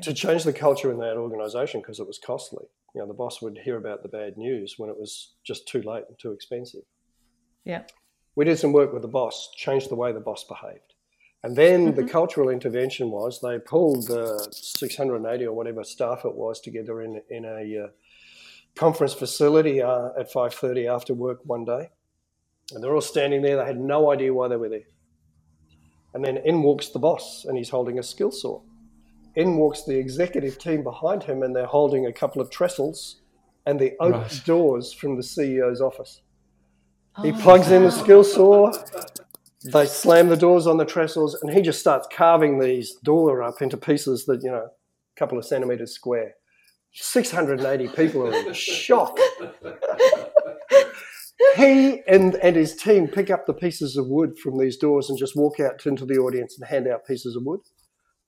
to 0.00 0.14
change 0.14 0.44
the 0.44 0.52
culture 0.52 0.90
in 0.90 0.98
that 0.98 1.16
organization 1.16 1.80
because 1.80 2.00
it 2.00 2.06
was 2.06 2.18
costly. 2.18 2.64
You 2.94 3.00
know, 3.00 3.06
the 3.06 3.14
boss 3.14 3.42
would 3.42 3.58
hear 3.58 3.76
about 3.76 4.02
the 4.02 4.08
bad 4.08 4.36
news 4.36 4.74
when 4.78 4.88
it 4.88 4.98
was 4.98 5.32
just 5.44 5.68
too 5.68 5.82
late 5.82 6.04
and 6.08 6.18
too 6.18 6.32
expensive. 6.32 6.82
Yeah. 7.64 7.82
We 8.34 8.44
did 8.44 8.58
some 8.58 8.72
work 8.72 8.92
with 8.92 9.02
the 9.02 9.08
boss, 9.08 9.50
changed 9.56 9.90
the 9.90 9.94
way 9.94 10.12
the 10.12 10.20
boss 10.20 10.44
behaved. 10.44 10.94
And 11.42 11.56
then 11.56 11.88
mm-hmm. 11.88 12.00
the 12.00 12.10
cultural 12.10 12.48
intervention 12.48 13.10
was 13.10 13.40
they 13.40 13.58
pulled 13.58 14.06
the 14.06 14.48
680 14.52 15.46
or 15.46 15.52
whatever 15.52 15.84
staff 15.84 16.24
it 16.24 16.34
was 16.34 16.60
together 16.60 17.02
in, 17.02 17.20
in 17.28 17.44
a 17.44 17.84
uh, 17.84 17.88
conference 18.76 19.12
facility 19.12 19.82
uh, 19.82 20.10
at 20.18 20.32
5.30 20.32 20.88
after 20.88 21.14
work 21.14 21.40
one 21.44 21.64
day. 21.64 21.90
And 22.72 22.82
they're 22.82 22.94
all 22.94 23.00
standing 23.00 23.42
there. 23.42 23.56
They 23.56 23.66
had 23.66 23.80
no 23.80 24.10
idea 24.12 24.32
why 24.32 24.48
they 24.48 24.56
were 24.56 24.68
there. 24.68 24.86
And 26.14 26.24
then 26.24 26.38
in 26.38 26.62
walks 26.62 26.88
the 26.88 26.98
boss 26.98 27.44
and 27.46 27.56
he's 27.56 27.70
holding 27.70 27.98
a 27.98 28.02
skill 28.02 28.30
saw 28.30 28.62
in 29.34 29.56
walks 29.56 29.84
the 29.84 29.98
executive 29.98 30.58
team 30.58 30.82
behind 30.82 31.24
him, 31.24 31.42
and 31.42 31.54
they're 31.54 31.66
holding 31.66 32.06
a 32.06 32.12
couple 32.12 32.42
of 32.42 32.50
trestles 32.50 33.16
and 33.66 33.78
the 33.78 33.92
oak 34.00 34.14
right. 34.14 34.42
doors 34.44 34.92
from 34.92 35.16
the 35.16 35.22
CEO's 35.22 35.80
office. 35.80 36.22
Oh, 37.16 37.22
he 37.22 37.32
plugs 37.32 37.68
wow. 37.68 37.76
in 37.76 37.82
the 37.84 37.90
skill 37.90 38.24
saw. 38.24 38.72
They 39.64 39.86
slam 39.86 40.28
the 40.28 40.36
doors 40.36 40.66
on 40.66 40.76
the 40.76 40.84
trestles, 40.84 41.36
and 41.40 41.52
he 41.52 41.62
just 41.62 41.78
starts 41.78 42.08
carving 42.12 42.58
these 42.58 42.94
door 43.04 43.42
up 43.42 43.62
into 43.62 43.76
pieces 43.76 44.24
that 44.26 44.42
you 44.42 44.50
know, 44.50 44.66
a 44.66 45.18
couple 45.18 45.38
of 45.38 45.44
centimeters 45.44 45.92
square. 45.92 46.34
680 46.94 47.88
people 47.88 48.26
are 48.26 48.34
in 48.34 48.52
shock. 48.52 49.16
he 51.56 52.02
and, 52.06 52.34
and 52.36 52.56
his 52.56 52.74
team 52.74 53.08
pick 53.08 53.30
up 53.30 53.46
the 53.46 53.54
pieces 53.54 53.96
of 53.96 54.08
wood 54.08 54.38
from 54.38 54.58
these 54.58 54.76
doors 54.76 55.08
and 55.08 55.18
just 55.18 55.36
walk 55.36 55.60
out 55.60 55.86
into 55.86 56.04
the 56.04 56.18
audience 56.18 56.58
and 56.58 56.68
hand 56.68 56.86
out 56.86 57.06
pieces 57.06 57.36
of 57.36 57.44
wood 57.44 57.60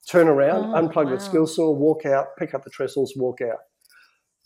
turn 0.09 0.27
around, 0.27 0.73
oh, 0.73 0.81
unplug 0.81 1.05
wow. 1.05 1.15
the 1.15 1.19
skill 1.19 1.47
saw, 1.47 1.71
walk 1.71 2.05
out, 2.05 2.27
pick 2.37 2.53
up 2.53 2.63
the 2.63 2.69
trestles, 2.69 3.13
walk 3.15 3.41
out. 3.41 3.57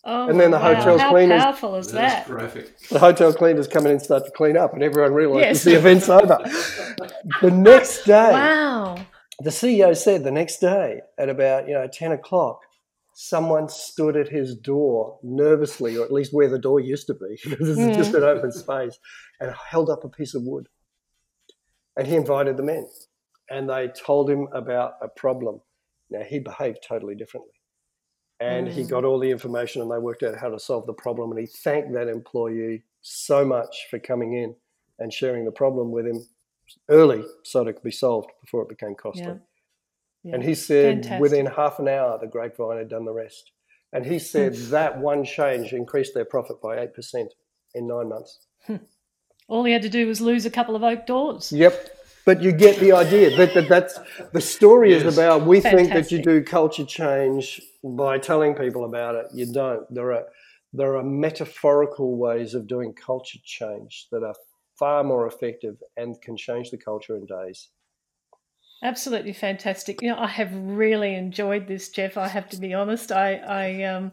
Oh, 0.06 0.30
And 0.30 0.40
then 0.40 0.52
the 0.52 0.57
wow. 0.57 0.76
hotel 0.76 0.98
How 0.98 1.10
cleaners- 1.11 1.44
powerful 1.44 1.76
is 1.76 1.91
That's 1.91 2.27
that? 2.27 2.90
The 2.90 2.99
hotel 2.99 3.34
cleaners 3.34 3.68
come 3.68 3.86
in 3.86 3.91
and 3.91 4.02
start 4.02 4.23
to 4.26 4.31
clean 4.31 4.56
up, 4.56 4.73
and 4.73 4.81
everyone 4.81 5.14
realizes 5.14 5.45
Yes. 5.45 5.64
the 5.65 5.77
event's 5.77 6.10
over. 6.19 6.38
The 7.41 7.52
next 7.52 8.03
day, 8.06 8.31
Wow. 8.31 8.98
the 9.40 9.49
CEO 9.49 9.95
said 9.95 10.23
the 10.23 10.31
next 10.31 10.60
day 10.60 11.02
at 11.18 11.27
about 11.27 11.68
you 11.68 11.73
know 11.73 11.88
ten 11.91 12.14
o'clock, 12.14 12.61
someone 13.14 13.68
stood 13.68 14.15
at 14.15 14.30
his 14.30 14.56
door 14.56 15.19
nervously, 15.22 15.98
or 15.98 16.06
at 16.06 16.14
least 16.14 16.34
where 16.34 16.48
the 16.48 16.57
door 16.60 16.80
used 16.80 17.07
to 17.07 17.14
be, 17.14 17.38
because 17.49 17.68
it's 17.69 17.77
is 17.80 17.86
hmm. 17.88 17.91
just 17.94 18.14
an 18.14 18.23
open 18.23 18.53
space, 18.53 18.98
and 19.41 19.53
held 19.69 19.90
up 19.90 20.06
a 20.06 20.10
piece 20.10 20.34
of 20.34 20.44
wood. 20.44 20.68
And 21.98 22.07
he 22.07 22.15
invited 22.15 22.56
them 22.56 22.69
in, 22.69 22.88
and 23.49 23.69
they 23.69 23.88
told 23.89 24.30
him 24.30 24.47
about 24.53 24.93
a 25.01 25.07
problem. 25.07 25.61
Now 26.09 26.21
he 26.23 26.39
behaved 26.39 26.80
totally 26.88 27.15
differently, 27.15 27.53
and 28.39 28.67
he 28.67 28.84
Mm. 28.84 28.89
got 28.89 29.05
all 29.05 29.19
the 29.19 29.30
information, 29.31 29.81
and 29.81 29.91
they 29.91 29.97
worked 29.99 30.23
out 30.23 30.35
how 30.38 30.49
to 30.49 30.59
solve 30.59 30.85
the 30.85 30.93
problem. 30.93 31.31
And 31.31 31.39
he 31.39 31.45
thanked 31.45 31.93
that 31.93 32.07
employee 32.07 32.84
so 33.01 33.45
much 33.45 33.88
for 33.89 33.99
coming 33.99 34.34
in 34.34 34.55
and 34.99 35.13
sharing 35.13 35.45
the 35.45 35.51
problem 35.51 35.91
with 35.91 36.05
him 36.07 36.26
early, 36.89 37.23
so 37.43 37.63
that 37.63 37.69
it 37.69 37.73
could 37.73 37.84
be 37.84 37.91
solved 37.91 38.30
before 38.41 38.61
it 38.63 38.69
became 38.69 38.95
costly. 38.95 39.23
Yeah. 39.23 39.38
Yeah. 40.23 40.35
And 40.35 40.43
he 40.43 40.53
said 40.53 40.95
Fantastic. 40.95 41.21
within 41.21 41.45
half 41.45 41.80
an 41.80 41.88
hour, 41.88 42.17
the 42.19 42.27
grapevine 42.27 42.77
had 42.77 42.89
done 42.89 43.05
the 43.05 43.13
rest. 43.13 43.51
And 43.93 44.05
he 44.05 44.19
said 44.19 44.53
Hmm. 44.55 44.69
that 44.71 44.99
one 44.99 45.23
change 45.23 45.73
increased 45.73 46.13
their 46.13 46.26
profit 46.26 46.61
by 46.61 46.77
8% 46.77 47.34
in 47.73 47.88
nine 47.88 48.09
months. 48.09 48.45
All 49.47 49.63
he 49.63 49.71
had 49.73 49.81
to 49.84 49.89
do 49.89 50.05
was 50.05 50.19
lose 50.21 50.45
a 50.45 50.51
couple 50.51 50.76
of 50.76 50.84
oak 50.84 51.05
doors. 51.07 51.51
Yep. 51.51 51.97
But 52.30 52.43
you 52.43 52.51
get 52.51 52.80
the 52.80 52.91
idea 52.91 53.35
that, 53.38 53.56
that 53.56 53.68
that's 53.68 53.99
the 54.34 54.39
story 54.39 54.93
is 54.93 55.18
about 55.18 55.47
we 55.47 55.61
think 55.61 55.89
that 55.89 56.11
you 56.11 56.22
do 56.22 56.43
culture 56.43 56.85
change 56.85 57.60
by 57.84 58.19
telling 58.19 58.53
people 58.53 58.85
about 58.85 59.15
it. 59.15 59.26
You 59.34 59.51
don't. 59.51 59.91
There 59.91 60.14
are 60.14 60.26
there 60.72 60.95
are 60.97 61.03
metaphorical 61.03 62.18
ways 62.18 62.53
of 62.53 62.68
doing 62.68 62.93
culture 62.93 63.39
change 63.43 64.10
that 64.11 64.22
are 64.22 64.35
far 64.77 65.03
more 65.03 65.26
effective 65.26 65.77
and 65.97 66.22
can 66.22 66.38
change 66.38 66.69
the 66.69 66.77
culture 66.77 67.15
in 67.15 67.26
days. 67.26 67.69
Absolutely 68.84 69.34
fantastic. 69.34 69.99
You 70.03 70.10
know, 70.10 70.19
I 70.19 70.27
have 70.27 70.51
really 70.53 71.15
enjoyed 71.15 71.68
this, 71.68 71.89
Jeff. 71.89 72.15
I 72.15 72.27
have 72.27 72.47
to 72.49 72.57
be 72.57 72.76
honest. 72.76 73.11
I, 73.11 73.38
I, 73.38 73.84
um, 73.85 74.11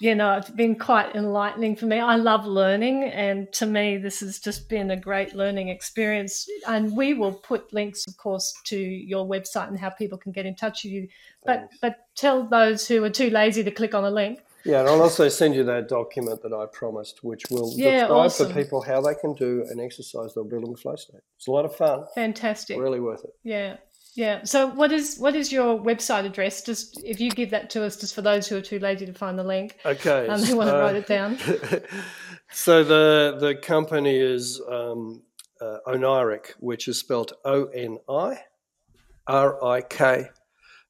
you 0.00 0.14
know, 0.14 0.34
it's 0.34 0.50
been 0.50 0.76
quite 0.78 1.14
enlightening 1.14 1.76
for 1.76 1.86
me. 1.86 1.98
I 1.98 2.16
love 2.16 2.46
learning, 2.46 3.04
and 3.04 3.52
to 3.54 3.66
me, 3.66 3.96
this 3.96 4.20
has 4.20 4.38
just 4.38 4.68
been 4.68 4.90
a 4.90 4.96
great 4.96 5.34
learning 5.34 5.68
experience. 5.68 6.48
And 6.66 6.96
we 6.96 7.14
will 7.14 7.32
put 7.32 7.72
links, 7.72 8.06
of 8.06 8.16
course, 8.16 8.52
to 8.64 8.78
your 8.78 9.26
website 9.26 9.68
and 9.68 9.78
how 9.78 9.90
people 9.90 10.18
can 10.18 10.32
get 10.32 10.46
in 10.46 10.54
touch 10.56 10.84
with 10.84 10.92
you. 10.92 11.08
But, 11.44 11.70
but 11.80 12.06
tell 12.16 12.44
those 12.44 12.88
who 12.88 13.04
are 13.04 13.10
too 13.10 13.30
lazy 13.30 13.62
to 13.62 13.70
click 13.70 13.94
on 13.94 14.04
a 14.04 14.10
link. 14.10 14.40
Yeah, 14.64 14.80
and 14.80 14.88
I'll 14.88 15.02
also 15.02 15.28
send 15.28 15.54
you 15.54 15.62
that 15.64 15.88
document 15.88 16.42
that 16.42 16.54
I 16.54 16.64
promised, 16.72 17.22
which 17.22 17.42
will 17.50 17.72
Yeah, 17.76 18.00
describe 18.00 18.10
awesome. 18.10 18.48
for 18.48 18.54
people 18.54 18.80
how 18.80 19.02
they 19.02 19.14
can 19.14 19.34
do 19.34 19.66
an 19.68 19.78
exercise 19.78 20.32
they'll 20.34 20.44
build 20.44 20.64
in 20.64 20.72
the 20.72 20.78
flow 20.78 20.96
state. 20.96 21.20
It's 21.36 21.48
a 21.48 21.50
lot 21.50 21.66
of 21.66 21.76
fun, 21.76 22.04
Fantastic. 22.14 22.78
really 22.78 23.00
worth 23.00 23.24
it. 23.24 23.34
Yeah. 23.42 23.76
Yeah. 24.14 24.44
So 24.44 24.68
what 24.68 24.92
is 24.92 25.18
what 25.18 25.34
is 25.34 25.50
your 25.52 25.78
website 25.78 26.24
address? 26.24 26.62
Just 26.62 27.02
if 27.04 27.20
you 27.20 27.30
give 27.30 27.50
that 27.50 27.70
to 27.70 27.84
us, 27.84 27.96
just 27.96 28.14
for 28.14 28.22
those 28.22 28.46
who 28.46 28.56
are 28.56 28.60
too 28.60 28.78
lazy 28.78 29.06
to 29.06 29.12
find 29.12 29.38
the 29.38 29.42
link 29.44 29.76
Okay, 29.84 30.26
and 30.28 30.42
they 30.42 30.54
want 30.54 30.68
to 30.68 30.72
so- 30.72 30.80
write 30.80 30.96
it 30.96 31.06
down. 31.06 31.36
so 32.52 32.84
the 32.84 33.36
the 33.40 33.54
company 33.56 34.16
is 34.16 34.60
um, 34.70 35.22
uh, 35.60 35.78
Onirik, 35.86 36.52
which 36.60 36.86
is 36.88 36.98
spelled 36.98 37.32
O 37.44 37.64
N 37.66 37.98
I 38.08 38.38
R 39.26 39.64
I 39.64 39.80
K, 39.82 40.28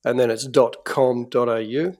and 0.04 0.18
then 0.18 0.30
it's 0.30 0.46
dot 0.46 0.84
com 0.84 1.26
dot 1.30 1.48
au. 1.48 1.96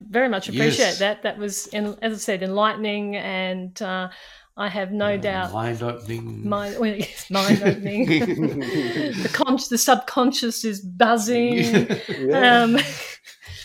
Very 0.00 0.28
much 0.28 0.48
appreciate 0.48 0.78
Yes. 0.78 0.98
that. 1.00 1.22
That 1.22 1.38
was, 1.38 1.66
as 1.74 2.12
I 2.12 2.16
said, 2.18 2.44
enlightening, 2.44 3.16
and 3.16 3.80
uh, 3.82 4.10
I 4.58 4.68
have 4.68 4.90
no 4.90 5.16
doubt 5.16 5.52
Mind 5.52 5.82
opening. 5.82 6.48
mind 6.48 6.76
well, 6.80 6.94
yes, 7.06 7.30
mind 7.30 7.62
opening. 7.62 8.06
the 9.22 9.30
con- 9.32 9.58
the 9.70 9.78
subconscious 9.78 10.64
is 10.64 10.80
buzzing. 10.80 11.54
Yeah, 12.18 12.62
Um, 12.64 12.78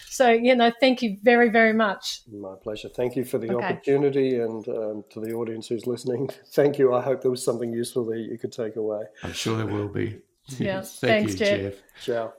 so 0.10 0.30
you 0.30 0.56
know, 0.56 0.72
thank 0.80 1.02
you 1.02 1.18
very 1.24 1.50
very 1.50 1.74
much. 1.74 2.22
my 2.32 2.54
pleasure. 2.62 2.90
Thank 2.90 3.16
you 3.16 3.26
for 3.26 3.40
the 3.40 3.50
Okay. 3.56 3.66
opportunity, 3.66 4.40
and 4.40 4.68
um, 4.70 5.04
to 5.12 5.20
the 5.20 5.34
audience 5.34 5.68
who's 5.68 5.88
listening, 5.88 6.30
thank 6.54 6.78
you. 6.78 6.94
I 6.94 7.02
hope 7.02 7.22
there 7.24 7.32
was 7.32 7.44
something 7.44 7.74
useful 7.74 8.06
that 8.06 8.20
you 8.20 8.38
could 8.38 8.52
take 8.52 8.76
away. 8.76 9.02
I'm 9.24 9.34
sure 9.34 9.58
there 9.58 9.66
will 9.66 9.90
be. 9.90 10.20
Yeah. 10.60 10.82
Thank 10.82 11.28
Thanks, 11.28 11.32
you, 11.34 11.38
Jeff. 11.40 11.60
Jeff. 11.62 11.74
Ciao. 12.06 12.34